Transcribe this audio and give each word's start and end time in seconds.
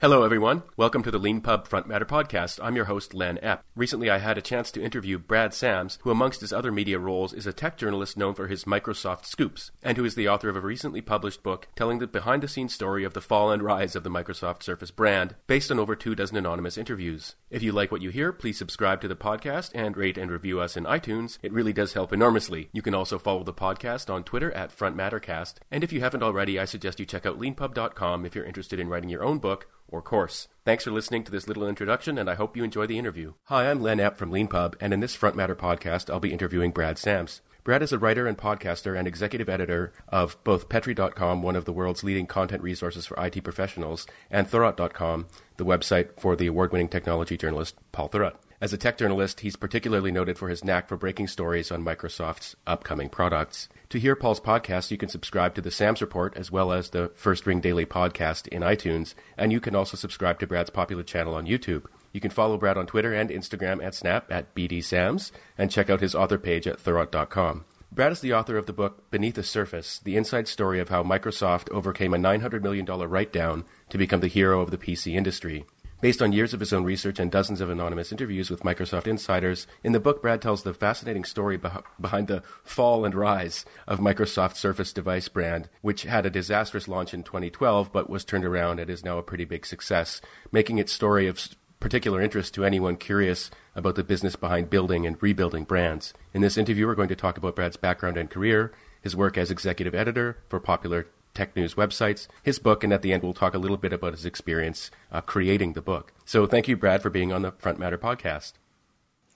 Hello, 0.00 0.22
everyone. 0.22 0.62
Welcome 0.76 1.02
to 1.02 1.10
the 1.10 1.18
Leanpub 1.18 1.66
Front 1.66 1.88
Matter 1.88 2.04
podcast. 2.04 2.60
I'm 2.62 2.76
your 2.76 2.84
host, 2.84 3.14
Len 3.14 3.36
Epp. 3.42 3.62
Recently, 3.74 4.08
I 4.08 4.18
had 4.18 4.38
a 4.38 4.40
chance 4.40 4.70
to 4.70 4.80
interview 4.80 5.18
Brad 5.18 5.52
Sams, 5.52 5.98
who, 6.02 6.12
amongst 6.12 6.40
his 6.40 6.52
other 6.52 6.70
media 6.70 7.00
roles, 7.00 7.32
is 7.32 7.48
a 7.48 7.52
tech 7.52 7.76
journalist 7.76 8.16
known 8.16 8.34
for 8.34 8.46
his 8.46 8.62
Microsoft 8.62 9.24
scoops, 9.26 9.72
and 9.82 9.96
who 9.96 10.04
is 10.04 10.14
the 10.14 10.28
author 10.28 10.48
of 10.48 10.54
a 10.54 10.60
recently 10.60 11.00
published 11.00 11.42
book 11.42 11.66
telling 11.74 11.98
the 11.98 12.06
behind 12.06 12.44
the 12.44 12.46
scenes 12.46 12.72
story 12.72 13.02
of 13.02 13.12
the 13.12 13.20
fall 13.20 13.50
and 13.50 13.60
rise 13.60 13.96
of 13.96 14.04
the 14.04 14.08
Microsoft 14.08 14.62
Surface 14.62 14.92
brand, 14.92 15.34
based 15.48 15.68
on 15.68 15.80
over 15.80 15.96
two 15.96 16.14
dozen 16.14 16.36
anonymous 16.36 16.78
interviews. 16.78 17.34
If 17.50 17.64
you 17.64 17.72
like 17.72 17.90
what 17.90 18.00
you 18.00 18.10
hear, 18.10 18.32
please 18.32 18.56
subscribe 18.56 19.00
to 19.00 19.08
the 19.08 19.16
podcast 19.16 19.72
and 19.74 19.96
rate 19.96 20.16
and 20.16 20.30
review 20.30 20.60
us 20.60 20.76
in 20.76 20.84
iTunes. 20.84 21.38
It 21.42 21.52
really 21.52 21.72
does 21.72 21.94
help 21.94 22.12
enormously. 22.12 22.68
You 22.72 22.82
can 22.82 22.94
also 22.94 23.18
follow 23.18 23.42
the 23.42 23.52
podcast 23.52 24.14
on 24.14 24.22
Twitter 24.22 24.52
at 24.52 24.70
FrontMatterCast, 24.70 25.54
and 25.72 25.82
if 25.82 25.92
you 25.92 26.02
haven't 26.02 26.22
already, 26.22 26.56
I 26.56 26.66
suggest 26.66 27.00
you 27.00 27.04
check 27.04 27.26
out 27.26 27.40
leanpub.com 27.40 28.24
if 28.24 28.36
you're 28.36 28.44
interested 28.44 28.78
in 28.78 28.88
writing 28.88 29.10
your 29.10 29.24
own 29.24 29.40
book 29.40 29.66
or 29.88 30.02
course. 30.02 30.48
Thanks 30.64 30.84
for 30.84 30.90
listening 30.90 31.24
to 31.24 31.32
this 31.32 31.48
little 31.48 31.66
introduction, 31.66 32.18
and 32.18 32.28
I 32.28 32.34
hope 32.34 32.56
you 32.56 32.62
enjoy 32.62 32.86
the 32.86 32.98
interview. 32.98 33.34
Hi, 33.44 33.70
I'm 33.70 33.80
Len 33.82 33.98
Epp 33.98 34.16
from 34.16 34.30
LeanPub, 34.30 34.74
and 34.80 34.92
in 34.92 35.00
this 35.00 35.14
Front 35.14 35.34
Matter 35.34 35.56
podcast, 35.56 36.10
I'll 36.10 36.20
be 36.20 36.32
interviewing 36.32 36.70
Brad 36.70 36.98
Sams. 36.98 37.40
Brad 37.64 37.82
is 37.82 37.92
a 37.92 37.98
writer 37.98 38.26
and 38.26 38.38
podcaster 38.38 38.98
and 38.98 39.06
executive 39.06 39.48
editor 39.48 39.92
of 40.08 40.42
both 40.42 40.68
Petri.com, 40.68 41.42
one 41.42 41.56
of 41.56 41.66
the 41.66 41.72
world's 41.72 42.02
leading 42.02 42.26
content 42.26 42.62
resources 42.62 43.04
for 43.04 43.22
IT 43.22 43.42
professionals, 43.44 44.06
and 44.30 44.48
Thurrott.com, 44.48 45.26
the 45.58 45.66
website 45.66 46.18
for 46.18 46.34
the 46.34 46.46
award 46.46 46.72
winning 46.72 46.88
technology 46.88 47.36
journalist 47.36 47.76
Paul 47.92 48.08
Thurrott. 48.08 48.36
As 48.60 48.72
a 48.72 48.78
tech 48.78 48.98
journalist, 48.98 49.40
he's 49.40 49.54
particularly 49.54 50.10
noted 50.10 50.36
for 50.36 50.48
his 50.48 50.64
knack 50.64 50.88
for 50.88 50.96
breaking 50.96 51.28
stories 51.28 51.70
on 51.70 51.84
Microsoft's 51.84 52.56
upcoming 52.66 53.08
products. 53.08 53.68
To 53.90 53.98
hear 53.98 54.14
Paul's 54.14 54.38
podcast, 54.38 54.90
you 54.90 54.98
can 54.98 55.08
subscribe 55.08 55.54
to 55.54 55.62
the 55.62 55.70
Sams 55.70 56.02
Report 56.02 56.36
as 56.36 56.52
well 56.52 56.72
as 56.72 56.90
the 56.90 57.10
First 57.14 57.46
Ring 57.46 57.58
Daily 57.58 57.86
podcast 57.86 58.46
in 58.48 58.60
iTunes, 58.60 59.14
and 59.34 59.50
you 59.50 59.60
can 59.60 59.74
also 59.74 59.96
subscribe 59.96 60.38
to 60.40 60.46
Brad's 60.46 60.68
popular 60.68 61.02
channel 61.02 61.34
on 61.34 61.46
YouTube. 61.46 61.86
You 62.12 62.20
can 62.20 62.30
follow 62.30 62.58
Brad 62.58 62.76
on 62.76 62.86
Twitter 62.86 63.14
and 63.14 63.30
Instagram 63.30 63.82
at 63.82 63.94
Snap 63.94 64.30
at 64.30 64.54
BDSams, 64.54 65.30
and 65.56 65.70
check 65.70 65.88
out 65.88 66.02
his 66.02 66.14
author 66.14 66.36
page 66.36 66.66
at 66.66 66.76
Thurrott.com. 66.76 67.64
Brad 67.90 68.12
is 68.12 68.20
the 68.20 68.34
author 68.34 68.58
of 68.58 68.66
the 68.66 68.74
book 68.74 69.10
Beneath 69.10 69.36
the 69.36 69.42
Surface, 69.42 70.00
the 70.00 70.18
inside 70.18 70.48
story 70.48 70.80
of 70.80 70.90
how 70.90 71.02
Microsoft 71.02 71.70
overcame 71.70 72.12
a 72.12 72.18
$900 72.18 72.62
million 72.62 72.84
write 72.84 73.32
down 73.32 73.64
to 73.88 73.96
become 73.96 74.20
the 74.20 74.26
hero 74.26 74.60
of 74.60 74.70
the 74.70 74.76
PC 74.76 75.14
industry. 75.14 75.64
Based 76.00 76.22
on 76.22 76.30
years 76.30 76.54
of 76.54 76.60
his 76.60 76.72
own 76.72 76.84
research 76.84 77.18
and 77.18 77.28
dozens 77.28 77.60
of 77.60 77.70
anonymous 77.70 78.12
interviews 78.12 78.50
with 78.50 78.62
Microsoft 78.62 79.08
insiders, 79.08 79.66
in 79.82 79.90
the 79.90 79.98
book, 79.98 80.22
Brad 80.22 80.40
tells 80.40 80.62
the 80.62 80.72
fascinating 80.72 81.24
story 81.24 81.58
beh- 81.58 81.82
behind 82.00 82.28
the 82.28 82.44
fall 82.62 83.04
and 83.04 83.16
rise 83.16 83.64
of 83.88 83.98
Microsoft's 83.98 84.60
Surface 84.60 84.92
device 84.92 85.26
brand, 85.26 85.68
which 85.82 86.04
had 86.04 86.24
a 86.24 86.30
disastrous 86.30 86.86
launch 86.86 87.12
in 87.12 87.24
2012 87.24 87.92
but 87.92 88.08
was 88.08 88.24
turned 88.24 88.44
around 88.44 88.78
and 88.78 88.88
is 88.88 89.04
now 89.04 89.18
a 89.18 89.24
pretty 89.24 89.44
big 89.44 89.66
success, 89.66 90.20
making 90.52 90.78
its 90.78 90.92
story 90.92 91.26
of 91.26 91.48
particular 91.80 92.20
interest 92.20 92.54
to 92.54 92.64
anyone 92.64 92.96
curious 92.96 93.50
about 93.74 93.96
the 93.96 94.04
business 94.04 94.36
behind 94.36 94.70
building 94.70 95.04
and 95.04 95.20
rebuilding 95.20 95.64
brands. 95.64 96.14
In 96.32 96.42
this 96.42 96.56
interview, 96.56 96.86
we're 96.86 96.94
going 96.94 97.08
to 97.08 97.16
talk 97.16 97.36
about 97.36 97.56
Brad's 97.56 97.76
background 97.76 98.16
and 98.16 98.30
career, 98.30 98.72
his 99.02 99.16
work 99.16 99.36
as 99.36 99.50
executive 99.50 99.96
editor 99.96 100.38
for 100.48 100.60
popular 100.60 101.08
tech 101.38 101.54
news 101.54 101.76
websites, 101.76 102.26
his 102.42 102.58
book, 102.58 102.82
and 102.82 102.92
at 102.92 103.02
the 103.02 103.12
end, 103.12 103.22
we'll 103.22 103.32
talk 103.32 103.54
a 103.54 103.58
little 103.58 103.76
bit 103.76 103.92
about 103.92 104.12
his 104.12 104.26
experience 104.26 104.90
uh, 105.12 105.20
creating 105.20 105.74
the 105.74 105.80
book. 105.80 106.12
So 106.24 106.46
thank 106.46 106.66
you, 106.66 106.76
Brad, 106.76 107.00
for 107.00 107.10
being 107.10 107.32
on 107.32 107.42
the 107.42 107.52
Front 107.52 107.78
Matter 107.78 107.96
podcast. 107.96 108.54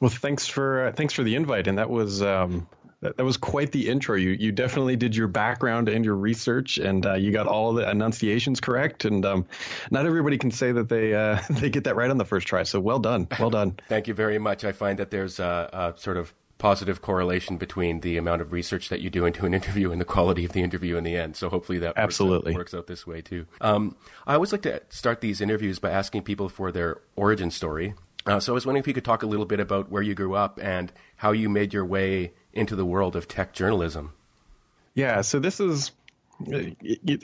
Well, 0.00 0.10
thanks 0.10 0.48
for 0.48 0.88
uh, 0.88 0.92
thanks 0.92 1.14
for 1.14 1.22
the 1.22 1.36
invite, 1.36 1.68
and 1.68 1.78
that 1.78 1.88
was 1.88 2.20
um, 2.20 2.66
that, 3.02 3.16
that, 3.18 3.24
was 3.24 3.36
quite 3.36 3.70
the 3.70 3.88
intro. 3.88 4.16
You 4.16 4.30
you 4.30 4.50
definitely 4.50 4.96
did 4.96 5.14
your 5.14 5.28
background 5.28 5.88
and 5.88 6.04
your 6.04 6.16
research, 6.16 6.78
and 6.78 7.06
uh, 7.06 7.14
you 7.14 7.30
got 7.30 7.46
all 7.46 7.72
the 7.72 7.88
enunciations 7.88 8.60
correct. 8.60 9.04
And 9.04 9.24
um, 9.24 9.46
not 9.92 10.04
everybody 10.04 10.38
can 10.38 10.50
say 10.50 10.72
that 10.72 10.88
they 10.88 11.14
uh, 11.14 11.40
they 11.50 11.70
get 11.70 11.84
that 11.84 11.94
right 11.94 12.10
on 12.10 12.18
the 12.18 12.24
first 12.24 12.48
try. 12.48 12.64
So 12.64 12.80
well 12.80 12.98
done, 12.98 13.28
well 13.38 13.50
done. 13.50 13.78
Thank 13.88 14.08
you 14.08 14.14
very 14.14 14.40
much. 14.40 14.64
I 14.64 14.72
find 14.72 14.98
that 14.98 15.12
there's 15.12 15.38
a, 15.38 15.94
a 15.94 16.00
sort 16.00 16.16
of 16.16 16.34
positive 16.62 17.02
correlation 17.02 17.56
between 17.56 18.02
the 18.02 18.16
amount 18.16 18.40
of 18.40 18.52
research 18.52 18.88
that 18.88 19.00
you 19.00 19.10
do 19.10 19.24
into 19.24 19.44
an 19.44 19.52
interview 19.60 19.90
and 19.90 20.00
the 20.00 20.04
quality 20.04 20.44
of 20.44 20.52
the 20.52 20.62
interview 20.62 20.96
in 20.96 21.02
the 21.02 21.16
end. 21.16 21.34
So 21.34 21.48
hopefully 21.48 21.80
that 21.80 21.94
absolutely 21.96 22.54
works 22.54 22.72
out, 22.72 22.78
works 22.78 22.84
out 22.84 22.86
this 22.86 23.04
way 23.04 23.20
too. 23.20 23.46
Um, 23.60 23.96
I 24.28 24.34
always 24.34 24.52
like 24.52 24.62
to 24.62 24.80
start 24.88 25.20
these 25.20 25.40
interviews 25.40 25.80
by 25.80 25.90
asking 25.90 26.22
people 26.22 26.48
for 26.48 26.70
their 26.70 27.00
origin 27.16 27.50
story. 27.50 27.94
Uh, 28.26 28.38
so 28.38 28.52
I 28.52 28.54
was 28.54 28.64
wondering 28.64 28.80
if 28.82 28.86
you 28.86 28.94
could 28.94 29.04
talk 29.04 29.24
a 29.24 29.26
little 29.26 29.44
bit 29.44 29.58
about 29.58 29.90
where 29.90 30.02
you 30.02 30.14
grew 30.14 30.34
up 30.34 30.60
and 30.62 30.92
how 31.16 31.32
you 31.32 31.48
made 31.48 31.74
your 31.74 31.84
way 31.84 32.32
into 32.52 32.76
the 32.76 32.86
world 32.86 33.16
of 33.16 33.26
tech 33.26 33.52
journalism. 33.52 34.12
Yeah, 34.94 35.22
so 35.22 35.40
this 35.40 35.58
is 35.58 35.90
it, 36.46 36.76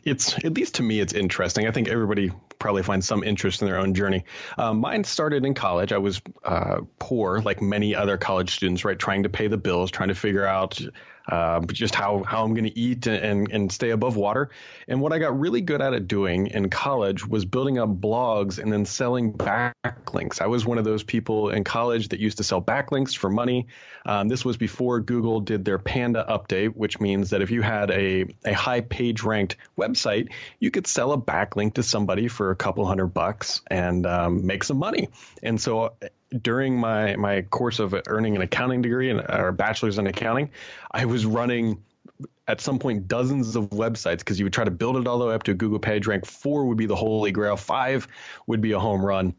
it's 0.05 0.37
at 0.45 0.55
least 0.55 0.75
to 0.77 0.83
me 0.83 0.99
it's 0.99 1.13
interesting. 1.13 1.69
I 1.69 1.71
think 1.71 1.87
everybody 1.87 2.33
probably 2.59 2.83
find 2.83 3.05
some 3.05 3.23
interest 3.23 3.63
in 3.63 3.69
their 3.69 3.79
own 3.79 3.95
journey. 3.95 4.25
Um, 4.57 4.81
mine 4.81 5.05
started 5.05 5.45
in 5.45 5.55
college. 5.55 5.93
I 5.93 5.99
was 5.99 6.21
uh, 6.45 6.81
poor, 6.99 7.41
like 7.41 7.63
many 7.63 7.95
other 7.95 8.17
college 8.17 8.55
students, 8.55 8.85
right? 8.85 8.99
Trying 8.99 9.23
to 9.23 9.29
pay 9.29 9.47
the 9.47 9.59
bills, 9.59 9.91
trying 9.91 10.09
to 10.09 10.15
figure 10.15 10.47
out 10.47 10.81
uh, 11.29 11.61
just 11.61 11.95
how, 11.95 12.23
how 12.23 12.45
I'm 12.45 12.55
going 12.55 12.65
to 12.65 12.79
eat 12.79 13.07
and, 13.07 13.51
and 13.51 13.71
stay 13.71 13.91
above 13.91 14.17
water. 14.17 14.51
And 14.87 15.01
what 15.01 15.13
I 15.13 15.19
got 15.19 15.39
really 15.39 15.61
good 15.61 15.83
at 15.83 15.93
it 15.93 16.09
doing 16.09 16.49
in 16.49 16.71
college 16.71 17.27
was 17.27 17.45
building 17.45 17.79
up 17.79 17.89
blogs 17.89 18.59
and 18.59 18.73
then 18.73 18.87
selling 18.87 19.33
backlinks. 19.33 20.41
I 20.41 20.47
was 20.47 20.65
one 20.65 20.79
of 20.79 20.85
those 20.85 21.03
people 21.03 21.51
in 21.51 21.65
college 21.65 22.09
that 22.09 22.21
used 22.21 22.39
to 22.39 22.45
sell 22.45 22.63
backlinks 22.63 23.17
for 23.17 23.29
money. 23.29 23.67
Um, 24.07 24.29
this 24.29 24.45
was 24.45 24.57
before 24.57 25.01
Google 25.01 25.41
did 25.41 25.65
their 25.65 25.79
Panda 25.79 26.25
update, 26.29 26.75
which 26.75 27.01
means 27.01 27.31
that 27.31 27.43
if 27.43 27.51
you 27.51 27.63
had 27.63 27.91
a, 27.91 28.27
a 28.45 28.53
high 28.53 28.81
page 28.81 29.23
ranked 29.23 29.57
website, 29.77 30.33
you 30.59 30.71
could 30.71 30.87
sell 30.87 31.13
a 31.13 31.19
backlink 31.19 31.75
to 31.75 31.83
somebody 31.83 32.29
for 32.29 32.51
a 32.51 32.57
couple 32.57 32.87
hundred 32.87 33.09
bucks 33.09 33.61
and 33.67 34.07
um, 34.07 34.47
make 34.47 34.65
some 34.65 34.79
money. 34.79 35.09
And 35.43 35.61
so 35.61 35.93
during 36.43 36.79
my 36.79 37.17
my 37.17 37.43
course 37.43 37.79
of 37.79 37.95
earning 38.07 38.37
an 38.37 38.43
accounting 38.43 38.83
degree 38.83 39.11
and 39.11 39.21
or 39.31 39.53
bachelor's 39.53 39.99
in 39.99 40.07
accounting, 40.07 40.51
I 40.93 41.05
was 41.05 41.25
running 41.25 41.83
at 42.47 42.61
some 42.61 42.79
point 42.79 43.09
dozens 43.09 43.57
of 43.57 43.71
websites 43.71 44.19
because 44.19 44.39
you 44.39 44.45
would 44.45 44.53
try 44.53 44.65
to 44.65 44.71
build 44.71 44.97
it 44.97 45.07
all 45.07 45.19
the 45.19 45.27
way 45.27 45.35
up 45.35 45.43
to 45.45 45.53
a 45.53 45.55
Google 45.55 45.79
page 45.79 46.07
rank. 46.07 46.27
Four 46.27 46.67
would 46.67 46.79
be 46.79 46.87
the 46.87 46.97
holy 46.97 47.31
grail. 47.31 47.57
Five 47.57 48.09
would 48.47 48.61
be 48.61 48.73
a 48.73 48.79
home 48.79 49.05
run 49.05 49.35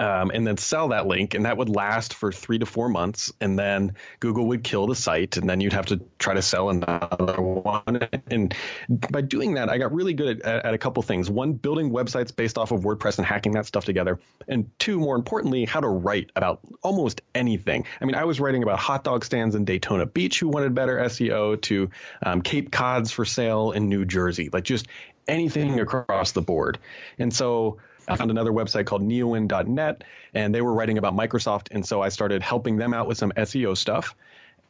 um, 0.00 0.30
and 0.32 0.46
then 0.46 0.56
sell 0.56 0.88
that 0.88 1.06
link, 1.06 1.34
and 1.34 1.44
that 1.44 1.56
would 1.56 1.68
last 1.68 2.14
for 2.14 2.32
three 2.32 2.58
to 2.58 2.66
four 2.66 2.88
months, 2.88 3.32
and 3.40 3.58
then 3.58 3.94
Google 4.20 4.46
would 4.48 4.64
kill 4.64 4.86
the 4.86 4.94
site, 4.94 5.36
and 5.36 5.48
then 5.48 5.60
you'd 5.60 5.72
have 5.72 5.86
to 5.86 6.00
try 6.18 6.34
to 6.34 6.42
sell 6.42 6.70
another 6.70 7.40
one. 7.40 8.08
And 8.28 8.54
by 8.88 9.20
doing 9.20 9.54
that, 9.54 9.68
I 9.68 9.78
got 9.78 9.92
really 9.92 10.14
good 10.14 10.42
at, 10.42 10.66
at 10.66 10.74
a 10.74 10.78
couple 10.78 11.02
things: 11.02 11.30
one, 11.30 11.54
building 11.54 11.90
websites 11.90 12.34
based 12.34 12.58
off 12.58 12.72
of 12.72 12.80
WordPress 12.80 13.18
and 13.18 13.26
hacking 13.26 13.52
that 13.52 13.66
stuff 13.66 13.84
together, 13.84 14.18
and 14.48 14.70
two, 14.78 14.98
more 14.98 15.16
importantly, 15.16 15.64
how 15.64 15.80
to 15.80 15.88
write 15.88 16.30
about 16.36 16.60
almost 16.82 17.22
anything. 17.34 17.84
I 18.00 18.04
mean, 18.04 18.14
I 18.14 18.24
was 18.24 18.40
writing 18.40 18.62
about 18.62 18.78
hot 18.78 19.04
dog 19.04 19.24
stands 19.24 19.54
in 19.54 19.64
Daytona 19.64 20.06
Beach 20.06 20.40
who 20.40 20.48
wanted 20.48 20.74
better 20.74 20.98
SEO, 20.98 21.60
to 21.62 21.90
um, 22.22 22.42
Cape 22.42 22.70
Cods 22.70 23.10
for 23.10 23.24
sale 23.24 23.72
in 23.72 23.88
New 23.88 24.04
Jersey, 24.04 24.50
like 24.52 24.64
just 24.64 24.86
anything 25.28 25.80
across 25.80 26.32
the 26.32 26.42
board. 26.42 26.78
And 27.18 27.34
so 27.34 27.78
I 28.08 28.16
found 28.16 28.30
another 28.30 28.52
website 28.52 28.86
called 28.86 29.02
neowin.net, 29.02 30.04
and 30.34 30.54
they 30.54 30.62
were 30.62 30.72
writing 30.72 30.98
about 30.98 31.14
Microsoft, 31.14 31.68
and 31.70 31.84
so 31.84 32.02
I 32.02 32.08
started 32.08 32.42
helping 32.42 32.76
them 32.76 32.94
out 32.94 33.06
with 33.08 33.18
some 33.18 33.32
SEO 33.32 33.76
stuff. 33.76 34.14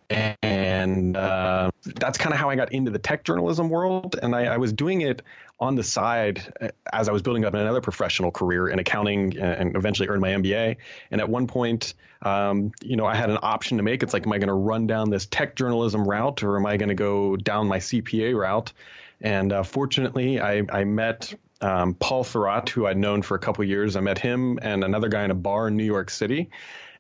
And 0.08 1.16
uh, 1.16 1.72
that's 1.82 2.16
kind 2.16 2.32
of 2.32 2.38
how 2.38 2.48
I 2.48 2.54
got 2.54 2.72
into 2.72 2.92
the 2.92 2.98
tech 2.98 3.24
journalism 3.24 3.68
world. 3.70 4.16
And 4.20 4.36
I, 4.36 4.44
I, 4.44 4.56
was 4.56 4.72
doing 4.72 5.00
it 5.00 5.22
on 5.58 5.74
the 5.74 5.82
side 5.82 6.42
uh, 6.60 6.68
as 6.92 7.08
I 7.08 7.12
was 7.12 7.22
building 7.22 7.44
up 7.44 7.54
another 7.54 7.80
professional 7.80 8.30
career 8.30 8.68
in 8.68 8.78
accounting 8.78 9.36
and 9.36 9.74
eventually 9.74 10.08
earned 10.08 10.20
my 10.20 10.30
MBA. 10.30 10.76
And 11.10 11.20
at 11.20 11.28
one 11.28 11.48
point, 11.48 11.94
um, 12.22 12.70
you 12.82 12.94
know, 12.94 13.04
I 13.04 13.16
had 13.16 13.30
an 13.30 13.38
option 13.42 13.78
to 13.78 13.82
make. 13.82 14.04
It's 14.04 14.14
like, 14.14 14.26
am 14.26 14.32
I 14.32 14.38
going 14.38 14.48
to 14.48 14.54
run 14.54 14.86
down 14.86 15.10
this 15.10 15.26
tech 15.26 15.56
journalism 15.56 16.06
route 16.06 16.44
or 16.44 16.56
am 16.56 16.66
I 16.66 16.76
going 16.76 16.90
to 16.90 16.94
go 16.94 17.36
down 17.36 17.66
my 17.66 17.78
CPA 17.78 18.36
route? 18.36 18.72
And 19.20 19.52
uh, 19.52 19.62
fortunately, 19.64 20.40
I, 20.40 20.62
I 20.70 20.84
met 20.84 21.34
um, 21.60 21.94
Paul 21.94 22.24
Thurrott, 22.24 22.68
who 22.68 22.86
I'd 22.86 22.96
known 22.96 23.22
for 23.22 23.34
a 23.34 23.38
couple 23.38 23.64
years. 23.64 23.96
I 23.96 24.00
met 24.00 24.18
him 24.18 24.58
and 24.62 24.84
another 24.84 25.08
guy 25.08 25.24
in 25.24 25.30
a 25.30 25.34
bar 25.34 25.68
in 25.68 25.76
New 25.76 25.84
York 25.84 26.10
City. 26.10 26.50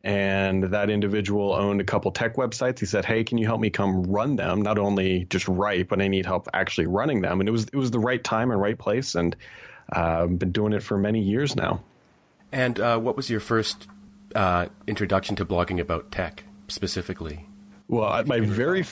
And 0.02 0.64
that 0.64 0.88
individual 0.88 1.52
owned 1.52 1.80
a 1.80 1.84
couple 1.84 2.12
tech 2.12 2.36
websites. 2.36 2.78
He 2.78 2.86
said, 2.86 3.04
"Hey, 3.04 3.24
can 3.24 3.38
you 3.38 3.46
help 3.46 3.60
me 3.60 3.70
come 3.70 4.04
run 4.04 4.36
them? 4.36 4.62
Not 4.62 4.78
only 4.78 5.24
just 5.24 5.48
write, 5.48 5.88
but 5.88 6.00
I 6.00 6.06
need 6.06 6.26
help 6.26 6.48
actually 6.54 6.86
running 6.86 7.22
them." 7.22 7.40
And 7.40 7.48
it 7.48 7.52
was 7.52 7.64
it 7.64 7.74
was 7.74 7.90
the 7.90 7.98
right 7.98 8.22
time 8.22 8.52
and 8.52 8.60
right 8.60 8.78
place, 8.78 9.16
and 9.16 9.34
uh, 9.94 10.22
I've 10.22 10.38
been 10.38 10.52
doing 10.52 10.74
it 10.74 10.84
for 10.84 10.96
many 10.96 11.20
years 11.22 11.56
now. 11.56 11.82
And 12.52 12.78
uh, 12.78 12.98
what 13.00 13.16
was 13.16 13.28
your 13.30 13.40
first 13.40 13.88
uh, 14.36 14.66
introduction 14.86 15.34
to 15.36 15.44
blogging 15.44 15.80
about 15.80 16.12
tech 16.12 16.44
specifically? 16.68 17.48
Well, 17.88 18.22
my 18.26 18.38
very 18.38 18.84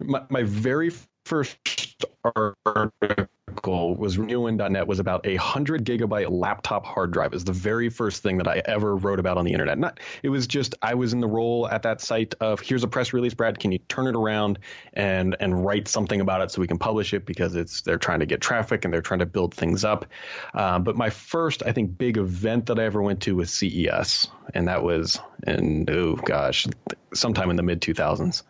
my, 0.00 0.22
my 0.28 0.42
very 0.42 0.90
first 1.24 2.04
article 2.24 3.28
article 3.68 3.96
was 3.96 4.16
neowin.net 4.16 4.86
was 4.86 4.98
about 4.98 5.26
a 5.26 5.36
hundred 5.36 5.84
gigabyte 5.84 6.30
laptop 6.30 6.86
hard 6.86 7.10
drive. 7.10 7.32
It 7.32 7.36
was 7.36 7.44
the 7.44 7.52
very 7.52 7.88
first 7.88 8.22
thing 8.22 8.38
that 8.38 8.48
I 8.48 8.62
ever 8.64 8.96
wrote 8.96 9.18
about 9.18 9.38
on 9.38 9.44
the 9.44 9.52
internet. 9.52 9.78
Not 9.78 10.00
it 10.22 10.28
was 10.28 10.46
just 10.46 10.74
I 10.82 10.94
was 10.94 11.12
in 11.12 11.20
the 11.20 11.26
role 11.26 11.68
at 11.68 11.82
that 11.82 12.00
site 12.00 12.34
of 12.40 12.60
here's 12.60 12.82
a 12.82 12.88
press 12.88 13.12
release, 13.12 13.34
Brad. 13.34 13.58
Can 13.58 13.72
you 13.72 13.78
turn 13.88 14.06
it 14.06 14.16
around 14.16 14.58
and 14.94 15.36
and 15.40 15.64
write 15.64 15.88
something 15.88 16.20
about 16.20 16.40
it 16.42 16.50
so 16.50 16.60
we 16.60 16.66
can 16.66 16.78
publish 16.78 17.14
it 17.14 17.26
because 17.26 17.54
it's 17.54 17.82
they're 17.82 17.98
trying 17.98 18.20
to 18.20 18.26
get 18.26 18.40
traffic 18.40 18.84
and 18.84 18.92
they're 18.92 19.02
trying 19.02 19.20
to 19.20 19.26
build 19.26 19.54
things 19.54 19.84
up. 19.84 20.06
Um, 20.54 20.84
but 20.84 20.96
my 20.96 21.10
first 21.10 21.62
I 21.64 21.72
think 21.72 21.98
big 21.98 22.16
event 22.16 22.66
that 22.66 22.78
I 22.78 22.84
ever 22.84 23.02
went 23.02 23.22
to 23.22 23.36
was 23.36 23.50
CES, 23.50 24.28
and 24.54 24.68
that 24.68 24.82
was 24.82 25.20
and 25.46 25.88
oh 25.90 26.16
gosh, 26.16 26.66
sometime 27.14 27.50
in 27.50 27.56
the 27.56 27.62
mid 27.62 27.80
2000s. 27.80 28.42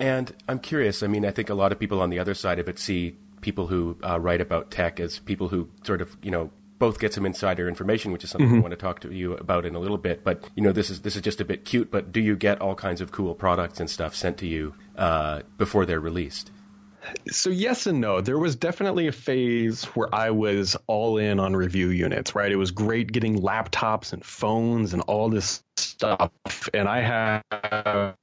And 0.00 0.32
I'm 0.48 0.60
curious. 0.60 1.02
I 1.02 1.08
mean, 1.08 1.24
I 1.24 1.32
think 1.32 1.50
a 1.50 1.54
lot 1.54 1.72
of 1.72 1.80
people 1.80 2.00
on 2.00 2.08
the 2.10 2.20
other 2.20 2.34
side 2.34 2.60
of 2.60 2.68
it 2.68 2.78
see 2.78 3.16
people 3.40 3.66
who 3.66 3.96
uh, 4.02 4.18
write 4.20 4.40
about 4.40 4.70
tech 4.70 5.00
as 5.00 5.18
people 5.20 5.48
who 5.48 5.68
sort 5.84 6.00
of, 6.00 6.16
you 6.22 6.30
know, 6.30 6.50
both 6.78 7.00
get 7.00 7.12
some 7.12 7.26
insider 7.26 7.68
information, 7.68 8.12
which 8.12 8.24
is 8.24 8.30
something 8.30 8.48
mm-hmm. 8.48 8.58
I 8.58 8.60
want 8.60 8.72
to 8.72 8.76
talk 8.76 9.00
to 9.00 9.12
you 9.12 9.34
about 9.34 9.66
in 9.66 9.74
a 9.74 9.78
little 9.78 9.98
bit. 9.98 10.22
But 10.24 10.48
you 10.54 10.62
know, 10.62 10.72
this 10.72 10.90
is 10.90 11.02
this 11.02 11.16
is 11.16 11.22
just 11.22 11.40
a 11.40 11.44
bit 11.44 11.64
cute. 11.64 11.90
But 11.90 12.12
do 12.12 12.20
you 12.20 12.36
get 12.36 12.60
all 12.60 12.74
kinds 12.74 13.00
of 13.00 13.12
cool 13.12 13.34
products 13.34 13.80
and 13.80 13.90
stuff 13.90 14.14
sent 14.14 14.38
to 14.38 14.46
you 14.46 14.74
uh, 14.96 15.42
before 15.56 15.86
they're 15.86 16.00
released? 16.00 16.50
So 17.30 17.50
yes 17.50 17.86
and 17.86 18.00
no. 18.00 18.20
There 18.20 18.38
was 18.38 18.56
definitely 18.56 19.06
a 19.06 19.12
phase 19.12 19.84
where 19.86 20.12
I 20.14 20.30
was 20.30 20.76
all 20.86 21.16
in 21.16 21.40
on 21.40 21.56
review 21.56 21.88
units, 21.88 22.34
right? 22.34 22.50
It 22.50 22.56
was 22.56 22.70
great 22.70 23.12
getting 23.12 23.40
laptops 23.40 24.12
and 24.12 24.24
phones 24.24 24.92
and 24.92 25.02
all 25.02 25.28
this 25.30 25.62
stuff, 25.76 26.30
and 26.74 26.88
I 26.88 27.00
have 27.00 28.16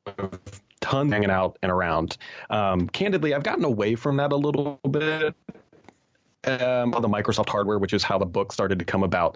tons 0.86 1.12
hanging 1.12 1.32
out 1.32 1.58
and 1.62 1.72
around. 1.72 2.18
Um, 2.50 2.88
candidly, 2.88 3.34
I've 3.34 3.44
gotten 3.44 3.66
away 3.66 3.96
from 3.96 4.18
that 4.18 4.32
a 4.32 4.36
little 4.36 4.80
bit. 4.90 5.36
Um, 6.48 6.92
the 6.92 7.10
Microsoft 7.10 7.50
hardware, 7.50 7.80
which 7.80 7.92
is 7.92 8.04
how 8.04 8.20
the 8.20 8.26
book 8.26 8.54
started 8.54 8.78
to 8.78 8.86
come 8.86 9.02
about. 9.02 9.36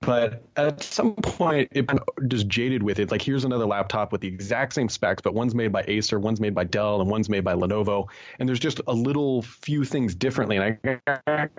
But 0.00 0.42
at 0.56 0.82
some 0.82 1.14
point, 1.16 1.68
it 1.72 1.90
just 2.28 2.48
jaded 2.48 2.82
with 2.82 2.98
it. 2.98 3.10
Like, 3.10 3.20
here's 3.20 3.44
another 3.44 3.66
laptop 3.66 4.12
with 4.12 4.22
the 4.22 4.28
exact 4.28 4.72
same 4.72 4.88
specs, 4.88 5.20
but 5.20 5.34
one's 5.34 5.54
made 5.54 5.72
by 5.72 5.84
Acer, 5.86 6.18
one's 6.18 6.40
made 6.40 6.54
by 6.54 6.64
Dell, 6.64 7.02
and 7.02 7.10
one's 7.10 7.28
made 7.28 7.44
by 7.44 7.52
Lenovo. 7.52 8.08
And 8.38 8.48
there's 8.48 8.58
just 8.58 8.80
a 8.86 8.94
little 8.94 9.42
few 9.42 9.84
things 9.84 10.14
differently. 10.14 10.56
And 10.56 11.00
I 11.06 11.10
got 11.26 11.52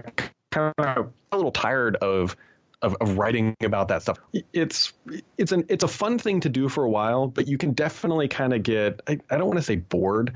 kind 0.51 0.73
of 0.79 1.13
a 1.31 1.35
little 1.35 1.51
tired 1.51 1.97
of 1.97 2.35
of, 2.81 2.95
of 3.01 3.17
writing 3.17 3.55
about 3.63 3.87
that 3.89 4.01
stuff. 4.01 4.19
It's 4.53 4.93
it's 5.37 5.51
an 5.51 5.65
it's 5.69 5.83
a 5.83 5.87
fun 5.87 6.19
thing 6.19 6.41
to 6.41 6.49
do 6.49 6.69
for 6.69 6.83
a 6.83 6.89
while, 6.89 7.27
but 7.27 7.47
you 7.47 7.57
can 7.57 7.73
definitely 7.73 8.27
kind 8.27 8.53
of 8.53 8.63
get 8.63 9.01
I, 9.07 9.19
I 9.29 9.37
don't 9.37 9.47
want 9.47 9.57
to 9.57 9.63
say 9.63 9.77
bored, 9.77 10.33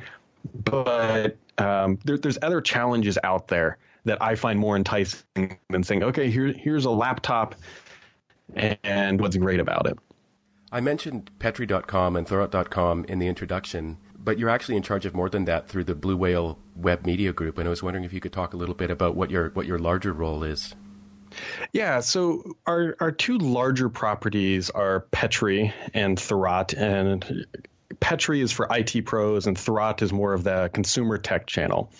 but 0.53 1.37
um, 1.57 1.99
there, 2.03 2.17
there's 2.17 2.39
other 2.41 2.61
challenges 2.61 3.17
out 3.23 3.47
there 3.47 3.77
that 4.05 4.21
I 4.21 4.35
find 4.35 4.59
more 4.59 4.75
enticing 4.75 5.57
than 5.69 5.83
saying, 5.83 6.03
okay, 6.03 6.31
here 6.31 6.53
here's 6.53 6.85
a 6.85 6.89
laptop, 6.89 7.55
and 8.55 9.19
what's 9.21 9.37
great 9.37 9.59
about 9.59 9.87
it. 9.87 9.97
I 10.71 10.79
mentioned 10.79 11.29
Petri.com 11.37 12.15
and 12.15 12.25
Thurrott.com 12.25 13.05
in 13.05 13.19
the 13.19 13.27
introduction, 13.27 13.97
but 14.17 14.39
you're 14.39 14.49
actually 14.49 14.77
in 14.77 14.83
charge 14.83 15.05
of 15.05 15.13
more 15.13 15.29
than 15.29 15.43
that 15.45 15.67
through 15.67 15.83
the 15.83 15.95
Blue 15.95 16.15
Whale 16.15 16.57
Web 16.75 17.05
Media 17.05 17.33
Group, 17.33 17.57
and 17.57 17.67
I 17.67 17.69
was 17.69 17.83
wondering 17.83 18.05
if 18.05 18.13
you 18.13 18.19
could 18.19 18.33
talk 18.33 18.53
a 18.53 18.57
little 18.57 18.73
bit 18.73 18.89
about 18.89 19.15
what 19.15 19.29
your 19.29 19.49
what 19.49 19.67
your 19.67 19.77
larger 19.77 20.13
role 20.13 20.43
is. 20.43 20.73
Yeah, 21.71 22.01
so 22.01 22.55
our 22.65 22.95
our 22.99 23.11
two 23.11 23.37
larger 23.37 23.89
properties 23.89 24.69
are 24.69 25.01
Petri 25.11 25.73
and 25.93 26.17
Thurrott, 26.17 26.73
and 26.77 27.45
Petri 27.99 28.41
is 28.41 28.51
for 28.51 28.67
IT 28.69 29.05
pros, 29.05 29.47
and 29.47 29.57
Thurrott 29.57 30.01
is 30.01 30.11
more 30.11 30.33
of 30.33 30.43
the 30.43 30.69
consumer 30.73 31.17
tech 31.17 31.45
channel. 31.47 31.91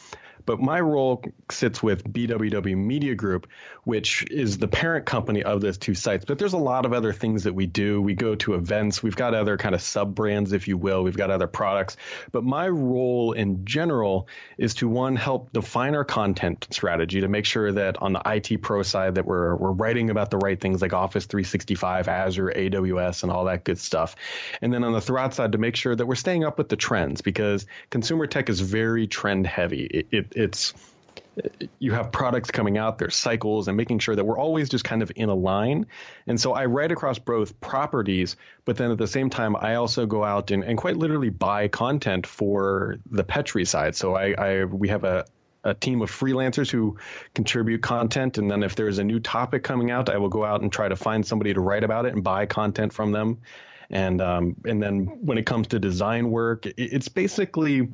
But 0.46 0.60
my 0.60 0.80
role 0.80 1.24
sits 1.50 1.84
with 1.84 2.04
BWW 2.04 2.76
Media 2.76 3.16
Group, 3.16 3.48
which 3.84 4.26
is 4.30 4.58
the 4.58 4.68
parent 4.68 5.06
company 5.06 5.44
of 5.44 5.62
those 5.62 5.78
two 5.78 5.96
sites. 5.96 6.26
But 6.26 6.38
there's 6.38 6.54
a 6.54 6.58
lot 6.58 6.86
of 6.86 6.94
other 6.94 7.14
things 7.14 7.44
that 7.44 7.54
we 7.54 7.66
do. 7.66 8.02
We 8.02 8.14
go 8.14 8.36
to 8.36 8.54
events. 8.54 9.02
We've 9.02 9.16
got 9.16 9.34
other 9.34 9.58
kind 9.58 9.74
of 9.74 9.82
sub 9.82 10.14
brands, 10.14 10.54
if 10.54 10.68
you 10.68 10.78
will. 10.78 11.04
We've 11.04 11.18
got 11.18 11.32
other 11.32 11.48
products. 11.48 11.98
But 12.32 12.44
my 12.44 12.68
role 12.68 13.32
in 13.34 13.66
general 13.66 14.28
is 14.58 14.76
to 14.76 14.88
one 14.88 15.16
help 15.16 15.52
define 15.52 15.96
our 15.96 16.06
content 16.06 16.68
strategy 16.70 17.22
to 17.22 17.28
make 17.28 17.46
sure 17.46 17.72
that 17.72 18.02
on 18.02 18.14
the 18.14 18.22
IT 18.26 18.62
pro 18.62 18.84
side 18.84 19.16
that 19.16 19.26
we're 19.26 19.56
we're 19.56 19.72
writing 19.72 20.10
about 20.10 20.32
the 20.32 20.38
right 20.38 20.60
things 20.60 20.82
like 20.82 20.94
Office 20.94 21.26
365, 21.26 22.08
Azure, 22.08 22.54
AWS, 22.56 23.24
and 23.24 23.32
all 23.32 23.46
that 23.46 23.64
good 23.64 23.80
stuff. 23.80 24.16
And 24.62 24.74
then 24.74 24.84
on 24.84 24.94
the 24.94 25.00
Thurrott 25.00 25.34
side 25.34 25.54
to 25.54 25.58
make 25.58 25.76
sure 25.76 25.96
that 25.96 26.06
we're 26.06 26.16
staying 26.16 26.44
up 26.44 26.58
with 26.58 26.70
the 26.70 26.76
trends 26.76 27.22
because 27.22 27.66
consumer 27.90 28.28
tech 28.28 28.50
is 28.50 28.60
very 28.60 29.08
trend 29.08 29.48
heavy. 29.48 29.84
It, 29.84 30.08
it, 30.12 30.34
it's 30.36 30.74
you 31.80 31.94
have 31.94 32.12
products 32.12 32.52
coming 32.52 32.78
out, 32.78 32.98
there's 32.98 33.16
cycles, 33.16 33.68
and 33.68 33.78
making 33.78 34.00
sure 34.00 34.16
that 34.16 34.26
we're 34.26 34.38
always 34.38 34.70
just 34.70 34.84
kind 34.84 35.02
of 35.02 35.12
in 35.16 35.30
a 35.30 35.36
line. 35.36 35.88
And 36.28 36.40
so 36.40 36.54
I 36.54 36.66
write 36.66 36.92
across 36.92 37.20
both 37.20 37.60
properties, 37.62 38.36
but 38.66 38.78
then 38.78 38.92
at 38.92 38.98
the 38.98 39.08
same 39.08 39.30
time, 39.30 39.56
I 39.56 39.76
also 39.76 40.06
go 40.06 40.24
out 40.24 40.52
and, 40.52 40.64
and 40.64 40.78
quite 40.78 40.98
literally 40.98 41.30
buy 41.30 41.68
content 41.68 42.28
for 42.28 42.98
the 43.10 43.24
Petri 43.24 43.66
side. 43.66 43.96
So 43.96 44.16
I, 44.16 44.34
I 44.38 44.66
we 44.66 44.90
have 44.90 45.04
a, 45.06 45.26
a 45.64 45.74
team 45.74 46.02
of 46.02 46.12
freelancers 46.12 46.70
who 46.70 46.98
contribute 47.34 47.82
content, 47.82 48.38
and 48.38 48.52
then 48.52 48.64
if 48.64 48.76
there's 48.76 48.98
a 48.98 49.04
new 49.04 49.20
topic 49.20 49.64
coming 49.64 49.90
out, 49.90 50.10
I 50.10 50.18
will 50.18 50.30
go 50.30 50.44
out 50.44 50.62
and 50.62 50.72
try 50.72 50.90
to 50.90 50.96
find 50.96 51.26
somebody 51.26 51.54
to 51.54 51.62
write 51.62 51.84
about 51.84 52.06
it 52.06 52.14
and 52.14 52.24
buy 52.24 52.46
content 52.46 52.94
from 52.94 53.12
them. 53.12 53.40
And 53.90 54.22
um, 54.22 54.56
and 54.66 54.82
then 54.82 55.06
when 55.22 55.38
it 55.38 55.46
comes 55.46 55.68
to 55.68 55.80
design 55.80 56.30
work, 56.30 56.66
it, 56.66 56.76
it's 56.78 57.08
basically 57.10 57.90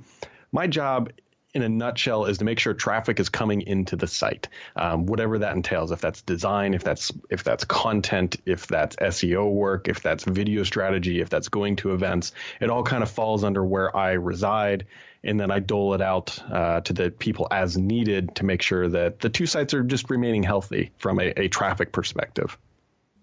my 0.52 0.68
job 0.68 1.12
in 1.58 1.64
a 1.64 1.70
nutshell 1.70 2.26
is 2.26 2.38
to 2.38 2.46
make 2.46 2.60
sure 2.60 2.76
traffic 2.76 3.20
is 3.20 3.30
coming 3.30 3.62
into 3.62 3.96
the 3.96 4.06
site, 4.06 4.48
um, 4.76 5.08
whatever 5.08 5.40
that 5.40 5.56
entails. 5.56 5.92
If 5.92 6.00
that's 6.02 6.22
design, 6.22 6.76
if 6.76 6.84
that's 6.84 7.12
if 7.32 7.44
that's 7.44 7.66
content, 7.66 8.38
if 8.46 8.68
that's 8.68 8.96
SEO 8.96 9.52
work, 9.52 9.88
if 9.88 10.04
that's 10.04 10.24
video 10.24 10.62
strategy, 10.62 11.20
if 11.20 11.30
that's 11.30 11.50
going 11.50 11.78
to 11.78 11.94
events, 11.94 12.32
it 12.62 12.70
all 12.70 12.84
kind 12.84 13.02
of 13.02 13.10
falls 13.10 13.44
under 13.44 13.66
where 13.66 13.96
I 13.98 14.12
reside, 14.12 14.86
and 15.24 15.40
then 15.40 15.50
I 15.50 15.60
dole 15.60 15.96
it 15.96 16.02
out 16.02 16.40
uh, 16.48 16.82
to 16.82 16.94
the 16.94 17.10
people 17.10 17.48
as 17.50 17.76
needed 17.76 18.36
to 18.36 18.46
make 18.46 18.62
sure 18.62 18.88
that 18.88 19.20
the 19.20 19.30
two 19.30 19.48
sites 19.48 19.74
are 19.74 19.84
just 19.84 20.12
remaining 20.12 20.44
healthy 20.44 20.92
from 21.00 21.20
a, 21.20 21.34
a 21.36 21.48
traffic 21.48 21.92
perspective. 21.92 22.56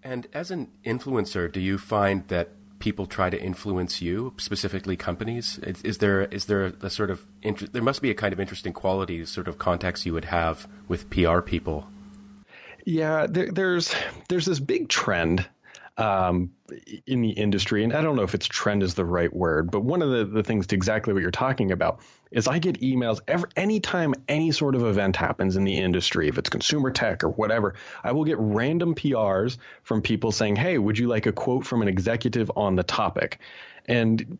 And 0.03 0.27
as 0.33 0.51
an 0.51 0.71
influencer, 0.85 1.49
do 1.49 1.61
you 1.61 1.77
find 1.77 2.27
that 2.27 2.49
people 2.85 3.07
try 3.07 3.31
to 3.31 3.41
influence 3.41 3.99
you, 3.99 4.31
specifically 4.37 4.95
companies? 4.95 5.57
Is, 5.63 5.81
is 5.81 5.97
there 5.97 6.21
is 6.25 6.45
there 6.45 6.65
a 6.83 6.89
sort 6.91 7.09
of 7.09 7.25
inter- 7.41 7.65
there 7.65 7.81
must 7.81 7.99
be 7.99 8.11
a 8.11 8.13
kind 8.13 8.31
of 8.31 8.39
interesting 8.39 8.73
quality 8.73 9.25
sort 9.25 9.47
of 9.47 9.57
contacts 9.57 10.05
you 10.05 10.13
would 10.13 10.25
have 10.25 10.67
with 10.87 11.09
PR 11.09 11.39
people? 11.41 11.87
Yeah, 12.85 13.25
there, 13.27 13.51
there's 13.51 13.95
there's 14.29 14.45
this 14.45 14.59
big 14.59 14.87
trend 14.87 15.47
um, 15.97 16.51
in 17.07 17.21
the 17.23 17.31
industry, 17.31 17.83
and 17.83 17.91
I 17.91 18.03
don't 18.03 18.15
know 18.15 18.21
if 18.21 18.35
it's 18.35 18.45
trend 18.45 18.83
is 18.83 18.93
the 18.93 19.03
right 19.03 19.33
word, 19.33 19.71
but 19.71 19.81
one 19.81 20.03
of 20.03 20.11
the, 20.11 20.23
the 20.23 20.43
things 20.43 20.67
to 20.67 20.75
exactly 20.75 21.11
what 21.11 21.23
you're 21.23 21.31
talking 21.31 21.71
about 21.71 22.01
is 22.35 22.47
I 22.47 22.59
get 22.59 22.81
emails 22.81 23.21
every 23.27 23.49
anytime 23.55 24.13
any 24.27 24.51
sort 24.51 24.75
of 24.75 24.83
event 24.83 25.15
happens 25.15 25.55
in 25.55 25.63
the 25.63 25.77
industry, 25.77 26.27
if 26.27 26.37
it's 26.37 26.49
consumer 26.49 26.91
tech 26.91 27.23
or 27.23 27.29
whatever, 27.29 27.75
I 28.03 28.11
will 28.11 28.25
get 28.25 28.37
random 28.37 28.93
PRs 28.93 29.57
from 29.83 30.01
people 30.01 30.33
saying, 30.33 30.57
"Hey, 30.57 30.77
would 30.77 30.99
you 30.99 31.07
like 31.07 31.25
a 31.25 31.31
quote 31.31 31.65
from 31.65 31.81
an 31.81 31.87
executive 31.87 32.51
on 32.55 32.75
the 32.75 32.83
topic?" 32.83 33.39
And 33.87 34.37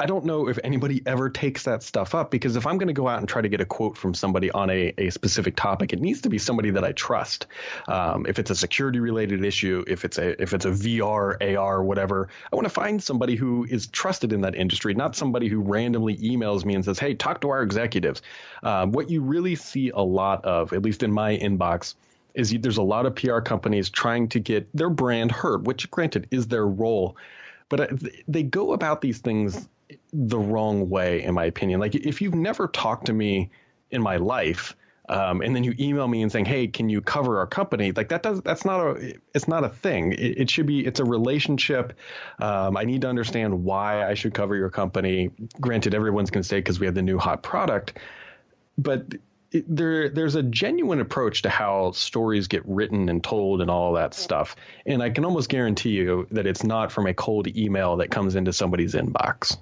I 0.00 0.06
don't 0.06 0.24
know 0.24 0.48
if 0.48 0.58
anybody 0.62 1.02
ever 1.04 1.28
takes 1.28 1.64
that 1.64 1.82
stuff 1.82 2.14
up 2.14 2.30
because 2.30 2.54
if 2.54 2.66
I'm 2.66 2.78
going 2.78 2.86
to 2.88 2.94
go 2.94 3.08
out 3.08 3.18
and 3.18 3.28
try 3.28 3.42
to 3.42 3.48
get 3.48 3.60
a 3.60 3.64
quote 3.64 3.96
from 3.96 4.14
somebody 4.14 4.48
on 4.50 4.70
a, 4.70 4.94
a 4.96 5.10
specific 5.10 5.56
topic, 5.56 5.92
it 5.92 6.00
needs 6.00 6.20
to 6.20 6.28
be 6.28 6.38
somebody 6.38 6.70
that 6.70 6.84
I 6.84 6.92
trust. 6.92 7.46
Um, 7.88 8.24
if 8.28 8.38
it's 8.38 8.50
a 8.50 8.54
security 8.54 9.00
related 9.00 9.44
issue, 9.44 9.84
if 9.88 10.04
it's 10.04 10.16
a 10.16 10.40
if 10.40 10.54
it's 10.54 10.64
a 10.64 10.70
VR, 10.70 11.58
AR, 11.58 11.82
whatever, 11.82 12.28
I 12.52 12.54
want 12.54 12.66
to 12.66 12.72
find 12.72 13.02
somebody 13.02 13.34
who 13.34 13.66
is 13.68 13.88
trusted 13.88 14.32
in 14.32 14.42
that 14.42 14.54
industry, 14.54 14.94
not 14.94 15.16
somebody 15.16 15.48
who 15.48 15.60
randomly 15.60 16.16
emails 16.18 16.64
me 16.64 16.76
and 16.76 16.84
says, 16.84 17.00
"Hey, 17.00 17.14
talk 17.14 17.40
to 17.40 17.48
our 17.48 17.62
executives." 17.62 18.22
Um, 18.62 18.92
what 18.92 19.10
you 19.10 19.22
really 19.22 19.56
see 19.56 19.90
a 19.90 20.02
lot 20.02 20.44
of, 20.44 20.72
at 20.72 20.82
least 20.82 21.02
in 21.02 21.10
my 21.10 21.36
inbox, 21.36 21.94
is 22.34 22.54
there's 22.60 22.76
a 22.76 22.82
lot 22.82 23.04
of 23.04 23.16
PR 23.16 23.40
companies 23.40 23.90
trying 23.90 24.28
to 24.28 24.38
get 24.38 24.68
their 24.76 24.90
brand 24.90 25.32
heard, 25.32 25.66
which 25.66 25.90
granted 25.90 26.28
is 26.30 26.46
their 26.46 26.66
role 26.66 27.16
but 27.68 27.80
uh, 27.80 27.86
they 28.26 28.42
go 28.42 28.72
about 28.72 29.00
these 29.00 29.18
things 29.18 29.68
the 30.12 30.38
wrong 30.38 30.88
way, 30.88 31.22
in 31.22 31.34
my 31.34 31.44
opinion. 31.44 31.80
Like 31.80 31.94
if 31.94 32.20
you've 32.20 32.34
never 32.34 32.68
talked 32.68 33.06
to 33.06 33.12
me 33.12 33.50
in 33.90 34.02
my 34.02 34.16
life, 34.16 34.76
um, 35.08 35.40
and 35.40 35.56
then 35.56 35.64
you 35.64 35.74
email 35.80 36.06
me 36.06 36.20
and 36.22 36.30
saying, 36.30 36.44
"Hey, 36.44 36.66
can 36.66 36.90
you 36.90 37.00
cover 37.00 37.38
our 37.38 37.46
company?" 37.46 37.92
Like 37.92 38.08
that 38.10 38.22
does 38.22 38.42
that's 38.42 38.64
not 38.64 38.80
a 38.80 39.14
it's 39.34 39.48
not 39.48 39.64
a 39.64 39.68
thing. 39.68 40.12
It, 40.12 40.38
it 40.38 40.50
should 40.50 40.66
be 40.66 40.86
it's 40.86 41.00
a 41.00 41.04
relationship. 41.04 41.94
Um, 42.40 42.76
I 42.76 42.84
need 42.84 43.00
to 43.02 43.08
understand 43.08 43.64
why 43.64 44.06
I 44.06 44.14
should 44.14 44.34
cover 44.34 44.54
your 44.54 44.68
company. 44.68 45.30
Granted, 45.60 45.94
everyone's 45.94 46.30
going 46.30 46.42
to 46.42 46.48
say 46.48 46.58
because 46.58 46.78
we 46.78 46.86
have 46.86 46.94
the 46.94 47.02
new 47.02 47.18
hot 47.18 47.42
product, 47.42 47.98
but 48.76 49.14
there 49.50 50.08
there's 50.08 50.34
a 50.34 50.42
genuine 50.42 51.00
approach 51.00 51.42
to 51.42 51.48
how 51.48 51.92
stories 51.92 52.48
get 52.48 52.62
written 52.66 53.08
and 53.08 53.22
told 53.24 53.60
and 53.60 53.70
all 53.70 53.94
that 53.94 54.14
stuff. 54.14 54.56
And 54.84 55.02
I 55.02 55.10
can 55.10 55.24
almost 55.24 55.48
guarantee 55.48 55.90
you 55.90 56.26
that 56.30 56.46
it's 56.46 56.64
not 56.64 56.92
from 56.92 57.06
a 57.06 57.14
cold 57.14 57.48
email 57.56 57.96
that 57.98 58.10
comes 58.10 58.34
into 58.34 58.52
somebody's 58.52 58.94
inbox. 58.94 59.56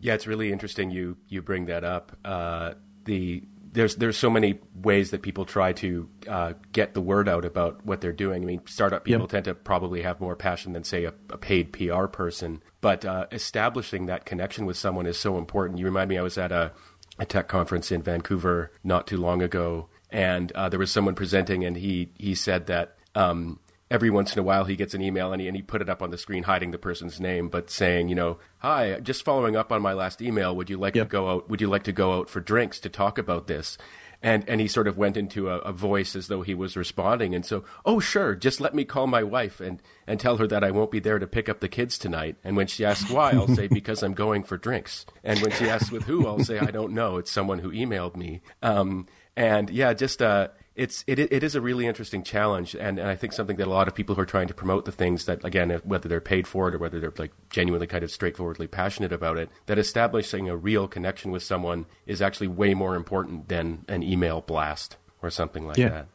Yeah, 0.00 0.14
it's 0.14 0.26
really 0.26 0.52
interesting 0.52 0.90
you 0.90 1.16
you 1.28 1.42
bring 1.42 1.66
that 1.66 1.84
up. 1.84 2.16
Uh, 2.24 2.74
the 3.04 3.42
there's 3.72 3.96
there's 3.96 4.16
so 4.16 4.30
many 4.30 4.58
ways 4.74 5.10
that 5.10 5.22
people 5.22 5.44
try 5.44 5.72
to 5.74 6.08
uh, 6.28 6.52
get 6.72 6.94
the 6.94 7.00
word 7.00 7.28
out 7.28 7.44
about 7.44 7.84
what 7.84 8.00
they're 8.00 8.12
doing. 8.12 8.42
I 8.42 8.46
mean, 8.46 8.62
startup 8.66 9.04
people 9.04 9.22
yep. 9.22 9.30
tend 9.30 9.44
to 9.46 9.54
probably 9.54 10.02
have 10.02 10.20
more 10.20 10.36
passion 10.36 10.72
than 10.72 10.84
say 10.84 11.04
a, 11.04 11.14
a 11.30 11.38
paid 11.38 11.72
PR 11.72 12.06
person, 12.06 12.62
but 12.80 13.04
uh, 13.04 13.26
establishing 13.32 14.06
that 14.06 14.24
connection 14.24 14.66
with 14.66 14.76
someone 14.76 15.06
is 15.06 15.18
so 15.18 15.38
important. 15.38 15.78
You 15.78 15.86
remind 15.86 16.08
me, 16.08 16.18
I 16.18 16.22
was 16.22 16.38
at 16.38 16.52
a, 16.52 16.72
a 17.18 17.26
tech 17.26 17.48
conference 17.48 17.90
in 17.90 18.02
Vancouver 18.02 18.70
not 18.84 19.06
too 19.06 19.16
long 19.16 19.42
ago, 19.42 19.88
and 20.10 20.52
uh, 20.52 20.68
there 20.68 20.78
was 20.78 20.90
someone 20.90 21.14
presenting, 21.14 21.64
and 21.64 21.76
he 21.76 22.10
he 22.16 22.34
said 22.34 22.66
that. 22.66 22.96
Um, 23.14 23.60
every 23.90 24.10
once 24.10 24.34
in 24.34 24.38
a 24.38 24.42
while 24.42 24.64
he 24.64 24.76
gets 24.76 24.92
an 24.92 25.00
email 25.00 25.32
and 25.32 25.40
he, 25.40 25.48
and 25.48 25.56
he 25.56 25.62
put 25.62 25.80
it 25.80 25.88
up 25.88 26.02
on 26.02 26.10
the 26.10 26.18
screen 26.18 26.42
hiding 26.42 26.72
the 26.72 26.78
person's 26.78 27.18
name 27.18 27.48
but 27.48 27.70
saying 27.70 28.08
you 28.08 28.14
know 28.14 28.38
hi 28.58 29.00
just 29.00 29.24
following 29.24 29.56
up 29.56 29.72
on 29.72 29.80
my 29.80 29.94
last 29.94 30.20
email 30.20 30.54
would 30.54 30.68
you 30.68 30.76
like 30.76 30.94
yep. 30.94 31.06
to 31.06 31.10
go 31.10 31.28
out 31.30 31.48
would 31.48 31.60
you 31.60 31.68
like 31.68 31.84
to 31.84 31.90
go 31.90 32.18
out 32.18 32.28
for 32.28 32.38
drinks 32.38 32.78
to 32.78 32.90
talk 32.90 33.16
about 33.16 33.46
this 33.46 33.78
and 34.22 34.48
and 34.48 34.60
he 34.60 34.68
sort 34.68 34.88
of 34.88 34.98
went 34.98 35.16
into 35.16 35.48
a, 35.48 35.58
a, 35.58 35.72
voice 35.72 36.16
as 36.16 36.28
though 36.28 36.42
he 36.42 36.54
was 36.54 36.76
responding. 36.76 37.34
And 37.34 37.44
so 37.44 37.64
oh 37.84 38.00
sure 38.00 38.34
just 38.34 38.60
let 38.60 38.74
me 38.74 38.84
call 38.84 39.06
my 39.06 39.22
wife 39.22 39.60
and 39.60 39.80
and 40.06 40.18
tell 40.18 40.38
her 40.38 40.46
that 40.46 40.64
I 40.64 40.70
won't 40.70 40.90
be 40.90 41.00
there 41.00 41.18
to 41.18 41.26
pick 41.26 41.48
up 41.48 41.60
the 41.60 41.68
kids 41.68 41.98
tonight. 41.98 42.36
And 42.42 42.56
when 42.56 42.66
she 42.66 42.84
asks 42.84 43.10
why 43.10 43.30
I'll 43.30 43.48
say 43.48 43.68
because 43.68 44.02
I'm 44.02 44.14
going 44.14 44.42
for 44.42 44.56
drinks. 44.56 45.06
And 45.22 45.40
when 45.40 45.52
she 45.52 45.68
asks 45.68 45.92
with 45.92 46.04
who 46.04 46.26
I'll 46.26 46.44
say 46.44 46.58
I 46.58 46.70
don't 46.70 46.92
know. 46.92 47.16
It's 47.16 47.30
someone 47.30 47.60
who 47.60 47.70
emailed 47.70 48.16
me. 48.16 48.40
Um, 48.62 49.06
and 49.36 49.70
yeah 49.70 49.94
just 49.94 50.20
uh 50.20 50.48
it's 50.78 51.02
it, 51.08 51.18
it 51.18 51.42
is 51.42 51.56
a 51.56 51.60
really 51.60 51.86
interesting 51.86 52.22
challenge, 52.22 52.76
and, 52.76 53.00
and 53.00 53.08
I 53.08 53.16
think 53.16 53.32
something 53.32 53.56
that 53.56 53.66
a 53.66 53.70
lot 53.70 53.88
of 53.88 53.96
people 53.96 54.14
who 54.14 54.20
are 54.20 54.26
trying 54.26 54.46
to 54.46 54.54
promote 54.54 54.84
the 54.84 54.92
things 54.92 55.24
that 55.24 55.44
again, 55.44 55.70
whether 55.82 56.08
they're 56.08 56.20
paid 56.20 56.46
for 56.46 56.68
it 56.68 56.74
or 56.74 56.78
whether 56.78 57.00
they're 57.00 57.12
like 57.18 57.32
genuinely 57.50 57.88
kind 57.88 58.04
of 58.04 58.12
straightforwardly 58.12 58.68
passionate 58.68 59.12
about 59.12 59.38
it, 59.38 59.50
that 59.66 59.76
establishing 59.76 60.48
a 60.48 60.56
real 60.56 60.86
connection 60.86 61.32
with 61.32 61.42
someone 61.42 61.86
is 62.06 62.22
actually 62.22 62.46
way 62.46 62.74
more 62.74 62.94
important 62.94 63.48
than 63.48 63.84
an 63.88 64.04
email 64.04 64.40
blast 64.40 64.96
or 65.20 65.30
something 65.30 65.66
like 65.66 65.78
yeah. 65.78 65.88
that. 65.88 66.06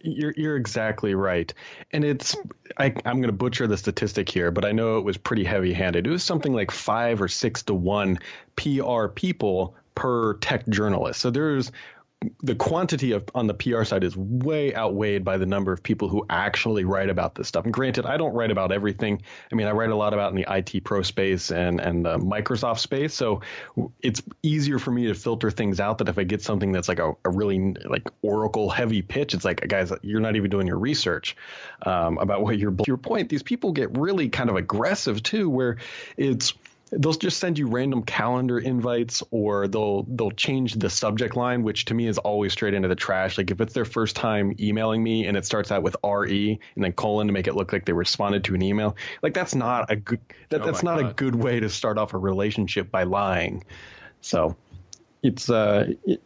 You're 0.00 0.32
you're 0.38 0.56
exactly 0.56 1.14
right, 1.14 1.52
and 1.92 2.02
it's 2.02 2.34
I, 2.78 2.86
I'm 3.04 3.16
going 3.16 3.24
to 3.24 3.32
butcher 3.32 3.66
the 3.66 3.76
statistic 3.76 4.30
here, 4.30 4.50
but 4.50 4.64
I 4.64 4.72
know 4.72 4.96
it 4.96 5.04
was 5.04 5.18
pretty 5.18 5.44
heavy-handed. 5.44 6.06
It 6.06 6.10
was 6.10 6.24
something 6.24 6.54
like 6.54 6.70
five 6.70 7.20
or 7.20 7.28
six 7.28 7.62
to 7.64 7.74
one 7.74 8.20
PR 8.56 9.08
people 9.08 9.76
per 9.94 10.34
tech 10.34 10.66
journalist. 10.68 11.20
So 11.20 11.30
there's 11.30 11.72
the 12.42 12.56
quantity 12.56 13.12
of 13.12 13.24
on 13.34 13.46
the 13.46 13.54
PR 13.54 13.84
side 13.84 14.02
is 14.02 14.16
way 14.16 14.74
outweighed 14.74 15.24
by 15.24 15.36
the 15.36 15.46
number 15.46 15.72
of 15.72 15.82
people 15.82 16.08
who 16.08 16.26
actually 16.28 16.84
write 16.84 17.10
about 17.10 17.36
this 17.36 17.46
stuff. 17.46 17.64
And 17.64 17.72
granted, 17.72 18.06
I 18.06 18.16
don't 18.16 18.34
write 18.34 18.50
about 18.50 18.72
everything. 18.72 19.22
I 19.52 19.54
mean, 19.54 19.68
I 19.68 19.70
write 19.70 19.90
a 19.90 19.96
lot 19.96 20.14
about 20.14 20.32
in 20.32 20.36
the 20.36 20.46
IT 20.48 20.82
pro 20.82 21.02
space 21.02 21.52
and 21.52 21.80
and 21.80 22.04
the 22.04 22.18
Microsoft 22.18 22.80
space, 22.80 23.14
so 23.14 23.42
it's 24.02 24.22
easier 24.42 24.80
for 24.80 24.90
me 24.90 25.06
to 25.06 25.14
filter 25.14 25.50
things 25.50 25.78
out. 25.78 25.98
That 25.98 26.08
if 26.08 26.18
I 26.18 26.24
get 26.24 26.42
something 26.42 26.72
that's 26.72 26.88
like 26.88 26.98
a, 26.98 27.12
a 27.24 27.30
really 27.30 27.74
like 27.84 28.08
Oracle 28.22 28.68
heavy 28.68 29.02
pitch, 29.02 29.34
it's 29.34 29.44
like 29.44 29.66
guys, 29.68 29.92
you're 30.02 30.20
not 30.20 30.34
even 30.34 30.50
doing 30.50 30.66
your 30.66 30.78
research 30.78 31.36
um, 31.82 32.18
about 32.18 32.42
what 32.42 32.58
you're. 32.58 32.72
To 32.72 32.84
your 32.86 32.96
point, 32.96 33.28
these 33.28 33.42
people 33.44 33.72
get 33.72 33.96
really 33.96 34.28
kind 34.28 34.50
of 34.50 34.56
aggressive 34.56 35.22
too, 35.22 35.48
where 35.48 35.76
it's 36.16 36.54
they'll 36.90 37.12
just 37.12 37.38
send 37.38 37.58
you 37.58 37.66
random 37.68 38.02
calendar 38.02 38.58
invites 38.58 39.22
or 39.30 39.68
they'll 39.68 40.04
they'll 40.04 40.30
change 40.30 40.74
the 40.74 40.88
subject 40.88 41.36
line 41.36 41.62
which 41.62 41.84
to 41.84 41.94
me 41.94 42.06
is 42.06 42.18
always 42.18 42.52
straight 42.52 42.74
into 42.74 42.88
the 42.88 42.94
trash 42.94 43.38
like 43.38 43.50
if 43.50 43.60
it's 43.60 43.74
their 43.74 43.84
first 43.84 44.16
time 44.16 44.54
emailing 44.58 45.02
me 45.02 45.26
and 45.26 45.36
it 45.36 45.44
starts 45.44 45.70
out 45.70 45.82
with 45.82 45.96
re 46.04 46.58
and 46.74 46.84
then 46.84 46.92
colon 46.92 47.26
to 47.26 47.32
make 47.32 47.46
it 47.46 47.54
look 47.54 47.72
like 47.72 47.84
they 47.84 47.92
responded 47.92 48.44
to 48.44 48.54
an 48.54 48.62
email 48.62 48.96
like 49.22 49.34
that's 49.34 49.54
not 49.54 49.90
a 49.90 49.96
good 49.96 50.20
that, 50.48 50.62
oh 50.62 50.66
that's 50.66 50.82
not 50.82 51.00
God. 51.00 51.10
a 51.10 51.14
good 51.14 51.34
way 51.34 51.60
to 51.60 51.68
start 51.68 51.98
off 51.98 52.14
a 52.14 52.18
relationship 52.18 52.90
by 52.90 53.02
lying 53.02 53.64
so 54.20 54.56
it's 55.22 55.50
uh 55.50 55.92
it, 56.06 56.22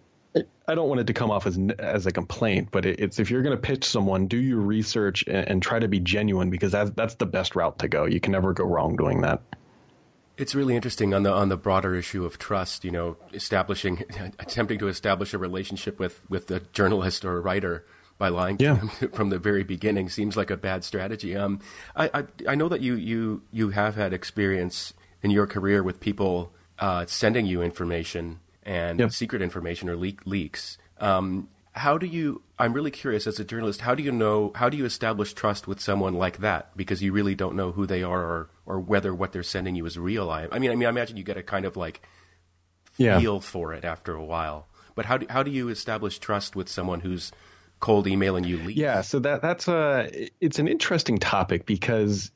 I 0.67 0.75
don't 0.75 0.89
want 0.89 1.01
it 1.01 1.09
to 1.09 1.13
come 1.13 1.31
off 1.31 1.47
as 1.47 1.59
as 1.79 2.07
a 2.07 2.11
complaint, 2.11 2.69
but 2.71 2.87
it's 2.87 3.19
if 3.19 3.31
you're 3.31 3.43
going 3.43 3.55
to 3.55 3.61
pitch 3.61 3.85
someone, 3.85 4.29
do 4.29 4.39
your 4.39 4.61
research 4.61 5.25
and, 5.27 5.47
and, 5.49 5.63
try 5.63 5.79
to 5.79 5.89
be 5.89 6.01
genuine 6.01 6.49
because 6.49 6.73
that's 6.73 6.91
that's 6.93 7.17
the 7.17 7.27
best 7.27 7.55
route 7.55 7.81
to 7.81 7.89
go. 7.89 8.07
You 8.07 8.21
can 8.21 8.33
never 8.33 8.55
go 8.55 8.65
wrong 8.65 8.97
doing 8.97 9.21
that. 9.23 9.43
It's 10.37 10.55
really 10.55 10.75
interesting 10.75 11.15
on 11.15 11.23
the 11.23 11.33
on 11.33 11.49
the 11.49 11.57
broader 11.57 11.95
issue 11.95 12.25
of 12.25 12.39
trust. 12.39 12.85
You 12.85 12.91
know, 12.91 13.17
establishing, 13.33 14.05
attempting 14.39 14.79
to 14.79 14.89
establish 14.89 15.35
a 15.35 15.39
relationship 15.39 15.99
with 15.99 16.21
with 16.29 16.51
a 16.51 16.61
journalist 16.73 17.25
or 17.25 17.37
a 17.37 17.41
writer 17.41 17.85
by 18.19 18.29
lying 18.29 18.57
yeah. 18.61 18.77
from 19.13 19.31
the 19.31 19.39
very 19.39 19.65
beginning 19.65 20.09
seems 20.09 20.37
like 20.37 20.51
a 20.51 20.57
bad 20.57 20.85
strategy. 20.85 21.35
Um, 21.35 21.61
I, 21.97 22.11
I, 22.15 22.25
I 22.51 22.55
know 22.55 22.69
that 22.69 22.81
you 22.81 22.95
you 22.95 23.43
you 23.51 23.71
have 23.71 23.97
had 23.97 24.13
experience 24.13 24.95
in 25.23 25.31
your 25.31 25.47
career 25.47 25.83
with 25.83 26.01
people 26.01 26.53
uh, 26.79 27.07
sending 27.07 27.47
you 27.47 27.63
information 27.63 28.41
and 28.63 29.01
yep. 29.01 29.11
secret 29.13 29.43
information 29.43 29.89
or 29.89 29.97
leak 29.97 30.25
leaks. 30.25 30.79
Um, 31.01 31.49
how 31.73 31.97
do 31.97 32.07
you 32.07 32.43
i'm 32.59 32.73
really 32.73 32.91
curious 32.91 33.27
as 33.27 33.41
a 33.41 33.45
journalist 33.45 33.81
how 33.81 33.95
do 33.95 34.03
you 34.03 34.13
know 34.13 34.53
how 34.55 34.69
do 34.69 34.77
you 34.77 34.85
establish 34.85 35.33
trust 35.33 35.67
with 35.67 35.81
someone 35.81 36.15
like 36.15 36.39
that 36.39 36.77
because 36.77 37.03
you 37.03 37.13
really 37.13 37.35
don't 37.35 37.57
know 37.57 37.73
who 37.73 37.87
they 37.87 38.03
are 38.03 38.23
or, 38.23 38.51
or 38.67 38.81
whether 38.81 39.15
what 39.15 39.33
they're 39.33 39.43
sending 39.43 39.75
you 39.75 39.85
is 39.87 39.99
real 39.99 40.31
i, 40.31 40.47
I 40.53 40.59
mean 40.59 40.71
i 40.71 40.77
mean 40.77 40.87
i 40.87 40.91
imagine 40.91 41.17
you 41.17 41.25
get 41.25 41.37
a 41.37 41.43
kind 41.43 41.65
of 41.65 41.77
like 41.77 42.03
feel 42.93 43.35
yeah. 43.35 43.41
for 43.41 43.73
it 43.73 43.85
after 43.85 44.15
a 44.15 44.25
while 44.25 44.69
but 44.95 45.07
how 45.07 45.17
do, 45.17 45.27
how 45.31 45.43
do 45.43 45.51
you 45.51 45.69
establish 45.71 46.19
trust 46.19 46.55
with 46.55 46.69
someone 46.69 47.01
who's 47.01 47.33
cold 47.81 48.07
emailing 48.07 48.45
you 48.45 48.59
leaks? 48.59 48.79
yeah 48.79 49.01
so 49.01 49.19
that 49.19 49.41
that's 49.41 49.67
a 49.67 50.29
it's 50.41 50.59
an 50.59 50.69
interesting 50.69 51.19
topic 51.19 51.65
because 51.65 52.31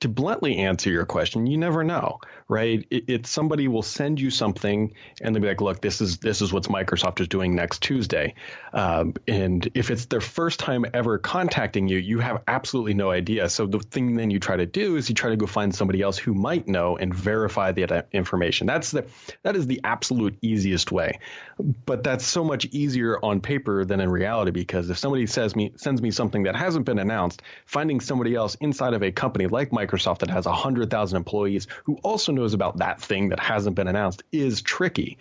to 0.00 0.08
bluntly 0.08 0.58
answer 0.58 0.90
your 0.90 1.06
question, 1.06 1.46
you 1.46 1.56
never 1.56 1.82
know, 1.82 2.20
right? 2.48 2.86
It, 2.90 3.26
somebody 3.26 3.66
will 3.66 3.82
send 3.82 4.20
you 4.20 4.30
something 4.30 4.92
and 5.22 5.34
they'll 5.34 5.40
be 5.40 5.48
like, 5.48 5.62
look, 5.62 5.80
this 5.80 6.02
is 6.02 6.18
this 6.18 6.42
is 6.42 6.52
what 6.52 6.64
Microsoft 6.64 7.20
is 7.20 7.28
doing 7.28 7.54
next 7.54 7.80
Tuesday. 7.80 8.34
Um, 8.74 9.14
and 9.26 9.66
if 9.74 9.90
it's 9.90 10.04
their 10.04 10.20
first 10.20 10.60
time 10.60 10.84
ever 10.92 11.16
contacting 11.16 11.88
you, 11.88 11.96
you 11.96 12.18
have 12.18 12.42
absolutely 12.46 12.92
no 12.92 13.10
idea. 13.10 13.48
So 13.48 13.66
the 13.66 13.78
thing 13.78 14.16
then 14.16 14.30
you 14.30 14.38
try 14.38 14.56
to 14.56 14.66
do 14.66 14.96
is 14.96 15.08
you 15.08 15.14
try 15.14 15.30
to 15.30 15.36
go 15.36 15.46
find 15.46 15.74
somebody 15.74 16.02
else 16.02 16.18
who 16.18 16.34
might 16.34 16.68
know 16.68 16.98
and 16.98 17.14
verify 17.14 17.72
the 17.72 18.04
information. 18.12 18.66
That's 18.66 18.90
the 18.90 19.06
that 19.44 19.56
is 19.56 19.66
the 19.66 19.80
absolute 19.82 20.36
easiest 20.42 20.92
way. 20.92 21.20
But 21.58 22.04
that's 22.04 22.26
so 22.26 22.44
much 22.44 22.66
easier 22.66 23.18
on 23.24 23.40
paper 23.40 23.86
than 23.86 24.00
in 24.00 24.10
reality 24.10 24.50
because 24.50 24.90
if 24.90 24.98
somebody 24.98 25.26
says 25.26 25.56
me 25.56 25.72
sends 25.76 26.02
me 26.02 26.10
something 26.10 26.42
that 26.42 26.54
hasn't 26.54 26.84
been 26.84 26.98
announced, 26.98 27.40
finding 27.64 28.00
somebody 28.00 28.34
else 28.34 28.56
inside 28.56 28.92
of 28.92 29.02
a 29.02 29.10
company 29.10 29.46
like 29.46 29.70
Microsoft 29.70 29.85
Microsoft 29.86 30.18
that 30.18 30.30
has 30.30 30.46
100,000 30.46 31.16
employees 31.16 31.66
who 31.84 31.96
also 32.02 32.32
knows 32.32 32.54
about 32.54 32.78
that 32.78 33.00
thing 33.00 33.30
that 33.30 33.40
hasn't 33.40 33.76
been 33.76 33.88
announced 33.88 34.22
is 34.32 34.62
tricky. 34.62 35.18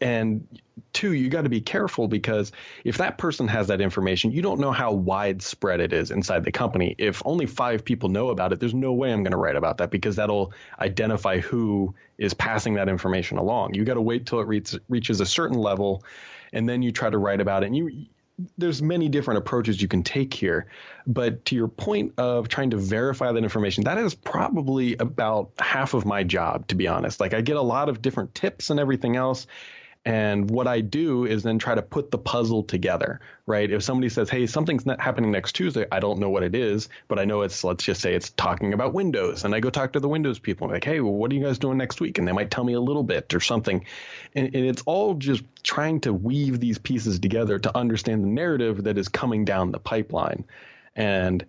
And 0.00 0.46
two, 0.92 1.12
you 1.12 1.28
got 1.28 1.42
to 1.42 1.48
be 1.48 1.60
careful 1.60 2.08
because 2.08 2.52
if 2.84 2.98
that 2.98 3.18
person 3.18 3.48
has 3.48 3.68
that 3.68 3.80
information, 3.80 4.32
you 4.32 4.42
don't 4.42 4.60
know 4.60 4.72
how 4.72 4.92
widespread 4.92 5.80
it 5.80 5.92
is 5.92 6.10
inside 6.10 6.44
the 6.44 6.52
company. 6.52 6.94
If 6.98 7.22
only 7.24 7.46
five 7.46 7.84
people 7.84 8.08
know 8.08 8.30
about 8.30 8.52
it, 8.52 8.60
there's 8.60 8.74
no 8.74 8.92
way 8.92 9.12
I'm 9.12 9.22
going 9.22 9.32
to 9.32 9.38
write 9.38 9.56
about 9.56 9.78
that 9.78 9.90
because 9.90 10.16
that'll 10.16 10.52
identify 10.78 11.40
who 11.40 11.94
is 12.16 12.34
passing 12.34 12.74
that 12.74 12.88
information 12.88 13.38
along. 13.38 13.74
You 13.74 13.84
got 13.84 13.94
to 13.94 14.02
wait 14.02 14.26
till 14.26 14.40
it 14.40 14.46
reach, 14.46 14.74
reaches 14.88 15.20
a 15.20 15.26
certain 15.26 15.58
level 15.58 16.04
and 16.52 16.68
then 16.68 16.82
you 16.82 16.92
try 16.92 17.10
to 17.10 17.18
write 17.18 17.40
about 17.40 17.62
it. 17.62 17.66
And 17.66 17.76
you 17.76 18.06
there's 18.56 18.80
many 18.80 19.08
different 19.08 19.38
approaches 19.38 19.82
you 19.82 19.88
can 19.88 20.02
take 20.02 20.32
here 20.32 20.66
but 21.06 21.44
to 21.46 21.56
your 21.56 21.68
point 21.68 22.12
of 22.18 22.48
trying 22.48 22.70
to 22.70 22.76
verify 22.76 23.32
that 23.32 23.42
information 23.42 23.84
that 23.84 23.98
is 23.98 24.14
probably 24.14 24.96
about 24.96 25.50
half 25.58 25.94
of 25.94 26.04
my 26.04 26.22
job 26.22 26.66
to 26.68 26.74
be 26.74 26.86
honest. 26.86 27.20
Like 27.20 27.34
i 27.34 27.40
get 27.40 27.56
a 27.56 27.62
lot 27.62 27.88
of 27.88 28.00
different 28.00 28.34
tips 28.34 28.70
and 28.70 28.78
everything 28.78 29.16
else 29.16 29.46
and 30.08 30.50
what 30.50 30.66
I 30.66 30.80
do 30.80 31.26
is 31.26 31.42
then 31.42 31.58
try 31.58 31.74
to 31.74 31.82
put 31.82 32.10
the 32.10 32.16
puzzle 32.16 32.62
together, 32.62 33.20
right? 33.44 33.70
If 33.70 33.82
somebody 33.82 34.08
says, 34.08 34.30
hey, 34.30 34.46
something's 34.46 34.86
not 34.86 35.02
happening 35.02 35.30
next 35.30 35.52
Tuesday, 35.52 35.84
I 35.92 36.00
don't 36.00 36.18
know 36.18 36.30
what 36.30 36.42
it 36.42 36.54
is, 36.54 36.88
but 37.08 37.18
I 37.18 37.26
know 37.26 37.42
it's, 37.42 37.62
let's 37.62 37.84
just 37.84 38.00
say 38.00 38.14
it's 38.14 38.30
talking 38.30 38.72
about 38.72 38.94
Windows. 38.94 39.44
And 39.44 39.54
I 39.54 39.60
go 39.60 39.68
talk 39.68 39.92
to 39.92 40.00
the 40.00 40.08
Windows 40.08 40.38
people, 40.38 40.66
I'm 40.66 40.72
like, 40.72 40.84
hey, 40.84 41.00
well, 41.00 41.12
what 41.12 41.30
are 41.30 41.34
you 41.34 41.44
guys 41.44 41.58
doing 41.58 41.76
next 41.76 42.00
week? 42.00 42.16
And 42.16 42.26
they 42.26 42.32
might 42.32 42.50
tell 42.50 42.64
me 42.64 42.72
a 42.72 42.80
little 42.80 43.02
bit 43.02 43.34
or 43.34 43.40
something. 43.40 43.84
And, 44.34 44.46
and 44.46 44.64
it's 44.64 44.80
all 44.86 45.12
just 45.12 45.44
trying 45.62 46.00
to 46.00 46.14
weave 46.14 46.58
these 46.58 46.78
pieces 46.78 47.18
together 47.18 47.58
to 47.58 47.76
understand 47.76 48.24
the 48.24 48.28
narrative 48.28 48.84
that 48.84 48.96
is 48.96 49.08
coming 49.08 49.44
down 49.44 49.72
the 49.72 49.78
pipeline. 49.78 50.46
And 50.96 51.44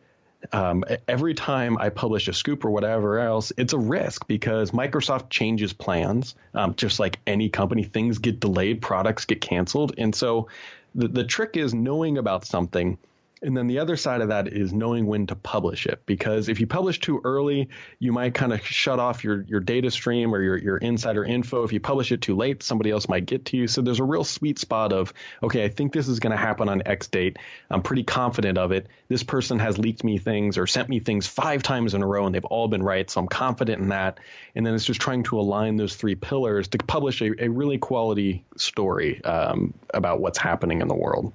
um, 0.51 0.83
every 1.07 1.33
time 1.33 1.77
I 1.77 1.89
publish 1.89 2.27
a 2.27 2.33
scoop 2.33 2.63
or 2.65 2.71
whatever 2.71 3.19
else, 3.19 3.51
it's 3.57 3.73
a 3.73 3.77
risk 3.77 4.27
because 4.27 4.71
Microsoft 4.71 5.29
changes 5.29 5.73
plans. 5.73 6.35
Um, 6.53 6.75
just 6.75 6.99
like 6.99 7.19
any 7.27 7.49
company, 7.49 7.83
things 7.83 8.19
get 8.19 8.39
delayed, 8.39 8.81
products 8.81 9.25
get 9.25 9.41
canceled. 9.41 9.95
And 9.97 10.15
so 10.15 10.47
the, 10.95 11.07
the 11.07 11.23
trick 11.23 11.57
is 11.57 11.73
knowing 11.73 12.17
about 12.17 12.45
something 12.45 12.97
And 13.41 13.55
then 13.55 13.67
the 13.67 13.79
other 13.79 13.95
side 13.95 14.19
of 14.19 14.29
that 14.29 14.49
is 14.49 14.73
knowing 14.73 15.05
when 15.05 15.27
to 15.27 15.35
publish 15.35 15.85
it. 15.85 16.01
Because 16.05 16.49
if 16.49 16.59
you 16.59 16.67
publish 16.67 16.99
too 16.99 17.21
early, 17.23 17.69
you 17.97 18.11
might 18.11 18.33
kind 18.33 18.51
of 18.51 18.65
shut 18.65 18.99
off 18.99 19.23
your, 19.23 19.43
your 19.43 19.61
data 19.61 19.89
stream 19.91 20.35
or 20.35 20.41
your, 20.41 20.57
your 20.57 20.77
insider 20.77 21.23
info. 21.23 21.63
If 21.63 21.71
you 21.71 21.79
publish 21.79 22.11
it 22.11 22.21
too 22.21 22.35
late, 22.35 22.63
somebody 22.63 22.91
else 22.91 23.07
might 23.07 23.25
get 23.25 23.45
to 23.45 23.57
you. 23.57 23.67
So 23.67 23.81
there's 23.81 24.01
a 24.01 24.03
real 24.03 24.25
sweet 24.25 24.59
spot 24.59 24.91
of, 24.91 25.13
okay, 25.41 25.63
I 25.63 25.69
think 25.69 25.93
this 25.93 26.09
is 26.09 26.19
going 26.19 26.31
to 26.31 26.37
happen 26.37 26.67
on 26.67 26.81
X 26.85 27.07
date. 27.07 27.37
I'm 27.69 27.81
pretty 27.81 28.03
confident 28.03 28.57
of 28.57 28.73
it. 28.73 28.87
This 29.07 29.23
person 29.23 29.57
has 29.59 29.77
leaked 29.77 30.03
me 30.03 30.17
things 30.17 30.57
or 30.57 30.67
sent 30.67 30.89
me 30.89 30.99
things 30.99 31.25
five 31.25 31.63
times 31.63 31.93
in 31.93 32.03
a 32.03 32.07
row 32.07 32.25
and 32.25 32.35
they've 32.35 32.43
all 32.45 32.67
been 32.67 32.83
right. 32.83 33.09
So 33.09 33.21
I'm 33.21 33.27
confident 33.27 33.81
in 33.81 33.89
that. 33.89 34.19
And 34.53 34.65
then 34.65 34.73
it's 34.73 34.85
just 34.85 34.99
trying 34.99 35.23
to 35.23 35.39
align 35.39 35.77
those 35.77 35.95
three 35.95 36.15
pillars 36.15 36.67
to 36.69 36.77
publish 36.79 37.21
a, 37.21 37.45
a 37.45 37.47
really 37.47 37.77
quality 37.77 38.43
story 38.57 39.23
um, 39.23 39.73
about 39.93 40.19
what's 40.19 40.37
happening 40.37 40.81
in 40.81 40.89
the 40.89 40.95
world 40.95 41.31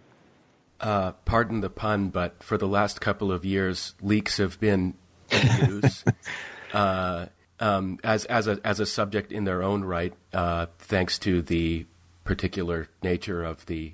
uh, 0.81 1.13
pardon 1.25 1.61
the 1.61 1.71
pun, 1.71 2.09
but 2.09 2.43
for 2.43 2.59
the 2.59 2.69
last 2.69 3.01
couple 3.01 3.33
of 3.33 3.45
years, 3.45 3.95
leaks 4.01 4.39
have 4.39 4.59
been 4.61 4.95
news 5.61 6.05
uh, 6.73 7.27
um, 7.61 7.99
as 8.05 8.25
as 8.27 8.47
a 8.47 8.61
as 8.65 8.81
a 8.81 8.87
subject 8.87 9.33
in 9.33 9.45
their 9.45 9.63
own 9.63 9.85
right, 9.85 10.13
uh, 10.33 10.67
thanks 10.79 11.19
to 11.21 11.43
the 11.43 11.87
particular 12.25 12.89
nature 13.03 13.45
of 13.45 13.67
the 13.67 13.93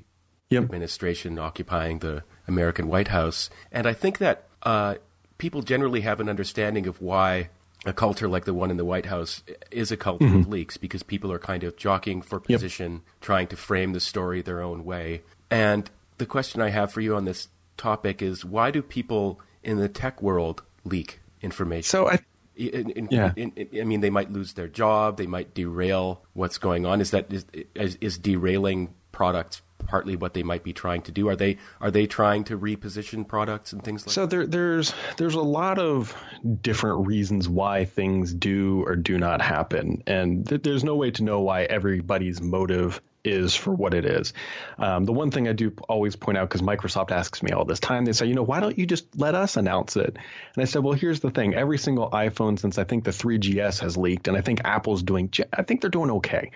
yep. 0.51 0.63
administration 0.63 1.39
occupying 1.39 1.99
the 1.99 2.23
American 2.47 2.89
White 2.89 3.09
House. 3.09 3.51
And 3.73 3.87
I 3.87 3.93
think 3.93 4.19
that 4.19 4.45
uh, 4.63 4.97
people 5.39 5.63
generally 5.63 6.03
have 6.03 6.21
an 6.21 6.29
understanding 6.29 6.87
of 6.87 7.01
why 7.01 7.51
a 7.87 7.93
culture 7.93 8.29
like 8.29 8.45
the 8.45 8.55
one 8.55 8.71
in 8.71 8.77
the 8.77 8.85
White 8.85 9.07
House 9.07 9.43
is 9.71 9.91
a 9.91 9.97
culture 9.97 10.27
mm-hmm. 10.27 10.41
of 10.41 10.49
leaks 10.49 10.77
because 10.77 11.03
people 11.03 11.33
are 11.33 11.39
kind 11.39 11.65
of 11.65 11.77
jockeying 11.77 12.23
for 12.23 12.39
position, 12.39 12.93
yep. 12.93 13.03
trying 13.21 13.47
to 13.49 13.57
frame 13.57 13.93
the 13.93 14.01
story 14.01 14.43
their 14.43 14.63
own 14.63 14.85
way. 14.85 15.23
And 15.51 15.91
the 16.21 16.27
question 16.27 16.61
I 16.61 16.69
have 16.69 16.93
for 16.93 17.01
you 17.01 17.17
on 17.17 17.25
this 17.25 17.49
topic 17.77 18.23
is 18.23 18.45
why 18.45 18.71
do 18.71 18.83
people 18.83 19.41
in 19.65 19.79
the 19.79 19.89
tech 19.89 20.23
world 20.23 20.63
leak 20.85 21.21
information? 21.43 21.89
So 21.89 22.09
I. 22.09 22.21
In, 22.57 22.91
in, 22.91 23.09
yeah. 23.11 23.33
In, 23.37 23.53
I 23.81 23.85
mean, 23.85 24.03
they 24.03 24.11
might 24.11 24.31
lose 24.31 24.53
their 24.53 24.69
job. 24.69 25.17
They 25.17 25.27
might 25.27 25.55
derail 25.55 26.23
what's 26.35 26.59
going 26.59 26.85
on. 26.85 27.01
Is 27.01 27.11
that 27.13 27.33
is, 27.75 27.97
is, 28.03 28.19
derailing 28.19 28.93
products 29.13 29.63
partly 29.79 30.15
what 30.15 30.35
they 30.35 30.43
might 30.43 30.63
be 30.63 30.75
trying 30.75 31.01
to 31.03 31.13
do? 31.13 31.31
Are 31.31 31.37
they 31.37 31.57
are 31.81 31.91
they 31.91 32.07
trying 32.07 32.45
to 32.45 32.59
reposition 32.59 33.27
products 33.27 33.73
and 33.73 33.83
things 33.83 34.07
like? 34.07 34.13
So 34.13 34.27
there, 34.27 34.47
there's 34.47 34.93
there's 35.17 35.37
a 35.37 35.41
lot 35.41 35.79
of 35.79 36.15
different 36.61 37.07
reasons 37.07 37.49
why 37.49 37.87
things 37.87 38.35
do 38.35 38.85
or 38.87 38.95
do 38.95 39.17
not 39.17 39.41
happen, 39.41 40.03
and 40.07 40.47
th- 40.47 40.63
there's 40.63 40.85
no 40.85 40.97
way 40.97 41.13
to 41.13 41.25
know 41.25 41.41
why 41.41 41.63
everybody's 41.63 42.43
motive 42.43 43.01
is 43.25 43.55
for 43.55 43.73
what 43.73 43.95
it 43.95 44.05
is. 44.05 44.33
Um, 44.79 45.05
the 45.05 45.13
one 45.13 45.31
thing 45.31 45.49
I 45.49 45.53
do 45.53 45.73
always 45.89 46.17
point 46.17 46.39
out, 46.39 46.49
because 46.49 46.63
Microsoft 46.63 47.11
asks 47.11 47.43
me 47.43 47.53
all 47.53 47.65
this 47.65 47.81
time, 47.81 48.05
they 48.05 48.13
say, 48.13 48.27
you 48.27 48.35
know, 48.35 48.43
why 48.43 48.61
don't 48.61 48.79
you 48.79 48.87
just 48.87 49.07
let 49.17 49.35
us 49.35 49.57
announce 49.57 49.97
it? 49.97 50.17
And 50.55 50.63
I 50.63 50.65
said, 50.65 50.83
well, 50.83 50.95
here's 50.95 51.21
the 51.21 51.31
thing. 51.31 51.55
Every 51.55 51.79
single 51.79 52.11
iPhone 52.11 52.59
since 52.59 52.79
I 52.79 52.85
think 52.85 53.05
the 53.05 53.11
3GS 53.11 53.81
has 53.81 53.97
leaked, 53.97 54.29
and 54.29 54.37
I 54.37 54.41
think 54.41 54.63
Apple's 54.65 55.03
doing, 55.03 55.31
I 55.53 55.63
think 55.63 55.81
they're 55.81 55.91
doing 55.91 56.11
okay 56.13 56.51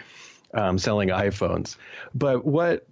um, 0.55 0.79
selling 0.79 1.09
iPhones. 1.09 1.77
But 2.15 2.45
what 2.45 2.87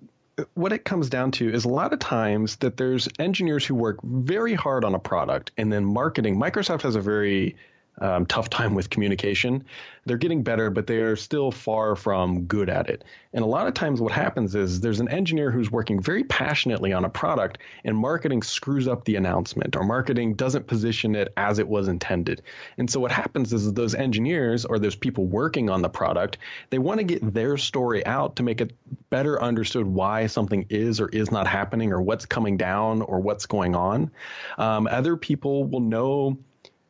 what 0.54 0.72
it 0.72 0.84
comes 0.84 1.10
down 1.10 1.30
to 1.30 1.48
is 1.52 1.66
a 1.66 1.68
lot 1.68 1.92
of 1.92 1.98
times 1.98 2.56
that 2.56 2.78
there's 2.78 3.06
engineers 3.18 3.66
who 3.66 3.74
work 3.74 3.98
very 4.02 4.54
hard 4.54 4.82
on 4.82 4.94
a 4.94 4.98
product 4.98 5.52
and 5.58 5.70
then 5.70 5.84
marketing. 5.84 6.36
Microsoft 6.36 6.82
has 6.82 6.96
a 6.96 7.00
very 7.00 7.56
um, 7.98 8.26
tough 8.26 8.48
time 8.48 8.74
with 8.74 8.90
communication. 8.90 9.64
They're 10.04 10.16
getting 10.16 10.42
better, 10.42 10.70
but 10.70 10.86
they 10.86 10.98
are 10.98 11.14
still 11.14 11.52
far 11.52 11.94
from 11.94 12.46
good 12.46 12.68
at 12.68 12.88
it. 12.88 13.04
And 13.32 13.44
a 13.44 13.46
lot 13.46 13.68
of 13.68 13.74
times, 13.74 14.00
what 14.00 14.12
happens 14.12 14.54
is 14.54 14.80
there's 14.80 15.00
an 15.00 15.08
engineer 15.08 15.50
who's 15.50 15.70
working 15.70 16.00
very 16.00 16.24
passionately 16.24 16.92
on 16.92 17.04
a 17.04 17.08
product, 17.08 17.58
and 17.84 17.96
marketing 17.96 18.42
screws 18.42 18.88
up 18.88 19.04
the 19.04 19.16
announcement, 19.16 19.76
or 19.76 19.84
marketing 19.84 20.34
doesn't 20.34 20.66
position 20.66 21.14
it 21.14 21.32
as 21.36 21.58
it 21.58 21.68
was 21.68 21.86
intended. 21.86 22.42
And 22.78 22.90
so, 22.90 22.98
what 22.98 23.12
happens 23.12 23.52
is 23.52 23.72
those 23.72 23.94
engineers 23.94 24.64
or 24.64 24.78
those 24.78 24.96
people 24.96 25.26
working 25.26 25.70
on 25.70 25.82
the 25.82 25.88
product, 25.88 26.38
they 26.70 26.78
want 26.78 26.98
to 26.98 27.04
get 27.04 27.34
their 27.34 27.56
story 27.56 28.04
out 28.04 28.36
to 28.36 28.42
make 28.42 28.60
it 28.60 28.72
better 29.10 29.40
understood 29.40 29.86
why 29.86 30.26
something 30.26 30.66
is 30.70 31.00
or 31.00 31.08
is 31.08 31.30
not 31.30 31.46
happening, 31.46 31.92
or 31.92 32.02
what's 32.02 32.26
coming 32.26 32.56
down, 32.56 33.02
or 33.02 33.20
what's 33.20 33.46
going 33.46 33.76
on. 33.76 34.10
Um, 34.58 34.88
other 34.90 35.16
people 35.16 35.64
will 35.64 35.80
know 35.80 36.38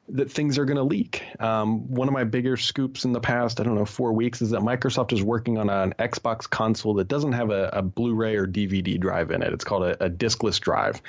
that 0.09 0.31
things 0.31 0.59
are 0.59 0.65
going 0.65 0.77
to 0.77 0.83
leak. 0.83 1.23
Um, 1.41 1.89
one 1.89 2.09
of 2.09 2.15
my 2.15 2.25
bigger 2.25 2.57
scoops 2.57 3.05
in 3.05 3.13
the 3.13 3.21
past, 3.21 3.61
I 3.61 3.63
don't 3.63 3.77
know, 3.77 3.85
four 3.85 4.13
weeks, 4.13 4.43
is 4.43 4.51
that 4.51 4.61
Microsoft 4.61 5.13
is 5.13 5.23
working 5.23 5.59
on 5.59 5.71
an 5.71 5.95
Xbox 5.99 6.51
console 6.51 6.95
that 6.95 7.09
doesn't 7.09 7.33
have 7.33 7.51
a, 7.51 7.71
a 7.73 7.83
Blu-ray 7.83 8.37
or 8.37 8.47
DVD 8.47 8.99
drive 8.99 9.31
in 9.31 9.43
it. 9.43 9.53
It's 9.53 9.65
called 9.65 9.85
a, 9.85 10.07
a 10.07 10.11
diskless 10.11 10.61
drive. 10.61 11.01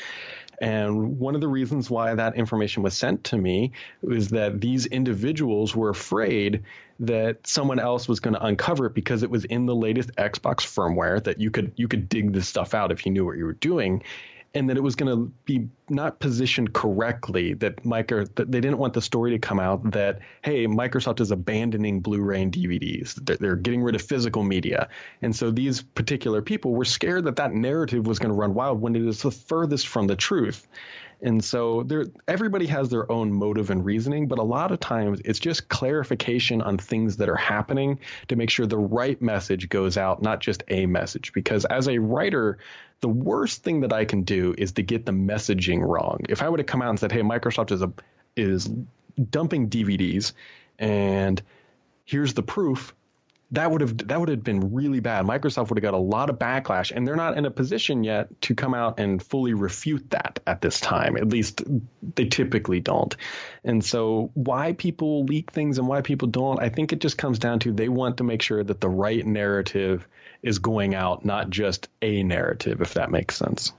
And 0.62 1.20
one 1.20 1.36
of 1.36 1.42
the 1.42 1.48
reasons 1.48 1.90
why 1.90 2.14
that 2.14 2.36
information 2.36 2.84
was 2.84 2.94
sent 2.94 3.26
to 3.26 3.38
me 3.38 3.74
was 4.02 4.30
that 4.30 4.62
these 4.62 4.86
individuals 4.86 5.76
were 5.76 5.90
afraid 5.90 6.64
that 7.00 7.48
someone 7.48 7.80
else 7.80 8.08
was 8.08 8.20
going 8.20 8.36
to 8.36 8.46
uncover 8.46 8.86
it 8.86 8.94
because 8.94 9.24
it 9.24 9.30
was 9.30 9.46
in 9.46 9.66
the 9.66 9.76
latest 9.76 10.12
Xbox 10.16 10.62
firmware 10.62 11.22
that 11.24 11.40
you 11.40 11.52
could 11.52 11.74
you 11.76 11.88
could 11.88 12.08
dig 12.08 12.32
this 12.32 12.48
stuff 12.48 12.74
out 12.74 12.92
if 12.92 13.06
you 13.06 13.12
knew 13.12 13.26
what 13.26 13.36
you 13.36 13.46
were 13.46 13.54
doing 13.54 14.04
and 14.54 14.70
that 14.70 14.78
it 14.78 14.84
was 14.84 14.96
going 14.96 15.12
to 15.16 15.34
be 15.46 15.68
not 15.90 16.20
positioned 16.20 16.74
correctly 16.74 17.54
that 17.56 17.84
micro 17.86 18.26
that 18.36 18.52
they 18.52 18.62
didn't 18.62 18.78
want 18.78 18.94
the 18.94 19.02
story 19.02 19.32
to 19.32 19.40
come 19.40 19.60
out 19.60 19.92
that 19.92 20.20
hey 20.44 20.68
microsoft 20.68 21.20
is 21.20 21.32
abandoning 21.32 22.00
blu-ray 22.00 22.42
and 22.42 22.54
dvds 22.54 23.16
they're, 23.16 23.38
they're 23.38 23.56
getting 23.56 23.84
rid 23.84 23.96
of 23.96 24.02
physical 24.02 24.44
media. 24.44 24.90
And 25.22 25.36
so 25.36 25.52
these 25.52 25.82
particular 25.82 26.42
people 26.42 26.74
were 26.74 26.86
scared 26.86 27.26
that 27.26 27.38
that 27.38 27.54
narrative 27.54 28.06
was 28.06 28.20
going 28.20 28.30
to 28.30 28.36
run 28.36 28.54
wild 28.54 28.82
when 28.82 28.96
it 28.96 29.04
is 29.04 29.22
the 29.22 29.32
furthest 29.32 29.88
from 29.88 30.08
the 30.08 30.16
truth. 30.16 30.68
And 31.22 31.44
so 31.44 31.84
there, 31.84 32.06
everybody 32.28 32.66
has 32.66 32.90
their 32.90 33.10
own 33.10 33.32
motive 33.32 33.70
and 33.70 33.86
reasoning, 33.86 34.28
but 34.28 34.40
a 34.40 34.44
lot 34.44 34.74
of 34.74 34.82
times 34.82 35.22
it's 35.24 35.40
just 35.40 35.70
clarification 35.70 36.62
on 36.62 36.78
things 36.78 37.18
that 37.18 37.30
are 37.30 37.36
happening 37.36 38.00
to 38.28 38.36
make 38.36 38.50
sure 38.50 38.66
the 38.66 38.78
right 38.78 39.22
message 39.22 39.70
goes 39.70 39.98
out, 39.98 40.22
not 40.22 40.42
just 40.42 40.64
a 40.68 40.86
message. 40.86 41.32
Because 41.32 41.64
as 41.64 41.88
a 41.88 41.98
writer, 41.98 42.58
the 43.04 43.10
worst 43.10 43.64
thing 43.64 43.82
that 43.82 43.92
I 43.92 44.06
can 44.06 44.24
do 44.24 44.56
is 44.58 44.72
to 44.74 44.82
get 44.82 45.06
the 45.06 45.12
messaging 45.12 45.82
wrong. 45.82 46.22
If 46.30 46.42
I 46.42 46.48
would 46.48 46.62
have 46.62 46.68
come 46.68 46.82
out 46.82 46.90
and 46.90 46.98
said, 46.98 47.12
"Hey, 47.12 47.22
Microsoft 47.22 47.74
is 47.74 47.82
a 47.82 47.92
is 48.38 48.72
dumping 49.30 49.70
DVDs," 49.70 50.32
and 50.80 51.42
here's 52.06 52.34
the 52.34 52.44
proof, 52.44 52.96
that 53.52 53.70
would 53.70 53.82
have 53.82 53.98
that 54.08 54.18
would 54.22 54.30
have 54.30 54.42
been 54.42 54.74
really 54.74 55.02
bad. 55.02 55.26
Microsoft 55.26 55.68
would 55.68 55.78
have 55.78 55.84
got 55.84 55.94
a 55.94 55.98
lot 55.98 56.30
of 56.30 56.40
backlash, 56.40 56.92
and 56.96 57.06
they're 57.06 57.18
not 57.18 57.38
in 57.38 57.46
a 57.46 57.52
position 57.52 58.06
yet 58.06 58.30
to 58.44 58.56
come 58.56 58.74
out 58.74 59.02
and 59.02 59.22
fully 59.22 59.54
refute 59.54 60.12
that 60.12 60.40
at 60.48 60.62
this 60.62 60.80
time. 60.80 61.18
At 61.18 61.28
least 61.28 61.62
they 62.16 62.26
typically 62.26 62.80
don't. 62.80 63.14
And 63.66 63.84
so, 63.84 64.32
why 64.34 64.72
people 64.72 65.26
leak 65.26 65.52
things 65.52 65.78
and 65.78 65.90
why 65.90 66.00
people 66.00 66.30
don't, 66.30 66.62
I 66.62 66.70
think 66.70 66.94
it 66.94 67.02
just 67.02 67.18
comes 67.18 67.38
down 67.38 67.60
to 67.60 67.74
they 67.74 67.90
want 67.90 68.18
to 68.18 68.24
make 68.24 68.42
sure 68.42 68.64
that 68.64 68.80
the 68.80 68.90
right 68.90 69.26
narrative 69.26 70.08
is 70.44 70.60
going 70.60 70.94
out, 70.94 71.26
not 71.26 71.50
just 71.50 71.88
a 72.02 72.22
narrative, 72.22 72.82
if 72.82 72.94
that 72.94 73.10
makes 73.10 73.36
sense. 73.36 73.72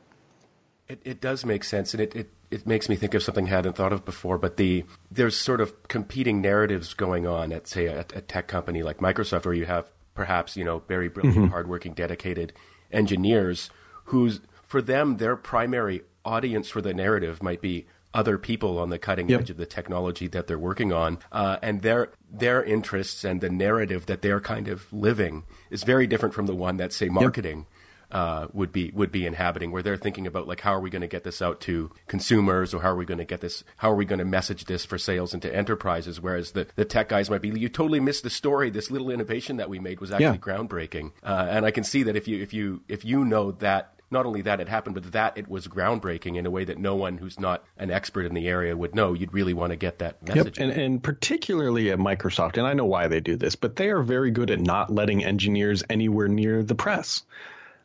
It, 0.89 1.01
it 1.05 1.21
does 1.21 1.45
make 1.45 1.63
sense, 1.63 1.95
and 1.95 2.01
it, 2.03 2.17
it 2.17 2.31
it 2.51 2.67
makes 2.67 2.89
me 2.89 2.97
think 2.97 3.15
of 3.15 3.23
something 3.23 3.47
I 3.47 3.51
hadn't 3.51 3.77
thought 3.77 3.93
of 3.93 4.05
before. 4.05 4.39
But 4.39 4.57
the 4.57 4.85
there's 5.11 5.37
sort 5.37 5.61
of 5.61 5.89
competing 5.89 6.41
narratives 6.41 6.95
going 6.95 7.27
on 7.27 7.53
at 7.53 7.69
say 7.69 7.87
a, 7.87 8.01
a 8.01 8.21
tech 8.21 8.49
company 8.49 8.83
like 8.83 8.99
Microsoft, 8.99 9.45
where 9.45 9.55
you 9.55 9.67
have 9.67 9.91
perhaps 10.15 10.57
you 10.57 10.65
know 10.65 10.81
very 10.89 11.09
brilliant, 11.09 11.37
mm-hmm. 11.37 11.51
hardworking, 11.51 11.95
dedicated 11.95 12.53
engineers 12.91 13.71
whose 14.05 14.41
for 14.67 14.83
them 14.83 15.17
their 15.17 15.37
primary 15.37 16.03
audience 16.25 16.69
for 16.69 16.81
the 16.81 16.95
narrative 16.95 17.43
might 17.43 17.61
be 17.61 17.87
other 18.15 18.39
people 18.39 18.79
on 18.79 18.89
the 18.89 18.99
cutting 18.99 19.29
yep. 19.29 19.41
edge 19.41 19.51
of 19.51 19.57
the 19.57 19.67
technology 19.67 20.29
that 20.29 20.47
they're 20.47 20.59
working 20.59 20.93
on, 20.93 21.19
uh, 21.33 21.59
and 21.63 21.83
their 21.83 22.13
their 22.31 22.65
interests 22.65 23.25
and 23.25 23.41
the 23.41 23.51
narrative 23.51 24.07
that 24.07 24.23
they're 24.23 24.41
kind 24.41 24.69
of 24.69 24.91
living 24.93 25.45
is 25.71 25.85
very 25.85 26.07
different 26.07 26.35
from 26.35 26.47
the 26.47 26.55
one 26.55 26.79
that 26.79 26.93
say 26.93 27.09
marketing. 27.09 27.59
Yep 27.59 27.67
uh, 28.15 28.47
would 28.53 28.73
be 28.73 28.93
would 28.95 29.11
be 29.11 29.27
inhabiting, 29.27 29.73
where 29.73 29.83
they're 29.83 29.97
thinking 29.97 30.27
about 30.27 30.47
like 30.47 30.61
how 30.61 30.73
are 30.73 30.81
we 30.81 30.89
going 30.89 31.03
to 31.03 31.09
get 31.09 31.25
this 31.25 31.43
out 31.43 31.61
to 31.63 31.91
consumers, 32.07 32.73
or 32.73 32.81
how 32.81 32.91
are 32.91 32.97
we 32.97 33.05
going 33.05 33.19
to 33.19 33.25
get 33.25 33.41
this, 33.41 33.65
how 33.79 33.91
are 33.91 33.97
we 33.97 34.05
going 34.05 34.21
to 34.21 34.25
message 34.25 34.67
this 34.67 34.85
for 34.85 34.97
sales 34.99 35.35
into 35.35 35.53
enterprises? 35.55 36.21
Whereas 36.21 36.53
the, 36.53 36.69
the 36.77 36.85
tech 36.85 37.09
guys 37.09 37.29
might 37.29 37.43
be, 37.43 37.49
you 37.49 37.69
totally 37.69 38.01
missed 38.01 38.23
the 38.23 38.31
story. 38.31 38.71
This 38.71 38.91
little 38.91 39.11
innovation 39.11 39.57
that 39.57 39.69
we 39.69 39.81
made 39.81 40.01
was 40.01 40.13
actually 40.13 40.27
yeah. 40.27 40.37
groundbreaking, 40.37 41.11
uh, 41.25 41.49
and 41.51 41.67
I 41.67 41.73
can 41.73 41.83
see 41.83 42.05
that 42.05 42.17
if 42.17 42.29
you 42.29 42.41
if 42.41 42.55
you 42.55 42.83
if 42.89 43.05
you 43.05 43.25
know 43.25 43.51
that 43.53 43.94
not 44.11 44.27
only 44.27 44.43
that 44.43 44.61
it 44.61 44.69
happened, 44.69 44.95
but 44.95 45.13
that 45.13 45.37
it 45.37 45.49
was 45.49 45.67
groundbreaking 45.67 46.37
in 46.37 46.47
a 46.47 46.51
way 46.51 46.65
that 46.65 46.79
no 46.79 46.95
one 46.95 47.19
who's 47.19 47.39
not 47.39 47.65
an 47.77 47.91
expert 47.91 48.27
in 48.27 48.35
the 48.35 48.49
area 48.49 48.77
would 48.77 48.95
know. 48.95 49.13
You'd 49.13 49.33
really 49.33 49.55
want 49.55 49.71
to 49.71 49.77
get 49.77 49.99
that 49.99 50.23
message. 50.27 50.59
Yep. 50.59 50.71
And, 50.71 50.81
and 50.81 51.03
particularly 51.03 51.91
at 51.91 51.99
Microsoft, 51.99 52.57
and 52.57 52.67
I 52.67 52.75
know 52.75 52.85
why 52.85 53.09
they 53.09 53.21
do 53.21 53.37
this, 53.37 53.57
but 53.57 53.77
they 53.77 53.91
are 53.91 54.03
very 54.03 54.31
good 54.31 54.51
at 54.51 54.61
not 54.61 54.91
letting 54.91 55.25
engineers 55.25 55.83
anywhere 55.91 56.29
near 56.29 56.63
the 56.63 56.75
press. 56.75 57.23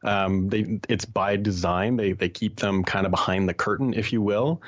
Um, 0.04 0.50
they 0.50 0.80
it's 0.88 1.06
by 1.06 1.36
design. 1.36 1.98
They 1.98 2.14
they 2.14 2.30
keep 2.30 2.58
them 2.58 2.84
kind 2.84 3.06
of 3.06 3.12
behind 3.12 3.50
the 3.50 3.54
curtain, 3.54 3.94
if 3.94 4.14
you 4.14 4.22
will. 4.22 4.62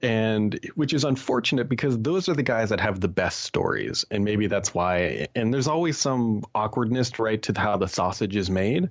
And 0.00 0.58
which 0.76 0.94
is 0.94 1.02
unfortunate 1.02 1.68
because 1.68 1.98
those 1.98 2.28
are 2.28 2.34
the 2.34 2.44
guys 2.44 2.70
that 2.70 2.80
have 2.80 3.00
the 3.00 3.08
best 3.08 3.40
stories. 3.40 4.04
And 4.10 4.24
maybe 4.24 4.46
that's 4.46 4.72
why 4.72 5.26
and 5.34 5.52
there's 5.52 5.66
always 5.66 5.98
some 5.98 6.44
awkwardness 6.54 7.18
right 7.18 7.42
to 7.42 7.58
how 7.58 7.76
the 7.76 7.88
sausage 7.88 8.36
is 8.36 8.48
made. 8.48 8.90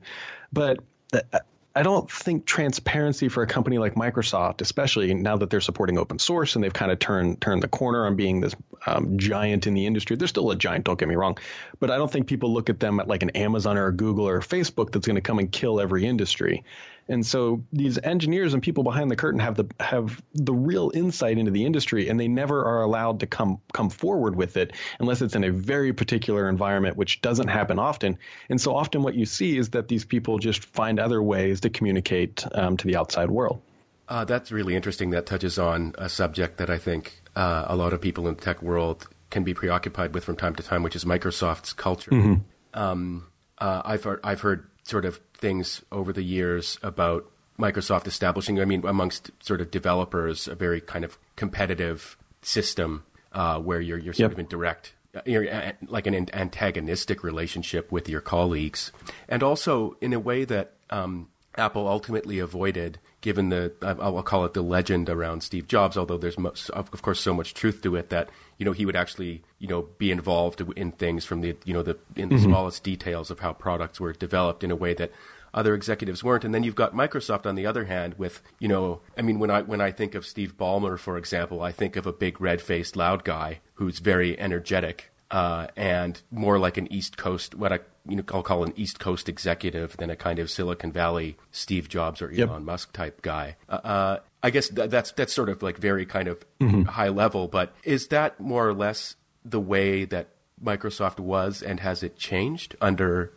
But 0.52 0.80
uh, 1.14 1.40
I 1.78 1.84
don't 1.84 2.10
think 2.10 2.48
transparency 2.48 3.30
for 3.30 3.44
a 3.44 3.48
company 3.48 3.78
like 3.78 3.94
Microsoft, 3.94 4.62
especially 4.62 5.14
now 5.14 5.38
that 5.38 5.52
they're 5.52 5.62
supporting 5.62 6.00
open 6.00 6.18
source 6.18 6.56
and 6.56 6.64
they've 6.64 6.74
kind 6.74 6.92
of 6.92 6.98
turned 6.98 7.40
turned 7.40 7.62
the 7.62 7.68
corner 7.68 8.08
on 8.08 8.16
being 8.16 8.42
this 8.42 8.56
um, 8.88 9.20
giant 9.20 9.68
in 9.68 9.76
the 9.76 9.86
industry. 9.86 10.16
They're 10.16 10.28
still 10.28 10.50
a 10.50 10.56
giant, 10.56 10.86
don't 10.86 10.98
get 10.98 11.08
me 11.08 11.14
wrong, 11.14 11.38
but 11.80 11.92
I 11.92 11.98
don't 11.98 12.12
think 12.12 12.28
people 12.28 12.54
look 12.54 12.70
at 12.70 12.80
them 12.80 13.00
at 13.00 13.08
like 13.08 13.24
an 13.24 13.32
Amazon 13.32 13.78
or 13.78 13.88
a 13.88 13.94
Google 13.94 14.28
or 14.28 14.38
a 14.38 14.42
Facebook 14.42 14.92
that's 14.92 15.08
going 15.08 15.16
to 15.16 15.22
come 15.22 15.40
and 15.40 15.52
kill 15.52 15.80
every 15.80 16.06
industry. 16.06 16.64
And 17.10 17.26
so 17.26 17.64
these 17.72 17.98
engineers 17.98 18.54
and 18.54 18.62
people 18.62 18.84
behind 18.84 19.10
the 19.10 19.16
curtain 19.16 19.40
have 19.40 19.56
the 19.56 19.66
have 19.80 20.22
the 20.34 20.54
real 20.54 20.92
insight 20.94 21.38
into 21.38 21.52
the 21.52 21.66
industry, 21.66 22.10
and 22.10 22.20
they 22.20 22.28
never 22.28 22.66
are 22.66 22.82
allowed 22.82 23.22
to 23.22 23.28
come 23.28 23.60
come 23.74 23.90
forward 23.90 24.36
with 24.36 24.58
it 24.58 24.74
unless 25.00 25.22
it's 25.22 25.36
in 25.36 25.44
a 25.44 25.52
very 25.52 25.94
particular 25.94 26.50
environment, 26.50 26.98
which 26.98 27.22
doesn't 27.22 27.48
happen 27.48 27.80
often. 27.80 28.18
And 28.50 28.60
so 28.60 28.76
often, 28.76 29.04
what 29.04 29.16
you 29.16 29.26
see 29.26 29.58
is 29.58 29.70
that 29.70 29.88
these 29.88 30.04
people 30.04 30.38
just 30.38 30.66
find 30.66 31.00
other 31.00 31.24
ways 31.24 31.62
to 31.62 31.70
communicate 31.70 32.46
um, 32.54 32.76
to 32.78 32.88
the 32.88 32.98
outside 32.98 33.30
world. 33.32 33.62
Uh, 34.10 34.26
that's 34.26 34.52
really 34.52 34.76
interesting. 34.76 35.12
That 35.12 35.26
touches 35.26 35.58
on 35.58 35.94
a 35.98 36.10
subject 36.10 36.58
that 36.58 36.70
I 36.70 36.78
think 36.78 37.22
uh, 37.36 37.66
a 37.68 37.76
lot 37.76 37.94
of 37.94 38.02
people 38.02 38.28
in 38.28 38.36
the 38.36 38.42
tech 38.42 38.62
world 38.62 39.08
can 39.30 39.44
be 39.44 39.54
preoccupied 39.54 40.14
with 40.14 40.24
from 40.24 40.36
time 40.36 40.56
to 40.56 40.64
time, 40.64 40.84
which 40.84 40.96
is 40.96 41.06
Microsoft's 41.06 41.74
culture. 41.74 42.12
Mm-hmm. 42.12 42.80
Um, 42.80 43.28
uh, 43.58 43.82
I've 43.84 44.04
heard, 44.04 44.20
I've 44.24 44.42
heard 44.42 44.70
sort 44.84 45.06
of 45.06 45.20
things 45.34 45.84
over 45.92 46.14
the 46.14 46.24
years 46.24 46.78
about 46.82 47.30
Microsoft 47.60 48.08
establishing, 48.08 48.60
I 48.60 48.66
mean, 48.66 48.86
amongst 48.86 49.32
sort 49.40 49.62
of 49.62 49.72
developers, 49.72 50.48
a 50.48 50.56
very 50.56 50.80
kind 50.80 51.04
of 51.04 51.18
competitive 51.36 52.16
system 52.42 53.04
uh, 53.34 53.60
where 53.60 53.82
you're 53.82 53.98
you're 53.98 54.14
sort 54.14 54.32
yep. 54.32 54.34
of 54.34 54.40
in 54.40 54.48
direct, 54.48 54.94
uh, 55.16 55.22
you're 55.26 55.52
uh, 55.52 55.72
like 55.88 56.08
an 56.08 56.30
antagonistic 56.34 57.24
relationship 57.24 57.92
with 57.92 58.08
your 58.08 58.22
colleagues, 58.22 58.92
and 59.28 59.44
also 59.44 59.98
in 60.02 60.14
a 60.14 60.20
way 60.20 60.46
that 60.46 60.74
um, 60.90 61.30
Apple 61.56 61.88
ultimately 61.88 62.40
avoided, 62.40 63.00
given 63.28 63.50
the 63.50 63.74
I'll 63.82 64.24
call 64.24 64.46
it 64.46 64.54
the 64.54 64.62
legend 64.62 65.10
around 65.10 65.44
Steve 65.44 65.68
Jobs, 65.68 65.98
although 65.98 66.18
there's 66.18 66.38
of 66.70 67.02
course 67.02 67.20
so 67.20 67.34
much 67.34 67.54
truth 67.54 67.82
to 67.82 67.98
it 67.98 68.10
that 68.10 68.30
you 68.58 68.64
know 68.66 68.72
he 68.72 68.86
would 68.86 68.96
actually 68.96 69.44
you 69.60 69.68
know 69.68 69.90
be 69.98 70.12
involved 70.12 70.62
in 70.78 70.94
things 70.94 71.26
from 71.26 71.42
the 71.42 71.58
you 71.66 71.74
know 71.74 71.84
the 71.84 71.98
in 72.16 72.30
the 72.30 72.36
mm-hmm. 72.36 72.46
smallest 72.46 72.84
details 72.84 73.30
of 73.30 73.42
how 73.42 73.52
products 73.52 74.00
were 74.00 74.14
developed 74.14 74.64
in 74.64 74.72
a 74.72 74.78
way 74.78 74.94
that 74.94 75.12
other 75.54 75.76
executives 75.76 76.24
weren't. 76.24 76.46
And 76.46 76.56
then 76.56 76.64
you've 76.64 76.76
got 76.76 76.94
Microsoft 76.94 77.46
on 77.46 77.56
the 77.56 77.66
other 77.66 77.84
hand 77.84 78.14
with, 78.18 78.42
you 78.60 78.70
know, 78.70 79.02
I 79.18 79.24
mean, 79.24 79.40
when 79.40 79.50
I 79.50 79.62
when 79.62 79.82
I 79.82 79.92
think 79.92 80.16
of 80.16 80.26
Steve 80.26 80.56
Ballmer, 80.56 80.98
for 80.98 81.18
example, 81.18 81.62
I 81.62 81.74
think 81.74 81.98
of 81.98 82.08
a 82.08 82.14
big 82.14 82.40
red 82.40 82.62
faced 82.62 82.96
loud 82.96 83.26
guy 83.26 83.60
who's 83.74 84.00
very 84.00 84.40
energetic 84.40 85.12
uh, 85.32 85.68
and 85.76 86.22
more 86.32 86.58
like 86.58 86.78
an 86.78 86.90
East 86.94 87.18
Coast, 87.18 87.56
what 87.56 87.74
I 87.74 87.80
you 88.08 88.16
know 88.16 88.24
I'll 88.34 88.44
call 88.44 88.64
an 88.64 88.74
East 88.76 89.00
Coast 89.00 89.30
executive 89.30 89.98
than 89.98 90.10
a 90.10 90.16
kind 90.16 90.40
of 90.40 90.50
Silicon 90.50 90.92
Valley 90.92 91.38
Steve 91.52 91.90
Jobs 91.90 92.22
or 92.22 92.30
Elon 92.30 92.38
yep. 92.38 92.62
Musk 92.62 92.94
type 92.94 93.22
guy. 93.22 93.56
Uh, 93.70 93.80
uh, 93.84 94.20
I 94.44 94.50
guess 94.50 94.70
th- 94.70 94.90
that's 94.90 95.12
that's 95.12 95.34
sort 95.34 95.50
of 95.50 95.62
like 95.62 95.78
very 95.78 96.06
kind 96.06 96.28
of 96.28 96.46
mm-hmm. 96.60 96.84
high 96.84 97.10
level, 97.10 97.48
but 97.48 97.74
is 97.84 98.08
that 98.08 98.40
more 98.40 98.68
or 98.68 98.74
less 98.74 99.16
the 99.44 99.60
way 99.60 100.06
that 100.06 100.30
Microsoft 100.64 101.20
was, 101.20 101.62
and 101.62 101.80
has 101.80 102.04
it 102.04 102.18
changed 102.18 102.76
under 102.82 103.34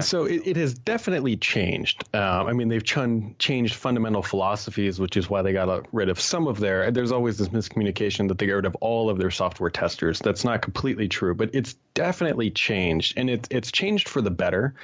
so 0.00 0.24
it, 0.24 0.42
it, 0.46 0.56
has 0.56 0.74
definitely 0.74 1.36
changed. 1.36 2.04
Um, 2.12 2.46
I 2.48 2.52
mean, 2.52 2.68
they've 2.68 2.82
ch- 2.82 2.98
changed 3.38 3.74
fundamental 3.74 4.22
philosophies, 4.22 4.98
which 4.98 5.16
is 5.16 5.30
why 5.30 5.42
they 5.42 5.52
got 5.52 5.86
rid 5.92 6.08
of 6.08 6.20
some 6.20 6.48
of 6.48 6.58
their. 6.58 6.90
There's 6.90 7.12
always 7.12 7.38
this 7.38 7.48
miscommunication 7.48 8.28
that 8.28 8.38
they 8.38 8.46
got 8.46 8.54
rid 8.54 8.66
of 8.66 8.74
all 8.76 9.10
of 9.10 9.18
their 9.18 9.30
software 9.30 9.70
testers. 9.70 10.18
That's 10.18 10.44
not 10.44 10.62
completely 10.62 11.08
true, 11.08 11.34
but 11.34 11.50
it's 11.54 11.74
definitely 11.94 12.50
changed, 12.50 13.14
and 13.16 13.30
it's 13.30 13.48
it's 13.50 13.70
changed 13.70 14.08
for 14.08 14.20
the 14.20 14.30
better. 14.30 14.74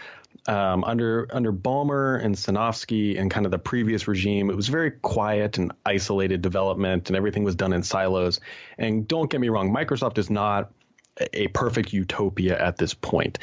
Um, 0.47 0.85
under 0.85 1.27
under 1.33 1.53
Ballmer 1.53 2.23
and 2.23 2.37
Sinofsky 2.37 3.19
and 3.19 3.29
kind 3.29 3.47
of 3.47 3.51
the 3.51 3.59
previous 3.59 4.07
regime, 4.07 4.51
it 4.51 4.57
was 4.57 4.69
very 4.69 4.93
quiet 4.93 5.59
and 5.59 5.73
isolated 5.85 6.43
development, 6.43 7.11
and 7.11 7.17
everything 7.17 7.43
was 7.43 7.57
done 7.57 7.73
in 7.73 7.83
silos. 7.83 8.41
And 8.79 9.09
don't 9.09 9.29
get 9.29 9.41
me 9.41 9.49
wrong, 9.49 9.75
Microsoft 9.75 10.19
is 10.19 10.31
not 10.31 10.71
a 11.33 11.49
perfect 11.49 11.93
utopia 11.93 12.57
at 12.63 12.77
this 12.77 12.95
point 12.95 13.39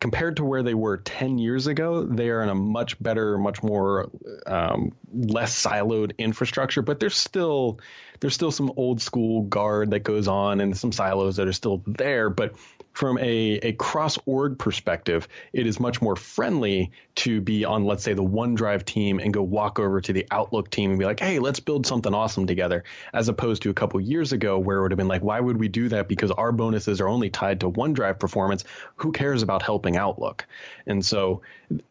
compared 0.00 0.36
to 0.36 0.44
where 0.44 0.62
they 0.62 0.74
were 0.74 0.98
10 0.98 1.38
years 1.38 1.66
ago, 1.66 2.04
they 2.04 2.28
are 2.28 2.42
in 2.42 2.48
a 2.48 2.54
much 2.54 3.00
better, 3.02 3.38
much 3.38 3.62
more 3.62 4.10
um, 4.46 4.92
less 5.12 5.60
siloed 5.60 6.16
infrastructure, 6.18 6.82
but 6.82 7.00
there's 7.00 7.16
still 7.16 7.80
there's 8.20 8.34
still 8.34 8.50
some 8.50 8.72
old 8.76 9.00
school 9.00 9.42
guard 9.42 9.90
that 9.90 10.00
goes 10.00 10.26
on 10.26 10.60
and 10.60 10.76
some 10.76 10.92
silos 10.92 11.36
that 11.36 11.46
are 11.46 11.52
still 11.52 11.82
there. 11.86 12.30
But 12.30 12.54
from 12.96 13.18
a, 13.18 13.58
a 13.62 13.72
cross 13.74 14.18
org 14.24 14.58
perspective, 14.58 15.28
it 15.52 15.66
is 15.66 15.78
much 15.78 16.00
more 16.00 16.16
friendly 16.16 16.90
to 17.14 17.42
be 17.42 17.62
on, 17.62 17.84
let's 17.84 18.02
say, 18.02 18.14
the 18.14 18.24
OneDrive 18.24 18.86
team 18.86 19.18
and 19.18 19.34
go 19.34 19.42
walk 19.42 19.78
over 19.78 20.00
to 20.00 20.14
the 20.14 20.26
Outlook 20.30 20.70
team 20.70 20.88
and 20.88 20.98
be 20.98 21.04
like, 21.04 21.20
hey, 21.20 21.38
let's 21.38 21.60
build 21.60 21.86
something 21.86 22.14
awesome 22.14 22.46
together, 22.46 22.84
as 23.12 23.28
opposed 23.28 23.60
to 23.62 23.70
a 23.70 23.74
couple 23.74 24.00
years 24.00 24.32
ago 24.32 24.58
where 24.58 24.78
it 24.78 24.82
would 24.82 24.92
have 24.92 24.96
been 24.96 25.08
like, 25.08 25.20
why 25.20 25.38
would 25.38 25.58
we 25.58 25.68
do 25.68 25.90
that? 25.90 26.08
Because 26.08 26.30
our 26.30 26.52
bonuses 26.52 27.02
are 27.02 27.08
only 27.08 27.28
tied 27.28 27.60
to 27.60 27.70
OneDrive 27.70 28.18
performance. 28.18 28.64
Who 28.96 29.12
cares 29.12 29.42
about 29.42 29.60
helping 29.60 29.98
Outlook? 29.98 30.46
And 30.86 31.04
so 31.04 31.42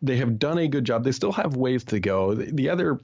they 0.01 0.17
have 0.17 0.39
done 0.39 0.57
a 0.57 0.67
good 0.67 0.85
job. 0.85 1.03
They 1.03 1.11
still 1.11 1.33
have 1.33 1.55
ways 1.55 1.83
to 1.83 1.99
go. 1.99 2.33
The 2.33 2.71
other 2.71 2.99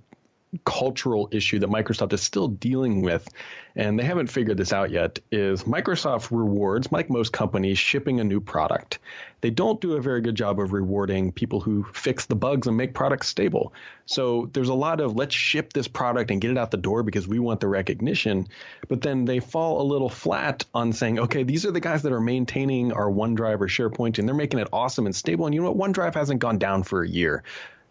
cultural 0.65 1.29
issue 1.31 1.59
that 1.59 1.69
Microsoft 1.69 2.11
is 2.13 2.21
still 2.21 2.47
dealing 2.47 3.01
with, 3.01 3.27
and 3.75 3.97
they 3.97 4.03
haven't 4.03 4.27
figured 4.27 4.57
this 4.57 4.73
out 4.73 4.91
yet, 4.91 5.19
is 5.31 5.63
Microsoft 5.63 6.29
rewards, 6.29 6.91
like 6.91 7.09
most 7.09 7.31
companies, 7.31 7.77
shipping 7.77 8.19
a 8.19 8.23
new 8.23 8.41
product. 8.41 8.99
They 9.39 9.49
don't 9.49 9.79
do 9.79 9.93
a 9.93 10.01
very 10.01 10.21
good 10.21 10.35
job 10.35 10.59
of 10.59 10.73
rewarding 10.73 11.31
people 11.31 11.61
who 11.61 11.83
fix 11.93 12.25
the 12.25 12.35
bugs 12.35 12.67
and 12.67 12.75
make 12.75 12.93
products 12.93 13.27
stable. 13.27 13.73
So 14.05 14.49
there's 14.51 14.69
a 14.69 14.73
lot 14.73 14.99
of 14.99 15.15
let's 15.15 15.33
ship 15.33 15.71
this 15.71 15.87
product 15.87 16.31
and 16.31 16.41
get 16.41 16.51
it 16.51 16.57
out 16.57 16.69
the 16.69 16.77
door 16.77 17.01
because 17.01 17.27
we 17.27 17.39
want 17.39 17.61
the 17.61 17.69
recognition, 17.69 18.47
but 18.89 19.01
then 19.01 19.23
they 19.23 19.39
fall 19.39 19.81
a 19.81 19.83
little 19.83 20.09
flat 20.09 20.65
on 20.73 20.91
saying, 20.91 21.19
okay, 21.19 21.43
these 21.43 21.65
are 21.65 21.71
the 21.71 21.79
guys 21.79 22.03
that 22.03 22.11
are 22.11 22.21
maintaining 22.21 22.91
our 22.91 23.09
OneDrive 23.09 23.61
or 23.61 23.67
SharePoint 23.67 24.19
and 24.19 24.27
they're 24.27 24.35
making 24.35 24.59
it 24.59 24.67
awesome 24.73 25.05
and 25.05 25.15
stable. 25.15 25.45
And 25.45 25.55
you 25.55 25.61
know 25.61 25.71
what? 25.71 25.91
OneDrive 25.91 26.13
hasn't 26.13 26.41
gone 26.41 26.57
down 26.57 26.83
for 26.83 27.03
a 27.03 27.07
year 27.07 27.43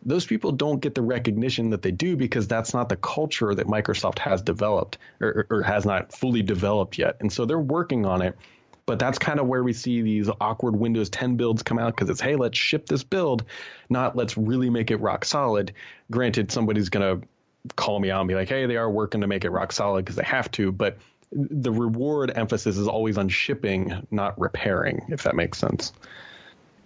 those 0.05 0.27
people 0.27 0.53
don't 0.53 0.81
get 0.81 0.95
the 0.95 1.03
recognition 1.03 1.71
that 1.71 1.83
they 1.83 1.91
do 1.91 2.17
because 2.17 2.49
that's 2.49 2.73
not 2.73 2.89
the 2.89 2.97
culture 2.97 3.55
that 3.55 3.67
Microsoft 3.67 4.19
has 4.19 4.43
developed 4.43 4.99
or, 5.21 5.47
or, 5.51 5.63
has 5.63 5.85
not 5.85 6.13
fully 6.13 6.43
developed 6.43 6.99
yet. 6.99 7.17
And 7.21 7.33
so 7.33 7.45
they're 7.45 7.59
working 7.59 8.07
on 8.07 8.23
it. 8.23 8.37
But 8.87 8.99
that's 8.99 9.19
kind 9.19 9.39
of 9.39 9.47
where 9.47 9.63
we 9.63 9.73
see 9.73 10.03
these 10.03 10.29
awkward 10.41 10.75
Windows 10.75 11.11
10 11.11 11.37
builds 11.37 11.63
come 11.63 11.79
out 11.79 11.95
because 11.95 12.11
it's, 12.11 12.21
hey, 12.21 12.35
let's 12.35 12.59
ship 12.59 12.87
this 12.87 13.05
build, 13.05 13.45
not 13.89 14.17
let's 14.17 14.37
really 14.37 14.69
make 14.69 14.91
it 14.91 14.97
rock 14.97 15.25
solid. 15.25 15.75
Granted, 16.11 16.51
somebody's 16.51 16.89
going 16.89 17.21
to 17.21 17.29
call 17.77 18.01
me 18.01 18.11
out 18.11 18.21
and 18.21 18.29
be 18.29 18.35
like, 18.35 18.49
hey, 18.49 18.67
they 18.67 18.77
are 18.77 18.91
working 18.91 19.21
to 19.21 19.29
make 19.29 19.45
it 19.45 19.51
rock 19.51 19.71
solid 19.71 20.05
because 20.05 20.17
they 20.17 20.25
have 20.25 20.51
to. 20.53 20.73
But 20.73 20.99
the 21.31 21.71
reward 21.71 22.33
emphasis 22.35 22.79
is 22.79 22.89
always 22.89 23.17
on 23.17 23.29
shipping, 23.29 24.09
not 24.11 24.41
repairing, 24.41 25.07
if 25.11 25.23
that 25.23 25.37
makes 25.37 25.59
sense. 25.59 25.93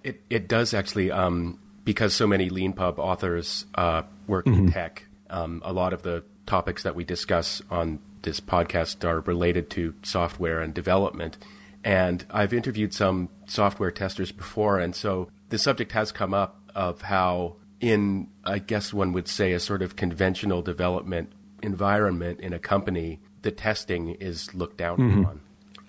It, 0.03 0.21
it 0.29 0.49
does 0.49 0.75
actually. 0.75 1.11
Um, 1.11 1.59
because 1.85 2.15
so 2.15 2.27
many 2.27 2.51
LeanPub 2.51 2.99
authors 2.99 3.67
uh, 3.75 4.03
work 4.27 4.47
mm-hmm. 4.47 4.67
in 4.67 4.73
tech, 4.73 5.07
um, 5.31 5.63
a 5.65 5.73
lot 5.73 5.93
of 5.93 6.03
the 6.03 6.25
topics 6.47 6.83
that 6.83 6.95
we 6.95 7.05
discuss 7.05 7.63
on 7.71 7.99
this 8.23 8.41
podcast 8.41 9.05
are 9.05 9.21
related 9.21 9.71
to 9.71 9.95
software 10.03 10.61
and 10.61 10.75
development. 10.75 11.39
And 11.83 12.25
I've 12.31 12.55
interviewed 12.55 12.95
some 12.95 13.29
software 13.47 13.91
testers 13.91 14.33
before, 14.33 14.79
and 14.79 14.97
so 14.97 15.29
the 15.51 15.59
subject 15.59 15.93
has 15.93 16.13
come 16.13 16.33
up 16.33 16.61
of 16.75 17.03
how, 17.03 17.57
in 17.81 18.29
I 18.43 18.59
guess 18.59 18.93
one 18.93 19.13
would 19.13 19.29
say, 19.29 19.53
a 19.53 19.61
sort 19.61 19.83
of 19.83 19.95
conventional 19.95 20.63
development 20.63 21.33
environment 21.63 22.41
in 22.41 22.53
a 22.53 22.59
company, 22.59 23.21
the 23.43 23.51
testing 23.51 24.11
is 24.11 24.55
looked 24.55 24.79
down 24.79 24.99
mm-hmm. 24.99 25.21
upon 25.21 25.41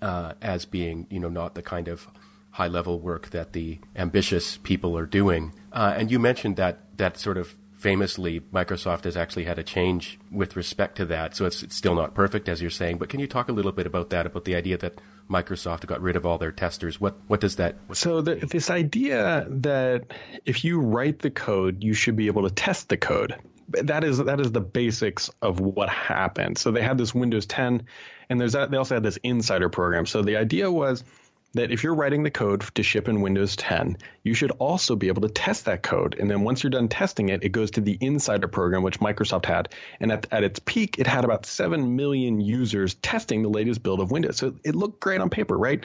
uh, 0.01 0.33
as 0.41 0.65
being, 0.65 1.07
you 1.09 1.19
know, 1.19 1.29
not 1.29 1.55
the 1.55 1.61
kind 1.61 1.87
of 1.87 2.07
high 2.55 2.67
level 2.67 3.01
work 3.01 3.31
that 3.31 3.51
the 3.51 3.77
ambitious 3.97 4.55
people 4.57 4.97
are 4.97 5.05
doing. 5.05 5.51
Uh, 5.73 5.93
and 5.97 6.09
you 6.09 6.17
mentioned 6.17 6.55
that 6.55 6.97
that 6.97 7.17
sort 7.17 7.37
of 7.37 7.53
famously 7.77 8.39
Microsoft 8.39 9.03
has 9.03 9.17
actually 9.17 9.43
had 9.43 9.59
a 9.59 9.63
change 9.63 10.17
with 10.31 10.55
respect 10.55 10.95
to 10.95 11.03
that. 11.03 11.35
So 11.35 11.45
it's, 11.45 11.63
it's 11.63 11.75
still 11.75 11.95
not 11.95 12.15
perfect, 12.15 12.47
as 12.47 12.61
you're 12.61 12.71
saying. 12.71 12.97
But 12.97 13.09
can 13.09 13.19
you 13.19 13.27
talk 13.27 13.49
a 13.49 13.51
little 13.51 13.73
bit 13.73 13.85
about 13.85 14.09
that, 14.11 14.25
about 14.25 14.45
the 14.45 14.55
idea 14.55 14.77
that 14.77 15.01
Microsoft 15.29 15.85
got 15.85 16.01
rid 16.01 16.15
of 16.15 16.25
all 16.25 16.37
their 16.37 16.53
testers? 16.53 16.99
What 16.99 17.17
what 17.27 17.41
does 17.41 17.57
that? 17.57 17.75
So 17.91 18.21
the, 18.21 18.35
this 18.35 18.69
idea 18.69 19.45
that 19.49 20.13
if 20.45 20.63
you 20.63 20.79
write 20.79 21.19
the 21.19 21.31
code, 21.31 21.83
you 21.83 21.93
should 21.93 22.15
be 22.15 22.27
able 22.27 22.43
to 22.43 22.55
test 22.55 22.87
the 22.87 22.95
code. 22.95 23.35
That 23.67 24.05
is 24.05 24.19
that 24.19 24.39
is 24.39 24.53
the 24.53 24.61
basics 24.61 25.29
of 25.41 25.59
what 25.59 25.89
happened. 25.89 26.57
So 26.57 26.71
they 26.71 26.81
had 26.81 26.97
this 26.97 27.13
Windows 27.13 27.47
10, 27.47 27.85
and 28.29 28.39
there's 28.39 28.53
that. 28.53 28.71
They 28.71 28.77
also 28.77 28.95
had 28.95 29.03
this 29.03 29.17
insider 29.23 29.67
program. 29.67 30.05
So 30.05 30.21
the 30.21 30.37
idea 30.37 30.71
was 30.71 31.03
that 31.55 31.71
if 31.71 31.83
you're 31.83 31.95
writing 31.95 32.23
the 32.23 32.29
code 32.29 32.61
to 32.75 32.83
ship 32.83 33.07
in 33.07 33.21
Windows 33.21 33.55
10, 33.55 33.97
you 34.23 34.33
should 34.33 34.51
also 34.51 34.95
be 34.95 35.07
able 35.07 35.21
to 35.23 35.29
test 35.29 35.65
that 35.65 35.81
code. 35.81 36.15
And 36.19 36.29
then 36.29 36.41
once 36.41 36.61
you're 36.61 36.69
done 36.69 36.89
testing 36.89 37.29
it, 37.29 37.43
it 37.43 37.49
goes 37.49 37.71
to 37.71 37.81
the 37.81 37.97
Insider 37.99 38.47
program, 38.47 38.83
which 38.83 38.99
Microsoft 38.99 39.45
had. 39.45 39.69
And 39.99 40.11
at, 40.11 40.27
at 40.31 40.43
its 40.43 40.59
peak, 40.59 40.99
it 40.99 41.07
had 41.07 41.23
about 41.23 41.45
7 41.45 41.95
million 41.95 42.41
users 42.41 42.95
testing 42.95 43.41
the 43.41 43.49
latest 43.49 43.81
build 43.81 44.01
of 44.01 44.11
Windows. 44.11 44.37
So 44.37 44.55
it 44.63 44.75
looked 44.75 44.99
great 44.99 45.21
on 45.21 45.29
paper, 45.29 45.57
right? 45.57 45.83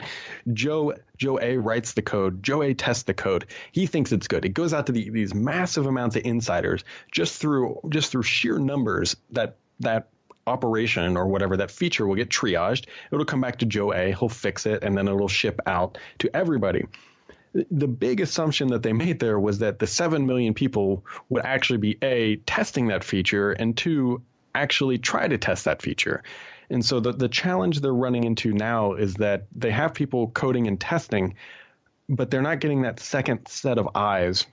Joe 0.53 0.95
Joe 1.17 1.39
A 1.39 1.57
writes 1.57 1.93
the 1.93 2.01
code. 2.01 2.43
Joe 2.43 2.63
A 2.63 2.73
tests 2.73 3.03
the 3.03 3.13
code. 3.13 3.45
He 3.71 3.85
thinks 3.85 4.11
it's 4.11 4.27
good. 4.27 4.43
It 4.43 4.55
goes 4.55 4.73
out 4.73 4.87
to 4.87 4.91
the, 4.91 5.09
these 5.09 5.33
massive 5.33 5.85
amounts 5.85 6.15
of 6.15 6.25
insiders 6.25 6.83
just 7.11 7.39
through 7.39 7.79
just 7.89 8.11
through 8.11 8.23
sheer 8.23 8.59
numbers 8.59 9.15
that 9.29 9.57
that 9.79 10.09
operation 10.47 11.17
or 11.17 11.27
whatever 11.27 11.57
that 11.57 11.71
feature 11.71 12.07
will 12.07 12.15
get 12.15 12.29
triaged. 12.29 12.85
It'll 13.11 13.25
come 13.25 13.41
back 13.41 13.59
to 13.59 13.65
Joe 13.65 13.93
A. 13.93 14.13
He'll 14.13 14.29
fix 14.29 14.65
it, 14.65 14.83
and 14.83 14.97
then 14.97 15.07
it'll 15.07 15.27
ship 15.27 15.59
out 15.65 15.97
to 16.19 16.35
everybody. 16.35 16.85
The 17.53 17.87
big 17.87 18.21
assumption 18.21 18.69
that 18.69 18.81
they 18.81 18.93
made 18.93 19.19
there 19.19 19.39
was 19.39 19.59
that 19.59 19.79
the 19.79 19.87
7 19.87 20.25
million 20.25 20.53
people 20.53 21.05
would 21.29 21.43
actually 21.43 21.79
be 21.79 21.97
A, 22.01 22.37
testing 22.37 22.87
that 22.87 23.03
feature, 23.03 23.51
and 23.51 23.75
two, 23.75 24.21
actually 24.55 24.97
try 24.97 25.27
to 25.27 25.37
test 25.37 25.65
that 25.65 25.81
feature. 25.81 26.23
And 26.69 26.85
so 26.85 27.01
the, 27.01 27.11
the 27.11 27.27
challenge 27.27 27.81
they're 27.81 27.93
running 27.93 28.23
into 28.23 28.53
now 28.53 28.93
is 28.93 29.15
that 29.15 29.47
they 29.53 29.71
have 29.71 29.93
people 29.93 30.29
coding 30.29 30.67
and 30.67 30.79
testing, 30.79 31.35
but 32.07 32.31
they're 32.31 32.41
not 32.41 32.61
getting 32.61 32.83
that 32.83 32.99
second 32.99 33.47
set 33.47 33.77
of 33.77 33.89
eyes 33.95 34.45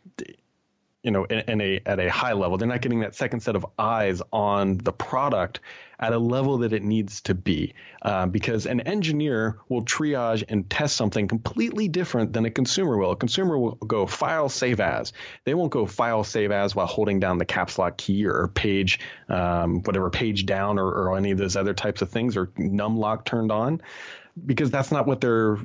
you 1.02 1.10
know, 1.12 1.24
in, 1.24 1.38
in, 1.48 1.60
a 1.60 1.80
at 1.86 2.00
a 2.00 2.10
high 2.10 2.32
level. 2.32 2.58
They're 2.58 2.68
not 2.68 2.80
getting 2.80 3.00
that 3.00 3.14
second 3.14 3.40
set 3.40 3.56
of 3.56 3.64
eyes 3.78 4.20
on 4.32 4.78
the 4.78 4.92
product 4.92 5.60
at 6.00 6.12
a 6.12 6.18
level 6.18 6.58
that 6.58 6.72
it 6.72 6.82
needs 6.82 7.22
to 7.22 7.34
be, 7.34 7.74
uh, 8.02 8.26
because 8.26 8.66
an 8.66 8.80
engineer 8.80 9.58
will 9.68 9.84
triage 9.84 10.44
and 10.48 10.68
test 10.68 10.96
something 10.96 11.26
completely 11.26 11.88
different 11.88 12.32
than 12.32 12.44
a 12.46 12.50
consumer 12.50 12.96
will. 12.96 13.12
A 13.12 13.16
consumer 13.16 13.58
will 13.58 13.74
go 13.74 14.06
file 14.06 14.48
save 14.48 14.80
as. 14.80 15.12
They 15.44 15.54
won't 15.54 15.72
go 15.72 15.86
file 15.86 16.24
save 16.24 16.52
as 16.52 16.74
while 16.74 16.86
holding 16.86 17.20
down 17.20 17.38
the 17.38 17.44
caps 17.44 17.78
lock 17.78 17.96
key 17.96 18.26
or 18.26 18.48
page, 18.48 19.00
um, 19.28 19.82
whatever 19.82 20.10
page 20.10 20.46
down 20.46 20.78
or, 20.78 20.86
or 20.86 21.16
any 21.16 21.32
of 21.32 21.38
those 21.38 21.56
other 21.56 21.74
types 21.74 22.02
of 22.02 22.10
things 22.10 22.36
or 22.36 22.50
num 22.56 22.96
lock 22.96 23.24
turned 23.24 23.50
on 23.52 23.82
because 24.44 24.70
that's 24.70 24.92
not 24.92 25.06
what 25.06 25.20
they're 25.20 25.58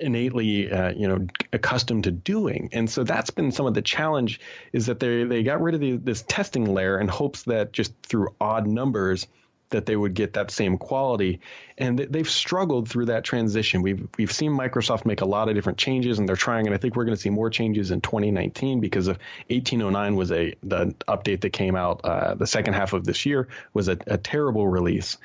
innately 0.00 0.70
uh, 0.70 0.92
you 0.92 1.08
know 1.08 1.26
accustomed 1.52 2.04
to 2.04 2.10
doing. 2.10 2.70
And 2.72 2.88
so 2.88 3.04
that's 3.04 3.30
been 3.30 3.52
some 3.52 3.66
of 3.66 3.74
the 3.74 3.82
challenge 3.82 4.40
is 4.72 4.86
that 4.86 5.00
they 5.00 5.24
they 5.24 5.42
got 5.42 5.60
rid 5.60 5.74
of 5.74 5.80
the, 5.80 5.96
this 5.96 6.22
testing 6.22 6.72
layer 6.72 6.98
in 6.98 7.08
hopes 7.08 7.44
that 7.44 7.72
just 7.72 7.92
through 8.02 8.34
odd 8.40 8.66
numbers 8.66 9.26
that 9.70 9.86
they 9.86 9.96
would 9.96 10.14
get 10.14 10.34
that 10.34 10.50
same 10.50 10.78
quality. 10.78 11.40
And 11.76 11.98
they've 11.98 12.28
struggled 12.28 12.88
through 12.88 13.06
that 13.06 13.24
transition. 13.24 13.82
We've 13.82 14.08
we've 14.16 14.32
seen 14.32 14.52
Microsoft 14.52 15.04
make 15.04 15.20
a 15.20 15.26
lot 15.26 15.48
of 15.48 15.54
different 15.54 15.78
changes 15.78 16.18
and 16.18 16.28
they're 16.28 16.36
trying 16.36 16.66
and 16.66 16.74
I 16.74 16.78
think 16.78 16.94
we're 16.96 17.04
going 17.04 17.16
to 17.16 17.20
see 17.20 17.30
more 17.30 17.50
changes 17.50 17.90
in 17.90 18.00
2019 18.00 18.80
because 18.80 19.08
of 19.08 19.18
1809 19.48 20.16
was 20.16 20.30
a 20.30 20.54
the 20.62 20.94
update 21.08 21.40
that 21.40 21.50
came 21.50 21.76
out 21.76 22.02
uh, 22.04 22.34
the 22.34 22.46
second 22.46 22.74
half 22.74 22.92
of 22.92 23.04
this 23.04 23.26
year 23.26 23.48
was 23.72 23.88
a, 23.88 23.98
a 24.06 24.18
terrible 24.18 24.66
release. 24.66 25.18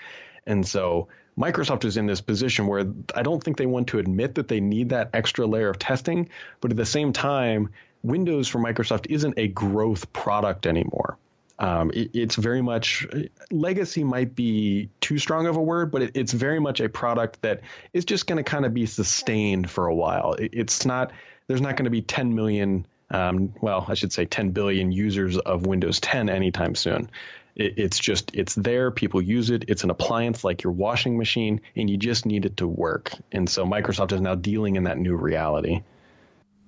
And 0.46 0.68
so 0.68 1.10
Microsoft 1.40 1.86
is 1.86 1.96
in 1.96 2.06
this 2.06 2.22
position 2.22 2.68
where 2.68 2.86
I 3.16 3.22
don't 3.24 3.42
think 3.42 3.58
they 3.58 3.66
want 3.66 3.88
to 3.88 4.00
admit 4.00 4.36
that 4.36 4.50
they 4.50 4.60
need 4.60 4.90
that 4.90 5.12
extra 5.14 5.48
layer 5.48 5.70
of 5.70 5.80
testing, 5.80 6.30
but 6.60 6.72
at 6.72 6.78
the 6.78 6.86
same 6.86 7.14
time, 7.14 7.70
Windows 8.04 8.48
for 8.48 8.60
Microsoft 8.60 9.08
isn't 9.10 9.36
a 9.38 9.48
growth 9.48 10.12
product 10.12 10.68
anymore. 10.68 11.18
Um, 11.58 11.92
it, 11.94 12.12
it's 12.14 12.36
very 12.36 12.62
much 12.62 13.06
legacy 13.52 14.04
might 14.04 14.36
be 14.36 14.90
too 15.02 15.18
strong 15.18 15.48
of 15.48 15.58
a 15.58 15.62
word, 15.62 15.92
but 15.92 16.02
it, 16.02 16.12
it's 16.16 16.32
very 16.34 16.60
much 16.60 16.80
a 16.80 16.90
product 16.90 17.42
that 17.42 17.62
is 17.94 18.06
just 18.06 18.28
going 18.28 18.38
to 18.38 18.50
kind 18.50 18.66
of 18.66 18.74
be 18.74 18.86
sustained 18.86 19.70
for 19.70 19.88
a 19.88 19.96
while. 19.96 20.34
It, 20.34 20.52
it's 20.54 20.86
not 20.86 21.12
there's 21.48 21.62
not 21.62 21.76
going 21.76 21.86
to 21.86 21.92
be 21.92 22.04
10 22.04 22.36
million, 22.36 22.86
um, 23.10 23.54
well, 23.60 23.84
I 23.88 23.96
should 23.96 24.14
say 24.14 24.26
10 24.26 24.52
billion 24.52 24.92
users 24.92 25.38
of 25.38 25.66
Windows 25.66 26.00
10 26.00 26.30
anytime 26.30 26.76
soon. 26.76 27.10
It, 27.60 27.78
it's 27.78 28.00
just 28.00 28.32
it's 28.34 28.56
there. 28.56 28.90
People 28.90 29.22
use 29.22 29.52
it. 29.52 29.66
It's 29.68 29.84
an 29.84 29.92
appliance 29.92 30.44
like 30.44 30.64
your 30.64 30.74
washing 30.74 31.18
machine, 31.18 31.62
and 31.76 31.90
you 31.90 31.98
just 31.98 32.26
need 32.26 32.46
it 32.46 32.58
to 32.58 32.68
work. 32.68 33.12
And 33.32 33.48
so 33.48 33.66
Microsoft 33.66 34.14
is 34.14 34.22
now 34.22 34.36
dealing 34.36 34.78
in 34.78 34.86
that 34.86 34.98
new 34.98 35.16
reality. 35.16 35.84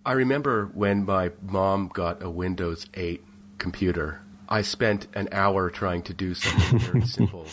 I 0.05 0.13
remember 0.13 0.65
when 0.73 1.05
my 1.05 1.31
mom 1.41 1.89
got 1.93 2.21
a 2.21 2.29
Windows 2.29 2.87
8 2.93 3.23
computer. 3.57 4.21
I 4.49 4.63
spent 4.63 5.07
an 5.13 5.29
hour 5.31 5.69
trying 5.69 6.01
to 6.03 6.13
do 6.13 6.33
something 6.33 6.79
very 6.79 7.05
simple 7.05 7.47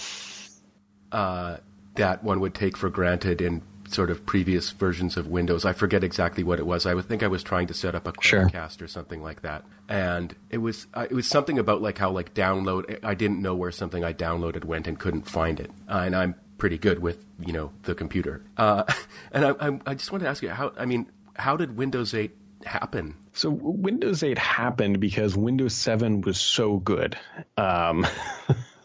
uh, 1.12 1.58
that 1.94 2.22
one 2.22 2.40
would 2.40 2.54
take 2.54 2.76
for 2.76 2.90
granted 2.90 3.40
in 3.40 3.62
sort 3.92 4.10
of 4.10 4.26
previous 4.26 4.70
versions 4.70 5.16
of 5.16 5.26
Windows. 5.26 5.64
I 5.64 5.72
forget 5.72 6.04
exactly 6.04 6.44
what 6.44 6.58
it 6.58 6.66
was. 6.66 6.86
I 6.86 6.94
would 6.94 7.06
think 7.06 7.22
I 7.22 7.28
was 7.28 7.42
trying 7.42 7.66
to 7.68 7.74
set 7.74 7.94
up 7.94 8.06
a 8.06 8.12
Chromecast 8.12 8.78
sure. 8.78 8.84
or 8.84 8.88
something 8.88 9.22
like 9.22 9.42
that, 9.42 9.64
and 9.88 10.34
it 10.50 10.58
was 10.58 10.86
uh, 10.94 11.06
it 11.10 11.14
was 11.14 11.26
something 11.26 11.58
about 11.58 11.82
like 11.82 11.98
how 11.98 12.10
like 12.10 12.34
download. 12.34 12.98
I 13.04 13.14
didn't 13.14 13.42
know 13.42 13.54
where 13.54 13.72
something 13.72 14.04
I 14.04 14.12
downloaded 14.12 14.64
went 14.64 14.86
and 14.86 14.98
couldn't 14.98 15.28
find 15.28 15.60
it, 15.60 15.70
uh, 15.88 16.02
and 16.04 16.14
I'm 16.14 16.34
pretty 16.58 16.78
good 16.78 16.98
with 16.98 17.24
you 17.38 17.52
know 17.52 17.72
the 17.82 17.94
computer. 17.94 18.42
Uh, 18.56 18.84
and 19.32 19.44
I, 19.44 19.50
I, 19.50 19.80
I 19.86 19.94
just 19.94 20.12
wanted 20.12 20.24
to 20.24 20.30
ask 20.30 20.42
you 20.42 20.50
how. 20.50 20.72
I 20.76 20.84
mean, 20.84 21.10
how 21.38 21.56
did 21.56 21.76
Windows 21.76 22.14
8 22.14 22.36
happen? 22.64 23.14
So 23.32 23.50
Windows 23.50 24.22
8 24.22 24.36
happened 24.36 25.00
because 25.00 25.36
Windows 25.36 25.74
7 25.74 26.20
was 26.22 26.38
so 26.38 26.76
good. 26.76 27.16
Um, 27.56 28.06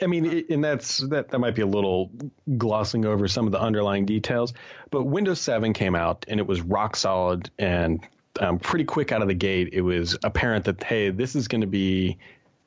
I 0.00 0.06
mean, 0.06 0.44
and 0.50 0.62
that's 0.62 0.98
that 0.98 1.30
that 1.30 1.38
might 1.38 1.54
be 1.54 1.62
a 1.62 1.66
little 1.66 2.10
glossing 2.56 3.04
over 3.04 3.26
some 3.26 3.46
of 3.46 3.52
the 3.52 3.60
underlying 3.60 4.06
details, 4.06 4.54
but 4.90 5.04
Windows 5.04 5.40
7 5.40 5.72
came 5.72 5.94
out 5.94 6.26
and 6.28 6.38
it 6.38 6.46
was 6.46 6.60
rock 6.60 6.96
solid 6.96 7.50
and 7.58 8.06
um, 8.38 8.58
pretty 8.58 8.84
quick 8.84 9.12
out 9.12 9.22
of 9.22 9.28
the 9.28 9.34
gate. 9.34 9.70
It 9.72 9.80
was 9.80 10.16
apparent 10.22 10.66
that 10.66 10.82
hey, 10.82 11.10
this 11.10 11.34
is 11.34 11.48
going 11.48 11.62
to 11.62 11.66
be 11.66 12.18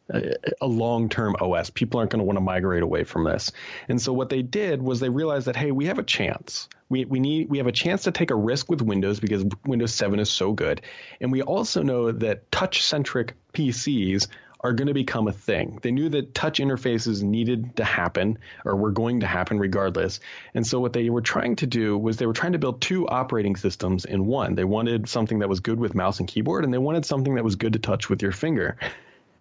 a, 0.10 0.34
a 0.62 0.67
long-term 0.67 1.38
OS. 1.39 1.69
People 1.69 2.00
aren't 2.00 2.12
going 2.12 2.19
to 2.19 2.26
want 2.26 2.38
to 2.38 2.41
migrate 2.41 2.84
away 2.84 3.04
from 3.04 3.24
this. 3.24 3.52
And 3.88 4.02
so 4.02 4.12
what 4.12 4.30
they 4.30 4.41
did 4.41 4.82
was 4.82 5.00
they 5.00 5.10
realized 5.10 5.48
that 5.48 5.56
hey, 5.56 5.72
we 5.72 5.86
have 5.86 6.00
a 6.00 6.04
chance. 6.04 6.67
We 6.89 7.06
we 7.06 7.19
need 7.19 7.50
we 7.50 7.60
have 7.60 7.67
a 7.67 7.72
chance 7.72 8.04
to 8.04 8.12
take 8.12 8.32
a 8.32 8.36
risk 8.36 8.69
with 8.69 8.82
Windows 8.82 9.19
because 9.19 9.45
Windows 9.65 9.93
7 9.93 10.19
is 10.19 10.30
so 10.30 10.52
good, 10.52 10.82
and 11.22 11.32
we 11.32 11.41
also 11.41 11.84
know 11.84 12.12
that 12.12 12.52
touch-centric 12.52 13.36
PCs 13.54 14.28
are 14.62 14.74
going 14.74 14.88
to 14.88 14.93
become 14.93 15.28
a 15.28 15.32
thing. 15.32 15.80
They 15.82 15.91
knew 15.91 16.10
that 16.10 16.34
touch 16.34 16.60
interfaces 16.60 17.24
needed 17.24 17.78
to 17.78 17.84
happen 17.84 18.39
or 18.65 18.76
were 18.76 18.91
going 18.91 19.22
to 19.22 19.28
happen 19.28 19.58
regardless. 19.58 20.19
And 20.54 20.67
so 20.67 20.80
what 20.80 20.93
they 20.93 21.10
were 21.10 21.22
trying 21.22 21.56
to 21.58 21.67
do 21.67 21.98
was 21.98 22.17
they 22.17 22.26
were 22.26 22.34
trying 22.34 22.52
to 22.54 22.60
build 22.60 22.82
two 22.82 23.08
operating 23.08 23.56
systems 23.56 24.06
in 24.06 24.26
one. 24.26 24.56
They 24.56 24.65
wanted 24.65 25.08
something 25.08 25.39
that 25.39 25.50
was 25.50 25.62
good 25.62 25.80
with 25.80 25.95
mouse 25.95 26.19
and 26.19 26.28
keyboard 26.28 26.65
and 26.65 26.74
they 26.74 26.78
wanted 26.78 27.06
something 27.06 27.36
that 27.36 27.43
was 27.43 27.56
good 27.56 27.74
to 27.74 27.80
touch 27.80 28.10
with 28.10 28.22
your 28.22 28.34
finger. 28.34 28.78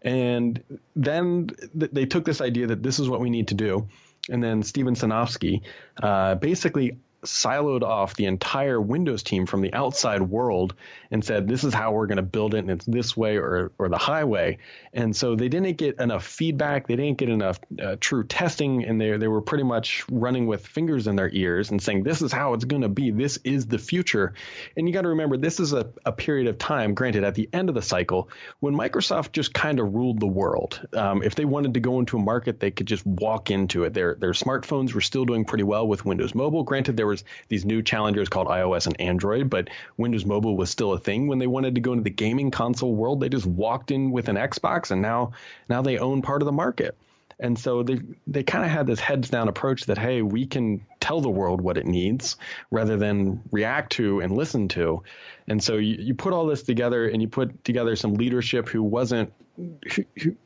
And 0.02 0.62
then 0.94 1.48
th- 1.78 1.90
they 1.90 2.06
took 2.06 2.24
this 2.24 2.40
idea 2.40 2.68
that 2.68 2.82
this 2.82 3.00
is 3.00 3.08
what 3.08 3.20
we 3.20 3.30
need 3.30 3.48
to 3.48 3.54
do. 3.54 3.88
And 4.30 4.42
then 4.42 4.62
Steven 4.62 4.94
Sinofsky 4.94 5.62
uh, 6.00 6.36
basically 6.36 6.98
siloed 7.24 7.82
off 7.82 8.14
the 8.14 8.26
entire 8.26 8.80
Windows 8.80 9.22
team 9.22 9.46
from 9.46 9.60
the 9.60 9.74
outside 9.74 10.22
world 10.22 10.74
and 11.10 11.24
said, 11.24 11.48
this 11.48 11.64
is 11.64 11.74
how 11.74 11.92
we're 11.92 12.06
going 12.06 12.16
to 12.16 12.22
build 12.22 12.54
it, 12.54 12.58
and 12.58 12.70
it's 12.70 12.86
this 12.86 13.16
way 13.16 13.36
or, 13.36 13.72
or 13.78 13.88
the 13.88 13.98
highway. 13.98 14.58
And 14.92 15.14
so 15.16 15.34
they 15.34 15.48
didn't 15.48 15.76
get 15.76 15.98
enough 16.00 16.24
feedback. 16.24 16.86
They 16.86 16.96
didn't 16.96 17.18
get 17.18 17.28
enough 17.28 17.58
uh, 17.82 17.96
true 17.98 18.24
testing, 18.24 18.84
and 18.84 19.00
they, 19.00 19.16
they 19.16 19.28
were 19.28 19.40
pretty 19.40 19.64
much 19.64 20.04
running 20.10 20.46
with 20.46 20.66
fingers 20.66 21.06
in 21.06 21.16
their 21.16 21.30
ears 21.30 21.70
and 21.70 21.82
saying, 21.82 22.04
this 22.04 22.22
is 22.22 22.30
how 22.30 22.54
it's 22.54 22.64
going 22.64 22.82
to 22.82 22.88
be. 22.88 23.10
This 23.10 23.38
is 23.44 23.66
the 23.66 23.78
future. 23.78 24.34
And 24.76 24.86
you 24.86 24.94
got 24.94 25.02
to 25.02 25.08
remember, 25.08 25.36
this 25.36 25.58
is 25.58 25.72
a, 25.72 25.90
a 26.04 26.12
period 26.12 26.46
of 26.46 26.58
time, 26.58 26.94
granted, 26.94 27.24
at 27.24 27.34
the 27.34 27.48
end 27.52 27.68
of 27.68 27.74
the 27.74 27.82
cycle, 27.82 28.28
when 28.60 28.74
Microsoft 28.74 29.32
just 29.32 29.52
kind 29.52 29.80
of 29.80 29.94
ruled 29.94 30.20
the 30.20 30.26
world. 30.26 30.86
Um, 30.92 31.22
if 31.22 31.34
they 31.34 31.44
wanted 31.44 31.74
to 31.74 31.80
go 31.80 31.98
into 31.98 32.16
a 32.16 32.22
market, 32.22 32.60
they 32.60 32.70
could 32.70 32.86
just 32.86 33.04
walk 33.04 33.50
into 33.50 33.84
it. 33.84 33.94
Their, 33.94 34.14
their 34.14 34.32
smartphones 34.32 34.92
were 34.92 35.00
still 35.00 35.24
doing 35.24 35.44
pretty 35.44 35.64
well 35.64 35.88
with 35.88 36.04
Windows 36.04 36.34
Mobile. 36.34 36.62
Granted, 36.62 36.96
there 36.96 37.07
was 37.08 37.24
these 37.48 37.64
new 37.64 37.82
challengers 37.82 38.28
called 38.28 38.46
iOS 38.46 38.86
and 38.86 39.00
Android, 39.00 39.50
but 39.50 39.68
Windows 39.96 40.24
Mobile 40.24 40.56
was 40.56 40.70
still 40.70 40.92
a 40.92 40.98
thing. 40.98 41.26
When 41.26 41.38
they 41.38 41.46
wanted 41.46 41.74
to 41.74 41.80
go 41.80 41.92
into 41.92 42.04
the 42.04 42.10
gaming 42.10 42.50
console 42.50 42.94
world, 42.94 43.20
they 43.20 43.28
just 43.28 43.46
walked 43.46 43.90
in 43.90 44.10
with 44.10 44.28
an 44.28 44.36
Xbox, 44.36 44.90
and 44.90 45.02
now 45.02 45.32
now 45.68 45.82
they 45.82 45.98
own 45.98 46.22
part 46.22 46.42
of 46.42 46.46
the 46.46 46.52
market. 46.52 46.96
And 47.40 47.58
so 47.58 47.82
they 47.82 48.00
they 48.26 48.42
kind 48.42 48.64
of 48.64 48.70
had 48.70 48.86
this 48.86 49.00
heads 49.00 49.30
down 49.30 49.48
approach 49.48 49.86
that 49.86 49.98
hey, 49.98 50.22
we 50.22 50.46
can 50.46 50.84
tell 51.00 51.20
the 51.20 51.30
world 51.30 51.60
what 51.60 51.78
it 51.78 51.86
needs 51.86 52.36
rather 52.70 52.96
than 52.96 53.42
react 53.52 53.92
to 53.92 54.20
and 54.20 54.36
listen 54.36 54.68
to. 54.68 55.02
And 55.46 55.62
so 55.62 55.76
you, 55.76 55.96
you 55.98 56.14
put 56.14 56.32
all 56.32 56.46
this 56.46 56.62
together 56.62 57.08
and 57.08 57.22
you 57.22 57.28
put 57.28 57.64
together 57.64 57.94
some 57.96 58.14
leadership 58.14 58.68
who 58.68 58.82
wasn't 58.82 59.32
who, 59.56 60.04
who, 60.20 60.36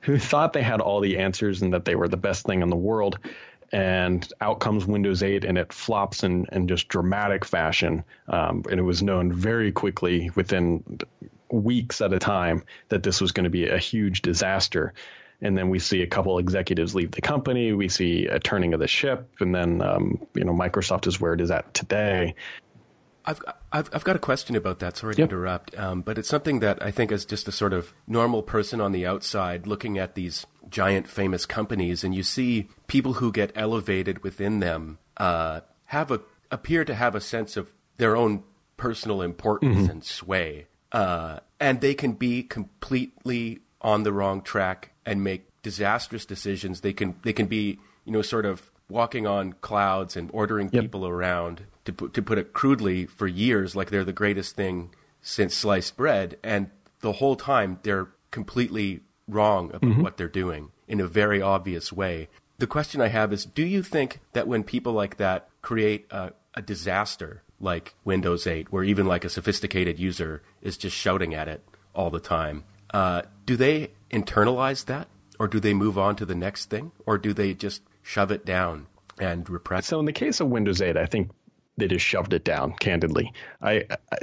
who 0.00 0.18
thought 0.18 0.52
they 0.52 0.62
had 0.62 0.80
all 0.80 1.00
the 1.00 1.18
answers 1.18 1.62
and 1.62 1.74
that 1.74 1.84
they 1.84 1.96
were 1.96 2.08
the 2.08 2.16
best 2.16 2.46
thing 2.46 2.62
in 2.62 2.68
the 2.68 2.76
world 2.76 3.18
and 3.72 4.26
out 4.40 4.60
comes 4.60 4.86
Windows 4.86 5.22
8 5.22 5.44
and 5.44 5.58
it 5.58 5.72
flops 5.72 6.24
in, 6.24 6.46
in 6.52 6.68
just 6.68 6.88
dramatic 6.88 7.44
fashion. 7.44 8.04
Um, 8.28 8.62
and 8.70 8.78
it 8.78 8.84
was 8.84 9.02
known 9.02 9.32
very 9.32 9.72
quickly 9.72 10.30
within 10.34 11.00
weeks 11.50 12.00
at 12.00 12.12
a 12.12 12.18
time 12.18 12.64
that 12.88 13.02
this 13.02 13.20
was 13.20 13.32
going 13.32 13.44
to 13.44 13.50
be 13.50 13.68
a 13.68 13.78
huge 13.78 14.22
disaster. 14.22 14.94
and 15.40 15.56
then 15.56 15.68
we 15.68 15.78
see 15.78 16.02
a 16.02 16.06
couple 16.06 16.38
executives 16.38 16.94
leave 16.94 17.10
the 17.10 17.20
company. 17.20 17.72
We 17.72 17.88
see 17.88 18.26
a 18.26 18.38
turning 18.38 18.72
of 18.74 18.80
the 18.80 18.88
ship, 18.88 19.28
and 19.40 19.54
then 19.54 19.82
um, 19.82 20.26
you 20.34 20.44
know 20.44 20.52
Microsoft 20.52 21.06
is 21.06 21.20
where 21.20 21.34
it 21.34 21.40
is 21.40 21.50
at 21.50 21.74
today. 21.74 22.34
I've, 23.26 23.40
I've, 23.72 23.90
I've 23.92 24.04
got 24.04 24.16
a 24.16 24.20
question 24.20 24.54
about 24.54 24.78
that. 24.78 24.96
Sorry 24.96 25.14
to 25.14 25.22
yep. 25.22 25.30
interrupt, 25.30 25.76
um, 25.78 26.02
but 26.02 26.16
it's 26.18 26.28
something 26.28 26.60
that 26.60 26.82
I 26.82 26.90
think 26.90 27.10
as 27.10 27.24
just 27.24 27.48
a 27.48 27.52
sort 27.52 27.72
of 27.72 27.92
normal 28.06 28.42
person 28.42 28.80
on 28.80 28.92
the 28.92 29.04
outside 29.04 29.66
looking 29.66 29.98
at 29.98 30.14
these 30.14 30.46
giant 30.70 31.08
famous 31.08 31.44
companies, 31.44 32.04
and 32.04 32.14
you 32.14 32.22
see 32.22 32.68
people 32.86 33.14
who 33.14 33.32
get 33.32 33.52
elevated 33.54 34.22
within 34.22 34.60
them 34.60 34.98
uh, 35.16 35.60
have 35.86 36.10
a 36.10 36.20
appear 36.50 36.84
to 36.84 36.94
have 36.94 37.14
a 37.14 37.20
sense 37.20 37.56
of 37.56 37.72
their 37.96 38.16
own 38.16 38.44
personal 38.76 39.22
importance 39.22 39.78
mm-hmm. 39.78 39.90
and 39.90 40.04
sway, 40.04 40.66
uh, 40.92 41.40
and 41.58 41.80
they 41.80 41.94
can 41.94 42.12
be 42.12 42.42
completely 42.42 43.60
on 43.80 44.04
the 44.04 44.12
wrong 44.12 44.40
track 44.40 44.92
and 45.04 45.24
make 45.24 45.48
disastrous 45.62 46.24
decisions. 46.24 46.82
They 46.82 46.92
can 46.92 47.16
they 47.22 47.32
can 47.32 47.46
be 47.46 47.80
you 48.04 48.12
know 48.12 48.22
sort 48.22 48.46
of 48.46 48.70
walking 48.88 49.26
on 49.26 49.52
clouds 49.54 50.16
and 50.16 50.30
ordering 50.32 50.70
yep. 50.72 50.84
people 50.84 51.06
around 51.06 51.64
to 51.86 51.92
put, 51.92 52.14
to 52.14 52.22
put 52.22 52.38
it 52.38 52.52
crudely 52.52 53.06
for 53.06 53.26
years 53.26 53.74
like 53.74 53.90
they're 53.90 54.04
the 54.04 54.12
greatest 54.12 54.54
thing 54.54 54.90
since 55.22 55.54
sliced 55.54 55.96
bread 55.96 56.38
and 56.42 56.70
the 57.00 57.12
whole 57.12 57.36
time 57.36 57.78
they're 57.82 58.08
completely 58.30 59.00
wrong 59.28 59.70
about 59.70 59.82
mm-hmm. 59.82 60.02
what 60.02 60.16
they're 60.16 60.28
doing 60.28 60.70
in 60.86 61.00
a 61.00 61.06
very 61.06 61.40
obvious 61.42 61.92
way. 61.92 62.28
The 62.58 62.66
question 62.66 63.00
I 63.00 63.08
have 63.08 63.32
is 63.32 63.44
do 63.44 63.64
you 63.64 63.82
think 63.82 64.20
that 64.32 64.46
when 64.46 64.62
people 64.62 64.92
like 64.92 65.16
that 65.16 65.48
create 65.62 66.06
a, 66.10 66.32
a 66.54 66.62
disaster 66.62 67.42
like 67.60 67.94
Windows 68.04 68.46
8 68.46 68.70
where 68.72 68.84
even 68.84 69.06
like 69.06 69.24
a 69.24 69.28
sophisticated 69.28 69.98
user 69.98 70.42
is 70.62 70.76
just 70.76 70.96
shouting 70.96 71.34
at 71.34 71.48
it 71.48 71.64
all 71.94 72.10
the 72.10 72.20
time, 72.20 72.64
uh, 72.90 73.22
do 73.44 73.56
they 73.56 73.90
internalize 74.10 74.84
that 74.86 75.08
or 75.38 75.48
do 75.48 75.60
they 75.60 75.74
move 75.74 75.98
on 75.98 76.16
to 76.16 76.24
the 76.26 76.34
next 76.34 76.70
thing 76.70 76.92
or 77.04 77.18
do 77.18 77.32
they 77.32 77.52
just 77.52 77.82
shove 78.02 78.30
it 78.30 78.44
down 78.44 78.86
and 79.18 79.48
repress. 79.48 79.86
So 79.86 79.98
in 79.98 80.06
the 80.06 80.12
case 80.12 80.40
of 80.40 80.48
Windows 80.48 80.80
8, 80.80 80.96
I 80.96 81.06
think 81.06 81.30
they 81.76 81.88
just 81.88 82.04
shoved 82.04 82.32
it 82.32 82.44
down. 82.44 82.72
Candidly, 82.72 83.32
I, 83.60 83.84
I 84.12 84.18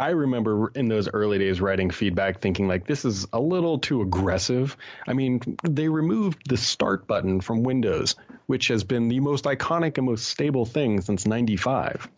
I 0.00 0.10
remember 0.10 0.72
in 0.74 0.88
those 0.88 1.10
early 1.12 1.38
days 1.38 1.60
writing 1.60 1.90
feedback 1.90 2.40
thinking 2.40 2.66
like 2.66 2.86
this 2.86 3.04
is 3.04 3.26
a 3.34 3.40
little 3.40 3.78
too 3.78 4.00
aggressive. 4.00 4.78
I 5.06 5.12
mean, 5.12 5.42
they 5.62 5.88
removed 5.88 6.48
the 6.48 6.56
start 6.56 7.06
button 7.06 7.42
from 7.42 7.64
Windows, 7.64 8.16
which 8.46 8.68
has 8.68 8.82
been 8.82 9.08
the 9.08 9.20
most 9.20 9.44
iconic 9.44 9.98
and 9.98 10.06
most 10.06 10.26
stable 10.26 10.64
thing 10.64 11.02
since 11.02 11.26
95. 11.26 12.08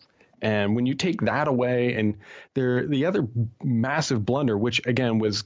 And 0.41 0.77
when 0.77 0.85
you 0.85 0.93
take 0.93 1.21
that 1.21 1.49
away 1.49 1.95
and 1.95 2.15
there 2.53 2.87
the 2.87 3.05
other 3.05 3.27
massive 3.61 4.25
blunder 4.25 4.57
which 4.57 4.85
again 4.85 5.19
was 5.19 5.43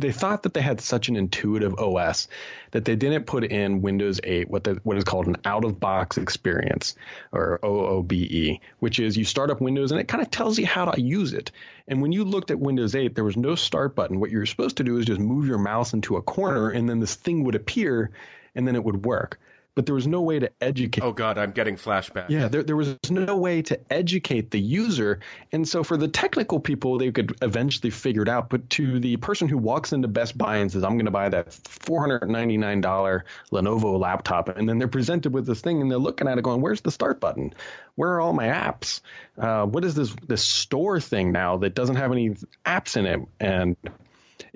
they 0.00 0.12
thought 0.12 0.42
that 0.42 0.54
they 0.54 0.60
had 0.60 0.80
such 0.80 1.08
an 1.08 1.16
intuitive 1.16 1.78
OS 1.78 2.28
that 2.72 2.84
they 2.84 2.96
didn't 2.96 3.24
put 3.24 3.44
in 3.44 3.82
Windows 3.82 4.20
8 4.22 4.50
what 4.50 4.64
the, 4.64 4.80
what 4.84 4.96
is 4.96 5.04
called 5.04 5.26
an 5.26 5.36
out 5.44 5.64
of 5.64 5.80
box 5.80 6.18
experience 6.18 6.94
or 7.32 7.58
OOBE, 7.64 8.60
which 8.80 9.00
is 9.00 9.16
you 9.16 9.24
start 9.24 9.50
up 9.50 9.60
Windows 9.60 9.90
and 9.90 10.00
it 10.00 10.08
kind 10.08 10.22
of 10.22 10.30
tells 10.30 10.58
you 10.58 10.66
how 10.66 10.84
to 10.84 11.00
use 11.00 11.32
it. 11.32 11.50
And 11.88 12.02
when 12.02 12.12
you 12.12 12.24
looked 12.24 12.50
at 12.50 12.60
Windows 12.60 12.94
8, 12.94 13.14
there 13.14 13.24
was 13.24 13.36
no 13.36 13.54
start 13.54 13.94
button. 13.94 14.20
What 14.20 14.30
you 14.30 14.38
were 14.38 14.46
supposed 14.46 14.76
to 14.78 14.84
do 14.84 14.98
is 14.98 15.06
just 15.06 15.20
move 15.20 15.46
your 15.46 15.58
mouse 15.58 15.92
into 15.92 16.16
a 16.16 16.22
corner 16.22 16.70
and 16.70 16.88
then 16.88 17.00
this 17.00 17.14
thing 17.14 17.44
would 17.44 17.54
appear 17.54 18.10
and 18.54 18.66
then 18.66 18.76
it 18.76 18.84
would 18.84 19.04
work 19.04 19.38
but 19.76 19.84
there 19.84 19.94
was 19.94 20.06
no 20.06 20.22
way 20.22 20.38
to 20.38 20.50
educate. 20.60 21.04
Oh 21.04 21.12
God, 21.12 21.36
I'm 21.36 21.52
getting 21.52 21.76
flashbacks. 21.76 22.30
Yeah, 22.30 22.48
there, 22.48 22.62
there 22.62 22.76
was 22.76 22.96
no 23.10 23.36
way 23.36 23.60
to 23.62 23.78
educate 23.92 24.50
the 24.50 24.58
user, 24.58 25.20
and 25.52 25.68
so 25.68 25.84
for 25.84 25.98
the 25.98 26.08
technical 26.08 26.58
people, 26.58 26.96
they 26.98 27.12
could 27.12 27.36
eventually 27.42 27.90
figure 27.90 28.22
it 28.22 28.28
out. 28.28 28.48
But 28.48 28.70
to 28.70 28.98
the 28.98 29.18
person 29.18 29.48
who 29.48 29.58
walks 29.58 29.92
into 29.92 30.08
Best 30.08 30.36
Buy 30.36 30.56
and 30.56 30.72
says, 30.72 30.82
"I'm 30.82 30.94
going 30.94 31.04
to 31.04 31.10
buy 31.10 31.28
that 31.28 31.50
$499 31.50 33.22
Lenovo 33.52 34.00
laptop," 34.00 34.48
and 34.48 34.66
then 34.66 34.78
they're 34.78 34.88
presented 34.88 35.34
with 35.34 35.46
this 35.46 35.60
thing, 35.60 35.82
and 35.82 35.90
they're 35.90 35.98
looking 35.98 36.26
at 36.26 36.38
it, 36.38 36.42
going, 36.42 36.62
"Where's 36.62 36.80
the 36.80 36.90
start 36.90 37.20
button? 37.20 37.52
Where 37.96 38.14
are 38.14 38.20
all 38.22 38.32
my 38.32 38.46
apps? 38.46 39.02
Uh, 39.38 39.66
what 39.66 39.84
is 39.84 39.94
this 39.94 40.16
this 40.26 40.42
store 40.42 41.00
thing 41.00 41.32
now 41.32 41.58
that 41.58 41.74
doesn't 41.74 41.96
have 41.96 42.12
any 42.12 42.30
apps 42.64 42.96
in 42.96 43.04
it?" 43.04 43.20
And 43.38 43.76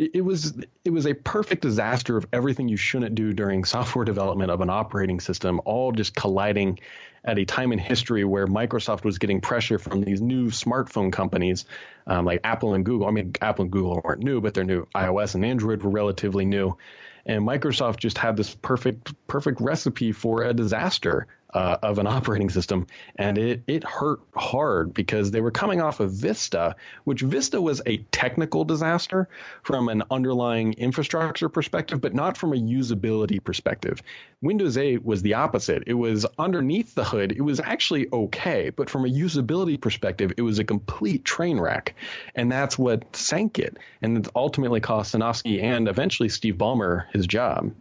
it, 0.00 0.24
was 0.24 0.54
it 0.84 0.90
was 0.90 1.06
a 1.06 1.12
perfect 1.12 1.60
disaster 1.60 2.16
of 2.16 2.26
everything 2.32 2.68
you 2.68 2.78
shouldn't 2.78 3.14
do 3.14 3.34
during 3.34 3.64
software 3.64 4.04
development 4.04 4.50
of 4.50 4.62
an 4.62 4.70
operating 4.70 5.20
system, 5.20 5.60
all 5.66 5.92
just 5.92 6.14
colliding 6.14 6.78
at 7.22 7.38
a 7.38 7.44
time 7.44 7.70
in 7.70 7.78
history 7.78 8.24
where 8.24 8.46
Microsoft 8.46 9.04
was 9.04 9.18
getting 9.18 9.42
pressure 9.42 9.78
from 9.78 10.00
these 10.00 10.22
new 10.22 10.46
smartphone 10.46 11.12
companies 11.12 11.66
um, 12.06 12.24
like 12.24 12.40
Apple 12.44 12.72
and 12.72 12.84
Google. 12.84 13.08
I 13.08 13.10
mean, 13.10 13.34
Apple 13.42 13.64
and 13.64 13.72
Google 13.72 14.00
weren't 14.02 14.22
new, 14.22 14.40
but 14.40 14.54
their 14.54 14.64
new 14.64 14.86
iOS 14.94 15.34
and 15.34 15.44
Android 15.44 15.82
were 15.82 15.90
relatively 15.90 16.46
new. 16.46 16.78
And 17.26 17.46
Microsoft 17.46 17.98
just 17.98 18.16
had 18.16 18.38
this 18.38 18.54
perfect 18.54 19.12
perfect 19.26 19.60
recipe 19.60 20.12
for 20.12 20.44
a 20.44 20.54
disaster 20.54 21.26
uh, 21.54 21.78
of 21.82 21.98
an 21.98 22.06
operating 22.06 22.50
system, 22.50 22.86
and 23.16 23.38
it 23.38 23.62
it 23.66 23.84
hurt 23.84 24.20
hard 24.34 24.94
because 24.94 25.30
they 25.30 25.40
were 25.40 25.50
coming 25.50 25.80
off 25.80 26.00
of 26.00 26.12
Vista, 26.12 26.76
which 27.04 27.20
Vista 27.22 27.60
was 27.60 27.82
a 27.86 27.98
technical 28.12 28.64
disaster 28.64 29.28
from 29.62 29.88
an 29.88 30.02
underlying 30.10 30.72
infrastructure 30.74 31.48
perspective, 31.48 32.00
but 32.00 32.14
not 32.14 32.36
from 32.36 32.52
a 32.52 32.56
usability 32.56 33.42
perspective. 33.42 34.02
Windows 34.42 34.76
8 34.76 35.04
was 35.04 35.22
the 35.22 35.34
opposite. 35.34 35.84
It 35.86 35.94
was 35.94 36.24
underneath 36.38 36.94
the 36.94 37.04
hood, 37.04 37.32
it 37.32 37.42
was 37.42 37.60
actually 37.60 38.08
okay, 38.12 38.70
but 38.70 38.88
from 38.88 39.04
a 39.04 39.08
usability 39.08 39.80
perspective, 39.80 40.32
it 40.36 40.42
was 40.42 40.58
a 40.58 40.64
complete 40.64 41.24
train 41.24 41.58
wreck, 41.60 41.94
and 42.34 42.50
that's 42.50 42.78
what 42.78 43.14
sank 43.14 43.58
it, 43.58 43.76
and 44.02 44.16
it 44.16 44.28
ultimately 44.34 44.80
cost 44.80 45.14
Sinofsky 45.14 45.62
and 45.62 45.88
eventually 45.88 46.28
Steve 46.28 46.56
Ballmer 46.56 47.10
his 47.12 47.26
job. 47.26 47.72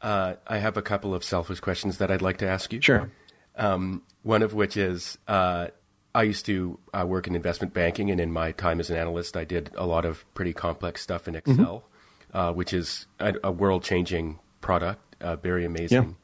Uh, 0.00 0.34
I 0.46 0.58
have 0.58 0.76
a 0.76 0.82
couple 0.82 1.14
of 1.14 1.24
selfish 1.24 1.60
questions 1.60 1.98
that 1.98 2.10
I'd 2.10 2.22
like 2.22 2.38
to 2.38 2.46
ask 2.46 2.72
you. 2.72 2.80
Sure. 2.80 3.10
Um, 3.56 4.02
one 4.22 4.42
of 4.42 4.54
which 4.54 4.76
is 4.76 5.18
uh, 5.26 5.68
I 6.14 6.22
used 6.22 6.46
to 6.46 6.78
uh, 6.92 7.04
work 7.06 7.26
in 7.26 7.34
investment 7.34 7.74
banking, 7.74 8.10
and 8.10 8.20
in 8.20 8.32
my 8.32 8.52
time 8.52 8.80
as 8.80 8.90
an 8.90 8.96
analyst, 8.96 9.36
I 9.36 9.44
did 9.44 9.70
a 9.76 9.86
lot 9.86 10.04
of 10.04 10.24
pretty 10.34 10.52
complex 10.52 11.02
stuff 11.02 11.28
in 11.28 11.34
mm-hmm. 11.34 11.50
Excel, 11.50 11.84
mm-hmm. 12.32 12.56
which 12.56 12.72
is 12.72 13.06
a, 13.18 13.34
a 13.44 13.52
world 13.52 13.82
changing 13.82 14.38
product, 14.60 15.16
uh, 15.20 15.36
very 15.36 15.64
amazing. 15.64 16.16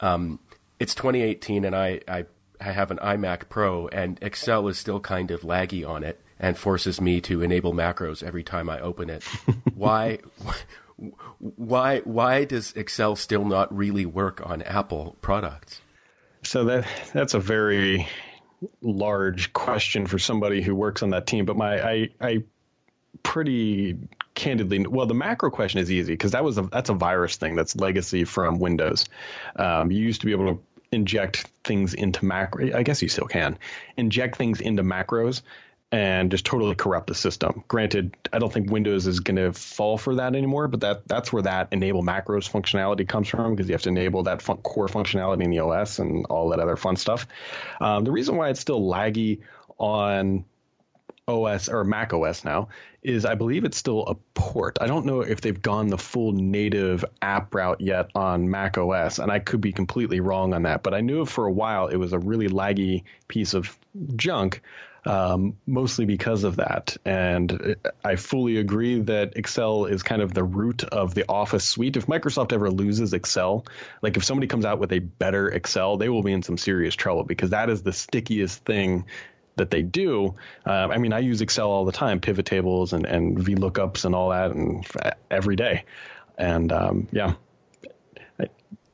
Yeah. 0.00 0.14
Um, 0.14 0.40
it's 0.78 0.94
2018, 0.94 1.64
and 1.64 1.76
I, 1.76 2.00
I, 2.08 2.26
I 2.60 2.72
have 2.72 2.90
an 2.90 2.98
iMac 2.98 3.48
Pro, 3.48 3.88
and 3.88 4.18
Excel 4.20 4.66
is 4.68 4.78
still 4.78 5.00
kind 5.00 5.30
of 5.30 5.42
laggy 5.42 5.88
on 5.88 6.02
it 6.02 6.20
and 6.38 6.58
forces 6.58 7.00
me 7.00 7.20
to 7.20 7.40
enable 7.40 7.72
macros 7.72 8.22
every 8.22 8.42
time 8.42 8.68
I 8.68 8.80
open 8.80 9.08
it. 9.08 9.22
why 9.74 10.18
why 11.38 12.00
why 12.00 12.44
does 12.44 12.72
Excel 12.72 13.16
still 13.16 13.44
not 13.44 13.74
really 13.76 14.06
work 14.06 14.40
on 14.44 14.62
Apple 14.62 15.16
products? 15.20 15.80
So 16.42 16.64
that 16.64 16.86
that's 17.12 17.34
a 17.34 17.40
very 17.40 18.08
large 18.80 19.52
question 19.52 20.06
for 20.06 20.18
somebody 20.18 20.62
who 20.62 20.74
works 20.74 21.02
on 21.02 21.10
that 21.10 21.26
team. 21.26 21.44
But 21.44 21.56
my 21.56 21.80
I 21.82 22.08
I 22.20 22.44
pretty 23.22 23.98
candidly 24.34 24.86
well 24.86 25.06
the 25.06 25.14
macro 25.14 25.50
question 25.50 25.80
is 25.80 25.90
easy 25.90 26.12
because 26.12 26.32
that 26.32 26.42
was 26.42 26.56
a 26.56 26.62
that's 26.62 26.88
a 26.88 26.94
virus 26.94 27.36
thing 27.36 27.54
that's 27.54 27.76
legacy 27.76 28.24
from 28.24 28.58
Windows. 28.58 29.06
Um, 29.56 29.90
you 29.90 30.00
used 30.00 30.20
to 30.22 30.26
be 30.26 30.32
able 30.32 30.54
to 30.54 30.60
inject 30.90 31.50
things 31.64 31.94
into 31.94 32.24
macro. 32.24 32.76
I 32.76 32.82
guess 32.82 33.02
you 33.02 33.08
still 33.08 33.26
can 33.26 33.58
inject 33.96 34.36
things 34.36 34.60
into 34.60 34.82
macros 34.82 35.42
and 35.92 36.30
just 36.30 36.46
totally 36.46 36.74
corrupt 36.74 37.06
the 37.06 37.14
system. 37.14 37.62
Granted, 37.68 38.16
I 38.32 38.38
don't 38.38 38.50
think 38.50 38.70
Windows 38.70 39.06
is 39.06 39.20
going 39.20 39.36
to 39.36 39.52
fall 39.52 39.98
for 39.98 40.14
that 40.14 40.34
anymore, 40.34 40.66
but 40.66 40.80
that 40.80 41.06
that's 41.06 41.30
where 41.30 41.42
that 41.42 41.68
enable 41.70 42.02
macros 42.02 42.50
functionality 42.50 43.06
comes 43.06 43.28
from 43.28 43.54
because 43.54 43.68
you 43.68 43.74
have 43.74 43.82
to 43.82 43.90
enable 43.90 44.22
that 44.22 44.40
fun- 44.40 44.56
core 44.56 44.88
functionality 44.88 45.42
in 45.42 45.50
the 45.50 45.58
OS 45.58 45.98
and 45.98 46.24
all 46.26 46.48
that 46.48 46.60
other 46.60 46.76
fun 46.76 46.96
stuff. 46.96 47.26
Um, 47.78 48.04
the 48.04 48.10
reason 48.10 48.36
why 48.36 48.48
it's 48.48 48.60
still 48.60 48.80
laggy 48.80 49.40
on 49.76 50.46
OS 51.28 51.68
or 51.68 51.84
Mac 51.84 52.14
OS 52.14 52.42
now 52.42 52.68
is 53.02 53.26
I 53.26 53.34
believe 53.34 53.64
it's 53.64 53.76
still 53.76 54.06
a 54.06 54.14
port. 54.32 54.78
I 54.80 54.86
don't 54.86 55.04
know 55.04 55.20
if 55.20 55.42
they've 55.42 55.60
gone 55.60 55.88
the 55.88 55.98
full 55.98 56.32
native 56.32 57.04
app 57.20 57.54
route 57.54 57.82
yet 57.82 58.10
on 58.14 58.50
Mac 58.50 58.78
OS, 58.78 59.18
and 59.18 59.30
I 59.30 59.40
could 59.40 59.60
be 59.60 59.72
completely 59.72 60.20
wrong 60.20 60.54
on 60.54 60.62
that. 60.62 60.82
But 60.82 60.94
I 60.94 61.02
knew 61.02 61.26
for 61.26 61.46
a 61.46 61.52
while 61.52 61.88
it 61.88 61.96
was 61.96 62.14
a 62.14 62.18
really 62.18 62.48
laggy 62.48 63.02
piece 63.28 63.52
of 63.52 63.76
junk 64.16 64.62
um, 65.04 65.56
mostly 65.66 66.04
because 66.04 66.44
of 66.44 66.56
that. 66.56 66.96
And 67.04 67.76
I 68.04 68.16
fully 68.16 68.58
agree 68.58 69.00
that 69.00 69.36
Excel 69.36 69.86
is 69.86 70.02
kind 70.02 70.22
of 70.22 70.32
the 70.32 70.44
root 70.44 70.84
of 70.84 71.14
the 71.14 71.24
Office 71.28 71.64
suite. 71.64 71.96
If 71.96 72.06
Microsoft 72.06 72.52
ever 72.52 72.70
loses 72.70 73.12
Excel, 73.12 73.64
like 74.00 74.16
if 74.16 74.24
somebody 74.24 74.46
comes 74.46 74.64
out 74.64 74.78
with 74.78 74.92
a 74.92 75.00
better 75.00 75.48
Excel, 75.48 75.96
they 75.96 76.08
will 76.08 76.22
be 76.22 76.32
in 76.32 76.42
some 76.42 76.56
serious 76.56 76.94
trouble 76.94 77.24
because 77.24 77.50
that 77.50 77.70
is 77.70 77.82
the 77.82 77.92
stickiest 77.92 78.64
thing 78.64 79.06
that 79.56 79.70
they 79.70 79.82
do. 79.82 80.34
Uh, 80.64 80.70
I 80.70 80.98
mean, 80.98 81.12
I 81.12 81.18
use 81.18 81.40
Excel 81.40 81.68
all 81.68 81.84
the 81.84 81.92
time, 81.92 82.20
pivot 82.20 82.46
tables 82.46 82.92
and, 82.92 83.04
and 83.04 83.36
VLOOKUPs 83.36 84.04
and 84.04 84.14
all 84.14 84.30
that, 84.30 84.52
and 84.52 84.86
every 85.30 85.56
day. 85.56 85.84
And 86.38 86.72
um, 86.72 87.08
yeah. 87.12 87.34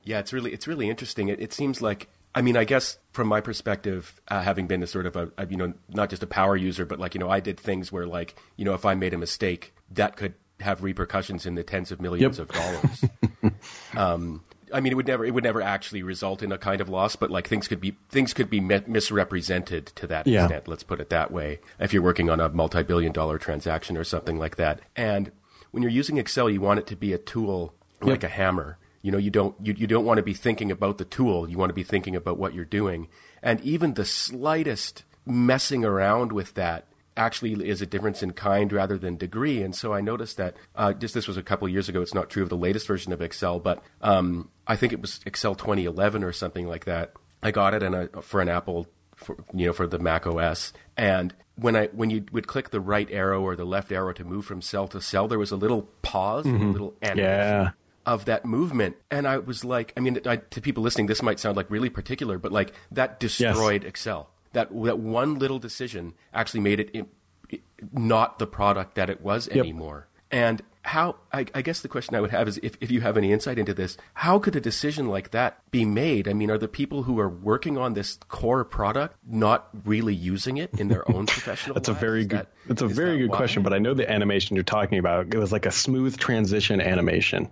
Yeah, 0.03 0.21
it's 0.21 0.33
really 0.33 0.55
it's 0.55 0.66
really 0.66 0.88
interesting. 0.88 1.29
It, 1.29 1.38
it 1.38 1.53
seems 1.53 1.83
like 1.83 2.09
I 2.35 2.43
mean, 2.43 2.57
I 2.57 2.64
guess 2.64 2.99
from 3.12 3.27
my 3.27 3.41
perspective, 3.41 4.21
uh, 4.29 4.43
having 4.43 4.67
been 4.67 4.83
a 4.83 4.87
sort 4.87 5.07
of 5.07 5.17
a, 5.17 5.31
a, 5.38 5.47
you 5.47 5.57
know, 5.57 5.73
not 5.88 6.11
just 6.11 6.23
a 6.23 6.27
power 6.27 6.57
user, 6.57 6.85
but 6.85 7.01
like, 7.01 7.14
you 7.14 7.21
know, 7.21 7.31
I 7.31 7.41
did 7.41 7.59
things 7.59 7.91
where 7.91 8.07
like, 8.07 8.37
you 8.57 8.64
know, 8.64 8.75
if 8.75 8.85
I 8.85 8.95
made 8.95 9.14
a 9.14 9.19
mistake, 9.19 9.75
that 9.91 10.17
could 10.17 10.35
have 10.61 10.83
repercussions 10.83 11.47
in 11.47 11.55
the 11.55 11.62
tens 11.62 11.91
of 11.91 12.01
millions 12.01 12.38
yep. 12.38 12.49
of 12.49 12.55
dollars. 12.55 13.05
um, 13.97 14.43
I 14.73 14.81
mean, 14.81 14.93
it 14.93 14.97
would 14.97 15.07
never 15.07 15.25
it 15.25 15.33
would 15.33 15.45
never 15.45 15.62
actually 15.62 16.03
result 16.03 16.43
in 16.43 16.53
a 16.53 16.59
kind 16.59 16.81
of 16.81 16.88
loss, 16.88 17.17
but 17.17 17.31
like 17.31 17.49
things 17.49 17.69
could 17.69 17.81
be 17.81 17.97
things 18.11 18.35
could 18.35 18.51
be 18.51 18.61
misrepresented 18.61 19.87
to 19.87 20.07
that 20.09 20.27
yeah. 20.27 20.45
extent. 20.45 20.69
Let's 20.69 20.83
put 20.83 21.01
it 21.01 21.11
that 21.11 21.31
way. 21.31 21.61
If 21.79 21.93
you're 21.93 22.03
working 22.03 22.29
on 22.29 22.41
a 22.41 22.49
multi-billion 22.49 23.12
dollar 23.12 23.38
transaction 23.38 23.97
or 23.97 24.05
something 24.05 24.38
like 24.38 24.57
that, 24.57 24.81
and 24.95 25.33
when 25.71 25.83
you're 25.83 25.93
using 25.93 26.19
Excel, 26.19 26.51
you 26.51 26.61
want 26.61 26.81
it 26.81 26.87
to 26.88 26.97
be 26.97 27.12
a 27.12 27.19
tool 27.19 27.75
like 28.01 28.23
yep. 28.23 28.31
a 28.31 28.35
hammer. 28.35 28.79
You 29.03 29.13
know, 29.13 29.19
you 29.19 29.31
don't 29.31 29.55
you, 29.63 29.75
you 29.77 29.87
don't 29.87 30.05
want 30.05 30.19
to 30.19 30.23
be 30.23 30.35
thinking 30.35 30.71
about 30.71 30.99
the 30.99 31.05
tool. 31.05 31.49
You 31.49 31.59
want 31.59 31.71
to 31.71 31.75
be 31.75 31.85
thinking 31.85 32.17
about 32.17 32.39
what 32.39 32.55
you're 32.55 32.65
doing, 32.65 33.09
and 33.43 33.61
even 33.61 33.95
the 33.95 34.05
slightest 34.05 35.05
messing 35.27 35.85
around 35.85 36.33
with 36.33 36.55
that 36.55 36.87
actually 37.19 37.69
is 37.69 37.83
a 37.83 37.87
difference 37.87 38.23
in 38.23 38.33
kind 38.33 38.73
rather 38.73 38.97
than 38.97 39.17
degree. 39.17 39.63
And 39.63 39.75
so 39.75 39.93
I 39.93 40.01
noticed 40.01 40.37
that 40.37 40.57
uh, 40.77 40.92
just 40.92 41.15
this 41.15 41.27
was 41.27 41.37
a 41.37 41.42
couple 41.42 41.67
of 41.67 41.73
years 41.73 41.88
ago. 41.88 42.01
It's 42.01 42.15
not 42.15 42.31
true 42.31 42.42
of 42.42 42.49
the 42.49 42.57
latest 42.57 42.87
version 42.87 43.13
of 43.13 43.21
Excel, 43.21 43.59
but 43.59 43.83
um, 44.01 44.51
I 44.67 44.77
think 44.77 44.92
it 44.92 45.01
was 45.01 45.21
Excel 45.27 45.55
2011 45.55 46.23
or 46.23 46.33
something 46.33 46.67
like 46.67 46.85
that. 46.85 47.13
I 47.42 47.51
got 47.51 47.75
it 47.75 47.83
a, 47.83 48.09
for 48.23 48.40
an 48.40 48.49
Apple, 48.49 48.87
for, 49.17 49.37
you 49.53 49.67
know, 49.67 49.73
for 49.73 49.87
the 49.87 49.99
Mac 49.99 50.27
OS. 50.27 50.73
And 50.96 51.35
when 51.57 51.77
I 51.77 51.87
when 51.88 52.11
you 52.11 52.25
would 52.33 52.46
click 52.46 52.71
the 52.71 52.81
right 52.81 53.09
arrow 53.11 53.42
or 53.42 53.57
the 53.57 53.65
left 53.65 53.90
arrow 53.90 54.13
to 54.13 54.25
move 54.25 54.44
from 54.44 54.63
cell 54.63 54.87
to 54.88 55.01
cell, 55.01 55.29
there 55.29 55.38
was 55.38 55.51
a 55.51 55.57
little 55.57 55.83
pause, 56.03 56.46
mm-hmm. 56.46 56.69
a 56.69 56.71
little 56.71 56.94
animation. 57.03 57.27
Yeah 57.27 57.71
of 58.09 58.25
that 58.25 58.46
movement. 58.46 58.96
And 59.11 59.29
I 59.29 59.37
was 59.37 59.67
like, 59.67 59.92
I 59.94 60.00
mean, 60.00 60.19
I, 60.25 60.37
to 60.37 60.63
people 60.63 60.83
listening, 60.83 61.09
this 61.09 61.23
might 61.23 61.38
sound 61.38 61.59
like 61.59 61.71
really 61.71 61.90
particular, 61.90 62.38
but 62.38 62.50
like 62.50 62.73
that 62.90 63.21
destroyed 63.21 63.83
yes. 63.83 63.90
Excel. 63.90 64.31
That 64.54 64.71
that 64.83 64.98
one 64.98 65.38
little 65.38 65.59
decision 65.59 66.15
actually 66.33 66.61
made 66.61 66.81
it, 66.81 66.90
it 66.94 67.63
not 67.92 68.38
the 68.38 68.46
product 68.46 68.94
that 68.94 69.11
it 69.11 69.21
was 69.21 69.46
yep. 69.48 69.59
anymore. 69.59 70.09
And 70.31 70.63
how 70.83 71.17
I, 71.33 71.44
I, 71.54 71.61
guess 71.61 71.81
the 71.81 71.88
question 71.88 72.17
I 72.17 72.21
would 72.21 72.31
have 72.31 72.48
is 72.48 72.59
if, 72.63 72.77
if 72.81 72.90
you 72.90 73.02
have 73.02 73.19
any 73.19 73.31
insight 73.31 73.59
into 73.59 73.75
this, 73.75 73.98
how 74.15 74.38
could 74.38 74.56
a 74.56 74.61
decision 74.61 75.09
like 75.09 75.33
that 75.33 75.59
be 75.71 75.85
made? 75.85 76.27
I 76.27 76.33
mean, 76.33 76.50
are 76.50 76.56
the 76.56 76.69
people 76.69 77.02
who 77.02 77.21
are 77.21 77.29
working 77.29 77.77
on 77.77 77.92
this 77.92 78.19
core 78.29 78.65
product 78.65 79.17
not 79.27 79.69
really 79.85 80.15
using 80.15 80.56
it 80.56 80.71
in 80.79 80.88
their 80.88 81.09
own 81.11 81.27
professional? 81.27 81.75
that's 81.75 81.88
lives? 81.88 81.98
a 81.98 82.00
very 82.00 82.21
is 82.21 82.27
good. 82.27 82.38
That, 82.38 82.48
that's 82.67 82.83
a 82.83 82.88
very 82.88 83.19
good 83.19 83.31
why? 83.31 83.37
question. 83.37 83.63
But 83.63 83.75
I 83.75 83.79
know 83.79 83.92
the 83.92 84.11
animation 84.11 84.56
you're 84.56 84.65
talking 84.65 84.98
about. 84.98 85.35
It 85.35 85.38
was 85.38 85.52
like 85.52 85.67
a 85.67 85.71
smooth 85.71 86.17
transition 86.17 86.81
animation, 86.81 87.50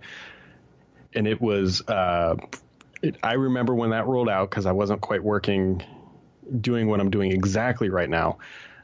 and 1.13 1.27
it 1.27 1.41
was. 1.41 1.81
Uh, 1.87 2.35
it, 3.01 3.17
I 3.21 3.33
remember 3.33 3.75
when 3.75 3.91
that 3.91 4.07
rolled 4.07 4.29
out 4.29 4.49
because 4.49 4.65
I 4.65 4.71
wasn't 4.71 5.01
quite 5.01 5.23
working 5.23 5.83
doing 6.61 6.87
what 6.87 6.99
I'm 6.99 7.09
doing 7.09 7.31
exactly 7.31 7.89
right 7.89 8.09
now. 8.09 8.37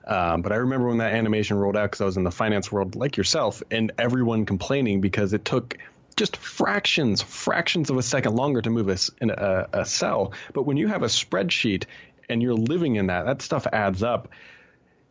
Um, 0.06 0.42
but 0.42 0.52
I 0.52 0.56
remember 0.56 0.88
when 0.90 0.98
that 0.98 1.14
animation 1.14 1.58
rolled 1.58 1.78
out 1.78 1.90
because 1.90 2.02
I 2.02 2.06
was 2.06 2.18
in 2.18 2.24
the 2.24 2.32
finance 2.32 2.72
world 2.72 2.96
like 2.96 3.16
yourself, 3.18 3.64
and 3.72 3.94
everyone 3.98 4.46
complaining 4.46 5.02
because 5.02 5.34
it 5.34 5.46
took 5.46 5.78
just 6.16 6.38
fractions, 6.38 7.22
fractions 7.22 7.90
of 7.90 7.98
a 7.98 8.04
second 8.04 8.36
longer 8.36 8.62
to 8.62 8.70
move 8.70 8.90
a, 8.90 8.98
a, 9.22 9.82
a 9.82 9.86
cell. 9.86 10.34
But 10.54 10.64
when 10.64 10.78
you 10.78 10.88
have 10.88 11.04
a 11.04 11.08
spreadsheet 11.08 11.86
and 12.30 12.42
you're 12.42 12.54
living 12.54 12.98
in 12.98 13.08
that, 13.08 13.26
that 13.26 13.42
stuff 13.42 13.66
adds 13.72 14.04
up. 14.04 14.30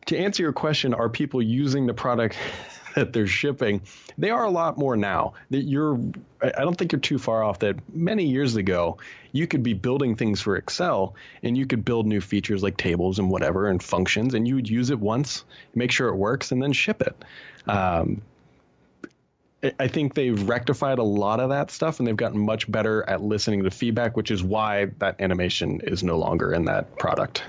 To 0.06 0.18
answer 0.18 0.42
your 0.42 0.52
question, 0.52 0.94
are 0.94 1.08
people 1.08 1.40
using 1.40 1.86
the 1.86 1.94
product 1.94 2.36
that 2.94 3.12
they're 3.12 3.26
shipping, 3.26 3.82
they 4.18 4.30
are 4.30 4.44
a 4.44 4.50
lot 4.50 4.78
more 4.78 4.96
now. 4.96 5.34
That 5.50 5.62
you're, 5.62 6.00
I 6.40 6.60
don't 6.60 6.76
think 6.76 6.92
you're 6.92 7.00
too 7.00 7.18
far 7.18 7.42
off. 7.42 7.60
That 7.60 7.76
many 7.94 8.24
years 8.24 8.56
ago, 8.56 8.98
you 9.32 9.46
could 9.46 9.62
be 9.62 9.72
building 9.72 10.16
things 10.16 10.40
for 10.40 10.56
Excel, 10.56 11.14
and 11.42 11.56
you 11.56 11.66
could 11.66 11.84
build 11.84 12.06
new 12.06 12.20
features 12.20 12.62
like 12.62 12.76
tables 12.76 13.18
and 13.18 13.30
whatever 13.30 13.68
and 13.68 13.82
functions, 13.82 14.34
and 14.34 14.46
you 14.46 14.56
would 14.56 14.68
use 14.68 14.90
it 14.90 14.98
once, 14.98 15.44
make 15.74 15.90
sure 15.90 16.08
it 16.08 16.16
works, 16.16 16.52
and 16.52 16.62
then 16.62 16.72
ship 16.72 17.02
it. 17.02 17.24
Um, 17.68 18.22
I 19.78 19.86
think 19.86 20.14
they've 20.14 20.48
rectified 20.48 20.98
a 20.98 21.04
lot 21.04 21.38
of 21.38 21.50
that 21.50 21.70
stuff 21.70 22.00
and 22.00 22.06
they've 22.06 22.16
gotten 22.16 22.40
much 22.40 22.70
better 22.70 23.08
at 23.08 23.22
listening 23.22 23.62
to 23.62 23.70
feedback, 23.70 24.16
which 24.16 24.32
is 24.32 24.42
why 24.42 24.86
that 24.98 25.20
animation 25.20 25.80
is 25.84 26.02
no 26.02 26.18
longer 26.18 26.52
in 26.52 26.64
that 26.64 26.98
product. 26.98 27.44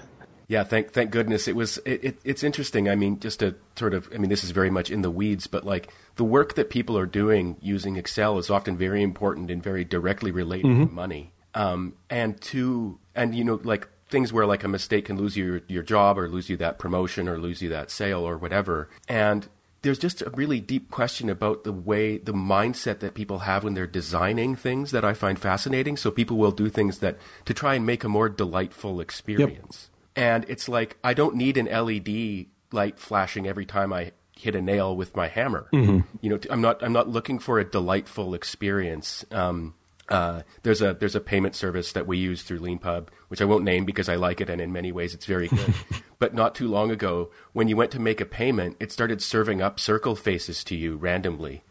Yeah, 0.54 0.64
thank 0.64 0.92
thank 0.92 1.10
goodness 1.10 1.48
it 1.48 1.56
was. 1.56 1.80
It, 1.80 2.04
it, 2.04 2.18
it's 2.24 2.44
interesting. 2.44 2.88
I 2.88 2.94
mean, 2.96 3.20
just 3.20 3.40
to 3.40 3.56
sort 3.76 3.96
of, 3.96 4.08
I 4.14 4.20
mean, 4.20 4.30
this 4.30 4.44
is 4.44 4.52
very 4.52 4.70
much 4.70 4.92
in 4.92 5.02
the 5.02 5.10
weeds, 5.10 5.48
but 5.48 5.66
like 5.66 5.92
the 6.16 6.24
work 6.24 6.54
that 6.54 6.70
people 6.70 6.96
are 6.96 7.08
doing 7.08 7.58
using 7.60 7.96
Excel 7.96 8.38
is 8.38 8.52
often 8.52 8.78
very 8.78 9.02
important 9.02 9.50
and 9.50 9.64
very 9.64 9.84
directly 9.84 10.30
related 10.30 10.68
mm-hmm. 10.68 10.86
to 10.86 10.94
money. 10.94 11.34
Um, 11.56 11.96
and 12.08 12.40
to 12.42 13.00
and 13.16 13.34
you 13.34 13.44
know, 13.44 13.62
like 13.64 13.88
things 14.10 14.32
where 14.32 14.46
like 14.46 14.64
a 14.64 14.68
mistake 14.68 15.06
can 15.06 15.18
lose 15.18 15.36
you 15.36 15.46
your, 15.46 15.62
your 15.68 15.82
job 15.82 16.20
or 16.20 16.30
lose 16.30 16.52
you 16.52 16.58
that 16.58 16.78
promotion 16.78 17.28
or 17.28 17.40
lose 17.40 17.64
you 17.64 17.70
that 17.70 17.90
sale 17.90 18.22
or 18.22 18.38
whatever. 18.38 18.90
And 19.10 19.48
there's 19.82 19.98
just 19.98 20.22
a 20.22 20.30
really 20.30 20.60
deep 20.60 20.92
question 20.92 21.32
about 21.32 21.64
the 21.64 21.74
way 21.74 22.20
the 22.20 22.32
mindset 22.32 23.00
that 23.00 23.16
people 23.16 23.40
have 23.40 23.64
when 23.64 23.74
they're 23.74 23.88
designing 23.88 24.56
things 24.56 24.92
that 24.92 25.04
I 25.04 25.16
find 25.16 25.40
fascinating. 25.40 25.98
So 25.98 26.12
people 26.12 26.38
will 26.38 26.52
do 26.52 26.70
things 26.70 27.00
that 27.00 27.18
to 27.46 27.56
try 27.56 27.74
and 27.74 27.88
make 27.88 28.04
a 28.04 28.08
more 28.08 28.30
delightful 28.30 29.02
experience. 29.02 29.86
Yep 29.86 29.93
and 30.16 30.46
it's 30.48 30.70
like 30.70 30.98
I 31.04 31.14
don't 31.14 31.36
need 31.36 31.58
an 31.58 31.66
LED 31.66 32.48
light 32.72 33.00
flashing 33.00 33.48
every 33.48 33.66
time 33.66 33.94
I 33.94 34.12
hit 34.38 34.56
a 34.56 34.62
nail 34.62 34.96
with 34.96 35.16
my 35.16 35.28
hammer. 35.28 35.68
Mm-hmm. 35.74 36.00
You 36.22 36.30
know, 36.30 36.40
I'm 36.50 36.62
not 36.62 36.84
I'm 36.84 36.94
not 36.94 37.10
looking 37.10 37.40
for 37.40 37.60
a 37.60 37.64
delightful 37.64 38.34
experience. 38.34 39.26
Um, 39.32 39.76
uh, 40.10 40.42
there's 40.64 40.82
a 40.82 40.94
there's 40.94 41.16
a 41.16 41.22
payment 41.22 41.56
service 41.56 41.94
that 41.94 42.06
we 42.06 42.18
use 42.18 42.44
through 42.44 42.60
Leanpub, 42.60 43.08
which 43.30 43.42
I 43.42 43.46
won't 43.46 43.64
name 43.64 43.86
because 43.86 44.10
I 44.10 44.16
like 44.16 44.42
it 44.42 44.50
and 44.50 44.60
in 44.60 44.72
many 44.72 44.92
ways 44.92 45.14
it's 45.14 45.26
very 45.26 45.48
good. 45.48 45.74
but 46.20 46.34
not 46.34 46.56
too 46.56 46.68
long 46.68 46.92
ago, 46.92 47.32
when 47.54 47.68
you 47.68 47.78
went 47.78 47.92
to 47.92 48.00
make 48.00 48.20
a 48.20 48.26
payment, 48.26 48.76
it 48.80 48.92
started 48.92 49.22
serving 49.22 49.62
up 49.62 49.80
circle 49.80 50.16
faces 50.16 50.64
to 50.66 50.76
you 50.76 50.98
randomly. 50.98 51.64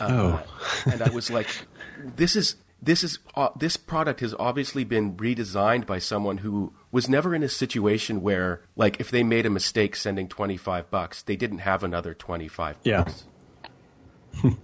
Uh, 0.00 0.08
oh. 0.10 0.42
and 0.90 1.02
I 1.02 1.10
was 1.10 1.30
like, 1.30 1.48
this 1.98 2.36
is 2.36 2.56
this 2.80 3.02
is 3.02 3.18
uh, 3.34 3.48
this 3.56 3.76
product 3.76 4.20
has 4.20 4.34
obviously 4.38 4.84
been 4.84 5.16
redesigned 5.16 5.84
by 5.86 5.98
someone 5.98 6.38
who 6.38 6.72
was 6.90 7.08
never 7.08 7.34
in 7.34 7.42
a 7.42 7.48
situation 7.48 8.22
where 8.22 8.62
like 8.76 9.00
if 9.00 9.10
they 9.10 9.22
made 9.22 9.46
a 9.46 9.50
mistake 9.50 9.96
sending 9.96 10.28
25 10.28 10.90
bucks 10.90 11.22
they 11.22 11.36
didn't 11.36 11.58
have 11.58 11.82
another 11.82 12.14
25 12.14 12.76
bucks. 12.76 12.84
yeah 12.84 13.04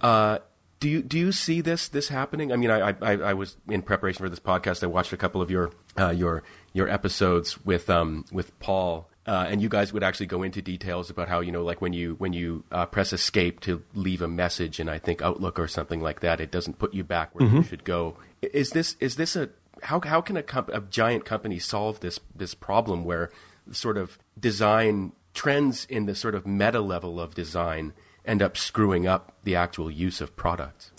uh, 0.01 0.39
do 0.79 0.89
you 0.89 1.01
do 1.01 1.17
you 1.17 1.31
see 1.31 1.61
this 1.61 1.87
this 1.87 2.09
happening 2.09 2.51
i 2.51 2.55
mean 2.55 2.69
I, 2.69 2.95
I 3.01 3.11
i 3.13 3.33
was 3.33 3.57
in 3.67 3.81
preparation 3.81 4.23
for 4.23 4.29
this 4.29 4.39
podcast 4.39 4.83
i 4.83 4.87
watched 4.87 5.13
a 5.13 5.17
couple 5.17 5.41
of 5.41 5.49
your 5.49 5.71
uh, 5.97 6.09
your 6.09 6.43
your 6.73 6.89
episodes 6.89 7.63
with 7.65 7.89
um 7.89 8.25
with 8.31 8.57
paul 8.59 9.09
uh, 9.27 9.45
and 9.49 9.61
you 9.61 9.69
guys 9.69 9.91
would 9.91 10.03
actually 10.03 10.27
go 10.27 10.43
into 10.43 10.61
details 10.61 11.09
about 11.09 11.27
how 11.27 11.39
you 11.39 11.51
know 11.51 11.63
like 11.63 11.81
when 11.81 11.93
you 11.93 12.13
when 12.15 12.31
you 12.31 12.63
uh, 12.71 12.85
press 12.85 13.11
escape 13.11 13.59
to 13.59 13.81
leave 13.95 14.21
a 14.21 14.27
message 14.27 14.79
and 14.79 14.89
I 14.89 14.99
think 14.99 15.21
Outlook 15.21 15.57
or 15.59 15.67
something 15.67 15.99
like 15.99 16.19
that 16.19 16.39
it 16.39 16.51
doesn't 16.51 16.77
put 16.77 16.93
you 16.93 17.03
back 17.03 17.33
where 17.33 17.47
mm-hmm. 17.47 17.57
you 17.57 17.63
should 17.63 17.83
go. 17.83 18.17
Is 18.41 18.69
this 18.69 18.95
is 18.99 19.15
this 19.15 19.35
a 19.35 19.49
how 19.85 20.01
how 20.01 20.21
can 20.21 20.35
a, 20.37 20.43
comp- 20.43 20.69
a 20.73 20.81
giant 20.81 21.25
company 21.25 21.59
solve 21.59 21.99
this 21.99 22.19
this 22.35 22.53
problem 22.53 23.03
where 23.03 23.31
sort 23.71 23.97
of 23.97 24.17
design 24.39 25.13
trends 25.33 25.85
in 25.85 26.05
the 26.05 26.15
sort 26.15 26.35
of 26.35 26.45
meta 26.45 26.81
level 26.81 27.19
of 27.19 27.35
design 27.35 27.93
end 28.25 28.41
up 28.41 28.57
screwing 28.57 29.07
up 29.07 29.33
the 29.43 29.55
actual 29.55 29.91
use 29.91 30.21
of 30.21 30.35
products? 30.35 30.91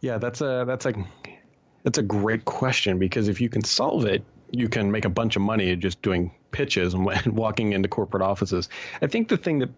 Yeah, 0.00 0.18
that's 0.18 0.40
a 0.40 0.64
that's 0.66 0.86
a 0.86 0.94
that's 1.82 1.98
a 1.98 2.02
great 2.02 2.44
question 2.44 2.98
because 2.98 3.28
if 3.28 3.40
you 3.40 3.48
can 3.48 3.62
solve 3.62 4.04
it, 4.06 4.24
you 4.50 4.68
can 4.68 4.90
make 4.90 5.04
a 5.04 5.10
bunch 5.10 5.36
of 5.36 5.42
money 5.42 5.76
just 5.76 6.00
doing 6.02 6.32
pitches 6.50 6.94
and 6.94 7.06
walking 7.26 7.72
into 7.72 7.88
corporate 7.88 8.22
offices. 8.22 8.68
I 9.02 9.06
think 9.06 9.28
the 9.28 9.36
thing 9.36 9.60
that 9.60 9.70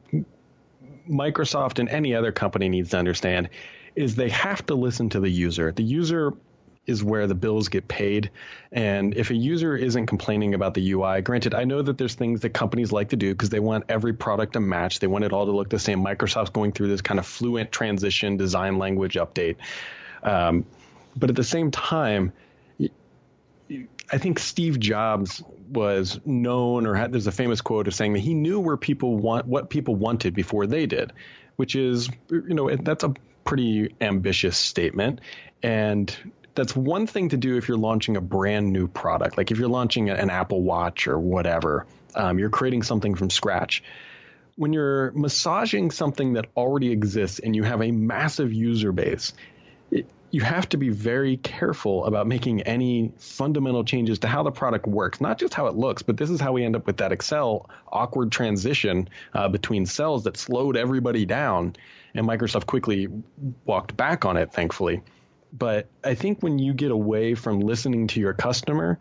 Microsoft 1.09 1.79
and 1.79 1.89
any 1.89 2.15
other 2.15 2.33
company 2.33 2.69
needs 2.69 2.91
to 2.91 2.99
understand 2.99 3.49
is 3.95 4.15
they 4.15 4.31
have 4.31 4.65
to 4.67 4.75
listen 4.75 5.11
to 5.11 5.21
the 5.21 5.29
user. 5.29 5.73
The 5.73 5.83
user 5.83 6.33
is 6.87 7.03
where 7.03 7.27
the 7.27 7.35
bills 7.35 7.69
get 7.69 7.87
paid. 7.87 8.31
And 8.73 9.17
if 9.17 9.31
a 9.31 9.35
user 9.35 9.77
isn't 9.77 10.07
complaining 10.07 10.55
about 10.55 10.75
the 10.75 10.93
UI, 10.93 11.21
granted, 11.21 11.55
I 11.55 11.65
know 11.65 11.81
that 11.81 11.97
there's 11.97 12.15
things 12.15 12.41
that 12.41 12.51
companies 12.51 12.91
like 12.91 13.11
to 13.11 13.17
do 13.17 13.31
because 13.33 13.51
they 13.51 13.61
want 13.61 13.85
every 13.89 14.13
product 14.13 14.55
to 14.55 14.61
match. 14.61 14.99
They 14.99 15.07
want 15.07 15.25
it 15.25 15.33
all 15.33 15.47
to 15.47 15.53
look 15.53 15.69
the 15.69 15.79
same. 15.79 16.05
Microsoft's 16.05 16.51
going 16.51 16.73
through 16.73 16.89
this 16.89 17.01
kind 17.01 17.21
of 17.21 17.27
fluent 17.27 17.71
transition 17.71 18.37
design 18.37 18.79
language 18.79 19.15
update. 19.15 19.57
Um, 20.25 20.67
but 21.17 21.31
at 21.31 21.37
the 21.37 21.45
same 21.45 21.71
time, 21.71 22.33
I 24.11 24.19
think 24.19 24.39
Steve 24.39 24.81
Jobs 24.81 25.43
was 25.71 26.21
known 26.25 26.87
or 26.87 26.95
had, 26.95 27.13
there's 27.13 27.29
a 27.29 27.33
famous 27.33 27.61
quote 27.61 27.87
of 27.87 27.95
saying 27.95 28.15
that 28.15 28.21
he 28.21 28.35
knew 28.35 28.61
where 28.61 28.77
people 28.77 29.17
want 29.17 29.47
what 29.47 29.71
people 29.71 29.95
wanted 29.95 30.35
before 30.35 30.67
they 30.67 30.87
did, 30.87 31.13
which 31.57 31.77
is 31.77 32.11
you 32.31 32.55
know 32.55 32.75
that's 32.77 33.05
a 33.05 33.15
pretty 33.45 33.95
ambitious 34.01 34.57
statement 34.57 35.21
and 35.63 36.17
that's 36.55 36.77
one 36.77 37.07
thing 37.07 37.31
to 37.31 37.37
do 37.37 37.57
if 37.57 37.69
you're 37.69 37.79
launching 37.79 38.17
a 38.17 38.21
brand 38.21 38.73
new 38.73 38.87
product 38.87 39.37
like 39.37 39.51
if 39.51 39.59
you're 39.59 39.69
launching 39.69 40.11
an 40.11 40.31
Apple 40.31 40.63
Watch 40.63 41.07
or 41.09 41.19
whatever 41.19 41.87
um, 42.15 42.39
you're 42.39 42.51
creating 42.51 42.83
something 42.83 43.15
from 43.15 43.31
scratch 43.31 43.83
when 44.57 44.73
you're 44.73 45.13
massaging 45.13 45.91
something 45.91 46.35
that 46.35 46.47
already 46.57 46.93
exists 46.93 47.39
and 47.39 47.57
you 47.57 47.63
have 47.63 47.81
a 47.81 47.91
massive 47.91 48.53
user 48.53 48.93
base 48.93 49.33
you 50.33 50.41
have 50.41 50.67
to 50.71 50.79
be 50.79 50.89
very 50.89 51.37
careful 51.37 52.07
about 52.07 52.27
making 52.27 52.63
any 52.63 53.13
fundamental 53.19 53.85
changes 53.85 54.21
to 54.21 54.29
how 54.29 54.43
the 54.43 54.51
product 54.51 54.87
works, 54.87 55.21
not 55.21 55.39
just 55.39 55.53
how 55.53 55.67
it 55.67 55.75
looks, 55.75 56.01
but 56.01 56.17
this 56.17 56.31
is 56.31 56.41
how 56.41 56.53
we 56.53 56.65
end 56.65 56.75
up 56.75 56.87
with 56.87 56.97
that 56.97 57.13
Excel 57.13 57.69
awkward 57.87 58.33
transition 58.33 59.11
uh, 59.35 59.49
between 59.49 59.85
cells 59.85 60.25
that 60.25 60.39
slowed 60.39 60.79
everybody 60.79 61.27
down. 61.27 61.77
And 62.15 62.27
Microsoft 62.27 62.65
quickly 62.65 63.09
walked 63.67 63.95
back 63.95 64.25
on 64.25 64.39
it, 64.39 64.55
thankfully. 64.55 65.03
But 65.53 65.89
I 66.03 66.15
think 66.15 66.43
when 66.43 66.59
you 66.59 66.73
get 66.73 66.91
away 66.91 67.35
from 67.35 67.61
listening 67.61 68.07
to 68.09 68.21
your 68.21 68.33
customer, 68.33 68.99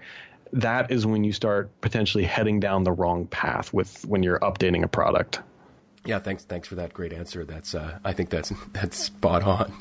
that 0.53 0.91
is 0.91 1.05
when 1.05 1.23
you 1.23 1.31
start 1.31 1.69
potentially 1.81 2.25
heading 2.25 2.59
down 2.59 2.83
the 2.83 2.91
wrong 2.91 3.27
path 3.27 3.73
with 3.73 4.05
when 4.05 4.21
you're 4.23 4.39
updating 4.39 4.83
a 4.83 4.87
product. 4.87 5.39
Yeah, 6.03 6.17
thanks. 6.17 6.43
Thanks 6.43 6.67
for 6.67 6.75
that 6.75 6.93
great 6.93 7.13
answer. 7.13 7.45
That's 7.45 7.75
uh, 7.75 7.99
I 8.03 8.13
think 8.13 8.31
that's 8.31 8.51
that's 8.73 8.97
spot 8.97 9.43
on. 9.43 9.73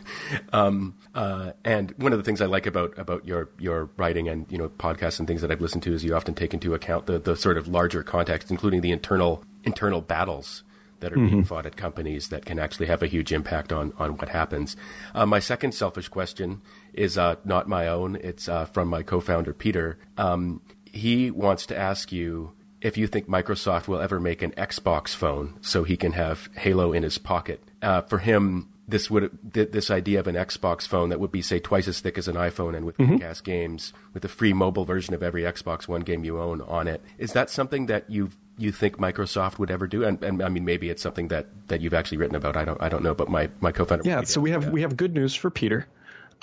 Um, 0.53 0.97
uh, 1.15 1.53
and 1.65 1.93
one 1.97 2.13
of 2.13 2.19
the 2.19 2.25
things 2.25 2.41
I 2.41 2.47
like 2.47 2.67
about 2.67 2.99
about 2.99 3.27
your 3.27 3.49
your 3.59 3.89
writing 3.97 4.29
and 4.29 4.47
you 4.51 4.59
know 4.59 4.69
podcasts 4.69 5.19
and 5.19 5.27
things 5.27 5.41
that 5.41 5.51
I've 5.51 5.63
listened 5.63 5.83
to 5.85 5.95
is 5.95 6.05
you 6.05 6.15
often 6.15 6.35
take 6.35 6.53
into 6.53 6.75
account 6.75 7.07
the 7.07 7.19
the 7.19 7.37
sort 7.37 7.57
of 7.57 7.69
larger 7.69 8.03
context, 8.03 8.51
including 8.51 8.83
the 8.83 8.93
internal 8.93 9.43
internal 9.65 10.03
battles 10.03 10.63
that 11.01 11.13
are 11.13 11.17
mm-hmm. 11.17 11.29
being 11.29 11.45
fought 11.45 11.67
at 11.67 11.77
companies 11.77 12.29
that 12.29 12.45
can 12.45 12.59
actually 12.59 12.87
have 12.87 13.03
a 13.03 13.07
huge 13.07 13.33
impact 13.33 13.73
on 13.73 13.93
on 13.99 14.17
what 14.17 14.29
happens. 14.29 14.77
Uh, 15.15 15.27
my 15.27 15.39
second 15.39 15.73
selfish 15.73 16.09
question 16.09 16.63
is 16.93 17.19
uh, 17.19 17.37
not 17.45 17.69
my 17.69 17.87
own. 17.87 18.17
It's 18.17 18.49
uh, 18.49 18.67
from 18.67 18.89
my 18.89 19.03
co-founder 19.03 19.53
Peter. 19.53 19.99
Um, 20.17 20.63
he 20.85 21.31
wants 21.31 21.67
to 21.67 21.79
ask 21.79 22.11
you 22.11 22.53
if 22.81 22.97
you 22.97 23.07
think 23.07 23.29
Microsoft 23.29 23.89
will 23.89 24.01
ever 24.01 24.19
make 24.19 24.43
an 24.43 24.53
Xbox 24.53 25.15
phone 25.15 25.59
so 25.61 25.85
he 25.85 25.97
can 25.97 26.13
have 26.13 26.49
Halo 26.57 26.93
in 26.93 27.03
his 27.03 27.19
pocket. 27.19 27.63
Uh, 27.83 28.03
for 28.03 28.19
him, 28.19 28.69
this 28.91 29.11
would 29.11 29.31
this 29.53 29.91
idea 29.91 30.21
of 30.21 30.27
an 30.27 30.35
Xbox 30.35 30.87
phone 30.87 31.09
that 31.11 31.21
would 31.21 31.33
be 31.33 31.43
say 31.43 31.59
twice 31.59 31.89
as 31.89 32.01
thick 32.01 32.19
as 32.19 32.29
an 32.29 32.37
iPhone 32.37 32.77
and 32.77 32.85
with 32.85 32.97
mm-hmm. 32.99 33.45
games 33.45 33.93
with 34.13 34.25
a 34.25 34.29
free 34.29 34.53
mobile 34.53 34.85
version 34.85 35.15
of 35.15 35.23
every 35.23 35.43
Xbox 35.43 35.89
One 35.89 36.03
game 36.03 36.25
you 36.25 36.41
own 36.41 36.61
on 36.63 36.89
it. 36.89 37.01
Is 37.19 37.33
that 37.33 37.51
something 37.51 37.87
that 37.87 38.11
you 38.11 38.31
you 38.59 38.73
think 38.73 38.99
Microsoft 38.99 39.59
would 39.59 39.71
ever 39.71 39.87
do? 39.87 40.05
And, 40.05 40.23
and 40.23 40.43
I 40.43 40.49
mean, 40.49 40.65
maybe 40.65 40.91
it's 40.91 41.03
something 41.03 41.29
that, 41.29 41.47
that 41.69 41.81
you've 41.81 41.95
actually 41.95 42.19
written 42.19 42.37
about. 42.37 42.57
I 42.57 42.65
don't 42.65 42.81
I 42.83 42.89
don't 42.89 43.03
know, 43.03 43.15
but 43.15 43.29
my, 43.29 43.49
my 43.61 43.73
co-founder. 43.73 44.07
Yeah, 44.07 44.23
so 44.23 44.41
we 44.41 44.51
have 44.51 44.69
we 44.69 44.83
have 44.83 44.97
good 44.97 45.15
news 45.15 45.35
for 45.35 45.51
Peter. 45.51 45.87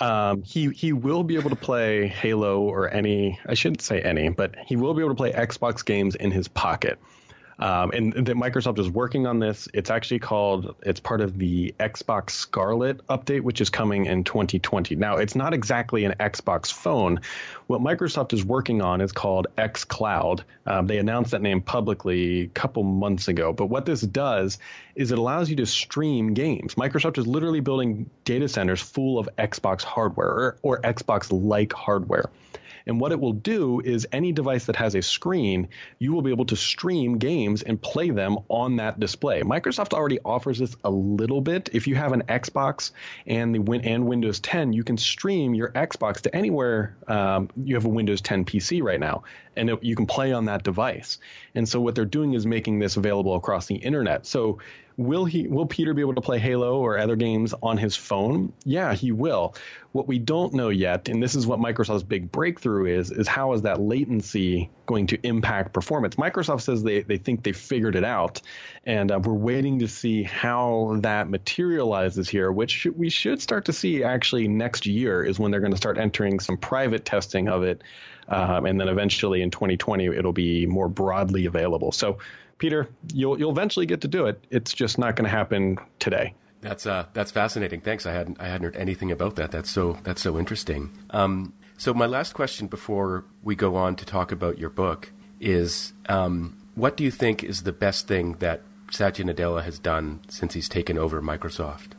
Um, 0.00 0.42
he 0.42 0.70
he 0.70 0.92
will 0.92 1.24
be 1.24 1.36
able 1.36 1.50
to 1.50 1.56
play 1.56 2.06
Halo 2.06 2.60
or 2.60 2.92
any 2.92 3.38
I 3.46 3.54
shouldn't 3.54 3.82
say 3.82 4.00
any, 4.00 4.28
but 4.30 4.54
he 4.66 4.76
will 4.76 4.94
be 4.94 5.02
able 5.02 5.10
to 5.10 5.16
play 5.16 5.32
Xbox 5.32 5.84
games 5.84 6.14
in 6.14 6.30
his 6.30 6.48
pocket. 6.48 6.98
Um, 7.58 7.90
and 7.90 8.12
that 8.12 8.36
Microsoft 8.36 8.78
is 8.78 8.88
working 8.88 9.26
on 9.26 9.40
this. 9.40 9.68
It's 9.74 9.90
actually 9.90 10.20
called, 10.20 10.76
it's 10.82 11.00
part 11.00 11.20
of 11.20 11.36
the 11.36 11.74
Xbox 11.80 12.30
Scarlett 12.30 13.04
update, 13.08 13.40
which 13.40 13.60
is 13.60 13.68
coming 13.68 14.06
in 14.06 14.22
2020. 14.22 14.94
Now, 14.94 15.16
it's 15.16 15.34
not 15.34 15.54
exactly 15.54 16.04
an 16.04 16.14
Xbox 16.20 16.72
phone. 16.72 17.20
What 17.66 17.80
Microsoft 17.80 18.32
is 18.32 18.44
working 18.44 18.80
on 18.80 19.00
is 19.00 19.10
called 19.10 19.48
xCloud. 19.56 20.42
Um, 20.66 20.86
they 20.86 20.98
announced 20.98 21.32
that 21.32 21.42
name 21.42 21.60
publicly 21.60 22.42
a 22.42 22.46
couple 22.46 22.84
months 22.84 23.26
ago. 23.26 23.52
But 23.52 23.66
what 23.66 23.86
this 23.86 24.02
does 24.02 24.58
is 24.94 25.10
it 25.10 25.18
allows 25.18 25.50
you 25.50 25.56
to 25.56 25.66
stream 25.66 26.34
games. 26.34 26.76
Microsoft 26.76 27.18
is 27.18 27.26
literally 27.26 27.60
building 27.60 28.08
data 28.24 28.48
centers 28.48 28.80
full 28.80 29.18
of 29.18 29.28
Xbox 29.36 29.82
hardware 29.82 30.28
or, 30.28 30.58
or 30.62 30.80
Xbox 30.82 31.28
like 31.32 31.72
hardware. 31.72 32.30
And 32.88 33.00
what 33.00 33.12
it 33.12 33.20
will 33.20 33.34
do 33.34 33.80
is 33.80 34.08
any 34.10 34.32
device 34.32 34.64
that 34.64 34.76
has 34.76 34.94
a 34.94 35.02
screen, 35.02 35.68
you 35.98 36.12
will 36.12 36.22
be 36.22 36.30
able 36.30 36.46
to 36.46 36.56
stream 36.56 37.18
games 37.18 37.62
and 37.62 37.80
play 37.80 38.10
them 38.10 38.38
on 38.48 38.76
that 38.76 38.98
display. 38.98 39.42
Microsoft 39.42 39.92
already 39.92 40.18
offers 40.24 40.58
this 40.58 40.74
a 40.82 40.90
little 40.90 41.42
bit. 41.42 41.68
If 41.72 41.86
you 41.86 41.94
have 41.94 42.12
an 42.12 42.22
Xbox 42.22 42.90
and 43.26 43.54
the 43.54 43.58
Win- 43.58 43.82
and 43.82 44.06
Windows 44.06 44.40
10, 44.40 44.72
you 44.72 44.82
can 44.82 44.96
stream 44.96 45.54
your 45.54 45.68
Xbox 45.68 46.22
to 46.22 46.34
anywhere 46.34 46.96
um, 47.06 47.50
you 47.62 47.74
have 47.74 47.84
a 47.84 47.90
Windows 47.90 48.22
10 48.22 48.44
PC 48.44 48.82
right 48.82 48.98
now, 48.98 49.24
and 49.54 49.70
it, 49.70 49.84
you 49.84 49.94
can 49.94 50.06
play 50.06 50.32
on 50.32 50.46
that 50.46 50.62
device. 50.62 51.18
And 51.54 51.68
so 51.68 51.80
what 51.80 51.94
they're 51.94 52.04
doing 52.04 52.32
is 52.32 52.46
making 52.46 52.78
this 52.78 52.96
available 52.96 53.34
across 53.34 53.66
the 53.66 53.76
internet. 53.76 54.26
So 54.26 54.58
Will 54.98 55.24
he? 55.26 55.46
Will 55.46 55.66
Peter 55.66 55.94
be 55.94 56.00
able 56.00 56.16
to 56.16 56.20
play 56.20 56.40
Halo 56.40 56.80
or 56.80 56.98
other 56.98 57.14
games 57.14 57.54
on 57.62 57.78
his 57.78 57.94
phone? 57.94 58.52
Yeah, 58.64 58.94
he 58.94 59.12
will. 59.12 59.54
What 59.92 60.08
we 60.08 60.18
don't 60.18 60.52
know 60.54 60.70
yet, 60.70 61.08
and 61.08 61.22
this 61.22 61.36
is 61.36 61.46
what 61.46 61.60
Microsoft's 61.60 62.02
big 62.02 62.32
breakthrough 62.32 62.98
is, 62.98 63.12
is 63.12 63.28
how 63.28 63.52
is 63.52 63.62
that 63.62 63.80
latency 63.80 64.70
going 64.86 65.06
to 65.06 65.18
impact 65.24 65.72
performance? 65.72 66.16
Microsoft 66.16 66.62
says 66.62 66.82
they 66.82 67.02
they 67.02 67.16
think 67.16 67.44
they 67.44 67.52
figured 67.52 67.94
it 67.94 68.02
out, 68.02 68.42
and 68.84 69.12
uh, 69.12 69.20
we're 69.20 69.34
waiting 69.34 69.78
to 69.78 69.86
see 69.86 70.24
how 70.24 70.96
that 71.02 71.30
materializes 71.30 72.28
here. 72.28 72.50
Which 72.50 72.84
we 72.96 73.08
should 73.08 73.40
start 73.40 73.66
to 73.66 73.72
see 73.72 74.02
actually 74.02 74.48
next 74.48 74.84
year 74.84 75.22
is 75.22 75.38
when 75.38 75.52
they're 75.52 75.60
going 75.60 75.70
to 75.70 75.78
start 75.78 75.96
entering 75.96 76.40
some 76.40 76.56
private 76.56 77.04
testing 77.04 77.48
of 77.48 77.62
it. 77.62 77.84
Um, 78.30 78.66
and 78.66 78.78
then 78.78 78.88
eventually 78.88 79.40
in 79.40 79.50
2020 79.50 80.06
it'll 80.08 80.34
be 80.34 80.66
more 80.66 80.88
broadly 80.88 81.46
available. 81.46 81.92
So 81.92 82.18
Peter, 82.58 82.88
you'll 83.12 83.38
you'll 83.38 83.50
eventually 83.50 83.86
get 83.86 84.00
to 84.02 84.08
do 84.08 84.26
it. 84.26 84.44
It's 84.50 84.72
just 84.72 84.98
not 84.98 85.16
going 85.16 85.24
to 85.24 85.30
happen 85.30 85.78
today. 85.98 86.34
That's 86.60 86.86
uh, 86.86 87.06
that's 87.12 87.30
fascinating. 87.30 87.80
Thanks. 87.80 88.04
I 88.04 88.12
hadn't 88.12 88.40
I 88.40 88.46
hadn't 88.48 88.64
heard 88.64 88.76
anything 88.76 89.12
about 89.12 89.36
that. 89.36 89.50
That's 89.50 89.70
so 89.70 89.98
that's 90.02 90.20
so 90.20 90.38
interesting. 90.38 90.90
Um, 91.10 91.54
so 91.76 91.94
my 91.94 92.06
last 92.06 92.34
question 92.34 92.66
before 92.66 93.24
we 93.42 93.54
go 93.54 93.76
on 93.76 93.94
to 93.96 94.04
talk 94.04 94.32
about 94.32 94.58
your 94.58 94.70
book 94.70 95.12
is, 95.40 95.92
um, 96.08 96.58
what 96.74 96.96
do 96.96 97.04
you 97.04 97.12
think 97.12 97.44
is 97.44 97.62
the 97.62 97.72
best 97.72 98.08
thing 98.08 98.32
that 98.40 98.62
Satya 98.90 99.24
Nadella 99.24 99.62
has 99.62 99.78
done 99.78 100.20
since 100.28 100.54
he's 100.54 100.68
taken 100.68 100.98
over 100.98 101.22
Microsoft? 101.22 101.92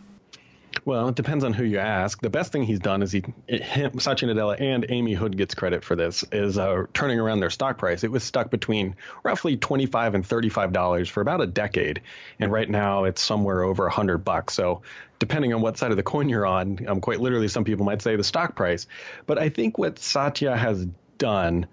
Well, 0.86 1.09
it 1.09 1.15
depends 1.15 1.43
on 1.43 1.53
who 1.53 1.63
you 1.63 1.80
ask. 1.80 2.21
The 2.21 2.30
best 2.30 2.51
thing 2.51 2.63
he's 2.63 2.80
done 2.80 3.03
is 3.03 3.11
he, 3.11 3.23
him, 3.47 3.99
Satya 3.99 4.27
Nadella 4.27 4.59
and 4.59 4.86
Amy 4.89 5.13
Hood 5.13 5.38
gets 5.38 5.53
credit 5.53 5.84
for 5.84 5.95
this, 5.95 6.23
is 6.32 6.57
uh, 6.57 6.86
turning 6.93 7.19
around 7.19 7.39
their 7.39 7.49
stock 7.49 7.77
price. 7.77 8.03
It 8.03 8.11
was 8.11 8.23
stuck 8.23 8.49
between 8.49 8.95
roughly 9.23 9.57
25 9.57 10.15
and 10.15 10.23
$35 10.23 11.09
for 11.09 11.21
about 11.21 11.41
a 11.41 11.47
decade. 11.47 12.01
And 12.39 12.51
right 12.51 12.69
now 12.69 13.03
it's 13.03 13.21
somewhere 13.21 13.63
over 13.63 13.84
a 13.84 13.89
100 13.89 14.19
bucks. 14.19 14.53
So 14.53 14.82
depending 15.19 15.53
on 15.53 15.61
what 15.61 15.77
side 15.77 15.91
of 15.91 15.97
the 15.97 16.03
coin 16.03 16.30
you're 16.30 16.45
on, 16.45 16.88
um, 16.88 17.01
quite 17.01 17.19
literally, 17.19 17.49
some 17.49 17.65
people 17.65 17.86
might 17.86 18.01
say 18.01 18.15
the 18.15 18.23
stock 18.23 18.55
price. 18.55 18.88
But 19.25 19.38
I 19.38 19.49
think 19.49 19.77
what 19.77 19.99
Satya 19.99 20.55
has 20.55 20.86
done 21.17 21.67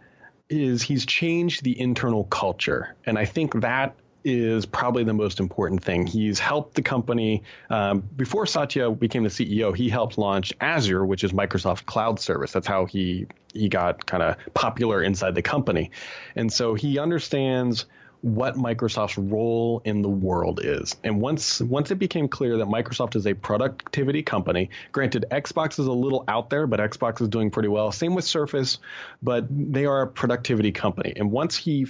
is 0.49 0.83
he's 0.83 1.07
changed 1.07 1.65
the 1.65 1.79
internal 1.79 2.25
culture. 2.25 2.95
And 3.05 3.19
I 3.19 3.25
think 3.25 3.61
that 3.61 3.97
is 4.27 4.67
probably 4.67 5.05
the 5.05 5.15
most 5.15 5.39
important 5.39 5.85
thing. 5.85 6.05
He's 6.05 6.41
helped 6.41 6.75
the 6.75 6.83
company. 6.83 7.45
Um, 7.71 8.01
before 8.01 8.45
Satya 8.45 8.91
became 8.91 9.23
the 9.23 9.29
CEO, 9.29 9.75
he 9.75 9.89
helped 9.89 10.19
launch 10.19 10.53
Azure, 10.61 11.07
which 11.07 11.23
is 11.23 11.33
Microsoft 11.33 11.87
Cloud 11.87 12.19
Service. 12.19 12.51
That's 12.51 12.67
how 12.67 12.87
he 12.87 13.29
he 13.55 13.69
got 13.69 14.05
kind 14.05 14.25
of 14.25 14.37
popular 14.53 15.01
inside 15.01 15.37
the 15.37 15.43
company, 15.43 15.93
and 16.35 16.53
so 16.53 16.75
he 16.75 16.99
understands 16.99 17.87
what 18.23 18.57
Microsoft's 18.57 19.19
role 19.19 19.83
in 19.85 20.03
the 20.03 20.09
world 20.09 20.61
is. 20.63 20.97
And 21.05 21.21
once 21.21 21.61
once 21.61 21.91
it 21.91 21.97
became 21.97 22.29
clear 22.29 22.59
that 22.59 22.67
Microsoft 22.67 23.17
is 23.17 23.27
a 23.27 23.35
productivity 23.35 24.23
company, 24.23 24.71
granted 24.93 25.27
Xbox 25.31 25.79
is 25.79 25.87
a 25.87 25.93
little 25.93 26.25
out 26.29 26.51
there, 26.51 26.67
but 26.67 26.81
Xbox 26.81 27.21
is 27.21 27.29
doing 27.29 27.51
pretty 27.51 27.69
well. 27.69 27.93
Same 27.93 28.15
with 28.15 28.25
Surface, 28.25 28.79
but 29.23 29.47
they 29.51 29.87
are 29.87 30.03
a 30.03 30.07
productivity 30.07 30.73
company. 30.73 31.13
And 31.17 31.31
once 31.31 31.57
he 31.57 31.87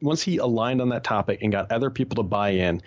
once 0.00 0.22
he 0.22 0.38
aligned 0.38 0.80
on 0.80 0.90
that 0.90 1.04
topic 1.04 1.40
and 1.42 1.50
got 1.50 1.72
other 1.72 1.90
people 1.90 2.16
to 2.16 2.22
buy 2.22 2.50
in, 2.50 2.82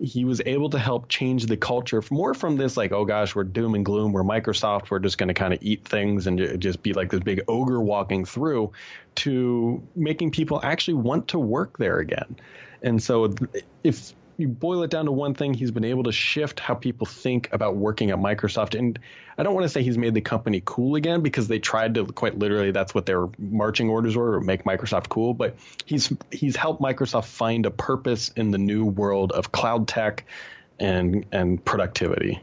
he 0.00 0.24
was 0.24 0.40
able 0.46 0.70
to 0.70 0.78
help 0.78 1.08
change 1.08 1.46
the 1.46 1.56
culture 1.56 2.02
more 2.10 2.32
from 2.32 2.56
this 2.56 2.76
like 2.76 2.92
oh 2.92 3.04
gosh 3.04 3.34
we're 3.34 3.42
doom 3.42 3.74
and 3.74 3.84
gloom 3.84 4.12
we're 4.12 4.22
microsoft 4.22 4.90
we're 4.90 5.00
just 5.00 5.18
going 5.18 5.26
to 5.26 5.34
kind 5.34 5.52
of 5.52 5.58
eat 5.60 5.84
things 5.84 6.28
and 6.28 6.60
just 6.60 6.82
be 6.82 6.92
like 6.92 7.10
this 7.10 7.20
big 7.20 7.42
ogre 7.48 7.80
walking 7.80 8.24
through 8.24 8.72
to 9.18 9.82
making 9.96 10.30
people 10.30 10.60
actually 10.62 10.94
want 10.94 11.28
to 11.28 11.40
work 11.40 11.76
there 11.76 11.98
again. 11.98 12.36
And 12.82 13.02
so 13.02 13.34
if 13.82 14.12
you 14.38 14.46
boil 14.46 14.84
it 14.84 14.90
down 14.90 15.06
to 15.06 15.12
one 15.12 15.34
thing, 15.34 15.52
he's 15.52 15.72
been 15.72 15.84
able 15.84 16.04
to 16.04 16.12
shift 16.12 16.60
how 16.60 16.74
people 16.74 17.06
think 17.06 17.48
about 17.52 17.76
working 17.76 18.10
at 18.10 18.18
Microsoft. 18.18 18.78
And 18.78 18.96
I 19.36 19.42
don't 19.42 19.52
want 19.52 19.64
to 19.64 19.68
say 19.68 19.82
he's 19.82 19.98
made 19.98 20.14
the 20.14 20.20
company 20.20 20.62
cool 20.64 20.94
again 20.94 21.22
because 21.22 21.48
they 21.48 21.58
tried 21.58 21.94
to 21.96 22.06
quite 22.06 22.38
literally 22.38 22.70
that's 22.70 22.94
what 22.94 23.04
their 23.04 23.26
marching 23.36 23.90
orders 23.90 24.16
were, 24.16 24.40
make 24.40 24.62
Microsoft 24.62 25.08
cool. 25.08 25.34
But 25.34 25.56
he's 25.84 26.12
he's 26.30 26.54
helped 26.54 26.80
Microsoft 26.80 27.24
find 27.24 27.66
a 27.66 27.70
purpose 27.72 28.30
in 28.36 28.52
the 28.52 28.58
new 28.58 28.84
world 28.86 29.32
of 29.32 29.50
cloud 29.50 29.88
tech 29.88 30.24
and 30.78 31.26
and 31.32 31.62
productivity. 31.64 32.40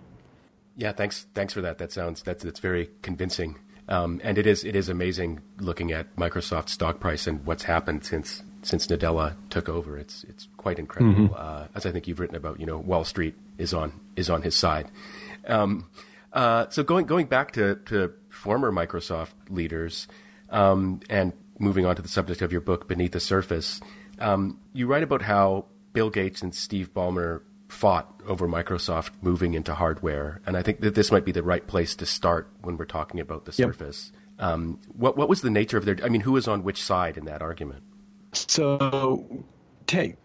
Yeah, 0.75 0.91
thanks 0.91 1.25
thanks 1.33 1.53
for 1.53 1.61
that. 1.61 1.77
That 1.77 1.93
sounds 1.93 2.21
that's 2.21 2.43
that's 2.43 2.59
very 2.59 2.89
convincing. 3.03 3.57
Um, 3.87 4.19
and 4.21 4.37
it 4.37 4.45
is 4.45 4.65
it 4.65 4.75
is 4.75 4.89
amazing 4.89 5.41
looking 5.59 5.93
at 5.93 6.13
Microsoft's 6.17 6.73
stock 6.73 6.99
price 6.99 7.25
and 7.25 7.45
what's 7.45 7.63
happened 7.63 8.03
since 8.03 8.43
since 8.65 8.87
Nadella 8.87 9.35
took 9.49 9.69
over. 9.69 9.97
It's 9.97 10.23
it's 10.25 10.47
quite 10.57 10.79
incredible. 10.79 11.29
Mm-hmm. 11.29 11.33
Uh, 11.37 11.67
as 11.75 11.85
I 11.85 11.91
think 11.91 12.07
you've 12.07 12.19
written 12.19 12.35
about, 12.35 12.59
you 12.59 12.65
know, 12.65 12.77
Wall 12.79 13.05
Street 13.05 13.35
is 13.57 13.73
on 13.73 13.93
is 14.15 14.29
on 14.29 14.41
his 14.41 14.55
side. 14.55 14.89
Um, 15.47 15.87
uh, 16.33 16.65
so 16.69 16.83
going 16.83 17.05
going 17.05 17.27
back 17.27 17.51
to, 17.53 17.75
to 17.85 18.11
former 18.29 18.71
Microsoft 18.71 19.33
leaders 19.49 20.07
um, 20.49 20.99
and 21.09 21.31
moving 21.59 21.85
on 21.85 21.95
to 21.95 22.01
the 22.01 22.09
subject 22.09 22.41
of 22.41 22.51
your 22.51 22.61
book, 22.61 22.87
Beneath 22.87 23.13
the 23.13 23.19
Surface, 23.19 23.79
um, 24.19 24.59
you 24.73 24.87
write 24.87 25.03
about 25.03 25.21
how 25.21 25.65
Bill 25.93 26.09
Gates 26.09 26.41
and 26.41 26.53
Steve 26.53 26.93
Ballmer 26.93 27.41
fought 27.69 28.19
over 28.27 28.47
Microsoft 28.47 29.11
moving 29.21 29.53
into 29.53 29.75
hardware, 29.75 30.41
and 30.45 30.57
I 30.57 30.63
think 30.63 30.81
that 30.81 30.95
this 30.95 31.11
might 31.11 31.23
be 31.23 31.31
the 31.31 31.43
right 31.43 31.65
place 31.65 31.95
to 31.97 32.05
start 32.05 32.49
when 32.61 32.77
we're 32.77 32.85
talking 32.85 33.19
about 33.19 33.45
the 33.45 33.53
yep. 33.55 33.69
Surface. 33.69 34.11
Um, 34.39 34.79
what 34.97 35.15
what 35.15 35.29
was 35.29 35.41
the 35.41 35.51
nature 35.51 35.77
of 35.77 35.85
their? 35.85 35.97
I 36.03 36.09
mean, 36.09 36.21
who 36.21 36.31
was 36.33 36.47
on 36.47 36.63
which 36.63 36.81
side 36.81 37.15
in 37.15 37.25
that 37.25 37.41
argument? 37.41 37.83
So 38.35 39.45
take, 39.87 40.15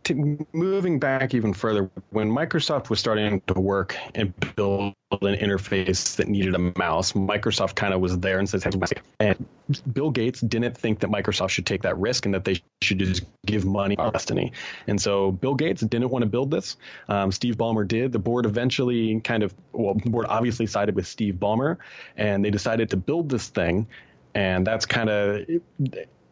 moving 0.55 0.99
back 0.99 1.35
even 1.35 1.53
further, 1.53 1.91
when 2.11 2.31
Microsoft 2.31 2.89
was 2.89 2.99
starting 2.99 3.43
to 3.47 3.55
work 3.55 3.97
and 4.15 4.33
build 4.57 4.95
an 5.13 5.37
interface 5.37 6.17
that 6.17 6.29
needed 6.29 6.55
a 6.55 6.59
mouse, 6.79 7.13
Microsoft 7.13 7.75
kind 7.75 7.93
of 7.93 8.01
was 8.01 8.19
there 8.19 8.39
and 8.39 8.49
says, 8.49 8.65
and 9.19 9.47
Bill 9.93 10.11
Gates 10.11 10.41
didn't 10.41 10.77
think 10.77 11.01
that 11.01 11.11
Microsoft 11.11 11.51
should 11.51 11.67
take 11.67 11.83
that 11.83 11.99
risk 11.99 12.25
and 12.25 12.35
that 12.35 12.45
they 12.45 12.63
should 12.81 12.99
just 13.01 13.25
give 13.45 13.65
money 13.65 13.97
to 13.97 14.11
Destiny. 14.11 14.53
And 14.87 15.01
so 15.01 15.31
Bill 15.31 15.55
Gates 15.55 15.83
didn't 15.83 16.09
want 16.09 16.23
to 16.23 16.29
build 16.31 16.51
this. 16.51 16.77
Um, 17.09 17.31
Steve 17.31 17.57
Ballmer 17.57 17.87
did. 17.87 18.13
The 18.13 18.19
board 18.19 18.47
eventually 18.47 19.21
kind 19.21 19.43
of, 19.43 19.55
well, 19.73 19.95
the 19.95 20.09
board 20.09 20.27
obviously 20.29 20.67
sided 20.67 20.95
with 20.95 21.07
Steve 21.07 21.35
Ballmer, 21.35 21.77
and 22.17 22.45
they 22.45 22.51
decided 22.51 22.91
to 22.91 22.97
build 22.97 23.29
this 23.29 23.49
thing. 23.49 23.89
And 24.35 24.67
that's 24.67 24.87
kind 24.87 25.11
of 25.11 25.45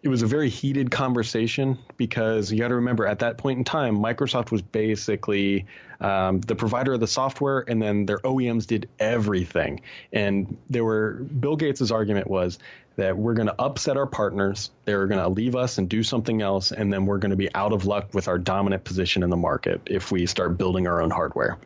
it 0.03 0.09
was 0.09 0.23
a 0.23 0.27
very 0.27 0.49
heated 0.49 0.91
conversation 0.91 1.79
because 1.97 2.53
you 2.53 2.59
got 2.59 2.69
to 2.69 2.77
remember 2.77 3.07
at 3.07 3.21
that 3.21 3.39
point 3.39 3.59
in 3.59 3.65
time, 3.65 3.99
Microsoft 3.99 4.51
was 4.51 4.63
basically 4.63 5.67
um, 6.01 6.41
the 6.41 6.55
provider 6.55 6.95
of 6.95 7.01
the 7.01 7.07
software, 7.07 7.65
and 7.67 7.83
then 7.83 8.07
their 8.07 8.19
OEMs 8.19 8.67
did 8.67 8.89
everything. 8.99 9.81
And 10.13 10.57
there 10.71 10.85
were 10.85 11.15
Bill 11.15 11.57
Gates's 11.57 11.91
argument 11.91 12.29
was 12.29 12.59
that 12.97 13.17
we're 13.17 13.35
going 13.35 13.47
to 13.49 13.61
upset 13.61 13.97
our 13.97 14.07
partners, 14.07 14.71
they're 14.85 15.07
going 15.07 15.21
to 15.21 15.29
leave 15.29 15.55
us 15.55 15.79
and 15.79 15.89
do 15.89 16.03
something 16.03 16.43
else, 16.43 16.73
and 16.73 16.93
then 16.93 17.07
we're 17.07 17.19
going 17.19 17.31
to 17.31 17.37
be 17.37 17.53
out 17.55 17.73
of 17.73 17.87
luck 17.87 18.13
with 18.13 18.29
our 18.29 18.39
dominant 18.39 18.85
position 18.85 19.23
in 19.23 19.31
the 19.31 19.37
market 19.37 19.83
if 19.87 20.11
we 20.11 20.27
start 20.27 20.59
building 20.59 20.87
our 20.87 21.01
own 21.01 21.11
hardware. 21.11 21.59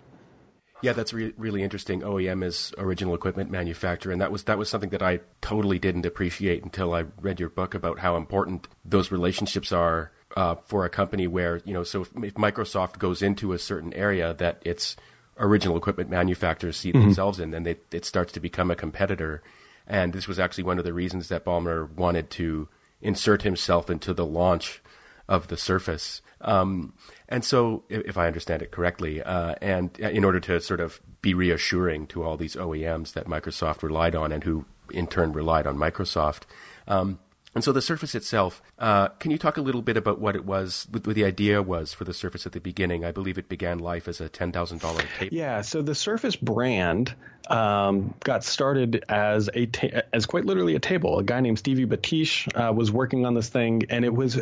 Yeah, 0.83 0.93
that's 0.93 1.13
re- 1.13 1.33
really 1.37 1.63
interesting. 1.63 2.03
OEM 2.03 2.45
is 2.45 2.75
original 2.77 3.15
equipment 3.15 3.51
manufacturer, 3.51 4.13
and 4.13 4.21
that 4.21 4.33
was 4.33 4.45
that 4.45 4.59
was 4.59 4.69
something 4.69 4.91
that 4.91 5.03
I 5.03 5.21
totally 5.41 5.79
didn't 5.79 6.05
appreciate 6.05 6.65
until 6.65 6.93
I 6.93 7.05
read 7.21 7.41
your 7.41 7.49
book 7.49 7.75
about 7.75 8.01
how 8.01 8.17
important 8.17 8.69
those 8.85 9.13
relationships 9.13 9.73
are 9.73 10.11
uh, 10.37 10.57
for 10.67 10.85
a 10.85 10.91
company. 10.91 11.27
Where 11.27 11.63
you 11.65 11.73
know, 11.73 11.85
so 11.85 12.03
if, 12.03 12.11
if, 12.17 12.35
Microsoft 12.35 12.99
goes 12.99 13.23
into 13.23 13.53
a 13.53 13.59
certain 13.59 13.95
area 13.95 14.35
that 14.35 14.61
its 14.65 14.97
original 15.39 15.77
equipment 15.77 16.11
manufacturers 16.11 16.77
see 16.77 16.91
mm-hmm. 16.91 17.01
themselves 17.01 17.39
in, 17.39 17.53
then 17.53 17.63
they, 17.63 17.77
it 17.93 18.05
starts 18.05 18.33
to 18.33 18.41
become 18.41 18.71
a 18.71 18.77
competitor. 18.77 19.43
And 19.87 20.13
this 20.13 20.29
was 20.29 20.39
actually 20.39 20.65
one 20.65 20.79
of 20.79 20.85
the 20.85 20.93
reasons 20.93 21.29
that 21.29 21.45
Ballmer 21.45 21.91
wanted 21.91 22.31
to 22.31 22.69
insert 23.01 23.43
himself 23.43 23.91
into 23.91 24.15
the 24.15 24.27
launch 24.27 24.83
of 25.29 25.49
the 25.49 25.57
Surface. 25.57 26.23
Um, 26.41 26.95
and 27.33 27.43
so, 27.43 27.85
if, 27.89 28.19
I 28.19 28.27
understand 28.27 28.61
it 28.61 28.71
correctly, 28.71 29.23
uh, 29.23 29.55
and 29.63 29.99
in 29.99 30.23
order 30.23 30.39
to 30.41 30.61
sort 30.61 30.81
of 30.81 31.01
be 31.23 31.33
reassuring 31.33 32.07
to 32.09 32.23
all 32.23 32.37
these 32.37 32.57
OEMs 32.57 33.15
that 33.15 33.27
Microsoft 33.27 33.83
relied 33.83 34.15
on 34.15 34.33
and 34.33 34.45
who 34.45 34.67
in 34.91 35.07
turn 35.07 35.33
relied 35.33 35.67
on 35.67 35.79
Microsoft. 35.79 36.43
Um, 36.87 37.21
and 37.55 37.65
so 37.65 37.73
the 37.73 37.81
Surface 37.81 38.15
itself, 38.15 38.63
uh, 38.79 39.09
can 39.09 39.31
you 39.31 39.39
talk 39.39 39.57
a 39.57 39.63
little 39.63 39.81
bit 39.81 39.97
about 39.97 40.21
what 40.21 40.37
it 40.37 40.45
was, 40.45 40.87
what, 40.91 41.05
the 41.05 41.25
idea 41.25 41.63
was 41.63 41.95
for 41.95 42.05
the 42.05 42.13
Surface 42.13 42.45
at 42.45 42.53
the 42.53 42.61
beginning? 42.61 43.03
I 43.03 43.13
believe 43.13 43.39
it 43.39 43.49
began 43.49 43.79
life 43.79 44.09
as 44.09 44.21
a 44.21 44.29
$10,000 44.29 45.19
table. 45.19 45.35
Yeah, 45.35 45.63
so 45.63 45.81
the 45.81 45.95
Surface 45.95 46.37
brand 46.37 47.15
um, 47.49 48.13
got 48.21 48.45
started 48.45 49.07
as 49.09 49.49
a 49.55 49.67
ta- 49.67 50.03
as 50.13 50.27
quite 50.27 50.45
literally 50.45 50.75
a 50.75 50.81
table. 50.81 51.19
A 51.19 51.25
guy 51.25 51.41
named 51.41 51.59
Stevie 51.59 51.87
Bathiche 51.87 52.49
uh, 52.55 52.73
was 52.75 52.93
working 52.93 53.25
on 53.25 53.33
this 53.33 53.49
thing, 53.49 53.85
and 53.89 54.05
it 54.05 54.15
was 54.15 54.39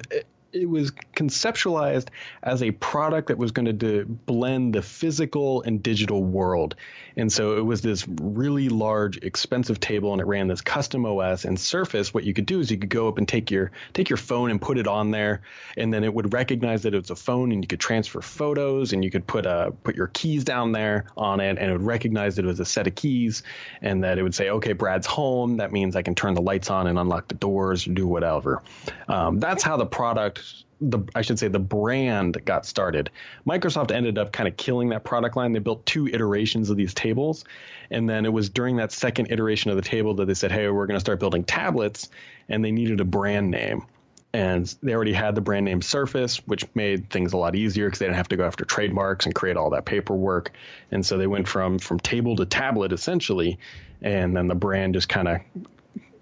it 0.52 0.68
was 0.68 0.90
conceptualized 1.16 2.08
as 2.42 2.62
a 2.62 2.70
product 2.70 3.28
that 3.28 3.38
was 3.38 3.52
going 3.52 3.78
to 3.78 4.04
blend 4.04 4.74
the 4.74 4.82
physical 4.82 5.62
and 5.62 5.82
digital 5.82 6.22
world. 6.22 6.74
And 7.16 7.32
so 7.32 7.58
it 7.58 7.62
was 7.62 7.82
this 7.82 8.06
really 8.08 8.68
large, 8.68 9.18
expensive 9.18 9.80
table, 9.80 10.12
and 10.12 10.20
it 10.20 10.26
ran 10.26 10.48
this 10.48 10.60
custom 10.60 11.04
OS 11.04 11.44
and 11.44 11.58
Surface. 11.58 12.14
What 12.14 12.24
you 12.24 12.32
could 12.32 12.46
do 12.46 12.60
is 12.60 12.70
you 12.70 12.78
could 12.78 12.88
go 12.88 13.08
up 13.08 13.18
and 13.18 13.28
take 13.28 13.50
your 13.50 13.72
take 13.92 14.08
your 14.08 14.16
phone 14.16 14.50
and 14.50 14.60
put 14.60 14.78
it 14.78 14.86
on 14.86 15.10
there, 15.10 15.42
and 15.76 15.92
then 15.92 16.04
it 16.04 16.12
would 16.12 16.32
recognize 16.32 16.82
that 16.82 16.94
it 16.94 16.98
was 16.98 17.10
a 17.10 17.16
phone, 17.16 17.52
and 17.52 17.62
you 17.62 17.68
could 17.68 17.80
transfer 17.80 18.20
photos, 18.20 18.92
and 18.92 19.04
you 19.04 19.10
could 19.10 19.26
put 19.26 19.46
uh 19.46 19.70
put 19.82 19.96
your 19.96 20.08
keys 20.08 20.44
down 20.44 20.72
there 20.72 21.06
on 21.16 21.40
it, 21.40 21.58
and 21.58 21.70
it 21.70 21.72
would 21.72 21.82
recognize 21.82 22.36
that 22.36 22.44
it 22.44 22.48
was 22.48 22.60
a 22.60 22.64
set 22.64 22.86
of 22.86 22.94
keys, 22.94 23.42
and 23.82 24.04
that 24.04 24.18
it 24.18 24.22
would 24.22 24.34
say, 24.34 24.50
okay, 24.50 24.72
Brad's 24.72 25.06
home. 25.06 25.58
That 25.58 25.72
means 25.72 25.96
I 25.96 26.02
can 26.02 26.14
turn 26.14 26.34
the 26.34 26.42
lights 26.42 26.70
on 26.70 26.86
and 26.86 26.98
unlock 26.98 27.28
the 27.28 27.34
doors 27.34 27.86
or 27.86 27.92
do 27.92 28.06
whatever. 28.06 28.62
Um, 29.08 29.40
that's 29.40 29.62
how 29.62 29.76
the 29.76 29.86
product 29.86 30.39
the 30.80 31.00
I 31.14 31.22
should 31.22 31.38
say 31.38 31.48
the 31.48 31.58
brand 31.58 32.42
got 32.44 32.64
started. 32.66 33.10
Microsoft 33.46 33.90
ended 33.90 34.18
up 34.18 34.32
kind 34.32 34.48
of 34.48 34.56
killing 34.56 34.90
that 34.90 35.04
product 35.04 35.36
line. 35.36 35.52
They 35.52 35.58
built 35.58 35.84
two 35.84 36.06
iterations 36.06 36.70
of 36.70 36.76
these 36.76 36.94
tables, 36.94 37.44
and 37.90 38.08
then 38.08 38.24
it 38.24 38.32
was 38.32 38.48
during 38.50 38.76
that 38.76 38.92
second 38.92 39.30
iteration 39.30 39.70
of 39.70 39.76
the 39.76 39.82
table 39.82 40.14
that 40.14 40.26
they 40.26 40.34
said, 40.34 40.52
"Hey, 40.52 40.68
we're 40.68 40.86
going 40.86 40.96
to 40.96 41.00
start 41.00 41.20
building 41.20 41.44
tablets," 41.44 42.10
and 42.48 42.64
they 42.64 42.72
needed 42.72 43.00
a 43.00 43.04
brand 43.04 43.50
name. 43.50 43.82
And 44.32 44.72
they 44.80 44.94
already 44.94 45.12
had 45.12 45.34
the 45.34 45.40
brand 45.40 45.64
name 45.64 45.82
Surface, 45.82 46.36
which 46.46 46.64
made 46.74 47.10
things 47.10 47.32
a 47.32 47.36
lot 47.36 47.56
easier 47.56 47.86
because 47.86 47.98
they 47.98 48.06
didn't 48.06 48.16
have 48.16 48.28
to 48.28 48.36
go 48.36 48.44
after 48.44 48.64
trademarks 48.64 49.26
and 49.26 49.34
create 49.34 49.56
all 49.56 49.70
that 49.70 49.84
paperwork. 49.84 50.52
And 50.92 51.04
so 51.04 51.18
they 51.18 51.26
went 51.26 51.48
from 51.48 51.80
from 51.80 51.98
table 51.98 52.36
to 52.36 52.46
tablet 52.46 52.92
essentially, 52.92 53.58
and 54.00 54.36
then 54.36 54.46
the 54.46 54.54
brand 54.54 54.94
just 54.94 55.08
kind 55.08 55.26
of 55.26 55.40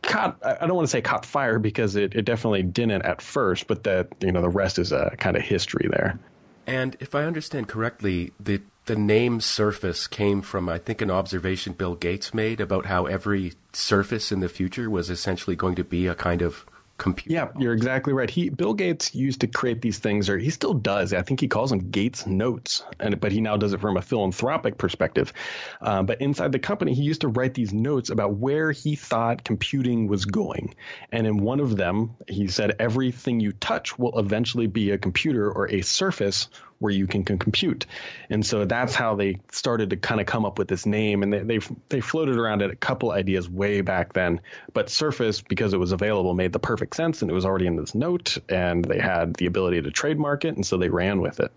caught 0.03 0.39
I 0.43 0.67
don't 0.67 0.77
want 0.77 0.87
to 0.87 0.91
say 0.91 1.01
caught 1.01 1.27
fire 1.27 1.59
because 1.59 1.97
it, 1.97 2.15
it 2.15 2.23
definitely 2.23 2.63
didn't 2.63 3.03
at 3.03 3.21
first, 3.21 3.67
but 3.67 3.85
that 3.85 4.09
you 4.21 4.33
know 4.33 4.43
the 4.43 4.49
rest 4.49 4.79
is 4.79 4.93
a 4.93 5.15
kind 5.19 5.37
of 5.37 5.43
history 5.43 5.89
there. 5.91 6.19
And 6.67 6.97
if 7.01 7.15
I 7.15 7.25
understand 7.25 7.69
correctly, 7.69 8.33
the 8.39 8.61
the 8.87 8.97
name 8.97 9.41
Surface 9.41 10.07
came 10.07 10.43
from 10.43 10.69
I 10.69 10.79
think 10.79 11.01
an 11.01 11.11
observation 11.11 11.73
Bill 11.73 11.95
Gates 11.95 12.33
made 12.33 12.61
about 12.61 12.87
how 12.87 13.07
every 13.07 13.53
surface 13.73 14.33
in 14.33 14.41
the 14.41 14.49
future 14.49 14.89
was 14.91 15.11
essentially 15.11 15.57
going 15.57 15.77
to 15.77 15.85
be 15.85 16.07
a 16.07 16.15
kind 16.15 16.43
of 16.43 16.65
computer. 16.99 17.33
Yeah, 17.33 17.49
you're 17.59 17.73
exactly 17.73 18.13
right. 18.13 18.29
He 18.29 18.51
Bill 18.51 18.75
Gates 18.75 19.15
used 19.15 19.41
to 19.41 19.47
create 19.47 19.81
these 19.81 19.99
things, 19.99 20.29
or 20.29 20.37
he 20.37 20.51
still 20.51 20.75
does. 20.75 21.13
I 21.13 21.23
think 21.23 21.41
he 21.41 21.49
calls 21.49 21.71
them 21.71 21.91
Gates 21.91 22.27
notes, 22.27 22.83
and 23.01 23.19
but 23.21 23.33
he 23.33 23.41
now 23.41 23.57
does 23.57 23.73
it 23.73 23.81
from 23.81 23.97
a 23.97 24.03
philanthropic 24.03 24.77
perspective. 24.77 25.33
Uh, 25.81 26.03
but 26.03 26.21
inside 26.21 26.53
the 26.53 26.59
company, 26.59 26.95
he 26.95 27.03
used 27.03 27.23
to 27.23 27.29
write 27.29 27.55
these 27.55 27.73
notes 27.73 28.11
about 28.11 28.35
where 28.35 28.73
he 28.73 28.97
thought 28.97 29.45
computing 29.45 30.09
was 30.09 30.25
going. 30.25 30.75
And 31.11 31.27
in 31.27 31.39
one 31.39 31.61
of 31.61 31.77
them, 31.77 32.17
he 32.27 32.49
said, 32.49 32.77
"Everything 32.79 33.41
you 33.41 33.53
touch 33.53 33.99
will 33.99 34.19
eventually 34.19 34.67
be 34.67 34.91
a 34.91 34.99
computer 34.99 35.51
or 35.51 35.71
a 35.71 35.83
surface 35.83 36.49
where 36.79 36.93
you 36.93 37.07
can, 37.07 37.25
can 37.25 37.39
compute. 37.39 37.87
And 38.31 38.45
so 38.47 38.65
that's 38.65 38.95
how 38.95 39.17
they 39.17 39.41
started 39.51 39.91
to 39.91 39.97
kind 39.97 40.21
of 40.21 40.27
come 40.27 40.47
up 40.47 40.59
with 40.59 40.69
this 40.69 40.87
name. 40.87 41.23
And 41.23 41.33
they, 41.33 41.41
they, 41.41 41.59
they 41.89 42.01
floated 42.01 42.37
around 42.37 42.63
at 42.63 42.71
a 42.71 42.77
couple 42.77 43.11
ideas 43.11 43.49
way 43.49 43.81
back 43.81 44.13
then. 44.13 44.41
But 44.73 44.89
Surface, 44.89 45.41
because 45.41 45.75
it 45.75 45.79
was 45.79 45.93
available, 45.93 46.35
made 46.35 46.53
the 46.53 46.59
perfect 46.59 46.95
sense. 46.95 47.23
And 47.23 47.31
it 47.31 47.35
was 47.35 47.45
already 47.45 47.67
in 47.67 47.77
this 47.77 47.95
note. 47.95 48.39
And 48.49 48.85
they 48.85 48.99
had 48.99 49.35
the 49.35 49.47
ability 49.47 49.83
to 49.83 49.91
trademark 49.91 50.45
it. 50.45 50.55
And 50.55 50.65
so 50.65 50.77
they 50.77 50.89
ran 50.89 51.21
with 51.21 51.41
it. 51.41 51.53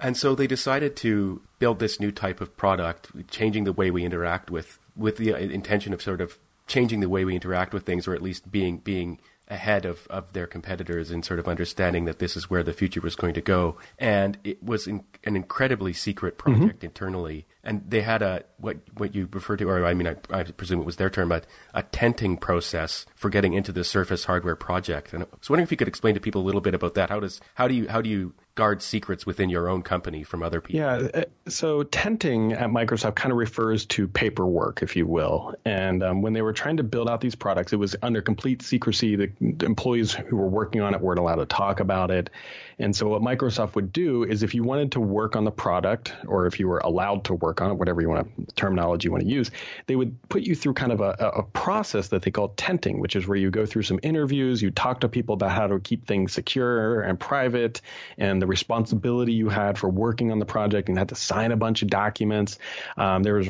And 0.00 0.16
so 0.16 0.34
they 0.34 0.46
decided 0.46 0.96
to 0.96 1.40
build 1.60 1.78
this 1.78 2.00
new 2.00 2.10
type 2.10 2.40
of 2.40 2.56
product, 2.56 3.30
changing 3.30 3.64
the 3.64 3.72
way 3.72 3.90
we 3.90 4.04
interact 4.04 4.50
with, 4.50 4.78
with 4.96 5.16
the 5.16 5.32
uh, 5.32 5.38
intention 5.38 5.92
of 5.92 6.02
sort 6.02 6.20
of 6.20 6.38
changing 6.66 7.00
the 7.00 7.08
way 7.08 7.24
we 7.24 7.34
interact 7.34 7.72
with 7.72 7.84
things, 7.84 8.08
or 8.08 8.14
at 8.14 8.22
least 8.22 8.50
being 8.50 8.78
being 8.78 9.18
ahead 9.48 9.84
of, 9.84 10.06
of 10.08 10.32
their 10.32 10.46
competitors 10.46 11.10
in 11.10 11.22
sort 11.22 11.38
of 11.38 11.46
understanding 11.46 12.06
that 12.06 12.18
this 12.18 12.36
is 12.36 12.48
where 12.48 12.62
the 12.62 12.72
future 12.72 13.00
was 13.00 13.14
going 13.14 13.34
to 13.34 13.40
go. 13.40 13.76
And 13.98 14.38
it 14.42 14.62
was 14.62 14.86
in, 14.86 15.04
an 15.24 15.36
incredibly 15.36 15.92
secret 15.92 16.38
mm-hmm. 16.38 16.52
project 16.52 16.78
mm-hmm. 16.78 16.86
internally. 16.86 17.46
And 17.62 17.82
they 17.88 18.00
had 18.00 18.22
a, 18.22 18.44
what, 18.58 18.78
what 18.96 19.14
you 19.14 19.28
refer 19.30 19.56
to, 19.56 19.68
or 19.68 19.84
I 19.84 19.94
mean, 19.94 20.08
I, 20.08 20.16
I 20.30 20.44
presume 20.44 20.80
it 20.80 20.86
was 20.86 20.96
their 20.96 21.10
term, 21.10 21.28
but 21.28 21.46
a 21.74 21.82
tenting 21.82 22.36
process 22.36 23.06
for 23.14 23.28
getting 23.28 23.52
into 23.52 23.72
the 23.72 23.84
Surface 23.84 24.24
hardware 24.24 24.56
project. 24.56 25.12
And 25.12 25.24
I 25.24 25.26
was 25.38 25.50
wondering 25.50 25.64
if 25.64 25.70
you 25.70 25.76
could 25.76 25.88
explain 25.88 26.14
to 26.14 26.20
people 26.20 26.42
a 26.42 26.44
little 26.46 26.60
bit 26.60 26.74
about 26.74 26.94
that. 26.94 27.10
How 27.10 27.20
does, 27.20 27.40
how 27.54 27.68
do 27.68 27.74
you, 27.74 27.88
how 27.88 28.00
do 28.00 28.08
you 28.08 28.32
guard 28.54 28.80
secrets 28.82 29.26
within 29.26 29.50
your 29.50 29.68
own 29.68 29.82
company 29.82 30.22
from 30.22 30.42
other 30.42 30.60
people. 30.60 30.80
Yeah. 30.80 31.08
Uh, 31.12 31.24
so 31.48 31.82
tenting 31.82 32.52
at 32.52 32.70
Microsoft 32.70 33.16
kind 33.16 33.32
of 33.32 33.38
refers 33.38 33.84
to 33.86 34.06
paperwork, 34.06 34.82
if 34.82 34.94
you 34.94 35.06
will. 35.06 35.54
And 35.64 36.02
um, 36.02 36.22
when 36.22 36.34
they 36.34 36.42
were 36.42 36.52
trying 36.52 36.76
to 36.76 36.84
build 36.84 37.08
out 37.08 37.20
these 37.20 37.34
products, 37.34 37.72
it 37.72 37.76
was 37.76 37.96
under 38.02 38.22
complete 38.22 38.62
secrecy. 38.62 39.16
The, 39.16 39.30
employees 39.64 40.12
who 40.12 40.36
were 40.36 40.48
working 40.48 40.80
on 40.80 40.94
it 40.94 41.00
weren't 41.00 41.18
allowed 41.18 41.36
to 41.36 41.46
talk 41.46 41.80
about 41.80 42.10
it. 42.10 42.30
And 42.78 42.94
so 42.94 43.08
what 43.08 43.22
Microsoft 43.22 43.74
would 43.74 43.92
do 43.92 44.24
is 44.24 44.42
if 44.42 44.54
you 44.54 44.62
wanted 44.62 44.92
to 44.92 45.00
work 45.00 45.36
on 45.36 45.44
the 45.44 45.50
product 45.50 46.12
or 46.26 46.46
if 46.46 46.58
you 46.58 46.68
were 46.68 46.78
allowed 46.78 47.24
to 47.24 47.34
work 47.34 47.60
on 47.60 47.70
it, 47.70 47.74
whatever 47.74 48.00
you 48.00 48.08
want 48.08 48.36
to, 48.36 48.54
terminology 48.54 49.06
you 49.06 49.12
want 49.12 49.24
to 49.24 49.30
use, 49.30 49.50
they 49.86 49.96
would 49.96 50.16
put 50.28 50.42
you 50.42 50.54
through 50.54 50.74
kind 50.74 50.92
of 50.92 51.00
a, 51.00 51.10
a 51.20 51.42
process 51.42 52.08
that 52.08 52.22
they 52.22 52.30
call 52.30 52.48
tenting, 52.50 53.00
which 53.00 53.16
is 53.16 53.26
where 53.26 53.36
you 53.36 53.50
go 53.50 53.66
through 53.66 53.82
some 53.82 54.00
interviews, 54.02 54.62
you 54.62 54.70
talk 54.70 55.00
to 55.00 55.08
people 55.08 55.34
about 55.34 55.50
how 55.50 55.66
to 55.66 55.78
keep 55.80 56.06
things 56.06 56.32
secure 56.32 57.00
and 57.00 57.18
private 57.18 57.80
and 58.18 58.43
the 58.44 58.48
responsibility 58.48 59.32
you 59.32 59.48
had 59.48 59.78
for 59.78 59.88
working 59.88 60.30
on 60.30 60.38
the 60.38 60.44
project 60.44 60.90
and 60.90 60.98
had 60.98 61.08
to 61.08 61.14
sign 61.14 61.50
a 61.50 61.56
bunch 61.56 61.80
of 61.80 61.88
documents. 61.88 62.58
Um, 62.94 63.22
there 63.22 63.36
was 63.36 63.48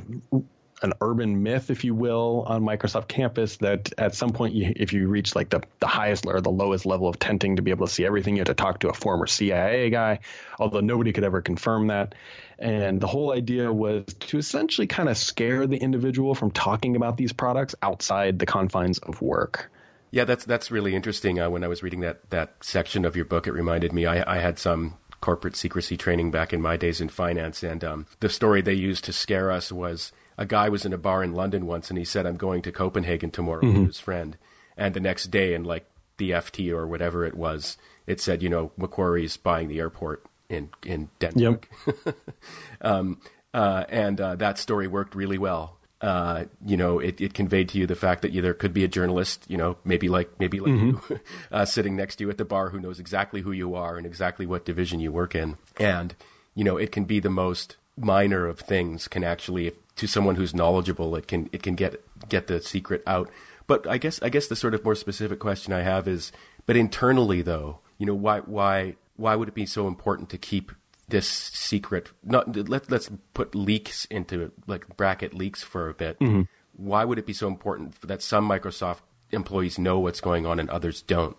an 0.83 0.93
urban 1.01 1.43
myth, 1.43 1.69
if 1.69 1.83
you 1.83 1.97
will, 1.97 2.45
on 2.47 2.63
Microsoft 2.63 3.09
campus 3.09 3.57
that 3.57 3.93
at 3.99 4.15
some 4.15 4.31
point, 4.31 4.55
you, 4.55 4.73
if 4.77 4.93
you 4.93 5.09
reach 5.09 5.35
like 5.35 5.51
the, 5.51 5.63
the 5.81 5.89
highest 5.89 6.27
or 6.27 6.41
the 6.41 6.51
lowest 6.51 6.87
level 6.87 7.09
of 7.09 7.19
tenting 7.19 7.57
to 7.57 7.63
be 7.63 7.73
able 7.73 7.89
to 7.89 7.93
see 7.93 8.07
everything, 8.07 8.37
you 8.37 8.41
had 8.41 8.47
to 8.47 8.55
talk 8.55 8.79
to 8.81 8.89
a 8.89 8.95
former 8.95 9.27
CIA 9.27 9.91
guy, 9.91 10.21
although 10.61 10.81
nobody 10.81 11.13
could 11.13 11.25
ever 11.25 11.43
confirm 11.43 11.89
that. 11.89 12.15
And 12.57 13.01
the 13.01 13.09
whole 13.09 13.33
idea 13.33 13.73
was 13.73 14.05
to 14.05 14.39
essentially 14.39 14.87
kind 14.87 15.09
of 15.09 15.17
scare 15.17 15.67
the 15.67 15.77
individual 15.77 16.37
from 16.37 16.53
talking 16.53 16.95
about 16.95 17.17
these 17.17 17.33
products 17.33 17.75
outside 17.83 18.39
the 18.39 18.47
confines 18.47 18.99
of 18.99 19.21
work. 19.21 19.73
Yeah, 20.15 20.25
that's 20.25 20.45
that's 20.45 20.71
really 20.71 20.95
interesting. 20.95 21.41
Uh, 21.41 21.51
when 21.51 21.65
I 21.65 21.67
was 21.67 21.83
reading 21.83 21.99
that 22.03 22.31
that 22.31 22.55
section 22.61 23.05
of 23.05 23.17
your 23.17 23.25
book, 23.25 23.49
it 23.49 23.53
reminded 23.53 23.93
me 23.93 24.07
I, 24.07 24.37
I 24.37 24.39
had 24.39 24.61
some 24.61 24.95
corporate 25.21 25.57
secrecy 25.57 25.97
training 25.97 26.31
back 26.31 26.53
in 26.53 26.63
my 26.63 26.77
days 26.77 27.01
in 27.01 27.09
finance, 27.09 27.65
and 27.65 27.83
um, 27.83 28.07
the 28.21 28.29
story 28.29 28.63
they 28.63 28.75
used 28.75 29.03
to 29.07 29.13
scare 29.13 29.51
us 29.51 29.73
was 29.73 30.13
a 30.39 30.47
guy 30.47 30.69
was 30.69 30.87
in 30.87 30.93
a 30.93 30.99
bar 30.99 31.25
in 31.25 31.33
London 31.33 31.67
once, 31.67 31.91
and 31.91 31.99
he 31.99 32.05
said, 32.05 32.27
"I'm 32.27 32.37
going 32.37 32.63
to 32.63 32.71
Copenhagen 32.71 33.33
tomorrow 33.33 33.63
mm-hmm. 33.63 33.81
with 33.81 33.87
his 33.89 33.99
friend," 33.99 34.37
and 34.77 34.95
the 34.95 35.01
next 35.01 35.33
day, 35.33 35.53
in 35.53 35.65
like 35.65 35.91
the 36.19 36.31
FT 36.31 36.71
or 36.71 36.87
whatever 36.87 37.25
it 37.25 37.35
was, 37.35 37.77
it 38.07 38.21
said, 38.21 38.41
you 38.41 38.49
know, 38.49 38.71
Macquarie's 38.77 39.37
buying 39.37 39.67
the 39.67 39.81
airport 39.81 40.25
in 40.49 40.71
in 40.87 41.09
Denmark. 41.19 41.69
Yep. 41.87 42.17
um, 42.83 43.21
uh, 43.53 43.83
and 43.89 44.21
uh, 44.21 44.37
that 44.37 44.59
story 44.59 44.87
worked 44.87 45.17
really 45.17 45.39
well 45.39 45.81
uh, 46.05 46.45
you 46.67 46.77
know, 46.77 46.99
it, 46.99 47.19
it, 47.19 47.33
conveyed 47.33 47.67
to 47.71 47.79
you 47.79 47.87
the 47.87 47.95
fact 47.95 48.21
that 48.21 48.31
you, 48.31 48.43
there 48.43 48.53
could 48.53 48.75
be 48.75 48.85
a 48.85 48.89
journalist, 48.89 49.47
you 49.49 49.57
know, 49.57 49.79
maybe 49.87 50.07
like 50.07 50.29
maybe 50.39 50.61
like 50.61 50.73
mm-hmm. 50.73 51.15
you, 51.15 51.21
uh, 51.51 51.65
sitting 51.65 51.97
next 51.97 52.17
to 52.17 52.25
you 52.25 52.31
at 52.31 52.37
the 52.37 52.45
bar 52.45 52.69
who 52.69 52.79
knows 52.79 53.01
exactly 53.01 53.41
who 53.41 53.53
you 53.53 53.75
are 53.75 53.97
and 53.97 54.07
exactly 54.07 54.45
what 54.45 54.67
division 54.67 55.01
you 55.01 55.11
work 55.11 55.35
in, 55.35 55.57
and 55.79 56.15
you 56.55 56.63
know, 56.63 56.77
it 56.77 56.93
can 56.93 57.05
be 57.05 57.21
the 57.21 57.31
most 57.31 57.77
minor 57.97 58.47
of 58.47 58.61
things 58.61 59.09
can 59.09 59.25
actually, 59.25 59.69
if, 59.69 59.95
to 59.97 60.07
someone 60.07 60.35
who's 60.37 60.55
knowledgeable, 60.55 61.17
it 61.17 61.27
can 61.27 61.49
it 61.53 61.63
can 61.63 61.75
get 61.75 62.05
get 62.29 62.49
the 62.49 62.61
secret 62.61 63.03
out. 63.07 63.31
But 63.67 63.89
I 63.89 63.97
guess 63.97 64.21
I 64.21 64.29
guess 64.29 64.47
the 64.47 64.57
sort 64.57 64.75
of 64.75 64.85
more 64.85 64.95
specific 64.95 65.39
question 65.39 65.73
I 65.73 65.81
have 65.81 66.07
is, 66.07 66.33
but 66.67 66.77
internally 66.77 67.41
though, 67.41 67.79
you 67.97 68.05
know, 68.05 68.15
why 68.15 68.41
why 68.41 68.97
why 69.17 69.37
would 69.37 69.49
it 69.49 69.55
be 69.55 69.65
so 69.65 69.89
important 69.89 70.29
to 70.29 70.37
keep 70.37 70.71
this 71.09 71.29
secret 71.29 72.11
not 72.23 72.69
let 72.69 72.91
let's 72.91 73.11
put 73.35 73.55
leaks 73.55 74.05
into 74.07 74.53
like 74.67 74.97
bracket 74.97 75.35
leaks 75.35 75.63
for 75.63 75.89
a 75.89 75.95
bit. 75.95 76.19
Mm-hmm. 76.21 76.43
Why 76.77 77.05
would 77.05 77.19
it 77.19 77.27
be 77.27 77.33
so 77.33 77.47
important 77.47 78.01
that 78.03 78.23
some 78.23 78.49
Microsoft 78.49 79.01
employees 79.31 79.79
know 79.79 79.99
what's 80.01 80.21
going 80.21 80.47
on 80.47 80.59
and 80.59 80.69
others 80.71 81.03
don't? 81.03 81.37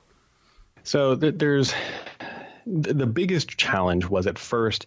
So 0.83 1.15
th- 1.15 1.35
there's 1.37 1.73
the 2.65 3.07
biggest 3.07 3.57
challenge 3.57 4.07
was 4.07 4.27
at 4.27 4.39
first 4.39 4.85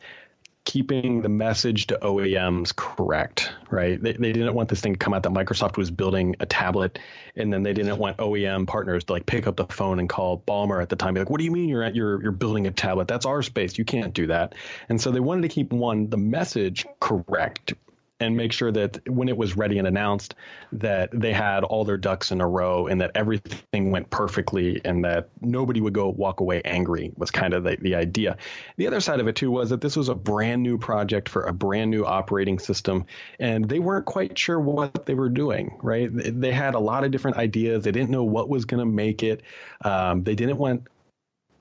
keeping 0.68 1.22
the 1.22 1.30
message 1.30 1.86
to 1.86 1.98
OEMs 2.02 2.76
correct, 2.76 3.50
right? 3.70 4.00
They, 4.00 4.12
they 4.12 4.32
didn't 4.32 4.52
want 4.52 4.68
this 4.68 4.82
thing 4.82 4.92
to 4.92 4.98
come 4.98 5.14
out 5.14 5.22
that 5.22 5.32
Microsoft 5.32 5.78
was 5.78 5.90
building 5.90 6.36
a 6.40 6.46
tablet, 6.46 6.98
and 7.34 7.50
then 7.50 7.62
they 7.62 7.72
didn't 7.72 7.96
want 7.96 8.18
OEM 8.18 8.66
partners 8.66 9.04
to 9.04 9.14
like 9.14 9.24
pick 9.24 9.46
up 9.46 9.56
the 9.56 9.64
phone 9.64 9.98
and 9.98 10.10
call 10.10 10.44
Ballmer 10.46 10.82
at 10.82 10.90
the 10.90 10.96
time, 10.96 11.14
be 11.14 11.20
like, 11.20 11.30
"What 11.30 11.38
do 11.38 11.46
you 11.46 11.52
mean 11.52 11.70
you're 11.70 11.82
at 11.82 11.96
you're 11.96 12.22
you're 12.22 12.32
building 12.32 12.66
a 12.66 12.70
tablet? 12.70 13.08
That's 13.08 13.24
our 13.24 13.40
space. 13.40 13.78
You 13.78 13.86
can't 13.86 14.12
do 14.12 14.26
that." 14.26 14.54
And 14.90 15.00
so 15.00 15.10
they 15.10 15.20
wanted 15.20 15.40
to 15.40 15.48
keep 15.48 15.72
one 15.72 16.10
the 16.10 16.18
message 16.18 16.84
correct 17.00 17.72
and 18.20 18.36
make 18.36 18.52
sure 18.52 18.70
that 18.72 19.08
when 19.08 19.28
it 19.28 19.36
was 19.36 19.56
ready 19.56 19.78
and 19.78 19.86
announced 19.86 20.34
that 20.72 21.10
they 21.12 21.32
had 21.32 21.64
all 21.64 21.84
their 21.84 21.96
ducks 21.96 22.30
in 22.30 22.40
a 22.40 22.48
row 22.48 22.86
and 22.86 23.00
that 23.00 23.12
everything 23.14 23.90
went 23.90 24.10
perfectly 24.10 24.80
and 24.84 25.04
that 25.04 25.28
nobody 25.40 25.80
would 25.80 25.92
go 25.92 26.08
walk 26.08 26.40
away 26.40 26.60
angry 26.64 27.12
was 27.16 27.30
kind 27.30 27.54
of 27.54 27.64
the, 27.64 27.76
the 27.80 27.94
idea. 27.94 28.36
The 28.76 28.86
other 28.86 29.00
side 29.00 29.20
of 29.20 29.28
it 29.28 29.36
too 29.36 29.50
was 29.50 29.70
that 29.70 29.80
this 29.80 29.96
was 29.96 30.08
a 30.08 30.14
brand 30.14 30.62
new 30.62 30.78
project 30.78 31.28
for 31.28 31.42
a 31.44 31.52
brand 31.52 31.90
new 31.90 32.04
operating 32.04 32.58
system 32.58 33.06
and 33.38 33.68
they 33.68 33.78
weren't 33.78 34.06
quite 34.06 34.38
sure 34.38 34.58
what 34.58 35.06
they 35.06 35.14
were 35.14 35.28
doing 35.28 35.78
right? 35.82 36.08
They 36.12 36.52
had 36.52 36.74
a 36.74 36.78
lot 36.78 37.04
of 37.04 37.10
different 37.10 37.36
ideas. 37.36 37.84
They 37.84 37.92
didn't 37.92 38.10
know 38.10 38.24
what 38.24 38.48
was 38.48 38.64
going 38.64 38.80
to 38.80 38.86
make 38.86 39.22
it. 39.22 39.42
Um, 39.84 40.22
they 40.22 40.34
didn't 40.34 40.58
want 40.58 40.86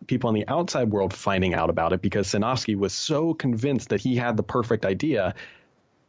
people 0.08 0.30
in 0.30 0.36
the 0.36 0.48
outside 0.48 0.90
world 0.90 1.14
finding 1.14 1.54
out 1.54 1.70
about 1.70 1.94
it 1.94 2.02
because 2.02 2.28
Sinofsky 2.28 2.76
was 2.76 2.94
so 2.94 3.34
convinced 3.34 3.90
that 3.90 4.00
he 4.00 4.16
had 4.16 4.38
the 4.38 4.44
perfect 4.44 4.86
idea 4.86 5.36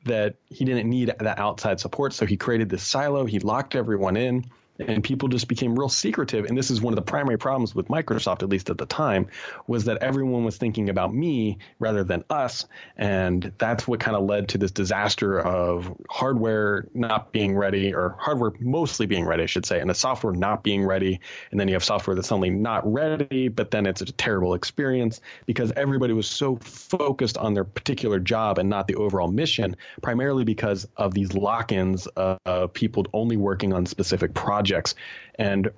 that 0.05 0.36
he 0.46 0.64
didn't 0.64 0.88
need 0.88 1.12
that 1.18 1.38
outside 1.38 1.80
support. 1.80 2.12
So 2.12 2.26
he 2.26 2.36
created 2.36 2.68
this 2.68 2.82
silo. 2.82 3.24
He 3.24 3.38
locked 3.40 3.74
everyone 3.74 4.16
in 4.16 4.46
and 4.79 5.03
people 5.03 5.29
just 5.29 5.49
became 5.49 5.76
real 5.76 5.89
secretive. 5.89 6.45
And 6.45 6.57
this 6.57 6.70
is 6.70 6.81
one 6.81 6.93
of 6.93 6.97
the 6.97 7.03
primary 7.03 7.39
problems 7.39 7.74
with 7.74 7.89
Microsoft, 7.89 8.43
at 8.43 8.49
least 8.49 8.70
at 8.70 8.79
the 8.79 8.87
time, 8.87 9.29
was 9.66 9.87
that 9.87 9.99
everyone 10.03 10.45
was 10.45 10.57
thinking 10.57 10.89
about 10.89 11.12
me 11.12 11.59
rather 11.79 12.05
than 12.05 12.24
us. 12.31 12.66
And 12.97 13.53
that's 13.59 13.89
what 13.89 13.99
kind 13.99 14.16
of 14.16 14.24
led 14.24 14.51
to 14.51 14.59
this 14.59 14.70
disaster 14.70 15.39
of 15.41 15.93
hardware 16.09 16.87
not 16.95 17.33
being 17.33 17.57
ready, 17.57 17.93
or 17.93 18.16
hardware 18.20 18.53
mostly 18.61 19.07
being 19.07 19.24
ready, 19.24 19.43
I 19.43 19.47
should 19.47 19.66
say, 19.66 19.81
and 19.81 19.91
the 19.91 19.95
software 19.95 20.33
not 20.33 20.62
being 20.62 20.85
ready. 20.85 21.20
And 21.51 21.59
then 21.59 21.66
you 21.66 21.74
have 21.74 21.85
software 21.85 22.14
that's 22.14 22.29
suddenly 22.29 22.51
not 22.51 22.91
ready, 22.91 23.49
but 23.49 23.72
then 23.72 23.87
it's 23.87 24.01
a 24.01 24.07
terrible 24.07 24.55
experience 24.55 25.20
because 25.47 25.72
everybody 25.72 26.12
was 26.12 26.29
so 26.29 26.57
focused 26.57 27.37
on 27.37 27.55
their 27.55 27.64
particular 27.64 28.20
job 28.20 28.59
and 28.59 28.68
not 28.68 28.87
the 28.87 28.95
overall 28.95 29.29
mission, 29.29 29.76
primarily 30.03 30.45
because 30.45 30.87
of 30.97 31.14
these 31.14 31.33
lock 31.33 31.72
ins 31.72 32.07
of 32.07 32.72
people 32.74 33.07
only 33.12 33.37
working 33.37 33.72
on 33.72 33.85
specific 33.85 34.35
projects 34.35 34.68
projects 34.69 34.95
and 35.39 35.71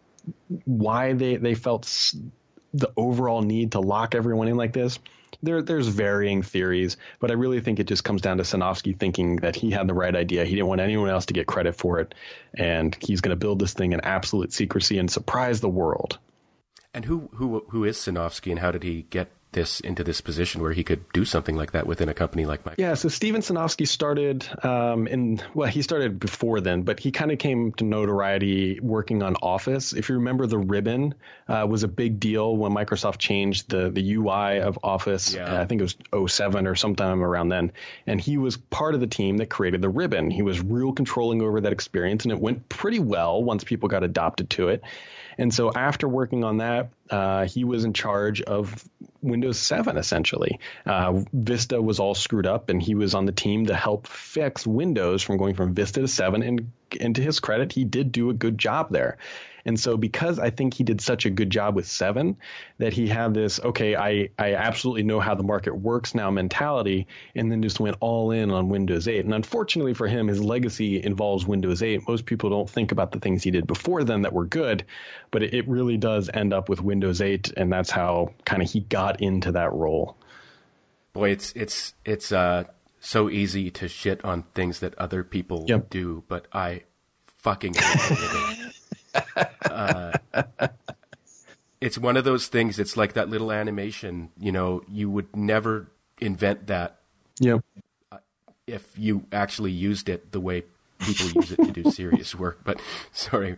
why 0.64 1.12
they, 1.12 1.36
they 1.36 1.54
felt 1.54 2.12
the 2.74 2.92
overall 2.96 3.42
need 3.42 3.72
to 3.72 3.80
lock 3.80 4.14
everyone 4.14 4.48
in 4.48 4.56
like 4.56 4.72
this. 4.72 4.98
There, 5.42 5.62
there's 5.62 5.88
varying 5.88 6.42
theories, 6.42 6.98
but 7.18 7.30
I 7.30 7.34
really 7.34 7.60
think 7.60 7.80
it 7.80 7.86
just 7.86 8.04
comes 8.04 8.20
down 8.20 8.36
to 8.36 8.42
Sinofsky 8.42 8.98
thinking 8.98 9.36
that 9.36 9.56
he 9.56 9.70
had 9.70 9.86
the 9.86 9.94
right 9.94 10.14
idea. 10.14 10.44
He 10.44 10.54
didn't 10.54 10.66
want 10.66 10.82
anyone 10.82 11.08
else 11.08 11.26
to 11.26 11.34
get 11.34 11.46
credit 11.46 11.74
for 11.74 11.98
it, 12.00 12.14
and 12.54 12.94
he's 13.00 13.22
going 13.22 13.30
to 13.30 13.36
build 13.36 13.58
this 13.58 13.72
thing 13.72 13.92
in 13.92 14.02
absolute 14.02 14.52
secrecy 14.52 14.98
and 14.98 15.10
surprise 15.10 15.60
the 15.60 15.68
world. 15.68 16.18
And 16.92 17.06
who 17.06 17.30
who 17.32 17.64
who 17.70 17.84
is 17.84 17.96
Sinofsky, 17.96 18.50
and 18.50 18.58
how 18.58 18.70
did 18.70 18.82
he 18.82 19.06
get 19.08 19.30
this 19.52 19.80
into 19.80 20.04
this 20.04 20.20
position 20.20 20.62
where 20.62 20.72
he 20.72 20.84
could 20.84 21.04
do 21.12 21.24
something 21.24 21.56
like 21.56 21.72
that 21.72 21.86
within 21.86 22.08
a 22.08 22.14
company 22.14 22.46
like 22.46 22.64
Microsoft? 22.64 22.78
Yeah, 22.78 22.94
so 22.94 23.08
Steven 23.08 23.40
Sinofsky 23.40 23.86
started 23.86 24.46
um, 24.64 25.06
in 25.06 25.40
well, 25.54 25.68
he 25.68 25.82
started 25.82 26.18
before 26.20 26.60
then, 26.60 26.82
but 26.82 27.00
he 27.00 27.10
kind 27.10 27.32
of 27.32 27.38
came 27.38 27.72
to 27.74 27.84
notoriety 27.84 28.80
working 28.80 29.22
on 29.22 29.36
Office. 29.36 29.92
If 29.92 30.08
you 30.08 30.16
remember, 30.16 30.46
the 30.46 30.58
ribbon 30.58 31.14
uh, 31.48 31.66
was 31.68 31.82
a 31.82 31.88
big 31.88 32.20
deal 32.20 32.56
when 32.56 32.72
Microsoft 32.72 33.18
changed 33.18 33.70
the 33.70 33.90
the 33.90 34.14
UI 34.14 34.60
of 34.60 34.78
Office. 34.82 35.34
Yeah. 35.34 35.56
Uh, 35.56 35.62
I 35.62 35.66
think 35.66 35.80
it 35.80 35.94
was 36.12 36.32
07 36.34 36.66
or 36.66 36.74
sometime 36.74 37.22
around 37.22 37.48
then, 37.48 37.72
and 38.06 38.20
he 38.20 38.38
was 38.38 38.56
part 38.56 38.94
of 38.94 39.00
the 39.00 39.06
team 39.06 39.38
that 39.38 39.50
created 39.50 39.82
the 39.82 39.88
ribbon. 39.88 40.30
He 40.30 40.42
was 40.42 40.60
real 40.60 40.92
controlling 40.92 41.42
over 41.42 41.60
that 41.60 41.72
experience, 41.72 42.24
and 42.24 42.32
it 42.32 42.40
went 42.40 42.68
pretty 42.68 42.98
well 42.98 43.42
once 43.42 43.64
people 43.64 43.88
got 43.88 44.04
adopted 44.04 44.50
to 44.50 44.68
it. 44.68 44.82
And 45.40 45.54
so 45.54 45.72
after 45.72 46.06
working 46.06 46.44
on 46.44 46.58
that, 46.58 46.90
uh, 47.08 47.46
he 47.46 47.64
was 47.64 47.84
in 47.86 47.94
charge 47.94 48.42
of 48.42 48.86
Windows 49.22 49.58
7 49.58 49.96
essentially. 49.96 50.60
Uh, 50.84 51.22
Vista 51.32 51.80
was 51.80 51.98
all 51.98 52.14
screwed 52.14 52.46
up, 52.46 52.68
and 52.68 52.80
he 52.80 52.94
was 52.94 53.14
on 53.14 53.24
the 53.24 53.32
team 53.32 53.66
to 53.66 53.74
help 53.74 54.06
fix 54.06 54.66
Windows 54.66 55.22
from 55.22 55.38
going 55.38 55.54
from 55.54 55.72
Vista 55.72 56.02
to 56.02 56.08
7. 56.08 56.42
And, 56.42 56.72
and 57.00 57.16
to 57.16 57.22
his 57.22 57.40
credit, 57.40 57.72
he 57.72 57.84
did 57.84 58.12
do 58.12 58.28
a 58.28 58.34
good 58.34 58.58
job 58.58 58.90
there. 58.90 59.16
And 59.64 59.78
so 59.78 59.96
because 59.96 60.38
I 60.38 60.50
think 60.50 60.74
he 60.74 60.84
did 60.84 61.00
such 61.00 61.26
a 61.26 61.30
good 61.30 61.50
job 61.50 61.74
with 61.76 61.86
seven 61.86 62.36
that 62.78 62.92
he 62.92 63.08
had 63.08 63.34
this, 63.34 63.60
okay, 63.60 63.96
I, 63.96 64.30
I 64.38 64.54
absolutely 64.54 65.02
know 65.02 65.20
how 65.20 65.34
the 65.34 65.42
market 65.42 65.74
works 65.74 66.14
now 66.14 66.30
mentality, 66.30 67.06
and 67.34 67.50
then 67.50 67.62
just 67.62 67.80
went 67.80 67.96
all 68.00 68.30
in 68.30 68.50
on 68.50 68.68
Windows 68.68 69.08
8. 69.08 69.24
And 69.24 69.34
unfortunately 69.34 69.94
for 69.94 70.06
him, 70.06 70.28
his 70.28 70.42
legacy 70.42 71.02
involves 71.02 71.46
Windows 71.46 71.82
8. 71.82 72.08
Most 72.08 72.26
people 72.26 72.50
don't 72.50 72.68
think 72.68 72.92
about 72.92 73.12
the 73.12 73.20
things 73.20 73.42
he 73.42 73.50
did 73.50 73.66
before 73.66 74.04
then 74.04 74.22
that 74.22 74.32
were 74.32 74.46
good, 74.46 74.84
but 75.30 75.42
it, 75.42 75.54
it 75.54 75.68
really 75.68 75.96
does 75.96 76.30
end 76.32 76.52
up 76.52 76.68
with 76.68 76.80
Windows 76.80 77.20
8, 77.20 77.52
and 77.56 77.72
that's 77.72 77.90
how 77.90 78.32
kind 78.44 78.62
of 78.62 78.70
he 78.70 78.80
got 78.80 79.20
into 79.20 79.52
that 79.52 79.72
role. 79.72 80.16
Boy, 81.12 81.30
it's 81.30 81.52
it's 81.52 81.94
it's 82.04 82.30
uh 82.30 82.64
so 83.00 83.30
easy 83.30 83.70
to 83.70 83.88
shit 83.88 84.24
on 84.24 84.44
things 84.54 84.80
that 84.80 84.94
other 84.96 85.24
people 85.24 85.64
yep. 85.66 85.90
do, 85.90 86.22
but 86.28 86.46
I 86.52 86.82
fucking 87.38 87.74
uh, 89.70 90.12
it's 91.80 91.98
one 91.98 92.16
of 92.16 92.24
those 92.24 92.48
things. 92.48 92.78
It's 92.78 92.96
like 92.96 93.14
that 93.14 93.28
little 93.28 93.52
animation. 93.52 94.30
You 94.38 94.52
know, 94.52 94.82
you 94.88 95.10
would 95.10 95.34
never 95.34 95.88
invent 96.20 96.66
that. 96.66 97.00
Yeah. 97.38 97.58
Uh, 98.12 98.18
if 98.66 98.92
you 98.96 99.26
actually 99.32 99.72
used 99.72 100.08
it 100.08 100.32
the 100.32 100.40
way 100.40 100.64
people 101.00 101.42
use 101.42 101.52
it 101.52 101.56
to 101.56 101.72
do 101.72 101.90
serious 101.90 102.34
work. 102.34 102.60
But 102.64 102.80
sorry. 103.12 103.56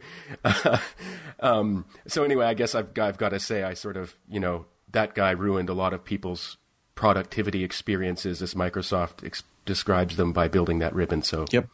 um, 1.41 1.85
so 2.07 2.25
anyway, 2.25 2.47
I 2.47 2.55
guess 2.55 2.75
I've 2.75 2.97
I've 2.99 3.19
got 3.19 3.31
to 3.31 3.41
say 3.41 3.63
I 3.63 3.75
sort 3.75 3.97
of 3.97 4.15
you 4.29 4.41
know 4.41 4.67
that 4.93 5.15
guy 5.15 5.33
ruined 5.33 5.69
a 5.69 5.75
lot 5.75 5.93
of 5.93 6.05
people's 6.05 6.57
productivity 6.95 7.65
experiences 7.65 8.43
as 8.43 8.55
Microsoft 8.55 9.25
ex- 9.25 9.43
describes 9.65 10.17
them 10.17 10.33
by 10.33 10.49
building 10.49 10.79
that 10.81 10.95
ribbon. 10.95 11.23
So 11.23 11.47
yep. 11.51 11.69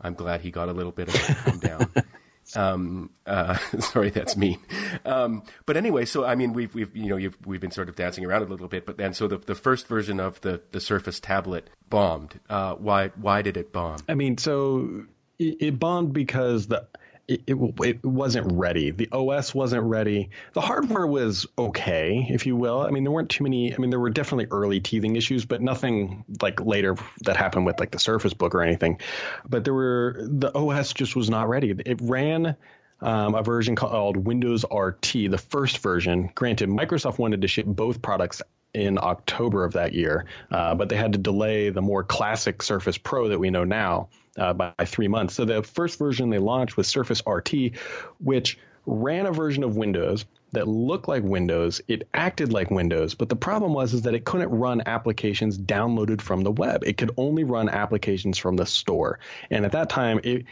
I'm 0.00 0.14
glad 0.14 0.42
he 0.42 0.50
got 0.50 0.68
a 0.68 0.72
little 0.72 0.92
bit 0.92 1.08
of 1.08 1.14
a 1.14 1.34
come 1.34 1.58
down. 1.58 1.92
Um, 2.54 3.10
uh, 3.26 3.56
sorry, 3.80 4.10
that's 4.10 4.36
mean. 4.36 4.58
Um, 5.04 5.42
but 5.66 5.76
anyway, 5.76 6.04
so 6.04 6.24
I 6.24 6.34
mean, 6.34 6.52
we've 6.52 6.74
we've 6.74 6.94
you 6.96 7.08
know 7.08 7.30
we've 7.44 7.60
been 7.60 7.70
sort 7.70 7.88
of 7.88 7.96
dancing 7.96 8.24
around 8.24 8.42
a 8.42 8.46
little 8.46 8.68
bit, 8.68 8.86
but 8.86 8.96
then 8.96 9.14
so 9.14 9.26
the 9.26 9.38
the 9.38 9.54
first 9.54 9.86
version 9.86 10.20
of 10.20 10.40
the 10.42 10.62
the 10.72 10.80
Surface 10.80 11.20
tablet 11.20 11.70
bombed. 11.88 12.40
Uh, 12.48 12.74
why 12.74 13.08
why 13.16 13.42
did 13.42 13.56
it 13.56 13.72
bomb? 13.72 13.98
I 14.08 14.14
mean, 14.14 14.38
so 14.38 15.04
it, 15.38 15.56
it 15.60 15.78
bombed 15.78 16.12
because 16.12 16.66
the 16.66 16.86
it, 17.26 17.42
it, 17.46 17.56
it, 17.82 18.04
wasn't 18.04 18.52
ready. 18.52 18.90
The 18.90 19.08
OS 19.10 19.54
wasn't 19.54 19.84
ready. 19.84 20.30
The 20.52 20.60
hardware 20.60 21.06
was 21.06 21.46
okay, 21.56 22.26
if 22.28 22.46
you 22.46 22.56
will. 22.56 22.80
I 22.80 22.90
mean, 22.90 23.04
there 23.04 23.12
weren't 23.12 23.30
too 23.30 23.44
many. 23.44 23.74
I 23.74 23.78
mean, 23.78 23.90
there 23.90 24.00
were 24.00 24.10
definitely 24.10 24.46
early 24.50 24.80
teething 24.80 25.16
issues, 25.16 25.44
but 25.44 25.62
nothing 25.62 26.24
like 26.42 26.60
later 26.60 26.96
that 27.22 27.36
happened 27.36 27.66
with 27.66 27.80
like 27.80 27.90
the 27.90 27.98
Surface 27.98 28.34
Book 28.34 28.54
or 28.54 28.62
anything. 28.62 29.00
But 29.48 29.64
there 29.64 29.74
were 29.74 30.18
the 30.20 30.54
OS 30.54 30.92
just 30.92 31.16
was 31.16 31.30
not 31.30 31.48
ready. 31.48 31.74
It 31.84 32.00
ran. 32.02 32.56
Um, 33.00 33.34
a 33.34 33.42
version 33.42 33.76
called 33.76 34.16
Windows 34.16 34.64
RT, 34.70 35.12
the 35.28 35.36
first 35.50 35.78
version. 35.78 36.30
Granted, 36.34 36.70
Microsoft 36.70 37.18
wanted 37.18 37.42
to 37.42 37.48
ship 37.48 37.66
both 37.66 38.00
products 38.00 38.40
in 38.74 38.98
October 38.98 39.64
of 39.64 39.72
that 39.74 39.94
year, 39.94 40.26
uh, 40.50 40.74
but 40.74 40.88
they 40.88 40.96
had 40.96 41.12
to 41.12 41.18
delay 41.18 41.70
the 41.70 41.80
more 41.80 42.02
classic 42.02 42.62
Surface 42.62 42.98
Pro 42.98 43.28
that 43.28 43.38
we 43.38 43.50
know 43.50 43.64
now 43.64 44.08
uh, 44.36 44.52
by, 44.52 44.72
three 44.84 45.08
months. 45.08 45.34
So 45.34 45.44
the 45.44 45.62
first 45.62 45.98
version 45.98 46.30
they 46.30 46.38
launched 46.38 46.76
was 46.76 46.88
Surface 46.88 47.22
RT, 47.26 47.76
which 48.18 48.58
ran 48.86 49.26
a 49.26 49.32
version 49.32 49.64
of 49.64 49.76
Windows 49.76 50.24
that 50.52 50.68
looked 50.68 51.08
like 51.08 51.22
Windows. 51.22 51.80
It 51.88 52.08
acted 52.14 52.52
like 52.52 52.70
Windows, 52.70 53.14
but 53.14 53.28
the 53.28 53.36
problem 53.36 53.72
was 53.72 53.94
is 53.94 54.02
that 54.02 54.14
it 54.14 54.24
couldn't 54.24 54.50
run 54.50 54.82
applications 54.86 55.58
downloaded 55.58 56.20
from 56.20 56.42
the 56.42 56.52
web. 56.52 56.84
It 56.84 56.96
could 56.96 57.12
only 57.16 57.44
run 57.44 57.68
applications 57.68 58.38
from 58.38 58.56
the 58.56 58.66
store. 58.66 59.18
And 59.50 59.64
at 59.64 59.72
that 59.72 59.88
time, 59.88 60.20
it, 60.22 60.44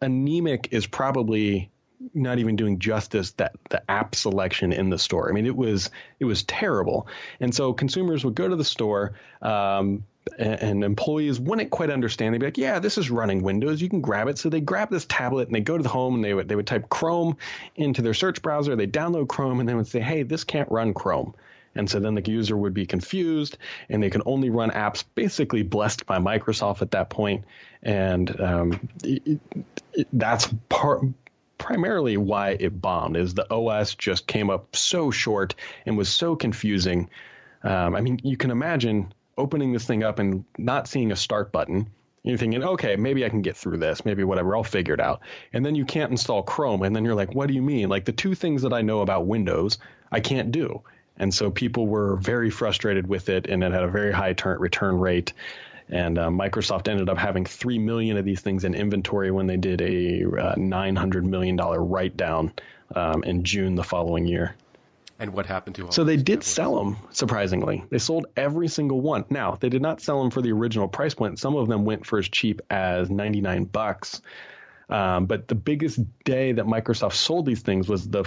anemic 0.00 0.68
is 0.70 0.86
probably 0.86 1.70
not 2.14 2.38
even 2.38 2.56
doing 2.56 2.78
justice 2.78 3.32
that 3.32 3.52
the 3.68 3.88
app 3.90 4.14
selection 4.14 4.72
in 4.72 4.90
the 4.90 4.98
store. 4.98 5.28
I 5.28 5.32
mean, 5.32 5.46
it 5.46 5.56
was 5.56 5.90
it 6.18 6.24
was 6.24 6.42
terrible. 6.42 7.06
And 7.40 7.54
so 7.54 7.72
consumers 7.72 8.24
would 8.24 8.34
go 8.34 8.48
to 8.48 8.56
the 8.56 8.64
store. 8.64 9.12
Um, 9.42 10.04
and 10.38 10.84
employees 10.84 11.40
wouldn't 11.40 11.70
quite 11.70 11.90
understand. 11.90 12.34
They'd 12.34 12.38
be 12.38 12.46
like, 12.46 12.58
"Yeah, 12.58 12.78
this 12.78 12.98
is 12.98 13.10
running 13.10 13.42
Windows. 13.42 13.80
You 13.80 13.88
can 13.88 14.02
grab 14.02 14.28
it." 14.28 14.38
So 14.38 14.50
they 14.50 14.60
grab 14.60 14.90
this 14.90 15.06
tablet 15.06 15.48
and 15.48 15.54
they 15.54 15.60
go 15.60 15.76
to 15.76 15.82
the 15.82 15.88
home 15.88 16.14
and 16.14 16.24
they 16.24 16.34
would 16.34 16.46
they 16.46 16.54
would 16.54 16.66
type 16.66 16.88
Chrome 16.90 17.36
into 17.74 18.02
their 18.02 18.14
search 18.14 18.42
browser. 18.42 18.76
They 18.76 18.86
download 18.86 19.28
Chrome 19.28 19.60
and 19.60 19.68
they 19.68 19.74
would 19.74 19.88
say, 19.88 20.00
"Hey, 20.00 20.22
this 20.22 20.44
can't 20.44 20.70
run 20.70 20.92
Chrome." 20.94 21.34
And 21.74 21.88
so 21.88 22.00
then 22.00 22.14
the 22.14 22.30
user 22.30 22.56
would 22.56 22.74
be 22.74 22.84
confused, 22.86 23.56
and 23.88 24.02
they 24.02 24.10
can 24.10 24.22
only 24.26 24.50
run 24.50 24.70
apps 24.70 25.04
basically 25.14 25.62
blessed 25.62 26.04
by 26.04 26.18
Microsoft 26.18 26.82
at 26.82 26.90
that 26.90 27.10
point. 27.10 27.44
And 27.82 28.40
um, 28.40 28.88
it, 29.02 29.40
it, 29.92 30.08
that's 30.12 30.52
part 30.68 31.02
primarily 31.60 32.16
why 32.16 32.56
it 32.58 32.80
bombed 32.80 33.16
is 33.16 33.34
the 33.34 33.48
OS 33.52 33.94
just 33.94 34.26
came 34.26 34.50
up 34.50 34.74
so 34.74 35.12
short 35.12 35.54
and 35.86 35.96
was 35.96 36.08
so 36.08 36.34
confusing. 36.34 37.08
Um, 37.62 37.94
I 37.94 38.00
mean, 38.00 38.18
you 38.24 38.36
can 38.36 38.50
imagine 38.50 39.12
opening 39.38 39.72
this 39.72 39.84
thing 39.84 40.02
up 40.02 40.18
and 40.18 40.44
not 40.58 40.88
seeing 40.88 41.12
a 41.12 41.16
start 41.16 41.52
button. 41.52 41.88
You're 42.22 42.38
thinking, 42.38 42.62
okay, 42.62 42.96
maybe 42.96 43.24
I 43.24 43.28
can 43.28 43.42
get 43.42 43.56
through 43.56 43.78
this, 43.78 44.04
maybe 44.04 44.24
whatever, 44.24 44.56
I'll 44.56 44.64
figure 44.64 44.94
it 44.94 45.00
out. 45.00 45.20
And 45.52 45.64
then 45.64 45.74
you 45.74 45.84
can't 45.84 46.10
install 46.10 46.42
Chrome, 46.42 46.82
and 46.82 46.94
then 46.94 47.04
you're 47.04 47.14
like, 47.14 47.34
what 47.34 47.46
do 47.46 47.54
you 47.54 47.62
mean? 47.62 47.88
Like 47.88 48.04
the 48.04 48.12
two 48.12 48.34
things 48.34 48.62
that 48.62 48.72
I 48.72 48.82
know 48.82 49.00
about 49.00 49.26
Windows, 49.26 49.78
I 50.10 50.20
can't 50.20 50.50
do. 50.50 50.82
And 51.16 51.32
so 51.32 51.50
people 51.50 51.86
were 51.86 52.16
very 52.16 52.50
frustrated 52.50 53.06
with 53.06 53.28
it, 53.28 53.46
and 53.46 53.62
it 53.62 53.72
had 53.72 53.84
a 53.84 53.88
very 53.88 54.12
high 54.12 54.32
turn, 54.32 54.58
return 54.58 54.98
rate. 54.98 55.32
And 55.90 56.18
uh, 56.18 56.28
Microsoft 56.28 56.88
ended 56.88 57.08
up 57.08 57.18
having 57.18 57.44
three 57.44 57.78
million 57.78 58.16
of 58.16 58.24
these 58.24 58.40
things 58.40 58.64
in 58.64 58.74
inventory 58.74 59.30
when 59.30 59.46
they 59.46 59.56
did 59.56 59.82
a 59.82 60.24
uh, 60.24 60.54
nine 60.56 60.96
hundred 60.96 61.26
million 61.26 61.56
dollar 61.56 61.82
write 61.82 62.16
down 62.16 62.52
um, 62.94 63.24
in 63.24 63.42
June 63.44 63.74
the 63.74 63.82
following 63.82 64.26
year. 64.26 64.54
And 65.18 65.34
what 65.34 65.44
happened 65.46 65.76
to 65.76 65.86
all 65.86 65.92
So 65.92 66.04
they 66.04 66.16
did 66.16 66.26
tablets? 66.26 66.46
sell 66.46 66.76
them, 66.76 66.96
surprisingly. 67.10 67.84
They 67.90 67.98
sold 67.98 68.26
every 68.36 68.68
single 68.68 69.00
one. 69.02 69.26
Now, 69.28 69.58
they 69.60 69.68
did 69.68 69.82
not 69.82 70.00
sell 70.00 70.22
them 70.22 70.30
for 70.30 70.40
the 70.40 70.52
original 70.52 70.88
price 70.88 71.12
point. 71.12 71.38
Some 71.38 71.56
of 71.56 71.68
them 71.68 71.84
went 71.84 72.06
for 72.06 72.18
as 72.18 72.26
cheap 72.28 72.62
as 72.70 73.10
99 73.10 73.64
bucks. 73.64 74.22
Um, 74.88 75.26
but 75.26 75.46
the 75.46 75.54
biggest 75.54 76.00
day 76.24 76.52
that 76.52 76.64
Microsoft 76.64 77.12
sold 77.12 77.44
these 77.46 77.60
things 77.60 77.86
was 77.86 78.08
the 78.08 78.24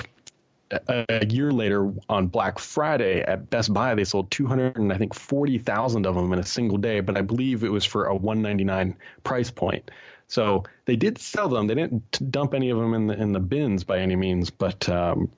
a 0.71 1.25
year 1.25 1.51
later 1.51 1.93
on 2.09 2.27
Black 2.27 2.59
Friday 2.59 3.21
at 3.21 3.49
Best 3.49 3.73
Buy, 3.73 3.95
they 3.95 4.03
sold 4.03 4.31
200 4.31 4.77
and 4.77 4.91
I 4.91 4.97
think 4.97 5.13
40,000 5.13 6.05
of 6.05 6.15
them 6.15 6.33
in 6.33 6.39
a 6.39 6.45
single 6.45 6.77
day, 6.77 6.99
but 6.99 7.17
I 7.17 7.21
believe 7.21 7.63
it 7.63 7.71
was 7.71 7.85
for 7.85 8.05
a 8.05 8.15
199 8.15 8.97
price 9.23 9.51
point. 9.51 9.91
So 10.27 10.63
they 10.85 10.95
did 10.95 11.17
sell 11.17 11.49
them. 11.49 11.67
They 11.67 11.75
didn't 11.75 12.31
dump 12.31 12.53
any 12.53 12.69
of 12.69 12.77
them 12.77 12.93
in 12.93 13.07
the 13.07 13.13
in 13.13 13.33
the 13.33 13.39
bins 13.39 13.83
by 13.83 13.99
any 13.99 14.15
means, 14.15 14.49
but 14.49 14.87
um, 14.89 15.29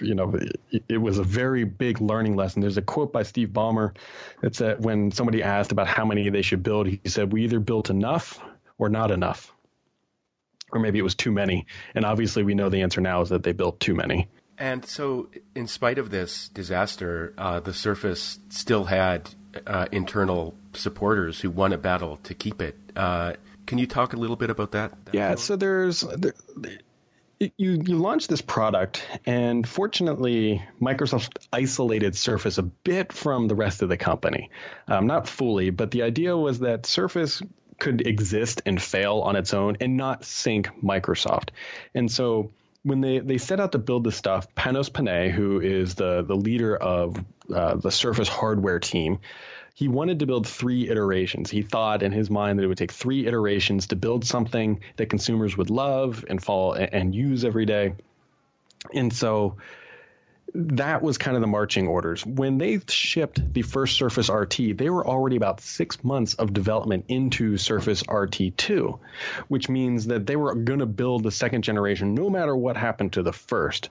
you 0.00 0.14
know, 0.14 0.34
it, 0.70 0.84
it, 0.88 0.98
was 0.98 1.18
a 1.18 1.24
very 1.24 1.64
big 1.64 2.00
learning 2.00 2.36
lesson. 2.36 2.60
There's 2.60 2.76
a 2.76 2.82
quote 2.82 3.12
by 3.12 3.22
Steve 3.22 3.48
Ballmer 3.48 3.96
that 4.42 4.54
said 4.54 4.84
when 4.84 5.10
somebody 5.10 5.42
asked 5.42 5.72
about 5.72 5.86
how 5.86 6.04
many 6.04 6.28
they 6.28 6.42
should 6.42 6.62
build, 6.62 6.86
he 6.86 7.00
said, 7.06 7.32
"We 7.32 7.44
either 7.44 7.60
built 7.60 7.90
enough 7.90 8.40
or 8.78 8.88
not 8.88 9.10
enough." 9.10 9.52
Or 10.72 10.80
maybe 10.80 10.98
it 10.98 11.02
was 11.02 11.14
too 11.14 11.30
many. 11.30 11.66
And 11.94 12.04
obviously, 12.04 12.42
we 12.42 12.54
know 12.54 12.68
the 12.68 12.82
answer 12.82 13.00
now 13.00 13.22
is 13.22 13.28
that 13.28 13.42
they 13.42 13.52
built 13.52 13.78
too 13.78 13.94
many. 13.94 14.28
And 14.58 14.84
so, 14.84 15.28
in 15.54 15.66
spite 15.66 15.98
of 15.98 16.10
this 16.10 16.48
disaster, 16.48 17.34
uh, 17.36 17.60
the 17.60 17.74
Surface 17.74 18.38
still 18.50 18.84
had 18.84 19.30
uh, 19.66 19.86
internal 19.90 20.54
supporters 20.74 21.40
who 21.40 21.50
won 21.50 21.72
a 21.72 21.78
battle 21.78 22.18
to 22.18 22.34
keep 22.34 22.62
it. 22.62 22.76
Uh, 22.94 23.34
can 23.66 23.78
you 23.78 23.86
talk 23.86 24.12
a 24.12 24.16
little 24.16 24.36
bit 24.36 24.50
about 24.50 24.72
that? 24.72 24.92
that 25.06 25.14
yeah, 25.14 25.34
so 25.34 25.56
there's 25.56 26.00
there, 26.00 26.34
you 27.40 27.50
you 27.58 27.96
launched 27.98 28.28
this 28.28 28.40
product, 28.40 29.04
and 29.26 29.66
fortunately, 29.66 30.62
Microsoft 30.80 31.38
isolated 31.52 32.16
Surface 32.16 32.58
a 32.58 32.62
bit 32.62 33.12
from 33.12 33.48
the 33.48 33.54
rest 33.54 33.82
of 33.82 33.88
the 33.88 33.96
company. 33.96 34.50
Um, 34.86 35.06
not 35.06 35.28
fully, 35.28 35.70
but 35.70 35.90
the 35.90 36.02
idea 36.02 36.36
was 36.36 36.60
that 36.60 36.86
Surface 36.86 37.42
could 37.78 38.06
exist 38.06 38.62
and 38.66 38.80
fail 38.80 39.20
on 39.20 39.36
its 39.36 39.52
own 39.52 39.76
and 39.80 39.96
not 39.96 40.24
sink 40.24 40.68
Microsoft. 40.82 41.48
And 41.94 42.10
so 42.10 42.52
when 42.84 43.00
they, 43.00 43.18
they 43.18 43.38
set 43.38 43.60
out 43.60 43.72
to 43.72 43.78
build 43.78 44.04
this 44.04 44.16
stuff, 44.16 44.54
Panos 44.54 44.92
Panay, 44.92 45.30
who 45.30 45.60
is 45.60 45.94
the, 45.94 46.22
the 46.22 46.36
leader 46.36 46.76
of 46.76 47.16
uh, 47.52 47.74
the 47.76 47.90
Surface 47.90 48.28
hardware 48.28 48.78
team, 48.78 49.18
he 49.74 49.88
wanted 49.88 50.20
to 50.20 50.26
build 50.26 50.46
three 50.46 50.88
iterations. 50.88 51.50
He 51.50 51.62
thought 51.62 52.02
in 52.02 52.12
his 52.12 52.30
mind 52.30 52.58
that 52.58 52.64
it 52.64 52.68
would 52.68 52.78
take 52.78 52.92
three 52.92 53.26
iterations 53.26 53.88
to 53.88 53.96
build 53.96 54.24
something 54.24 54.80
that 54.96 55.08
consumers 55.08 55.56
would 55.56 55.70
love 55.70 56.24
and 56.28 56.42
fall 56.42 56.74
and 56.74 57.14
use 57.14 57.44
every 57.44 57.64
day. 57.64 57.94
And 58.92 59.12
so 59.12 59.56
that 60.52 61.02
was 61.02 61.18
kind 61.18 61.36
of 61.36 61.40
the 61.40 61.46
marching 61.46 61.88
orders. 61.88 62.24
When 62.24 62.58
they 62.58 62.80
shipped 62.88 63.52
the 63.52 63.62
first 63.62 63.96
Surface 63.96 64.28
RT, 64.28 64.76
they 64.76 64.90
were 64.90 65.06
already 65.06 65.36
about 65.36 65.60
six 65.60 66.02
months 66.04 66.34
of 66.34 66.52
development 66.52 67.06
into 67.08 67.56
Surface 67.56 68.02
RT2, 68.02 68.98
which 69.48 69.68
means 69.68 70.06
that 70.06 70.26
they 70.26 70.36
were 70.36 70.54
going 70.54 70.80
to 70.80 70.86
build 70.86 71.22
the 71.22 71.30
second 71.30 71.62
generation 71.62 72.14
no 72.14 72.30
matter 72.30 72.54
what 72.54 72.76
happened 72.76 73.14
to 73.14 73.22
the 73.22 73.32
first 73.32 73.88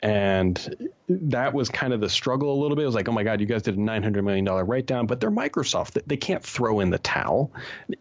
and 0.00 0.90
that 1.08 1.54
was 1.54 1.70
kind 1.70 1.92
of 1.92 2.00
the 2.00 2.10
struggle 2.10 2.52
a 2.52 2.58
little 2.60 2.76
bit. 2.76 2.82
It 2.82 2.86
was 2.86 2.94
like, 2.94 3.08
oh 3.08 3.12
my 3.12 3.22
God, 3.22 3.40
you 3.40 3.46
guys 3.46 3.62
did 3.62 3.76
a 3.76 3.80
nine 3.80 4.02
hundred 4.02 4.22
million 4.24 4.44
dollar 4.44 4.64
write 4.64 4.86
down, 4.86 5.06
but 5.06 5.20
they're 5.20 5.30
Microsoft. 5.30 5.98
They 6.06 6.16
can't 6.16 6.42
throw 6.42 6.80
in 6.80 6.90
the 6.90 6.98
towel. 6.98 7.52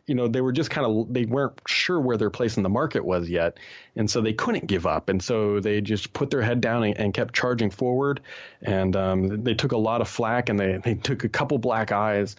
You 0.06 0.16
know, 0.16 0.28
they 0.28 0.42
were 0.42 0.52
just 0.52 0.70
kind 0.70 0.86
of 0.86 1.14
they 1.14 1.26
weren't 1.26 1.62
sure 1.66 2.00
where 2.00 2.18
their 2.18 2.30
place 2.30 2.58
in 2.58 2.64
the 2.64 2.70
market 2.70 3.06
was 3.06 3.30
yet, 3.30 3.58
and 3.96 4.10
so 4.10 4.22
they 4.22 4.34
couldn't 4.34 4.68
give 4.68 4.86
up, 4.86 5.10
and 5.10 5.24
so 5.24 5.60
they 5.60 5.80
just 5.82 6.12
put 6.12 6.30
their 6.30 6.42
head 6.42 6.60
down 6.62 6.84
and, 6.84 6.98
and 6.98 7.14
kept 7.14 7.34
charging 7.34 7.72
forward. 7.72 8.22
And 8.62 8.96
um, 8.96 9.44
they 9.44 9.54
took 9.54 9.72
a 9.72 9.78
lot 9.78 10.02
of 10.02 10.10
flack, 10.10 10.50
and 10.50 10.60
they 10.60 10.78
they 10.84 10.96
took 10.96 11.24
a 11.24 11.30
couple 11.30 11.58
black 11.58 11.92
eyes. 11.92 12.36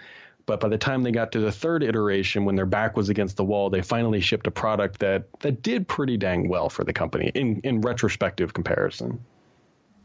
But 0.47 0.61
by 0.61 0.69
the 0.69 0.77
time 0.77 1.03
they 1.03 1.11
got 1.11 1.33
to 1.33 1.41
the 1.41 1.53
third 1.53 1.83
iteration, 1.83 2.45
when 2.45 2.55
their 2.55 2.67
back 2.67 2.99
was 2.99 3.09
against 3.09 3.39
the 3.39 3.45
wall, 3.45 3.71
they 3.71 3.81
finally 3.81 4.21
shipped 4.21 4.47
a 4.47 4.51
product 4.51 5.01
that 5.01 5.25
that 5.41 5.63
did 5.63 5.89
pretty 5.89 6.19
dang 6.19 6.49
well 6.49 6.69
for 6.69 6.85
the 6.85 6.93
company 6.93 7.31
in 7.35 7.61
in 7.65 7.81
retrospective 7.81 8.53
comparison. 8.53 9.25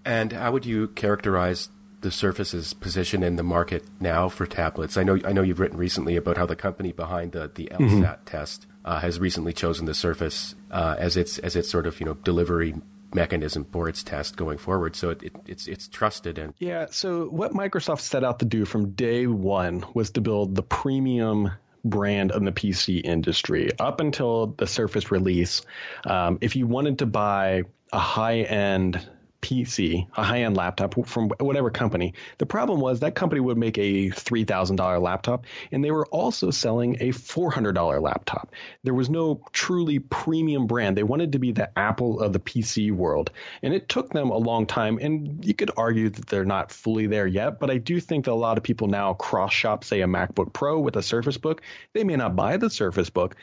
And 0.05 0.31
how 0.31 0.51
would 0.51 0.65
you 0.65 0.89
characterize 0.89 1.69
the 2.01 2.11
Surface's 2.11 2.73
position 2.73 3.23
in 3.23 3.35
the 3.35 3.43
market 3.43 3.83
now 3.99 4.29
for 4.29 4.45
tablets? 4.45 4.97
I 4.97 5.03
know 5.03 5.19
I 5.25 5.33
know 5.33 5.41
you've 5.41 5.59
written 5.59 5.77
recently 5.77 6.15
about 6.15 6.37
how 6.37 6.45
the 6.45 6.55
company 6.55 6.91
behind 6.91 7.33
the 7.33 7.51
the 7.53 7.69
LSAT 7.71 7.79
mm-hmm. 7.79 8.23
test 8.25 8.67
uh, 8.85 8.99
has 8.99 9.19
recently 9.19 9.53
chosen 9.53 9.85
the 9.85 9.93
Surface 9.93 10.55
uh, 10.71 10.95
as 10.97 11.17
its 11.17 11.39
as 11.39 11.55
its 11.55 11.69
sort 11.69 11.87
of 11.87 11.99
you 11.99 12.05
know 12.05 12.13
delivery 12.15 12.75
mechanism 13.13 13.65
for 13.71 13.89
its 13.89 14.03
test 14.03 14.37
going 14.37 14.57
forward. 14.57 14.95
So 14.95 15.09
it, 15.09 15.23
it, 15.23 15.35
it's 15.45 15.67
it's 15.67 15.87
trusted 15.87 16.37
and 16.37 16.53
yeah. 16.59 16.87
So 16.91 17.25
what 17.25 17.53
Microsoft 17.53 18.01
set 18.01 18.23
out 18.23 18.39
to 18.39 18.45
do 18.45 18.65
from 18.65 18.91
day 18.91 19.27
one 19.27 19.83
was 19.93 20.11
to 20.11 20.21
build 20.21 20.55
the 20.55 20.63
premium 20.63 21.51
brand 21.83 22.31
in 22.31 22.45
the 22.45 22.51
PC 22.51 23.01
industry. 23.03 23.69
Up 23.79 23.99
until 23.99 24.47
the 24.47 24.67
Surface 24.67 25.11
release, 25.11 25.61
um, 26.05 26.37
if 26.41 26.55
you 26.55 26.67
wanted 26.67 26.99
to 26.99 27.05
buy 27.05 27.63
a 27.91 27.99
high 27.99 28.41
end 28.41 29.07
PC, 29.41 30.07
a 30.15 30.23
high 30.23 30.43
end 30.43 30.57
laptop 30.57 31.07
from 31.07 31.29
whatever 31.39 31.69
company. 31.69 32.13
The 32.37 32.45
problem 32.45 32.79
was 32.79 32.99
that 32.99 33.15
company 33.15 33.41
would 33.41 33.57
make 33.57 33.77
a 33.77 34.09
$3,000 34.09 35.01
laptop, 35.01 35.45
and 35.71 35.83
they 35.83 35.91
were 35.91 36.05
also 36.07 36.51
selling 36.51 36.97
a 36.99 37.09
$400 37.09 38.01
laptop. 38.01 38.53
There 38.83 38.93
was 38.93 39.09
no 39.09 39.41
truly 39.51 39.99
premium 39.99 40.67
brand. 40.67 40.97
They 40.97 41.03
wanted 41.03 41.33
to 41.33 41.39
be 41.39 41.51
the 41.51 41.77
Apple 41.77 42.19
of 42.19 42.33
the 42.33 42.39
PC 42.39 42.91
world. 42.91 43.31
And 43.63 43.73
it 43.73 43.89
took 43.89 44.11
them 44.11 44.29
a 44.29 44.37
long 44.37 44.65
time. 44.65 44.97
And 44.99 45.45
you 45.45 45.53
could 45.53 45.71
argue 45.77 46.09
that 46.09 46.27
they're 46.27 46.45
not 46.45 46.71
fully 46.71 47.07
there 47.07 47.27
yet, 47.27 47.59
but 47.59 47.69
I 47.69 47.77
do 47.77 47.99
think 47.99 48.25
that 48.25 48.31
a 48.31 48.33
lot 48.33 48.57
of 48.57 48.63
people 48.63 48.87
now 48.87 49.13
cross 49.13 49.53
shop, 49.53 49.83
say, 49.83 50.01
a 50.01 50.07
MacBook 50.07 50.53
Pro 50.53 50.79
with 50.79 50.95
a 50.95 51.03
Surface 51.03 51.37
Book. 51.37 51.61
They 51.93 52.03
may 52.03 52.15
not 52.15 52.35
buy 52.35 52.57
the 52.57 52.69
Surface 52.69 53.09
Book, 53.09 53.35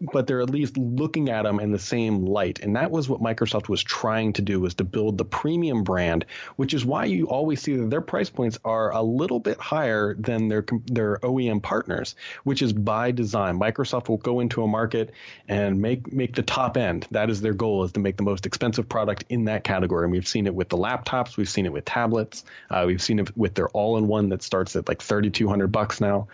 but 0.00 0.26
they're 0.26 0.40
at 0.40 0.50
least 0.50 0.76
looking 0.76 1.28
at 1.28 1.42
them 1.42 1.60
in 1.60 1.72
the 1.72 1.78
same 1.78 2.24
light. 2.24 2.60
And 2.60 2.76
that 2.76 2.90
was 2.90 3.08
what 3.08 3.20
Microsoft 3.20 3.68
was 3.68 3.82
trying 3.82 4.32
to 4.34 4.42
do 4.42 4.60
was 4.60 4.74
to 4.74 4.84
build 4.84 5.18
the 5.18 5.24
premium 5.24 5.84
brand, 5.84 6.24
which 6.56 6.74
is 6.74 6.84
why 6.84 7.04
you 7.04 7.28
always 7.28 7.60
see 7.60 7.76
that 7.76 7.90
their 7.90 8.00
price 8.00 8.30
points 8.30 8.58
are 8.64 8.92
a 8.92 9.02
little 9.02 9.40
bit 9.40 9.58
higher 9.58 10.14
than 10.14 10.48
their 10.48 10.64
their 10.86 11.18
OEM 11.18 11.62
partners, 11.62 12.14
which 12.44 12.62
is 12.62 12.72
by 12.72 13.10
design. 13.10 13.58
Microsoft 13.58 14.08
will 14.08 14.18
go 14.18 14.40
into 14.40 14.62
a 14.62 14.68
market 14.68 15.12
and 15.48 15.80
make 15.80 16.12
make 16.12 16.34
the 16.34 16.42
top 16.42 16.76
end. 16.76 17.06
That 17.10 17.30
is 17.30 17.40
their 17.40 17.54
goal 17.54 17.84
is 17.84 17.92
to 17.92 18.00
make 18.00 18.16
the 18.16 18.22
most 18.22 18.46
expensive 18.46 18.88
product 18.88 19.24
in 19.28 19.44
that 19.44 19.64
category. 19.64 20.04
And 20.04 20.12
we've 20.12 20.28
seen 20.28 20.46
it 20.46 20.54
with 20.54 20.68
the 20.68 20.78
laptops, 20.78 21.36
we've 21.36 21.48
seen 21.48 21.66
it 21.66 21.72
with 21.72 21.84
tablets, 21.84 22.44
uh, 22.70 22.84
we've 22.86 23.02
seen 23.02 23.18
it 23.18 23.36
with 23.36 23.54
their 23.54 23.68
all-in-one 23.68 24.30
that 24.30 24.42
starts 24.42 24.76
at 24.76 24.88
like 24.88 25.02
3200 25.02 25.68
bucks 25.68 26.00
now. 26.00 26.28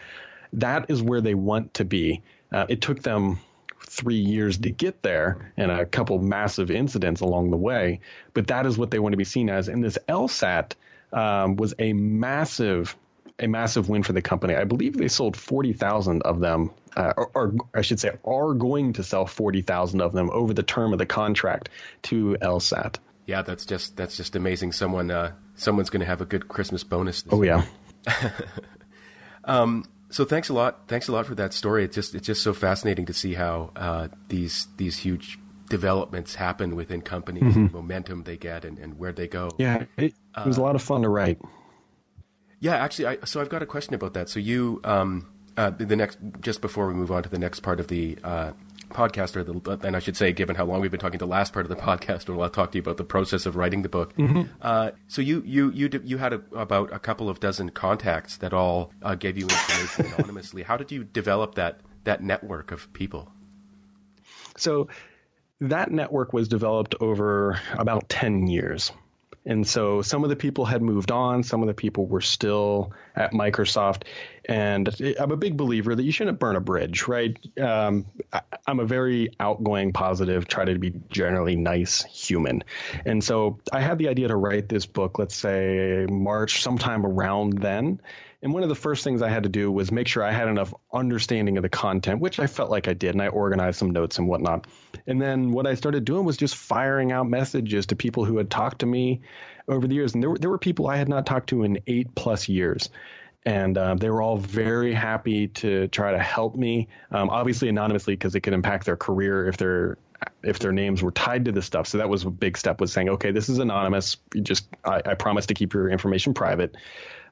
That 0.55 0.91
is 0.91 1.03
where 1.03 1.21
they 1.21 1.35
want 1.35 1.75
to 1.75 1.85
be 1.85 2.23
uh, 2.53 2.67
it 2.69 2.81
took 2.81 3.03
them 3.03 3.41
three 3.81 4.17
years 4.17 4.59
to 4.59 4.71
get 4.71 5.03
there 5.03 5.53
and 5.57 5.71
a 5.71 5.87
couple 5.87 6.19
massive 6.19 6.71
incidents 6.71 7.21
along 7.21 7.51
the 7.51 7.57
way, 7.57 8.01
but 8.35 8.49
that 8.49 8.67
is 8.67 8.77
what 8.77 8.91
they 8.91 8.99
want 8.99 9.13
to 9.13 9.17
be 9.17 9.25
seen 9.25 9.49
as. 9.49 9.69
And 9.69 9.83
this 9.83 9.99
LSAT 10.09 10.73
um, 11.13 11.57
was 11.57 11.75
a 11.79 11.93
massive 11.93 12.97
a 13.41 13.47
massive 13.47 13.89
win 13.89 14.03
for 14.03 14.13
the 14.13 14.23
company. 14.23 14.57
I 14.57 14.65
believe 14.65 14.97
they 14.97 15.07
sold 15.07 15.37
40,000 15.37 16.23
of 16.23 16.41
them, 16.41 16.73
uh, 16.97 17.13
or, 17.17 17.31
or, 17.35 17.55
I 17.73 17.83
should 17.83 18.01
say, 18.01 18.17
are 18.25 18.53
going 18.53 18.95
to 18.95 19.05
sell 19.05 19.27
40,000 19.27 20.01
of 20.01 20.13
them 20.13 20.29
over 20.33 20.53
the 20.53 20.65
term 20.65 20.93
of 20.93 20.99
the 20.99 21.07
contract 21.07 21.69
to 22.05 22.37
LSAT. 22.43 22.97
Yeah, 23.27 23.43
that's 23.43 23.67
just 23.67 23.97
that's 23.97 24.17
just 24.17 24.37
amazing. 24.37 24.73
Someone 24.73 25.11
uh, 25.11 25.33
someone's 25.55 25.91
going 25.91 26.01
to 26.01 26.07
have 26.07 26.23
a 26.23 26.25
good 26.25 26.49
Christmas 26.49 26.83
bonus. 26.83 27.23
Oh 27.31 27.43
yeah. 27.43 27.65
um, 29.45 29.85
so 30.11 30.25
thanks 30.25 30.49
a 30.49 30.55
lot. 30.55 30.89
Thanks 30.89 31.09
a 31.09 31.13
lot 31.13 31.27
for 31.27 31.35
that 31.35 31.53
story. 31.53 31.85
It's 31.85 31.95
just 31.95 32.15
it's 32.15 32.27
just 32.27 32.43
so 32.43 32.53
fascinating 32.53 33.07
to 33.07 33.13
see 33.13 33.35
how 33.35 33.71
uh, 33.77 34.09
these 34.29 34.67
these 34.77 34.99
huge 34.99 35.39
developments 35.69 36.35
happen 36.35 36.77
within 36.77 37.03
companies, 37.03 37.55
mm-hmm. 37.55 37.77
momentum 37.77 38.25
they 38.25 38.37
get, 38.37 38.65
and, 38.65 38.79
and 38.79 38.99
where 38.99 39.13
they 39.13 39.29
go. 39.29 39.51
Yeah, 39.59 39.85
it, 39.97 40.15
it 40.37 40.47
was 40.47 40.59
uh, 40.59 40.63
a 40.63 40.65
lot 40.65 40.75
of 40.75 40.83
fun 40.83 41.03
to 41.03 41.09
write. 41.09 41.39
Yeah, 42.61 42.77
actually, 42.77 43.07
I, 43.07 43.19
so 43.25 43.41
I've 43.41 43.51
got 43.51 43.63
a 43.63 43.67
question 43.67 43.95
about 43.95 44.15
that. 44.15 44.29
So 44.29 44.41
you, 44.41 44.81
um, 44.83 45.29
uh, 45.57 45.71
the 45.71 45.95
next, 45.95 46.19
just 46.41 46.61
before 46.61 46.89
we 46.89 46.95
move 46.95 47.13
on 47.13 47.23
to 47.23 47.29
the 47.29 47.39
next 47.39 47.61
part 47.61 47.79
of 47.79 47.89
the 47.89 48.19
podcast, 48.91 49.37
or 49.37 49.45
the, 49.45 49.79
and 49.87 49.97
I 49.97 49.99
should 49.99 50.17
say, 50.17 50.33
given 50.33 50.57
how 50.57 50.65
long 50.65 50.81
we've 50.81 50.91
been 50.91 51.01
talking, 51.01 51.19
the 51.19 51.27
last 51.27 51.53
part 51.53 51.65
of 51.67 51.71
the 51.71 51.77
podcast, 51.77 52.29
where 52.29 52.41
I'll 52.41 52.51
talk 52.51 52.73
to 52.73 52.79
you 52.79 52.83
about 52.83 52.97
the 52.97 53.05
process 53.05 53.47
of 53.47 53.57
writing 53.57 53.83
the 53.83 53.89
book. 53.89 54.15
Mm-hmm. 54.17 54.43
Uh, 54.61 54.91
so 55.07 55.23
you 55.23 55.43
you 55.47 55.71
you 55.73 55.91
you 56.05 56.19
had 56.19 56.33
a, 56.33 56.43
about 56.55 56.93
a 56.93 56.99
couple 56.99 57.29
of 57.29 57.41
dozen 57.41 57.71
contacts 57.71 58.37
that 58.39 58.53
all 58.53 58.93
uh, 59.03 59.15
gave 59.15 59.37
you 59.37 59.45
information 59.45 60.07
anonymously. 60.07 60.63
How 60.63 60.77
did 60.77 60.91
you 60.93 61.05
develop 61.05 61.55
that 61.55 61.81
that 62.05 62.23
network 62.23 62.73
of 62.73 62.93
people? 62.93 63.31
So 64.57 64.89
that 65.61 65.91
network 65.91 66.33
was 66.33 66.49
developed 66.49 66.95
over 67.01 67.61
about 67.73 68.09
ten 68.09 68.47
years. 68.47 68.93
And 69.47 69.67
so 69.67 70.03
some 70.03 70.25
of 70.25 70.31
the 70.31 70.37
people 70.37 70.67
had 70.67 70.83
moved 70.83 71.11
on, 71.11 71.43
some 71.43 71.63
of 71.63 71.69
the 71.69 71.75
people 71.75 72.07
were 72.07 72.21
still 72.21 72.93
at 73.17 73.33
Microsoft. 73.33 74.03
And 74.49 74.89
I'm 75.21 75.31
a 75.31 75.37
big 75.37 75.59
believer 75.59 75.95
that 75.95 76.03
you 76.03 76.11
shouldn't 76.11 76.39
burn 76.39 76.57
a 76.57 76.61
bridge, 76.61 77.07
right? 77.07 77.39
Um, 77.61 78.07
I, 78.33 78.41
am 78.67 78.81
a 78.81 78.87
very 78.87 79.29
outgoing, 79.39 79.93
positive, 79.93 80.49
try 80.49 80.65
to 80.65 80.79
be 80.79 80.95
generally 81.11 81.55
nice 81.55 82.03
human. 82.05 82.65
And 83.05 83.23
so 83.23 83.59
I 83.71 83.81
had 83.81 83.99
the 83.99 84.09
idea 84.09 84.29
to 84.29 84.37
write 84.37 84.67
this 84.67 84.87
book, 84.87 85.19
let's 85.19 85.37
say 85.37 86.07
March, 86.09 86.63
sometime 86.63 87.05
around 87.05 87.59
then. 87.59 88.01
And 88.41 88.55
one 88.55 88.63
of 88.63 88.71
the 88.71 88.75
first 88.75 89.05
things 89.05 89.21
I 89.21 89.29
had 89.29 89.43
to 89.43 89.49
do 89.51 89.71
was 89.71 89.93
make 89.93 90.09
sure 90.09 90.23
I 90.23 90.33
had 90.33 90.49
enough 90.49 90.73
understanding 90.93 91.59
of 91.59 91.63
the 91.63 91.69
content, 91.69 92.21
which 92.21 92.39
I 92.39 92.47
felt 92.47 92.71
like 92.71 92.89
I 92.89 92.95
did, 92.95 93.11
and 93.11 93.21
I 93.21 93.29
organized 93.29 93.79
some 93.79 93.91
notes 93.91 94.19
and 94.19 94.29
whatnot. 94.29 94.67
And 95.07 95.21
then 95.21 95.53
what 95.53 95.67
I 95.67 95.75
started 95.75 96.07
doing 96.07 96.25
was 96.25 96.39
just 96.39 96.57
firing 96.57 97.13
out 97.13 97.29
messages 97.29 97.87
to 97.87 97.97
people 97.97 98.25
who 98.25 98.39
had 98.39 98.49
talked 98.49 98.79
to 98.79 98.87
me 98.87 99.23
over 99.67 99.87
the 99.87 99.95
years. 99.95 100.15
And 100.15 100.23
there 100.23 100.31
were, 100.31 100.39
there 100.39 100.51
were 100.51 100.59
people 100.59 100.87
I 100.87 100.97
had 100.97 101.09
not 101.09 101.27
talked 101.27 101.51
to 101.51 101.65
in 101.65 101.81
eight 101.87 102.15
plus 102.15 102.49
years. 102.49 102.89
And 103.49 103.79
uh, 103.79 103.95
they 103.95 104.11
were 104.11 104.21
all 104.21 104.37
very 104.37 104.93
happy 104.93 105.49
to 105.49 105.89
try 105.89 106.13
to 106.13 106.19
help 106.19 106.55
me, 106.55 106.89
um, 107.11 107.31
obviously 107.31 107.71
anonymously 107.71 108.13
because 108.13 108.35
it 108.35 108.41
could 108.41 108.53
impact 108.53 108.85
their 108.85 108.99
career 108.99 109.49
if 109.49 109.57
they're 109.57 109.97
if 110.43 110.59
their 110.59 110.73
names 110.73 111.03
were 111.03 111.13
tied 111.13 111.47
to 111.47 111.53
this 111.53 111.65
stuff. 111.65 111.87
So 111.87 111.97
that 111.97 112.11
was 112.11 112.25
a 112.25 112.31
big 112.31 112.59
step 112.59 112.79
was 112.79 112.93
saying, 112.93 113.09
okay, 113.09 113.31
this 113.31 113.49
is 113.49 113.59
anonymous. 113.59 114.19
You 114.35 114.43
just 114.43 114.69
I, 114.85 115.01
I 115.03 115.15
promise 115.15 115.47
to 115.47 115.55
keep 115.55 115.73
your 115.73 115.89
information 115.89 116.35
private. 116.35 116.77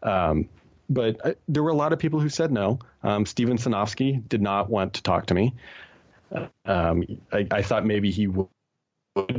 Um, 0.02 0.48
but 0.88 1.20
I, 1.22 1.34
there 1.48 1.62
were 1.62 1.70
a 1.70 1.76
lot 1.76 1.92
of 1.92 1.98
people 1.98 2.18
who 2.18 2.30
said 2.30 2.50
no. 2.50 2.78
Um, 3.02 3.26
Steven 3.26 3.58
Sinofsky 3.58 4.26
did 4.26 4.40
not 4.40 4.70
want 4.70 4.94
to 4.94 5.02
talk 5.02 5.26
to 5.26 5.34
me. 5.34 5.52
Um, 6.64 7.04
I, 7.30 7.46
I, 7.50 7.60
thought 7.60 7.84
maybe 7.84 8.10
he 8.10 8.26
would 8.26 8.48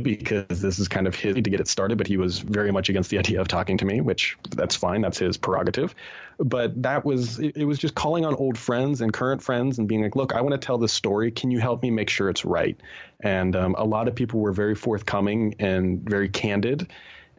because 0.02 0.60
this 0.60 0.78
is 0.78 0.88
kind 0.88 1.06
of 1.06 1.14
his 1.14 1.34
to 1.34 1.42
get 1.42 1.60
it 1.60 1.68
started, 1.68 1.98
but 1.98 2.06
he 2.06 2.16
was 2.16 2.40
very 2.40 2.72
much 2.72 2.88
against 2.88 3.10
the 3.10 3.18
idea 3.18 3.40
of 3.40 3.48
talking 3.48 3.78
to 3.78 3.84
me, 3.84 4.00
which 4.00 4.36
that's 4.50 4.74
fine. 4.74 5.00
That's 5.00 5.18
his 5.18 5.36
prerogative. 5.36 5.94
But 6.38 6.82
that 6.82 7.04
was, 7.04 7.38
it, 7.38 7.56
it 7.56 7.64
was 7.64 7.78
just 7.78 7.94
calling 7.94 8.24
on 8.24 8.34
old 8.34 8.58
friends 8.58 9.00
and 9.00 9.12
current 9.12 9.42
friends 9.42 9.78
and 9.78 9.86
being 9.86 10.02
like, 10.02 10.16
look, 10.16 10.34
I 10.34 10.40
want 10.40 10.52
to 10.52 10.64
tell 10.64 10.78
this 10.78 10.92
story. 10.92 11.30
Can 11.30 11.50
you 11.50 11.60
help 11.60 11.82
me 11.82 11.90
make 11.90 12.10
sure 12.10 12.28
it's 12.28 12.44
right? 12.44 12.78
And 13.20 13.54
um, 13.54 13.74
a 13.78 13.84
lot 13.84 14.08
of 14.08 14.14
people 14.14 14.40
were 14.40 14.52
very 14.52 14.74
forthcoming 14.74 15.54
and 15.58 16.00
very 16.08 16.28
candid 16.28 16.90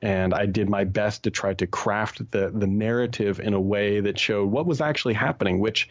and 0.01 0.33
I 0.33 0.45
did 0.45 0.69
my 0.69 0.85
best 0.85 1.23
to 1.23 1.31
try 1.31 1.53
to 1.55 1.67
craft 1.67 2.31
the 2.31 2.49
the 2.49 2.67
narrative 2.67 3.39
in 3.39 3.53
a 3.53 3.59
way 3.59 3.99
that 3.99 4.17
showed 4.17 4.49
what 4.49 4.65
was 4.65 4.81
actually 4.81 5.13
happening. 5.13 5.59
Which, 5.59 5.89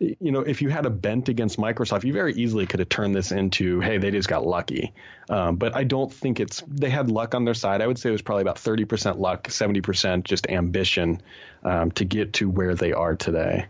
you 0.00 0.30
know, 0.30 0.40
if 0.40 0.62
you 0.62 0.68
had 0.68 0.86
a 0.86 0.90
bent 0.90 1.28
against 1.28 1.58
Microsoft, 1.58 2.04
you 2.04 2.12
very 2.12 2.32
easily 2.34 2.66
could 2.66 2.80
have 2.80 2.88
turned 2.88 3.14
this 3.14 3.32
into, 3.32 3.80
hey, 3.80 3.98
they 3.98 4.10
just 4.10 4.28
got 4.28 4.46
lucky. 4.46 4.92
Um, 5.28 5.56
but 5.56 5.74
I 5.74 5.84
don't 5.84 6.12
think 6.12 6.40
it's 6.40 6.62
they 6.68 6.90
had 6.90 7.10
luck 7.10 7.34
on 7.34 7.44
their 7.44 7.54
side. 7.54 7.82
I 7.82 7.86
would 7.86 7.98
say 7.98 8.08
it 8.10 8.12
was 8.12 8.22
probably 8.22 8.42
about 8.42 8.58
thirty 8.58 8.84
percent 8.84 9.18
luck, 9.18 9.50
seventy 9.50 9.80
percent 9.80 10.24
just 10.24 10.48
ambition 10.48 11.20
um, 11.64 11.90
to 11.92 12.04
get 12.04 12.34
to 12.34 12.48
where 12.48 12.74
they 12.74 12.92
are 12.92 13.16
today. 13.16 13.66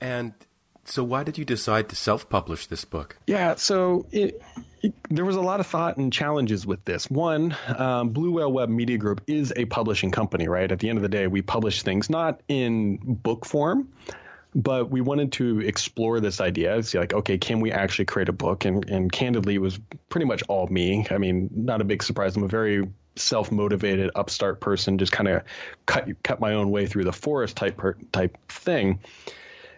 And 0.00 0.34
so, 0.84 1.04
why 1.04 1.22
did 1.22 1.38
you 1.38 1.44
decide 1.44 1.88
to 1.90 1.96
self-publish 1.96 2.66
this 2.66 2.84
book? 2.84 3.16
Yeah, 3.26 3.54
so 3.54 4.06
it, 4.10 4.42
it, 4.82 4.92
there 5.10 5.24
was 5.24 5.36
a 5.36 5.40
lot 5.40 5.60
of 5.60 5.66
thought 5.66 5.96
and 5.96 6.12
challenges 6.12 6.66
with 6.66 6.84
this. 6.84 7.08
One, 7.08 7.56
um, 7.78 8.08
Blue 8.08 8.32
Whale 8.32 8.52
Web 8.52 8.68
Media 8.68 8.98
Group 8.98 9.22
is 9.28 9.52
a 9.54 9.64
publishing 9.66 10.10
company, 10.10 10.48
right? 10.48 10.70
At 10.70 10.80
the 10.80 10.88
end 10.88 10.98
of 10.98 11.02
the 11.02 11.08
day, 11.08 11.28
we 11.28 11.40
publish 11.40 11.82
things 11.82 12.10
not 12.10 12.40
in 12.48 12.96
book 12.96 13.46
form, 13.46 13.92
but 14.54 14.90
we 14.90 15.00
wanted 15.00 15.32
to 15.32 15.60
explore 15.60 16.20
this 16.20 16.40
idea. 16.40 16.82
See, 16.82 16.98
like, 16.98 17.12
okay, 17.12 17.38
can 17.38 17.60
we 17.60 17.72
actually 17.72 18.04
create 18.04 18.28
a 18.28 18.32
book? 18.32 18.64
And, 18.64 18.88
and 18.90 19.10
candidly, 19.10 19.54
it 19.54 19.60
was 19.60 19.78
pretty 20.08 20.26
much 20.26 20.42
all 20.48 20.66
me. 20.66 21.06
I 21.10 21.18
mean, 21.18 21.50
not 21.54 21.80
a 21.80 21.84
big 21.84 22.02
surprise. 22.02 22.36
I'm 22.36 22.42
a 22.42 22.48
very 22.48 22.88
self-motivated 23.16 24.10
upstart 24.14 24.60
person, 24.60 24.98
just 24.98 25.12
kind 25.12 25.28
of 25.28 25.42
cut 25.86 26.08
cut 26.22 26.40
my 26.40 26.54
own 26.54 26.70
way 26.70 26.86
through 26.86 27.04
the 27.04 27.12
forest 27.12 27.56
type 27.56 27.80
type 28.10 28.38
thing. 28.48 29.00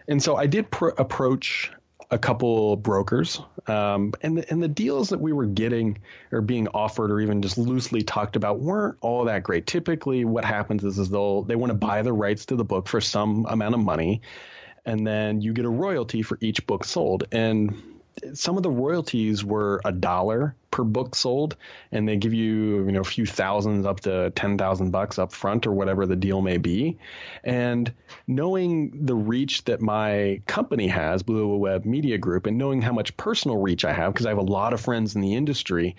And 0.07 0.21
so 0.21 0.35
I 0.35 0.47
did 0.47 0.71
pr- 0.71 0.89
approach 0.97 1.71
a 2.11 2.17
couple 2.19 2.75
brokers, 2.75 3.41
um, 3.67 4.13
and 4.21 4.37
the, 4.37 4.49
and 4.51 4.61
the 4.61 4.67
deals 4.67 5.09
that 5.09 5.19
we 5.19 5.33
were 5.33 5.47
getting 5.47 5.97
or 6.31 6.41
being 6.41 6.67
offered 6.67 7.11
or 7.11 7.19
even 7.19 7.41
just 7.41 7.57
loosely 7.57 8.03
talked 8.03 8.35
about 8.35 8.59
weren't 8.59 8.97
all 9.01 9.25
that 9.25 9.41
great. 9.43 9.65
Typically, 9.65 10.23
what 10.23 10.45
happens 10.45 10.83
is, 10.83 10.99
is 10.99 11.09
they'll 11.09 11.41
they 11.41 11.55
want 11.55 11.71
to 11.71 11.77
buy 11.77 12.03
the 12.03 12.13
rights 12.13 12.45
to 12.45 12.55
the 12.55 12.63
book 12.63 12.87
for 12.87 13.01
some 13.01 13.45
amount 13.49 13.73
of 13.73 13.81
money, 13.81 14.21
and 14.85 15.05
then 15.05 15.41
you 15.41 15.53
get 15.53 15.65
a 15.65 15.69
royalty 15.69 16.21
for 16.21 16.37
each 16.41 16.65
book 16.67 16.85
sold. 16.85 17.25
And 17.31 17.95
some 18.33 18.57
of 18.57 18.63
the 18.63 18.69
royalties 18.69 19.43
were 19.43 19.81
a 19.83 19.91
dollar 19.91 20.55
per 20.71 20.83
book 20.83 21.15
sold, 21.15 21.55
and 21.91 22.07
they 22.07 22.17
give 22.17 22.33
you 22.33 22.85
you 22.85 22.91
know 22.91 23.01
a 23.01 23.05
few 23.05 23.25
thousands 23.25 23.85
up 23.85 24.01
to 24.01 24.31
ten 24.31 24.57
thousand 24.57 24.91
bucks 24.91 25.19
up 25.19 25.31
front 25.31 25.67
or 25.67 25.71
whatever 25.71 26.05
the 26.05 26.15
deal 26.15 26.41
may 26.41 26.57
be. 26.57 26.97
And 27.43 27.91
knowing 28.27 29.05
the 29.05 29.15
reach 29.15 29.65
that 29.65 29.81
my 29.81 30.41
company 30.47 30.87
has, 30.87 31.23
Blue 31.23 31.57
Web 31.57 31.85
Media 31.85 32.17
Group, 32.17 32.45
and 32.45 32.57
knowing 32.57 32.81
how 32.81 32.93
much 32.93 33.15
personal 33.17 33.57
reach 33.57 33.85
I 33.85 33.93
have 33.93 34.13
because 34.13 34.25
I 34.25 34.29
have 34.29 34.37
a 34.37 34.41
lot 34.41 34.73
of 34.73 34.81
friends 34.81 35.15
in 35.15 35.21
the 35.21 35.35
industry. 35.35 35.95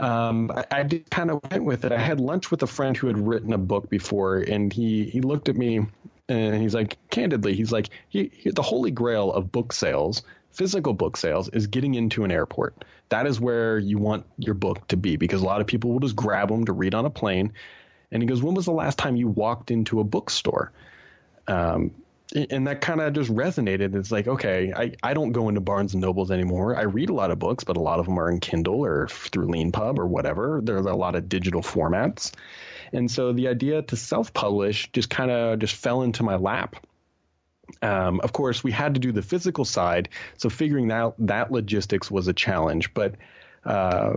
Um, 0.00 0.52
I, 0.54 0.64
I 0.70 1.02
kind 1.10 1.30
of 1.30 1.40
went 1.50 1.64
with 1.64 1.84
it. 1.84 1.90
I 1.90 1.98
had 1.98 2.20
lunch 2.20 2.52
with 2.52 2.62
a 2.62 2.68
friend 2.68 2.96
who 2.96 3.08
had 3.08 3.18
written 3.18 3.52
a 3.52 3.58
book 3.58 3.90
before, 3.90 4.38
and 4.38 4.72
he 4.72 5.04
he 5.04 5.20
looked 5.20 5.48
at 5.48 5.56
me 5.56 5.86
And 6.28 6.60
he's 6.60 6.74
like, 6.74 6.98
candidly, 7.10 7.54
he's 7.54 7.72
like, 7.72 7.88
he, 8.08 8.30
he, 8.34 8.50
the 8.50 8.62
holy 8.62 8.90
grail 8.90 9.32
of 9.32 9.50
book 9.50 9.72
sales, 9.72 10.22
physical 10.52 10.92
book 10.92 11.16
sales, 11.16 11.48
is 11.48 11.68
getting 11.68 11.94
into 11.94 12.24
an 12.24 12.30
airport. 12.30 12.84
That 13.08 13.26
is 13.26 13.40
where 13.40 13.78
you 13.78 13.98
want 13.98 14.26
your 14.36 14.54
book 14.54 14.86
to 14.88 14.96
be 14.96 15.16
because 15.16 15.40
a 15.40 15.46
lot 15.46 15.60
of 15.62 15.66
people 15.66 15.90
will 15.90 16.00
just 16.00 16.16
grab 16.16 16.48
them 16.50 16.66
to 16.66 16.72
read 16.72 16.94
on 16.94 17.06
a 17.06 17.10
plane. 17.10 17.54
And 18.10 18.22
he 18.22 18.26
goes, 18.26 18.42
when 18.42 18.54
was 18.54 18.66
the 18.66 18.72
last 18.72 18.98
time 18.98 19.16
you 19.16 19.28
walked 19.28 19.70
into 19.70 20.00
a 20.00 20.04
bookstore? 20.04 20.72
Um, 21.46 21.92
and 22.50 22.66
that 22.66 22.82
kind 22.82 23.00
of 23.00 23.14
just 23.14 23.30
resonated. 23.30 23.94
It's 23.94 24.12
like, 24.12 24.28
okay, 24.28 24.72
I, 24.76 24.92
I 25.02 25.14
don't 25.14 25.32
go 25.32 25.48
into 25.48 25.62
Barnes 25.62 25.94
and 25.94 26.02
Nobles 26.02 26.30
anymore. 26.30 26.76
I 26.76 26.82
read 26.82 27.08
a 27.08 27.14
lot 27.14 27.30
of 27.30 27.38
books, 27.38 27.64
but 27.64 27.78
a 27.78 27.80
lot 27.80 28.00
of 28.00 28.04
them 28.04 28.18
are 28.18 28.30
in 28.30 28.40
Kindle 28.40 28.84
or 28.84 29.08
through 29.08 29.46
Leanpub 29.46 29.98
or 29.98 30.06
whatever. 30.06 30.60
There's 30.62 30.84
a 30.84 30.92
lot 30.92 31.14
of 31.14 31.28
digital 31.28 31.62
formats. 31.62 32.32
And 32.92 33.10
so 33.10 33.32
the 33.32 33.48
idea 33.48 33.82
to 33.82 33.96
self 33.96 34.32
publish 34.32 34.90
just 34.92 35.10
kind 35.10 35.30
of 35.30 35.58
just 35.58 35.74
fell 35.74 36.02
into 36.02 36.22
my 36.22 36.36
lap. 36.36 36.76
Um, 37.82 38.20
of 38.20 38.32
course, 38.32 38.64
we 38.64 38.72
had 38.72 38.94
to 38.94 39.00
do 39.00 39.12
the 39.12 39.22
physical 39.22 39.64
side, 39.64 40.08
so 40.38 40.48
figuring 40.48 40.90
out 40.90 41.14
that 41.26 41.52
logistics 41.52 42.10
was 42.10 42.26
a 42.26 42.32
challenge. 42.32 42.94
But 42.94 43.16
uh, 43.64 44.14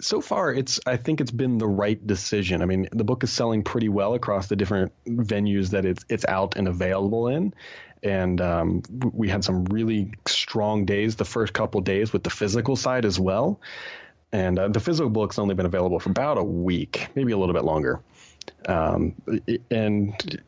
so 0.00 0.20
far, 0.20 0.52
it's 0.52 0.80
I 0.86 0.96
think 0.96 1.20
it's 1.20 1.30
been 1.30 1.58
the 1.58 1.68
right 1.68 2.04
decision. 2.04 2.62
I 2.62 2.64
mean, 2.64 2.88
the 2.90 3.04
book 3.04 3.22
is 3.22 3.32
selling 3.32 3.62
pretty 3.62 3.88
well 3.88 4.14
across 4.14 4.48
the 4.48 4.56
different 4.56 4.92
venues 5.06 5.70
that 5.70 5.84
it's 5.84 6.04
it's 6.08 6.24
out 6.26 6.56
and 6.56 6.66
available 6.66 7.28
in, 7.28 7.54
and 8.02 8.40
um, 8.40 8.82
we 9.12 9.28
had 9.28 9.44
some 9.44 9.64
really 9.66 10.14
strong 10.26 10.86
days 10.86 11.16
the 11.16 11.24
first 11.24 11.52
couple 11.52 11.80
days 11.82 12.12
with 12.12 12.24
the 12.24 12.30
physical 12.30 12.74
side 12.74 13.04
as 13.04 13.20
well. 13.20 13.60
And 14.32 14.58
uh, 14.58 14.68
the 14.68 14.80
physical 14.80 15.10
book's 15.10 15.38
only 15.38 15.54
been 15.54 15.66
available 15.66 15.98
for 15.98 16.10
about 16.10 16.38
a 16.38 16.44
week, 16.44 17.08
maybe 17.14 17.32
a 17.32 17.38
little 17.38 17.54
bit 17.54 17.64
longer. 17.64 18.00
Um, 18.66 19.14
and 19.70 20.42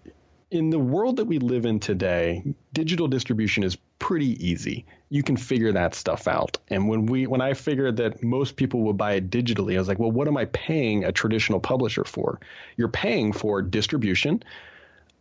in 0.50 0.70
the 0.70 0.78
world 0.78 1.16
that 1.16 1.24
we 1.24 1.38
live 1.38 1.64
in 1.64 1.80
today, 1.80 2.44
digital 2.72 3.08
distribution 3.08 3.64
is 3.64 3.76
pretty 3.98 4.46
easy. 4.46 4.84
You 5.08 5.22
can 5.22 5.36
figure 5.36 5.72
that 5.72 5.94
stuff 5.94 6.28
out. 6.28 6.58
And 6.68 6.88
when 6.88 7.06
we 7.06 7.26
when 7.26 7.40
I 7.40 7.54
figured 7.54 7.96
that 7.96 8.22
most 8.22 8.56
people 8.56 8.82
would 8.82 8.96
buy 8.96 9.14
it 9.14 9.30
digitally, 9.30 9.76
I 9.76 9.78
was 9.78 9.88
like, 9.88 9.98
well, 9.98 10.10
what 10.10 10.28
am 10.28 10.36
I 10.36 10.44
paying 10.46 11.04
a 11.04 11.12
traditional 11.12 11.60
publisher 11.60 12.04
for? 12.04 12.38
You're 12.76 12.88
paying 12.88 13.32
for 13.32 13.62
distribution 13.62 14.42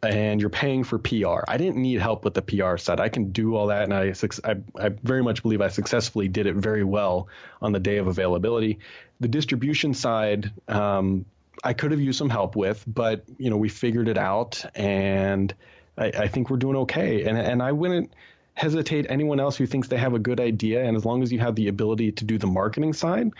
and 0.04 0.42
you're 0.42 0.50
paying 0.50 0.84
for 0.84 0.98
PR. 0.98 1.44
I 1.48 1.58
didn't 1.58 1.82
need 1.82 2.02
help 2.02 2.26
with 2.26 2.34
the 2.34 2.42
PR 2.42 2.78
side. 2.78 3.00
I 3.00 3.10
can 3.10 3.32
do 3.32 3.56
all 3.56 3.68
that, 3.68 3.84
and 3.84 3.94
I, 3.94 4.14
I, 4.44 4.56
I 4.86 4.90
very 4.90 5.22
much 5.22 5.44
believe 5.44 5.62
I 5.62 5.68
successfully 5.68 6.28
did 6.28 6.48
it 6.48 6.56
very 6.56 6.84
well 6.84 7.28
on 7.62 7.72
the 7.72 7.80
day 7.80 7.98
of 7.98 8.08
availability. 8.08 8.80
The 9.20 9.28
distribution 9.28 9.94
side, 9.94 10.52
um, 10.68 11.26
I 11.64 11.74
could 11.74 11.92
have 11.92 12.02
used 12.02 12.18
some 12.18 12.30
help 12.30 12.56
with, 12.56 12.84
but 12.88 13.24
you 13.38 13.50
know 13.50 13.58
we 13.58 13.70
figured 13.70 14.08
it 14.08 14.18
out, 14.18 14.66
and 14.76 15.54
I, 15.98 16.06
I 16.08 16.28
think 16.28 16.50
we're 16.50 16.58
doing 16.58 16.78
okay. 16.78 17.24
And 17.24 17.38
and 17.38 17.62
I 17.62 17.72
wouldn't 17.72 18.12
hesitate 18.56 19.06
anyone 19.10 19.40
else 19.40 19.56
who 19.56 19.66
thinks 19.66 19.88
they 19.88 19.98
have 19.98 20.16
a 20.16 20.20
good 20.20 20.40
idea, 20.40 20.84
and 20.84 20.98
as 20.98 21.06
long 21.06 21.22
as 21.22 21.32
you 21.32 21.40
have 21.40 21.56
the 21.56 21.68
ability 21.68 22.14
to 22.14 22.26
do 22.26 22.40
the 22.40 22.48
marketing 22.48 22.94
side, 22.94 23.32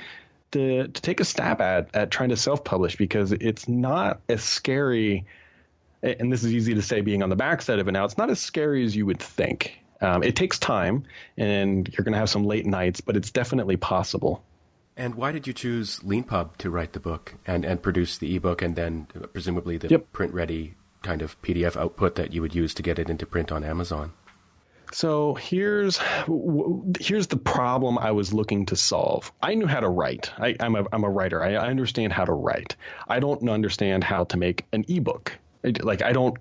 to 0.52 0.88
to 0.88 1.02
take 1.02 1.20
a 1.20 1.26
stab 1.26 1.60
at 1.60 1.90
at 1.96 2.12
trying 2.12 2.30
to 2.30 2.38
self 2.38 2.64
publish 2.64 2.96
because 2.98 3.32
it's 3.32 3.68
not 3.68 4.22
as 4.30 4.44
scary. 4.44 5.26
And 6.04 6.32
this 6.32 6.44
is 6.44 6.54
easy 6.54 6.74
to 6.74 6.82
say 6.82 7.02
being 7.02 7.22
on 7.24 7.30
the 7.30 7.36
backside 7.36 7.80
of 7.80 7.88
it 7.88 7.92
now. 7.92 8.06
It's 8.06 8.18
not 8.18 8.30
as 8.30 8.40
scary 8.40 8.84
as 8.84 8.96
you 8.96 9.06
would 9.06 9.20
think. 9.20 9.78
Um, 10.02 10.24
it 10.24 10.36
takes 10.36 10.58
time, 10.58 11.04
and 11.38 11.88
you're 11.88 12.04
going 12.04 12.14
to 12.14 12.20
have 12.20 12.30
some 12.30 12.44
late 12.44 12.66
nights, 12.66 13.02
but 13.02 13.16
it's 13.16 13.30
definitely 13.30 13.78
possible. 13.78 14.44
And 14.98 15.16
why 15.16 15.32
did 15.32 15.48
you 15.48 15.54
choose 15.54 16.00
Leanpub 16.00 16.58
to 16.58 16.70
write 16.70 16.94
the 16.94 17.00
book 17.00 17.36
and, 17.46 17.64
and 17.64 17.82
produce 17.82 18.18
the 18.18 18.36
ebook 18.36 18.62
and 18.62 18.76
then 18.76 19.08
presumably 19.32 19.78
the 19.78 19.90
yep. 19.90 20.12
print 20.12 20.34
ready 20.34 20.76
kind 21.02 21.22
of 21.22 21.42
PDF 21.42 21.78
output 21.78 22.16
that 22.16 22.34
you 22.34 22.42
would 22.42 22.54
use 22.54 22.74
to 22.76 22.84
get 22.84 23.00
it 23.00 23.10
into 23.10 23.26
print 23.26 23.52
on 23.52 23.64
Amazon? 23.64 24.14
So 24.94 25.36
here's 25.36 26.00
here's 27.00 27.28
the 27.28 27.38
problem 27.38 27.98
I 27.98 28.12
was 28.12 28.34
looking 28.34 28.66
to 28.68 28.76
solve. 28.76 29.32
I 29.42 29.56
knew 29.56 29.66
how 29.66 29.80
to 29.80 29.88
write. 29.88 30.32
I, 30.38 30.56
am 30.60 30.76
a 30.76 30.86
I'm 30.92 31.06
a 31.06 31.10
writer. 31.10 31.42
I, 31.42 31.54
I, 31.54 31.70
understand 31.70 32.12
how 32.12 32.26
to 32.26 32.34
write. 32.34 32.76
I 33.08 33.22
don't 33.22 33.48
understand 33.48 34.04
how 34.04 34.26
to 34.26 34.38
make 34.38 34.66
an 34.74 34.84
ebook. 34.90 35.38
Like 35.64 36.02
I 36.02 36.12
don't 36.12 36.38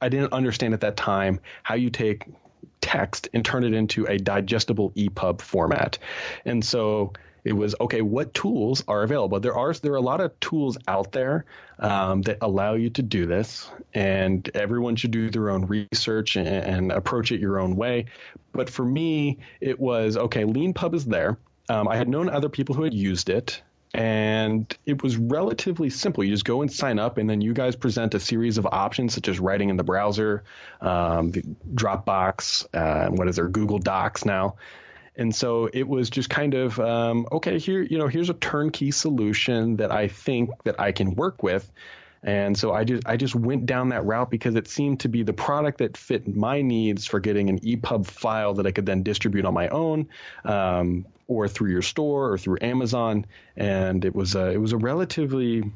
I 0.00 0.08
didn't 0.08 0.32
understand 0.32 0.74
at 0.74 0.80
that 0.80 0.96
time 0.96 1.40
how 1.62 1.74
you 1.74 1.90
take 1.90 2.24
text 2.80 3.28
and 3.34 3.44
turn 3.44 3.64
it 3.64 3.74
into 3.74 4.06
a 4.06 4.16
digestible 4.16 4.92
EPUB 4.96 5.40
format. 5.40 5.98
And 6.44 6.64
so 6.64 7.12
it 7.46 7.52
was 7.52 7.76
okay. 7.80 8.02
What 8.02 8.34
tools 8.34 8.82
are 8.88 9.04
available? 9.04 9.38
There 9.38 9.56
are 9.56 9.72
there 9.72 9.92
are 9.92 9.96
a 9.96 10.00
lot 10.00 10.20
of 10.20 10.38
tools 10.40 10.78
out 10.88 11.12
there 11.12 11.44
um, 11.78 12.22
that 12.22 12.38
allow 12.40 12.74
you 12.74 12.90
to 12.90 13.02
do 13.02 13.26
this, 13.26 13.70
and 13.94 14.48
everyone 14.52 14.96
should 14.96 15.12
do 15.12 15.30
their 15.30 15.50
own 15.50 15.66
research 15.66 16.34
and, 16.34 16.48
and 16.48 16.90
approach 16.90 17.30
it 17.30 17.40
your 17.40 17.60
own 17.60 17.76
way. 17.76 18.06
But 18.52 18.68
for 18.68 18.84
me, 18.84 19.38
it 19.60 19.78
was 19.78 20.16
okay. 20.16 20.42
Leanpub 20.42 20.92
is 20.94 21.04
there. 21.04 21.38
Um, 21.68 21.86
I 21.86 21.96
had 21.96 22.08
known 22.08 22.28
other 22.28 22.48
people 22.48 22.74
who 22.74 22.82
had 22.82 22.94
used 22.94 23.28
it, 23.28 23.62
and 23.96 24.76
it 24.84 25.02
was 25.02 25.16
relatively 25.16 25.88
simple. 25.88 26.22
You 26.22 26.30
just 26.30 26.44
go 26.44 26.60
and 26.60 26.70
sign 26.70 26.98
up, 26.98 27.16
and 27.16 27.28
then 27.30 27.40
you 27.40 27.54
guys 27.54 27.76
present 27.76 28.14
a 28.14 28.20
series 28.20 28.58
of 28.58 28.66
options, 28.66 29.14
such 29.14 29.26
as 29.26 29.40
writing 29.40 29.70
in 29.70 29.78
the 29.78 29.84
browser, 29.84 30.44
um, 30.82 31.30
the 31.30 31.42
Dropbox, 31.74 32.66
uh, 32.74 33.08
what 33.08 33.26
is 33.26 33.36
there, 33.36 33.48
Google 33.48 33.78
Docs 33.78 34.26
now. 34.26 34.56
And 35.16 35.34
so 35.34 35.70
it 35.72 35.88
was 35.88 36.10
just 36.10 36.28
kind 36.28 36.52
of 36.52 36.78
um, 36.78 37.26
okay. 37.32 37.58
Here, 37.58 37.80
you 37.80 37.96
know, 37.96 38.06
here's 38.06 38.28
a 38.28 38.34
turnkey 38.34 38.90
solution 38.90 39.76
that 39.76 39.90
I 39.90 40.08
think 40.08 40.50
that 40.64 40.78
I 40.78 40.92
can 40.92 41.14
work 41.14 41.42
with. 41.42 41.72
And 42.22 42.58
so 42.58 42.74
I 42.74 42.84
just 42.84 43.06
I 43.06 43.16
just 43.16 43.34
went 43.34 43.64
down 43.64 43.90
that 43.90 44.04
route 44.04 44.30
because 44.30 44.56
it 44.56 44.68
seemed 44.68 45.00
to 45.00 45.08
be 45.08 45.22
the 45.22 45.32
product 45.32 45.78
that 45.78 45.96
fit 45.96 46.28
my 46.36 46.60
needs 46.60 47.06
for 47.06 47.18
getting 47.18 47.48
an 47.48 47.60
EPUB 47.60 48.06
file 48.06 48.52
that 48.54 48.66
I 48.66 48.72
could 48.72 48.84
then 48.84 49.02
distribute 49.02 49.46
on 49.46 49.54
my 49.54 49.68
own, 49.68 50.08
um, 50.44 51.06
or 51.28 51.48
through 51.48 51.70
your 51.70 51.82
store 51.82 52.32
or 52.32 52.38
through 52.38 52.58
Amazon. 52.60 53.26
And 53.56 54.04
it 54.04 54.14
was 54.14 54.34
a, 54.34 54.50
it 54.50 54.60
was 54.60 54.72
a 54.72 54.76
relatively 54.76 55.70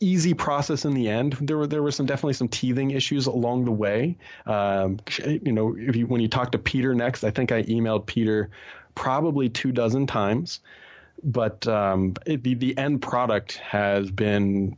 easy 0.00 0.34
process 0.34 0.84
in 0.84 0.94
the 0.94 1.08
end. 1.08 1.34
There 1.40 1.56
were 1.56 1.66
there 1.66 1.82
were 1.82 1.90
some 1.90 2.06
definitely 2.06 2.34
some 2.34 2.48
teething 2.48 2.90
issues 2.90 3.26
along 3.26 3.64
the 3.64 3.72
way. 3.72 4.16
Um, 4.46 5.00
you 5.18 5.52
know, 5.52 5.76
if 5.78 5.96
you, 5.96 6.06
when 6.06 6.20
you 6.20 6.28
talk 6.28 6.52
to 6.52 6.58
Peter 6.58 6.94
next, 6.94 7.24
I 7.24 7.30
think 7.30 7.52
I 7.52 7.62
emailed 7.62 8.06
Peter 8.06 8.50
probably 8.94 9.48
two 9.48 9.72
dozen 9.72 10.06
times, 10.06 10.60
but 11.22 11.66
um, 11.66 12.14
it, 12.26 12.42
the 12.42 12.54
the 12.54 12.76
end 12.76 13.02
product 13.02 13.56
has 13.56 14.10
been 14.10 14.76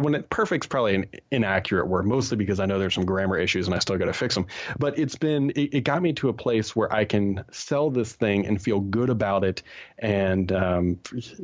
when 0.00 0.14
it, 0.14 0.30
perfect's 0.30 0.66
probably 0.66 0.94
an 0.94 1.06
inaccurate 1.30 1.86
word, 1.86 2.06
mostly 2.06 2.36
because 2.36 2.60
I 2.60 2.66
know 2.66 2.78
there's 2.78 2.94
some 2.94 3.04
grammar 3.04 3.38
issues 3.38 3.66
and 3.66 3.74
I 3.74 3.78
still 3.78 3.96
got 3.98 4.06
to 4.06 4.12
fix 4.12 4.34
them. 4.34 4.46
But 4.78 4.98
it's 4.98 5.16
been 5.16 5.50
it, 5.50 5.74
it, 5.74 5.80
got 5.84 6.02
me 6.02 6.12
to 6.14 6.28
a 6.28 6.32
place 6.32 6.74
where 6.76 6.92
I 6.92 7.04
can 7.04 7.44
sell 7.50 7.90
this 7.90 8.12
thing 8.12 8.46
and 8.46 8.60
feel 8.60 8.80
good 8.80 9.10
about 9.10 9.44
it. 9.44 9.62
And 9.98 10.50
um, 10.52 11.00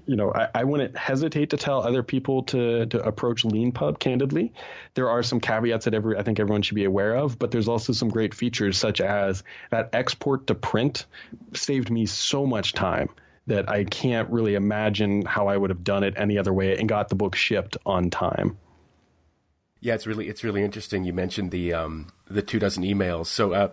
you 0.07 0.17
know, 0.17 0.33
I, 0.33 0.49
I, 0.55 0.65
wouldn't 0.65 0.97
hesitate 0.97 1.51
to 1.51 1.57
tell 1.57 1.83
other 1.83 2.03
people 2.03 2.43
to 2.45 2.87
to 2.87 3.03
approach 3.03 3.45
Leanpub 3.45 3.99
candidly. 3.99 4.53
There 4.95 5.09
are 5.09 5.23
some 5.23 5.41
caveats 5.41 5.85
that 5.87 5.95
every 5.95 6.17
I 6.17 6.23
think 6.23 6.41
everyone 6.41 6.63
should 6.63 6.75
be 6.75 6.85
aware 6.85 7.17
of, 7.17 7.39
but 7.39 7.51
there's 7.51 7.69
also 7.69 7.93
some 7.93 8.09
great 8.09 8.35
features 8.35 8.79
such 8.79 9.01
as 9.01 9.43
that 9.71 9.91
export 9.93 10.47
to 10.49 10.55
print 10.55 11.07
saved 11.55 11.91
me 11.91 12.07
so 12.07 12.47
much 12.47 12.73
time 12.73 13.09
that 13.47 13.71
I 13.71 13.85
can't 13.85 14.29
really 14.31 14.55
imagine 14.55 15.25
how 15.25 15.49
I 15.49 15.57
would 15.57 15.71
have 15.71 15.85
done 15.85 16.05
it 16.05 16.15
any 16.17 16.39
other 16.39 16.53
way 16.53 16.77
and 16.77 16.89
got 16.89 17.09
the 17.09 17.15
book 17.15 17.37
shipped 17.37 17.77
on 17.87 18.11
time. 18.11 18.59
Yeah, 19.81 19.95
it's 19.95 20.07
really 20.07 20.29
it's 20.29 20.43
really 20.43 20.65
interesting. 20.65 21.05
You 21.05 21.13
mentioned 21.13 21.51
the 21.51 21.75
um, 21.75 22.09
the 22.29 22.43
two 22.43 22.59
dozen 22.59 22.83
emails. 22.83 23.27
So 23.27 23.53
uh, 23.53 23.69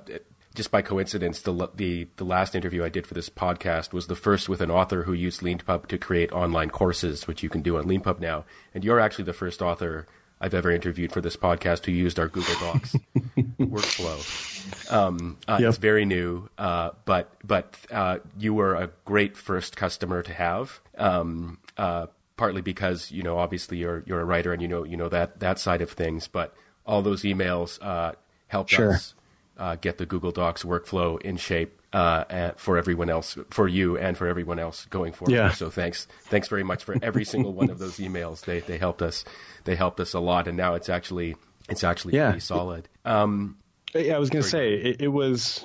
just 0.54 0.70
by 0.70 0.82
coincidence, 0.82 1.42
the, 1.42 1.70
the 1.74 2.08
the 2.18 2.26
last 2.26 2.56
interview 2.56 2.84
I 2.84 2.90
did 2.90 3.08
for 3.08 3.14
this 3.14 3.30
podcast 3.30 3.94
was 3.94 4.08
the 4.08 4.16
first 4.16 4.48
with 4.48 4.62
an 4.62 4.70
author 4.70 5.04
who 5.04 5.14
used 5.14 5.42
Leanpub 5.42 5.88
to 5.88 5.98
create 5.98 6.32
online 6.32 6.70
courses, 6.70 7.28
which 7.28 7.42
you 7.42 7.50
can 7.50 7.62
do 7.62 7.78
on 7.78 7.86
Leanpub 7.86 8.20
now. 8.20 8.46
And 8.74 8.84
you're 8.84 9.00
actually 9.00 9.26
the 9.26 9.34
first 9.34 9.62
author 9.62 10.06
I've 10.44 10.54
ever 10.54 10.72
interviewed 10.72 11.14
for 11.14 11.22
this 11.22 11.38
podcast 11.38 11.86
who 11.86 11.94
used 11.94 12.20
our 12.20 12.28
Google 12.28 12.56
Docs 12.60 12.98
workflow. 13.62 14.92
Um, 14.92 15.38
uh, 15.48 15.60
yep. 15.62 15.70
It's 15.70 15.78
very 15.78 16.04
new, 16.04 16.50
uh, 16.58 16.90
but 17.06 17.32
but 17.46 17.78
uh, 17.90 18.18
you 18.38 18.54
were 18.54 18.76
a 18.76 18.90
great 19.06 19.38
first 19.38 19.78
customer 19.78 20.22
to 20.22 20.34
have. 20.34 20.82
Um, 20.98 21.60
uh, 21.78 22.08
partly 22.36 22.62
because 22.62 23.10
you 23.10 23.24
know 23.24 23.38
obviously 23.38 23.78
you're 23.78 24.04
you're 24.06 24.20
a 24.20 24.26
writer 24.26 24.52
and 24.52 24.62
you 24.62 24.68
know 24.68 24.84
you 24.84 24.98
know 24.98 25.08
that 25.08 25.40
that 25.40 25.60
side 25.60 25.82
of 25.82 25.92
things, 25.92 26.28
but 26.28 26.54
all 26.86 27.02
those 27.02 27.22
emails 27.22 27.82
uh, 27.82 28.12
helped 28.48 28.72
sure. 28.72 28.96
us 28.96 29.14
uh, 29.58 29.78
get 29.78 29.98
the 29.98 30.06
Google 30.06 30.32
Docs 30.32 30.64
workflow 30.64 31.22
in 31.22 31.38
shape 31.38 31.80
uh, 31.94 32.52
for 32.58 32.78
everyone 32.78 33.10
else, 33.10 33.38
for 33.52 33.68
you 33.68 33.98
and 33.98 34.18
for 34.18 34.28
everyone 34.28 34.60
else 34.60 34.86
going 34.86 35.14
forward. 35.14 35.34
Yeah. 35.34 35.52
So 35.52 35.70
thanks, 35.70 36.08
thanks 36.24 36.48
very 36.48 36.64
much 36.64 36.84
for 36.84 36.96
every 37.02 37.24
single 37.24 37.54
one 37.54 37.70
of 37.70 37.80
those 37.80 37.98
emails. 37.98 38.42
They 38.42 38.60
they 38.62 38.78
helped 38.78 39.02
us, 39.02 39.24
they 39.64 39.76
helped 39.76 40.00
us 40.00 40.14
a 40.14 40.20
lot, 40.20 40.48
and 40.48 40.58
now 40.58 40.74
it's 40.74 40.90
actually 40.90 41.36
it's 41.70 41.84
actually 41.84 42.16
yeah. 42.16 42.32
pretty 42.32 42.42
solid. 42.42 42.90
Um, 43.06 43.58
yeah, 43.94 44.16
I 44.16 44.20
was 44.20 44.32
going 44.32 44.44
to 44.44 44.50
say 44.50 44.74
it, 44.74 45.02
it, 45.02 45.08
was 45.08 45.64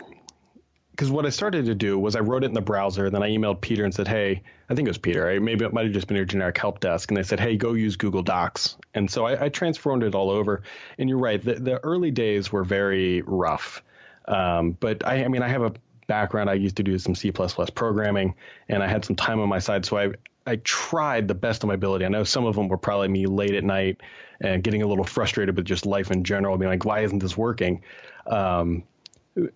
because 0.90 1.10
what 1.10 1.24
I 1.24 1.30
started 1.30 1.64
to 1.66 1.74
do 1.74 1.98
was 1.98 2.14
I 2.14 2.20
wrote 2.20 2.44
it 2.44 2.48
in 2.48 2.52
the 2.52 2.60
browser, 2.60 3.08
then 3.08 3.22
I 3.22 3.30
emailed 3.30 3.62
Peter 3.62 3.84
and 3.84 3.94
said, 3.94 4.06
"Hey, 4.06 4.42
I 4.68 4.74
think 4.74 4.86
it 4.86 4.90
was 4.90 4.98
Peter. 4.98 5.24
Right? 5.24 5.40
Maybe 5.40 5.64
it 5.64 5.72
might 5.72 5.84
have 5.84 5.94
just 5.94 6.08
been 6.08 6.16
your 6.16 6.26
generic 6.26 6.58
help 6.58 6.80
desk." 6.80 7.10
And 7.10 7.16
they 7.16 7.22
said, 7.22 7.40
"Hey, 7.40 7.56
go 7.56 7.72
use 7.72 7.96
Google 7.96 8.22
Docs." 8.22 8.76
And 8.92 9.10
so 9.10 9.24
I, 9.24 9.46
I 9.46 9.48
transformed 9.48 10.02
it 10.02 10.14
all 10.14 10.30
over. 10.30 10.62
And 10.98 11.08
you're 11.08 11.18
right, 11.18 11.42
the, 11.42 11.54
the 11.54 11.82
early 11.84 12.10
days 12.10 12.52
were 12.52 12.64
very 12.64 13.22
rough. 13.22 13.82
Um, 14.26 14.72
but 14.72 15.06
I, 15.06 15.24
I 15.24 15.28
mean, 15.28 15.42
I 15.42 15.48
have 15.48 15.62
a 15.62 15.72
background. 16.08 16.50
I 16.50 16.54
used 16.54 16.76
to 16.78 16.82
do 16.82 16.98
some 16.98 17.14
C++ 17.14 17.30
programming, 17.30 18.34
and 18.68 18.82
I 18.82 18.88
had 18.88 19.04
some 19.04 19.14
time 19.14 19.38
on 19.38 19.48
my 19.48 19.60
side, 19.60 19.86
so 19.86 19.96
I 19.96 20.12
I 20.46 20.56
tried 20.56 21.28
the 21.28 21.34
best 21.34 21.62
of 21.62 21.68
my 21.68 21.74
ability. 21.74 22.06
I 22.06 22.08
know 22.08 22.24
some 22.24 22.46
of 22.46 22.56
them 22.56 22.68
were 22.68 22.78
probably 22.78 23.08
me 23.08 23.26
late 23.26 23.54
at 23.54 23.64
night 23.64 24.00
and 24.40 24.64
getting 24.64 24.80
a 24.80 24.86
little 24.86 25.04
frustrated 25.04 25.54
with 25.54 25.66
just 25.66 25.84
life 25.84 26.10
in 26.10 26.24
general, 26.24 26.56
being 26.56 26.70
like, 26.70 26.86
"Why 26.86 27.00
isn't 27.00 27.18
this 27.18 27.36
working?" 27.36 27.82
Um, 28.26 28.84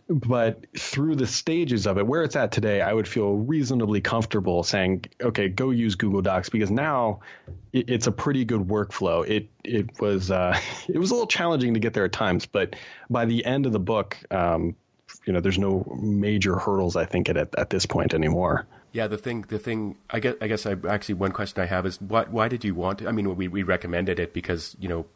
but 0.09 0.67
through 0.79 1.17
the 1.17 1.27
stages 1.27 1.87
of 1.87 1.99
it, 1.99 2.07
where 2.07 2.23
it's 2.23 2.37
at 2.37 2.53
today, 2.53 2.81
I 2.83 2.93
would 2.93 3.09
feel 3.09 3.33
reasonably 3.33 4.01
comfortable 4.01 4.63
saying, 4.63 5.07
"Okay, 5.21 5.49
go 5.49 5.71
use 5.71 5.95
Google 5.95 6.21
Docs," 6.21 6.51
because 6.51 6.71
now 6.71 7.21
it's 7.73 8.07
a 8.07 8.13
pretty 8.13 8.45
good 8.45 8.61
workflow. 8.61 9.27
It 9.27 9.49
it 9.65 9.99
was 10.01 10.31
uh, 10.31 10.59
it 10.89 10.99
was 10.99 11.11
a 11.11 11.15
little 11.15 11.27
challenging 11.27 11.75
to 11.75 11.81
get 11.81 11.95
there 11.95 12.05
at 12.05 12.13
times, 12.13 12.45
but 12.45 12.77
by 13.09 13.25
the 13.25 13.45
end 13.45 13.65
of 13.65 13.73
the 13.73 13.81
book, 13.81 14.19
um, 14.31 14.77
you 15.27 15.33
know, 15.33 15.41
there's 15.41 15.59
no 15.59 15.85
major 16.01 16.57
hurdles 16.57 16.97
I 16.97 17.05
think 17.05 17.29
at 17.29 17.37
at 17.37 17.71
this 17.71 17.87
point 17.87 18.15
anymore. 18.15 18.67
Yeah, 18.93 19.07
the 19.07 19.17
thing, 19.17 19.47
the 19.49 19.59
thing, 19.59 19.97
I 20.11 20.21
guess, 20.21 20.35
I 20.43 20.49
guess, 20.49 20.67
I 20.67 20.77
actually 20.87 21.15
one 21.15 21.33
question 21.33 21.63
I 21.63 21.67
have 21.67 21.87
is 21.87 21.99
why, 21.99 22.25
why 22.25 22.49
did 22.49 22.63
you 22.63 22.75
want? 22.75 22.99
To, 22.99 23.09
I 23.09 23.13
mean, 23.13 23.35
we 23.37 23.49
we 23.49 23.63
recommended 23.63 24.19
it 24.19 24.35
because 24.35 24.77
you 24.79 24.89
know, 24.89 25.07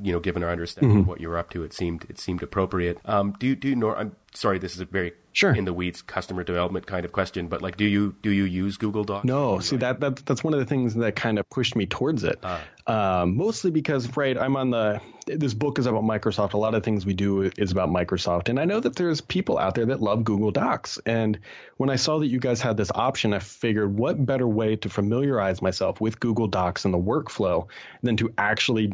you 0.00 0.12
know, 0.12 0.20
given 0.20 0.44
our 0.44 0.50
understanding 0.50 0.92
mm-hmm. 0.92 1.00
of 1.00 1.08
what 1.08 1.20
you 1.20 1.28
were 1.28 1.36
up 1.36 1.50
to, 1.50 1.64
it 1.64 1.72
seemed 1.72 2.06
it 2.08 2.20
seemed 2.20 2.44
appropriate. 2.44 2.98
Um, 3.04 3.34
do 3.40 3.48
you 3.48 3.56
do 3.56 3.68
you 3.68 3.74
know? 3.74 3.94
I'm 3.96 4.14
sorry, 4.32 4.60
this 4.60 4.74
is 4.74 4.80
a 4.80 4.84
very 4.84 5.12
sure 5.32 5.52
in 5.52 5.64
the 5.64 5.72
weeds 5.72 6.02
customer 6.02 6.44
development 6.44 6.86
kind 6.86 7.04
of 7.04 7.10
question, 7.10 7.48
but 7.48 7.62
like, 7.62 7.76
do 7.76 7.84
you 7.84 8.14
do 8.22 8.30
you 8.30 8.44
use 8.44 8.76
Google 8.76 9.02
Docs? 9.02 9.24
No, 9.24 9.58
see 9.58 9.76
that 9.78 9.98
that 9.98 10.24
that's 10.24 10.44
one 10.44 10.54
of 10.54 10.60
the 10.60 10.66
things 10.66 10.94
that 10.94 11.16
kind 11.16 11.40
of 11.40 11.50
pushed 11.50 11.74
me 11.74 11.86
towards 11.86 12.22
it. 12.22 12.38
Uh, 12.44 12.60
um, 12.86 13.36
mostly 13.36 13.72
because 13.72 14.16
right, 14.16 14.38
I'm 14.38 14.56
on 14.56 14.70
the 14.70 15.00
this 15.26 15.54
book 15.54 15.78
is 15.78 15.86
about 15.86 16.04
Microsoft. 16.04 16.52
A 16.52 16.58
lot 16.58 16.74
of 16.74 16.84
things 16.84 17.04
we 17.04 17.14
do 17.14 17.42
is 17.42 17.72
about 17.72 17.90
Microsoft, 17.90 18.48
and 18.48 18.60
I 18.60 18.64
know 18.64 18.78
that 18.78 18.94
there's 18.94 19.20
people 19.20 19.58
out 19.58 19.74
there 19.74 19.86
that 19.86 20.00
love 20.00 20.24
Google 20.24 20.52
Docs. 20.52 20.98
And 21.04 21.40
when 21.76 21.90
I 21.90 21.96
saw 21.96 22.20
that 22.20 22.28
you 22.28 22.38
guys 22.38 22.60
had 22.60 22.76
this 22.76 22.92
option, 22.94 23.34
I 23.34 23.40
figured 23.40 23.96
what 23.96 24.24
better 24.24 24.46
way 24.46 24.76
to 24.76 24.88
familiarize 24.88 25.60
myself 25.60 26.00
with 26.00 26.20
Google 26.20 26.46
Docs 26.46 26.84
and 26.84 26.94
the 26.94 26.98
workflow 26.98 27.66
than 28.02 28.16
to 28.18 28.32
actually 28.38 28.92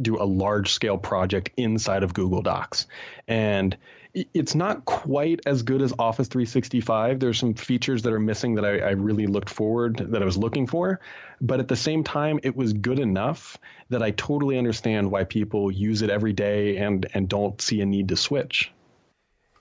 do 0.00 0.20
a 0.20 0.24
large 0.24 0.72
scale 0.72 0.98
project 0.98 1.50
inside 1.56 2.02
of 2.02 2.14
Google 2.14 2.42
Docs. 2.42 2.86
And 3.26 3.76
it's 4.14 4.54
not 4.54 4.84
quite 4.84 5.40
as 5.46 5.62
good 5.62 5.80
as 5.80 5.92
Office 5.98 6.28
365. 6.28 7.18
There's 7.18 7.38
some 7.38 7.54
features 7.54 8.02
that 8.02 8.12
are 8.12 8.20
missing 8.20 8.56
that 8.56 8.64
I, 8.64 8.78
I, 8.78 8.90
really 8.90 9.26
looked 9.26 9.48
forward 9.48 9.96
that 10.10 10.20
I 10.20 10.24
was 10.24 10.36
looking 10.36 10.66
for, 10.66 11.00
but 11.40 11.60
at 11.60 11.68
the 11.68 11.76
same 11.76 12.04
time, 12.04 12.38
it 12.42 12.54
was 12.54 12.74
good 12.74 12.98
enough 12.98 13.56
that 13.88 14.02
I 14.02 14.10
totally 14.10 14.58
understand 14.58 15.10
why 15.10 15.24
people 15.24 15.70
use 15.70 16.02
it 16.02 16.10
every 16.10 16.34
day 16.34 16.76
and 16.76 17.06
and 17.14 17.28
don't 17.28 17.60
see 17.60 17.80
a 17.80 17.86
need 17.86 18.08
to 18.08 18.16
switch. 18.16 18.70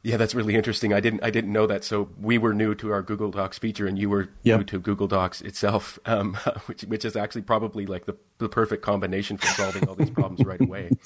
Yeah, 0.03 0.18
that's 0.18 0.34
really 0.34 0.56
interesting. 0.56 0.94
I 0.94 0.99
didn't 0.99 1.23
I 1.23 1.30
didn't 1.30 1.53
know 1.53 1.68
that. 1.68 1.84
So 1.84 2.10
we 2.19 2.38
were 2.38 2.53
new 2.53 2.73
to 2.76 2.91
our 2.91 3.02
Google 3.02 3.32
Docs 3.32 3.60
feature, 3.60 3.88
and 3.88 3.98
you 3.98 4.10
were 4.10 4.30
yep. 4.44 4.60
new 4.60 4.64
to 4.65 4.80
Google 4.80 5.07
Docs 5.07 5.41
itself, 5.41 5.99
um, 6.06 6.34
which 6.65 6.82
which 6.84 7.06
is 7.06 7.15
actually 7.15 7.44
probably 7.44 7.86
like 7.86 8.06
the 8.06 8.18
the 8.40 8.49
perfect 8.49 8.84
combination 8.84 9.38
for 9.38 9.48
solving 9.48 9.88
all 9.88 9.95
these 9.95 10.10
problems 10.10 10.45
right 10.45 10.60
away. 10.60 10.90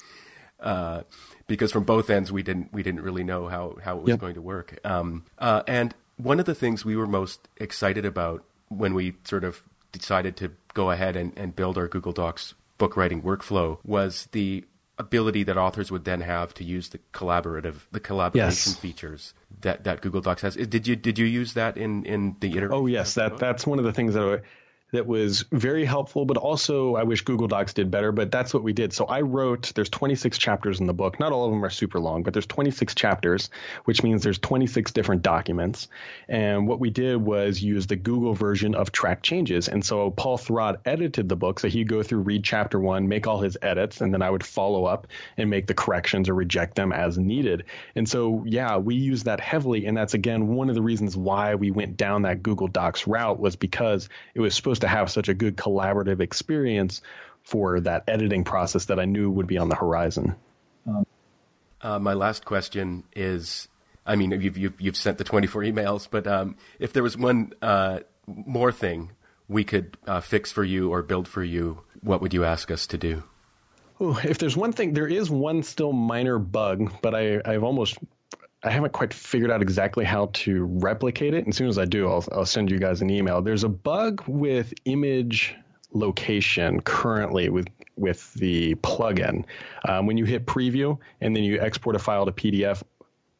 Uh, 0.59 1.03
because 1.47 1.71
from 1.71 1.83
both 1.83 2.09
ends 2.09 2.31
we 2.31 2.41
didn't 2.41 2.71
we 2.71 2.81
didn't 2.81 3.01
really 3.01 3.23
know 3.23 3.47
how 3.47 3.75
how 3.83 3.97
it 3.97 4.03
was 4.03 4.09
yep. 4.09 4.19
going 4.19 4.35
to 4.35 4.41
work. 4.41 4.79
Um, 4.83 5.25
uh, 5.37 5.63
and 5.67 5.93
one 6.17 6.39
of 6.39 6.45
the 6.45 6.55
things 6.55 6.85
we 6.85 6.95
were 6.95 7.07
most 7.07 7.47
excited 7.57 8.05
about 8.05 8.43
when 8.69 8.93
we 8.93 9.15
sort 9.25 9.43
of 9.43 9.63
decided 9.91 10.35
to 10.37 10.51
go 10.73 10.91
ahead 10.91 11.15
and, 11.15 11.37
and 11.37 11.55
build 11.55 11.77
our 11.77 11.87
Google 11.87 12.13
Docs 12.13 12.53
book 12.77 12.97
writing 12.97 13.21
workflow 13.21 13.79
was 13.83 14.27
the 14.31 14.65
ability 14.97 15.43
that 15.43 15.57
authors 15.57 15.91
would 15.91 16.05
then 16.05 16.21
have 16.21 16.53
to 16.53 16.63
use 16.63 16.89
the 16.89 16.99
collaborative 17.13 17.81
the 17.91 17.99
collaboration 17.99 18.71
yes. 18.71 18.75
features 18.75 19.33
that, 19.61 19.83
that 19.83 20.01
Google 20.01 20.21
Docs 20.21 20.41
has. 20.41 20.55
Did 20.55 20.87
you 20.87 20.95
did 20.95 21.19
you 21.19 21.25
use 21.25 21.53
that 21.53 21.77
in 21.77 22.05
in 22.05 22.35
the 22.39 22.51
iteration? 22.51 22.73
Oh 22.73 22.85
yes, 22.85 23.15
that 23.15 23.37
that's 23.37 23.67
one 23.67 23.79
of 23.79 23.85
the 23.85 23.93
things 23.93 24.13
that 24.13 24.43
that 24.95 25.05
was 25.07 25.45
very 25.51 25.85
helpful, 25.85 26.25
but 26.25 26.37
also 26.37 26.95
I 26.95 27.03
wish 27.03 27.21
Google 27.21 27.47
Docs 27.47 27.73
did 27.73 27.91
better, 27.91 28.11
but 28.11 28.31
that's 28.31 28.53
what 28.53 28.63
we 28.63 28.73
did. 28.73 28.93
So 28.93 29.05
I 29.05 29.21
wrote, 29.21 29.71
there's 29.75 29.89
26 29.89 30.37
chapters 30.37 30.79
in 30.79 30.87
the 30.87 30.93
book. 30.93 31.19
Not 31.19 31.31
all 31.31 31.45
of 31.45 31.51
them 31.51 31.63
are 31.63 31.69
super 31.69 31.99
long, 31.99 32.23
but 32.23 32.33
there's 32.33 32.45
26 32.47 32.95
chapters, 32.95 33.49
which 33.85 34.03
means 34.03 34.23
there's 34.23 34.39
26 34.39 34.91
different 34.91 35.21
documents. 35.21 35.87
And 36.27 36.67
what 36.67 36.79
we 36.79 36.89
did 36.89 37.17
was 37.17 37.61
use 37.61 37.87
the 37.87 37.95
Google 37.95 38.33
version 38.33 38.75
of 38.75 38.91
track 38.91 39.21
changes. 39.21 39.67
And 39.67 39.85
so 39.85 40.11
Paul 40.11 40.37
Thurrott 40.37 40.77
edited 40.85 41.29
the 41.29 41.35
book. 41.35 41.59
So 41.59 41.67
he'd 41.67 41.87
go 41.87 42.01
through, 42.01 42.21
read 42.21 42.43
chapter 42.43 42.79
one, 42.79 43.07
make 43.07 43.27
all 43.27 43.41
his 43.41 43.57
edits, 43.61 44.01
and 44.01 44.13
then 44.13 44.21
I 44.21 44.29
would 44.29 44.45
follow 44.45 44.85
up 44.85 45.07
and 45.37 45.49
make 45.49 45.67
the 45.67 45.73
corrections 45.73 46.29
or 46.29 46.33
reject 46.33 46.75
them 46.75 46.91
as 46.91 47.17
needed. 47.17 47.65
And 47.95 48.07
so, 48.07 48.43
yeah, 48.47 48.77
we 48.77 48.95
use 48.95 49.23
that 49.23 49.39
heavily. 49.39 49.85
And 49.85 49.95
that's 49.95 50.13
again, 50.13 50.47
one 50.47 50.69
of 50.69 50.75
the 50.75 50.81
reasons 50.81 51.15
why 51.15 51.55
we 51.55 51.71
went 51.71 51.97
down 51.97 52.23
that 52.23 52.41
Google 52.41 52.67
Docs 52.67 53.07
route 53.07 53.39
was 53.39 53.55
because 53.55 54.09
it 54.33 54.39
was 54.39 54.55
supposed 54.55 54.81
to 54.81 54.84
have 54.87 55.11
such 55.11 55.29
a 55.29 55.33
good 55.33 55.55
collaborative 55.57 56.19
experience 56.19 57.01
for 57.43 57.79
that 57.81 58.03
editing 58.07 58.43
process 58.43 58.85
that 58.85 58.99
I 58.99 59.05
knew 59.05 59.29
would 59.29 59.47
be 59.47 59.57
on 59.57 59.69
the 59.69 59.75
horizon. 59.75 60.35
Uh, 61.81 61.99
my 61.99 62.13
last 62.13 62.45
question 62.45 63.03
is 63.15 63.67
I 64.05 64.15
mean, 64.15 64.31
you've, 64.39 64.57
you've, 64.57 64.79
you've 64.79 64.97
sent 64.97 65.17
the 65.17 65.23
24 65.23 65.63
emails, 65.63 66.07
but 66.09 66.27
um, 66.27 66.57
if 66.79 66.93
there 66.93 67.01
was 67.01 67.17
one 67.17 67.53
uh, 67.61 67.99
more 68.27 68.71
thing 68.71 69.11
we 69.47 69.63
could 69.63 69.97
uh, 70.05 70.21
fix 70.21 70.51
for 70.51 70.63
you 70.63 70.91
or 70.91 71.01
build 71.01 71.27
for 71.27 71.43
you, 71.43 71.81
what 72.01 72.21
would 72.21 72.33
you 72.33 72.45
ask 72.45 72.69
us 72.69 72.85
to 72.87 72.97
do? 72.97 73.23
Ooh, 74.01 74.17
if 74.23 74.37
there's 74.37 74.57
one 74.57 74.73
thing, 74.73 74.93
there 74.93 75.07
is 75.07 75.29
one 75.29 75.63
still 75.63 75.93
minor 75.93 76.37
bug, 76.37 76.91
but 77.01 77.15
I, 77.15 77.41
I've 77.43 77.63
almost 77.63 77.97
I 78.65 78.71
haven't 78.71 78.93
quite 78.93 79.13
figured 79.13 79.51
out 79.51 79.61
exactly 79.61 80.03
how 80.03 80.31
to 80.33 80.63
replicate 80.63 81.35
it. 81.35 81.45
And 81.45 81.49
as 81.49 81.55
soon 81.55 81.67
as 81.67 81.77
I 81.77 81.85
do, 81.85 82.09
I'll, 82.09 82.25
I'll 82.31 82.45
send 82.47 82.71
you 82.71 82.79
guys 82.79 83.01
an 83.01 83.11
email. 83.11 83.41
There's 83.43 83.63
a 83.63 83.69
bug 83.69 84.23
with 84.27 84.73
image 84.85 85.55
location 85.91 86.81
currently 86.81 87.49
with 87.49 87.67
with 87.95 88.33
the 88.33 88.75
plugin. 88.75 89.45
Um, 89.87 90.07
when 90.07 90.17
you 90.17 90.25
hit 90.25 90.45
preview 90.45 90.97
and 91.21 91.35
then 91.35 91.43
you 91.43 91.61
export 91.61 91.95
a 91.95 91.99
file 91.99 92.25
to 92.25 92.31
PDF, 92.31 92.83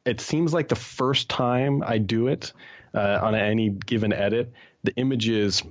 it 0.05 0.21
seems 0.21 0.53
like 0.53 0.69
the 0.69 0.75
first 0.75 1.27
time 1.27 1.83
I 1.85 1.97
do 1.97 2.27
it 2.27 2.53
uh, 2.93 3.19
on 3.21 3.35
any 3.35 3.69
given 3.69 4.13
edit, 4.13 4.53
the 4.83 4.95
images 4.95 5.63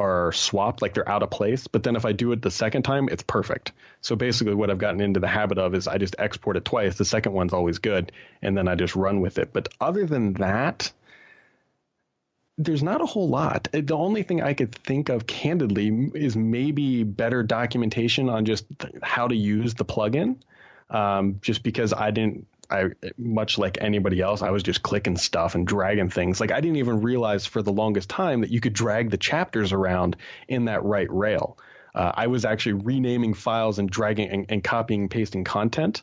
are 0.00 0.32
swapped, 0.32 0.80
like 0.80 0.94
they're 0.94 1.08
out 1.08 1.22
of 1.22 1.30
place. 1.30 1.66
But 1.66 1.82
then 1.82 1.94
if 1.94 2.06
I 2.06 2.12
do 2.12 2.32
it 2.32 2.40
the 2.40 2.50
second 2.50 2.82
time, 2.82 3.08
it's 3.10 3.22
perfect. 3.22 3.72
So 4.00 4.16
basically, 4.16 4.54
what 4.54 4.70
I've 4.70 4.78
gotten 4.78 5.00
into 5.00 5.20
the 5.20 5.28
habit 5.28 5.58
of 5.58 5.74
is 5.74 5.86
I 5.86 5.98
just 5.98 6.16
export 6.18 6.56
it 6.56 6.64
twice. 6.64 6.96
The 6.96 7.04
second 7.04 7.32
one's 7.32 7.52
always 7.52 7.78
good, 7.78 8.10
and 8.40 8.56
then 8.56 8.66
I 8.66 8.74
just 8.74 8.96
run 8.96 9.20
with 9.20 9.38
it. 9.38 9.52
But 9.52 9.68
other 9.80 10.06
than 10.06 10.32
that, 10.34 10.90
there's 12.56 12.82
not 12.82 13.02
a 13.02 13.06
whole 13.06 13.28
lot. 13.28 13.68
The 13.72 13.94
only 13.96 14.22
thing 14.22 14.42
I 14.42 14.54
could 14.54 14.74
think 14.74 15.10
of 15.10 15.26
candidly 15.26 16.10
is 16.14 16.34
maybe 16.34 17.04
better 17.04 17.42
documentation 17.42 18.30
on 18.30 18.46
just 18.46 18.64
how 19.02 19.28
to 19.28 19.36
use 19.36 19.74
the 19.74 19.84
plugin. 19.84 20.36
Um, 20.88 21.38
just 21.40 21.62
because 21.62 21.92
I 21.92 22.10
didn't 22.10 22.48
I 22.70 22.90
much 23.18 23.58
like 23.58 23.78
anybody 23.80 24.20
else, 24.20 24.42
I 24.42 24.50
was 24.50 24.62
just 24.62 24.82
clicking 24.82 25.16
stuff 25.16 25.54
and 25.54 25.66
dragging 25.66 26.10
things. 26.10 26.40
Like 26.40 26.52
I 26.52 26.60
didn't 26.60 26.76
even 26.76 27.00
realize 27.00 27.46
for 27.46 27.62
the 27.62 27.72
longest 27.72 28.08
time 28.08 28.42
that 28.42 28.50
you 28.50 28.60
could 28.60 28.72
drag 28.72 29.10
the 29.10 29.18
chapters 29.18 29.72
around 29.72 30.16
in 30.48 30.66
that 30.66 30.84
right 30.84 31.10
rail. 31.10 31.58
Uh, 31.94 32.12
I 32.14 32.28
was 32.28 32.44
actually 32.44 32.74
renaming 32.74 33.34
files 33.34 33.78
and 33.78 33.90
dragging 33.90 34.28
and, 34.28 34.46
and 34.48 34.62
copying 34.62 35.02
and 35.02 35.10
pasting 35.10 35.44
content. 35.44 36.02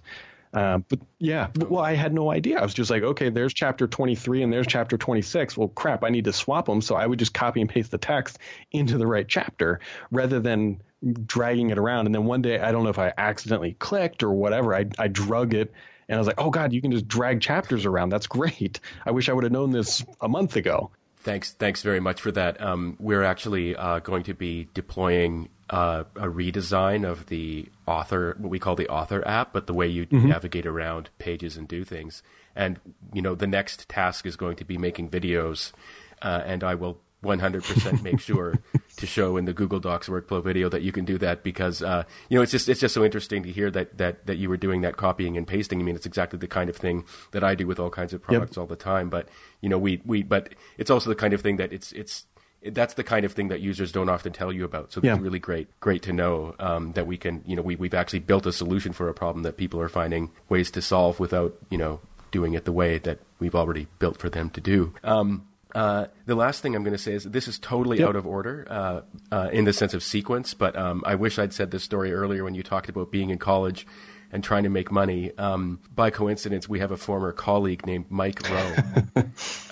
Uh, 0.53 0.79
but 0.89 0.99
yeah, 1.19 1.47
well, 1.69 1.83
I 1.83 1.93
had 1.93 2.13
no 2.13 2.31
idea. 2.31 2.59
I 2.59 2.63
was 2.63 2.73
just 2.73 2.89
like, 2.89 3.03
okay, 3.03 3.29
there's 3.29 3.53
chapter 3.53 3.87
23 3.87 4.43
and 4.43 4.51
there's 4.51 4.67
chapter 4.67 4.97
26. 4.97 5.57
Well, 5.57 5.67
crap, 5.69 6.03
I 6.03 6.09
need 6.09 6.25
to 6.25 6.33
swap 6.33 6.65
them. 6.65 6.81
So 6.81 6.95
I 6.95 7.05
would 7.05 7.19
just 7.19 7.33
copy 7.33 7.61
and 7.61 7.69
paste 7.69 7.91
the 7.91 7.97
text 7.97 8.39
into 8.71 8.97
the 8.97 9.07
right 9.07 9.27
chapter 9.27 9.79
rather 10.09 10.39
than 10.39 10.81
dragging 11.25 11.69
it 11.69 11.77
around. 11.77 12.07
And 12.07 12.15
then 12.15 12.25
one 12.25 12.41
day, 12.41 12.59
I 12.59 12.71
don't 12.71 12.83
know 12.83 12.89
if 12.89 12.99
I 12.99 13.13
accidentally 13.17 13.73
clicked 13.73 14.23
or 14.23 14.31
whatever, 14.31 14.73
I, 14.73 14.85
I 14.97 15.07
drug 15.09 15.53
it 15.53 15.71
and 16.07 16.15
I 16.15 16.19
was 16.19 16.27
like, 16.27 16.39
oh 16.39 16.49
God, 16.49 16.73
you 16.73 16.81
can 16.81 16.91
just 16.91 17.07
drag 17.07 17.41
chapters 17.41 17.85
around. 17.85 18.09
That's 18.09 18.27
great. 18.27 18.79
I 19.05 19.11
wish 19.11 19.29
I 19.29 19.33
would 19.33 19.43
have 19.43 19.53
known 19.53 19.71
this 19.71 20.05
a 20.21 20.29
month 20.29 20.55
ago. 20.55 20.91
Thanks, 21.17 21.51
thanks 21.51 21.81
very 21.81 21.99
much 21.99 22.21
for 22.21 22.31
that. 22.31 22.61
Um, 22.61 22.95
we're 22.99 23.23
actually 23.23 23.75
uh, 23.75 23.99
going 23.99 24.23
to 24.23 24.33
be 24.33 24.69
deploying 24.73 25.49
uh, 25.69 26.05
a 26.15 26.27
redesign 26.27 27.05
of 27.05 27.25
the 27.25 27.67
author, 27.85 28.35
what 28.39 28.49
we 28.49 28.59
call 28.59 28.75
the 28.75 28.87
author 28.87 29.27
app, 29.27 29.51
but 29.51 29.67
the 29.67 29.73
way 29.73 29.87
you 29.87 30.05
mm-hmm. 30.05 30.29
navigate 30.29 30.65
around 30.65 31.09
pages 31.19 31.57
and 31.57 31.67
do 31.67 31.83
things. 31.83 32.23
And 32.55 32.79
you 33.13 33.21
know, 33.21 33.35
the 33.35 33.47
next 33.47 33.89
task 33.89 34.25
is 34.25 34.37
going 34.37 34.55
to 34.57 34.65
be 34.65 34.77
making 34.77 35.09
videos, 35.09 35.73
uh, 36.21 36.41
and 36.45 36.63
I 36.63 36.75
will 36.75 37.01
100% 37.23 38.03
make 38.03 38.19
sure 38.19 38.59
to 38.97 39.07
show 39.07 39.37
in 39.37 39.45
the 39.45 39.53
Google 39.53 39.79
Docs 39.79 40.07
workflow 40.07 40.43
video 40.43 40.69
that 40.69 40.81
you 40.81 40.91
can 40.91 41.05
do 41.05 41.17
that 41.17 41.43
because 41.43 41.81
uh, 41.81 42.03
you 42.29 42.37
know 42.37 42.41
it's 42.41 42.51
just 42.51 42.69
it's 42.69 42.79
just 42.79 42.93
so 42.93 43.03
interesting 43.03 43.43
to 43.43 43.51
hear 43.51 43.71
that 43.71 43.97
that 43.97 44.25
that 44.27 44.37
you 44.37 44.49
were 44.49 44.57
doing 44.57 44.81
that 44.81 44.97
copying 44.97 45.37
and 45.37 45.47
pasting. 45.47 45.79
I 45.79 45.83
mean, 45.83 45.95
it's 45.95 46.05
exactly 46.05 46.37
the 46.39 46.47
kind 46.47 46.69
of 46.69 46.77
thing 46.77 47.05
that 47.31 47.43
I 47.43 47.55
do 47.55 47.65
with 47.65 47.79
all 47.79 47.89
kinds 47.89 48.13
of 48.13 48.21
products 48.21 48.51
yep. 48.51 48.57
all 48.57 48.67
the 48.67 48.75
time. 48.75 49.09
But 49.09 49.29
you 49.61 49.69
know, 49.69 49.77
we 49.77 50.01
we 50.05 50.23
but 50.23 50.53
it's 50.77 50.91
also 50.91 51.09
the 51.09 51.15
kind 51.15 51.33
of 51.33 51.41
thing 51.41 51.57
that 51.57 51.73
it's 51.73 51.91
it's 51.91 52.25
that's 52.71 52.95
the 52.95 53.03
kind 53.03 53.25
of 53.25 53.33
thing 53.33 53.49
that 53.49 53.61
users 53.61 53.91
don't 53.91 54.09
often 54.09 54.33
tell 54.33 54.51
you 54.51 54.65
about. 54.65 54.91
So 54.91 55.01
yeah. 55.03 55.13
it's 55.13 55.21
really 55.21 55.39
great, 55.39 55.67
great 55.79 56.01
to 56.03 56.13
know 56.13 56.55
um, 56.59 56.93
that 56.93 57.05
we 57.05 57.17
can, 57.17 57.43
you 57.45 57.55
know, 57.55 57.61
we, 57.61 57.75
we've 57.75 57.93
actually 57.93 58.19
built 58.19 58.45
a 58.45 58.51
solution 58.51 58.93
for 58.93 59.09
a 59.09 59.13
problem 59.13 59.43
that 59.43 59.57
people 59.57 59.79
are 59.79 59.89
finding 59.89 60.31
ways 60.49 60.71
to 60.71 60.81
solve 60.81 61.19
without, 61.19 61.55
you 61.69 61.77
know, 61.77 61.99
doing 62.31 62.53
it 62.53 62.65
the 62.65 62.71
way 62.71 62.97
that 62.97 63.19
we've 63.39 63.55
already 63.55 63.87
built 63.99 64.17
for 64.17 64.29
them 64.29 64.49
to 64.49 64.59
do. 64.59 64.93
Um, 65.03 65.47
uh, 65.75 66.07
the 66.25 66.35
last 66.35 66.61
thing 66.61 66.75
I'm 66.75 66.83
going 66.83 66.95
to 66.95 67.01
say 67.01 67.13
is 67.13 67.23
this 67.23 67.47
is 67.47 67.59
totally 67.59 67.99
yep. 67.99 68.09
out 68.09 68.15
of 68.15 68.25
order 68.25 68.65
uh, 68.69 69.01
uh, 69.31 69.49
in 69.51 69.65
the 69.65 69.73
sense 69.73 69.93
of 69.93 70.03
sequence, 70.03 70.53
but 70.53 70.75
um, 70.75 71.03
I 71.05 71.15
wish 71.15 71.37
I'd 71.39 71.53
said 71.53 71.71
this 71.71 71.83
story 71.83 72.13
earlier 72.13 72.43
when 72.43 72.55
you 72.55 72.63
talked 72.63 72.89
about 72.89 73.11
being 73.11 73.29
in 73.29 73.37
college 73.37 73.85
and 74.31 74.43
trying 74.43 74.63
to 74.63 74.69
make 74.69 74.91
money. 74.91 75.31
Um, 75.37 75.79
by 75.93 76.09
coincidence, 76.09 76.67
we 76.67 76.79
have 76.79 76.91
a 76.91 76.97
former 76.97 77.31
colleague 77.31 77.85
named 77.85 78.05
Mike 78.09 78.49
Rowe. 78.49 78.75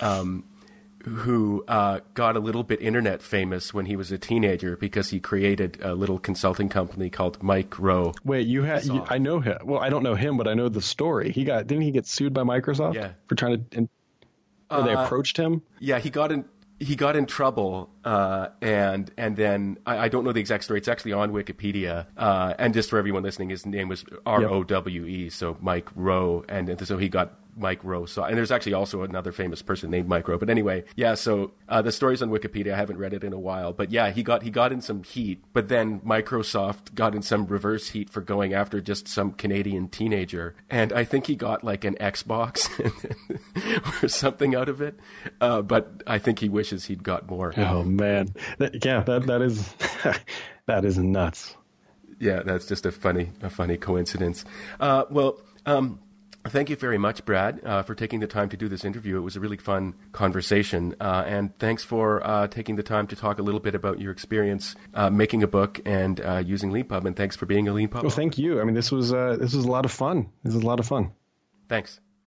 um, 0.00 0.44
who 1.06 1.64
uh, 1.68 2.00
got 2.14 2.36
a 2.36 2.40
little 2.40 2.64
bit 2.64 2.82
internet 2.82 3.22
famous 3.22 3.72
when 3.72 3.86
he 3.86 3.94
was 3.94 4.10
a 4.10 4.18
teenager 4.18 4.76
because 4.76 5.10
he 5.10 5.20
created 5.20 5.78
a 5.80 5.94
little 5.94 6.18
consulting 6.18 6.68
company 6.68 7.08
called 7.10 7.40
Mike 7.40 7.78
Rowe. 7.78 8.12
Wait, 8.24 8.48
you 8.48 8.64
had? 8.64 8.88
I 9.08 9.18
know 9.18 9.38
him. 9.38 9.58
Well, 9.64 9.80
I 9.80 9.88
don't 9.88 10.02
know 10.02 10.16
him, 10.16 10.36
but 10.36 10.48
I 10.48 10.54
know 10.54 10.68
the 10.68 10.82
story. 10.82 11.30
He 11.30 11.44
got 11.44 11.66
didn't 11.66 11.84
he 11.84 11.92
get 11.92 12.06
sued 12.06 12.34
by 12.34 12.42
Microsoft 12.42 12.94
yeah. 12.94 13.12
for 13.28 13.36
trying 13.36 13.64
to? 13.70 13.88
Or 14.70 14.82
they 14.82 14.94
uh, 14.94 15.04
approached 15.04 15.36
him. 15.36 15.62
Yeah, 15.80 15.98
he 15.98 16.10
got 16.10 16.32
in. 16.32 16.44
He 16.78 16.94
got 16.94 17.16
in 17.16 17.24
trouble, 17.24 17.88
uh, 18.04 18.48
and 18.60 19.10
and 19.16 19.34
then 19.36 19.78
I, 19.86 19.98
I, 19.98 20.08
don't 20.08 20.24
know 20.24 20.32
the 20.32 20.40
exact 20.40 20.64
story. 20.64 20.78
It's 20.78 20.88
actually 20.88 21.14
on 21.14 21.32
Wikipedia. 21.32 22.06
Uh, 22.18 22.52
and 22.58 22.74
just 22.74 22.90
for 22.90 22.98
everyone 22.98 23.22
listening, 23.22 23.48
his 23.48 23.64
name 23.64 23.88
was 23.88 24.04
R 24.26 24.44
O 24.44 24.62
W 24.62 25.06
E, 25.06 25.30
so 25.30 25.56
Mike 25.62 25.88
Rowe, 25.94 26.44
and, 26.50 26.68
and 26.68 26.86
so 26.86 26.98
he 26.98 27.08
got 27.08 27.32
MikeRoweSoft. 27.58 28.28
And 28.28 28.36
there's 28.36 28.50
actually 28.50 28.74
also 28.74 29.02
another 29.02 29.32
famous 29.32 29.62
person 29.62 29.90
named 29.90 30.08
Mike 30.08 30.28
Rowe. 30.28 30.38
But 30.38 30.50
anyway, 30.50 30.84
yeah. 30.94 31.14
So 31.14 31.52
uh, 31.68 31.82
the 31.82 31.92
story's 31.92 32.22
on 32.22 32.30
Wikipedia. 32.30 32.74
I 32.74 32.76
haven't 32.76 32.98
read 32.98 33.12
it 33.12 33.24
in 33.24 33.32
a 33.32 33.38
while, 33.38 33.72
but 33.72 33.90
yeah, 33.90 34.10
he 34.10 34.22
got 34.22 34.42
he 34.42 34.50
got 34.50 34.72
in 34.72 34.80
some 34.80 35.02
heat. 35.02 35.42
But 35.52 35.68
then 35.68 36.00
Microsoft 36.00 36.94
got 36.94 37.14
in 37.14 37.22
some 37.22 37.46
reverse 37.46 37.88
heat 37.88 38.10
for 38.10 38.20
going 38.20 38.54
after 38.54 38.80
just 38.80 39.08
some 39.08 39.32
Canadian 39.32 39.88
teenager, 39.88 40.54
and 40.70 40.92
I 40.92 41.04
think 41.04 41.26
he 41.26 41.36
got 41.36 41.64
like 41.64 41.84
an 41.84 41.94
Xbox 42.00 42.68
or 44.02 44.08
something 44.08 44.54
out 44.54 44.68
of 44.68 44.80
it. 44.80 44.98
Uh, 45.40 45.62
but 45.62 46.02
I 46.06 46.18
think 46.18 46.38
he 46.38 46.48
wishes 46.48 46.86
he'd 46.86 47.02
got 47.02 47.28
more. 47.28 47.54
Oh 47.56 47.82
man, 47.82 48.28
yeah, 48.82 49.02
that 49.02 49.26
that 49.26 49.42
is 49.42 49.74
that 50.66 50.84
is 50.84 50.98
nuts. 50.98 51.56
Yeah, 52.18 52.42
that's 52.42 52.66
just 52.66 52.86
a 52.86 52.92
funny 52.92 53.30
a 53.42 53.50
funny 53.50 53.76
coincidence. 53.76 54.44
Uh, 54.80 55.04
well. 55.10 55.40
Um, 55.68 55.98
Thank 56.48 56.70
you 56.70 56.76
very 56.76 56.98
much, 56.98 57.24
Brad, 57.24 57.60
uh, 57.64 57.82
for 57.82 57.94
taking 57.94 58.20
the 58.20 58.26
time 58.26 58.48
to 58.50 58.56
do 58.56 58.68
this 58.68 58.84
interview. 58.84 59.16
It 59.16 59.20
was 59.20 59.36
a 59.36 59.40
really 59.40 59.56
fun 59.56 59.94
conversation. 60.12 60.94
Uh, 61.00 61.24
and 61.26 61.56
thanks 61.58 61.82
for 61.82 62.26
uh, 62.26 62.46
taking 62.48 62.76
the 62.76 62.82
time 62.82 63.06
to 63.08 63.16
talk 63.16 63.38
a 63.38 63.42
little 63.42 63.60
bit 63.60 63.74
about 63.74 64.00
your 64.00 64.12
experience 64.12 64.74
uh, 64.94 65.10
making 65.10 65.42
a 65.42 65.46
book 65.46 65.80
and 65.84 66.20
uh, 66.20 66.42
using 66.44 66.70
Leanpub. 66.70 67.04
And 67.04 67.16
thanks 67.16 67.36
for 67.36 67.46
being 67.46 67.68
a 67.68 67.72
Leanpub. 67.72 68.02
Well, 68.02 68.10
thank 68.10 68.38
you. 68.38 68.60
I 68.60 68.64
mean, 68.64 68.74
this 68.74 68.90
was, 68.90 69.12
uh, 69.12 69.36
this 69.38 69.54
was 69.54 69.64
a 69.64 69.70
lot 69.70 69.84
of 69.84 69.92
fun. 69.92 70.30
This 70.42 70.54
was 70.54 70.62
a 70.62 70.66
lot 70.66 70.80
of 70.80 70.86
fun. 70.86 71.12
Thanks. 71.68 72.00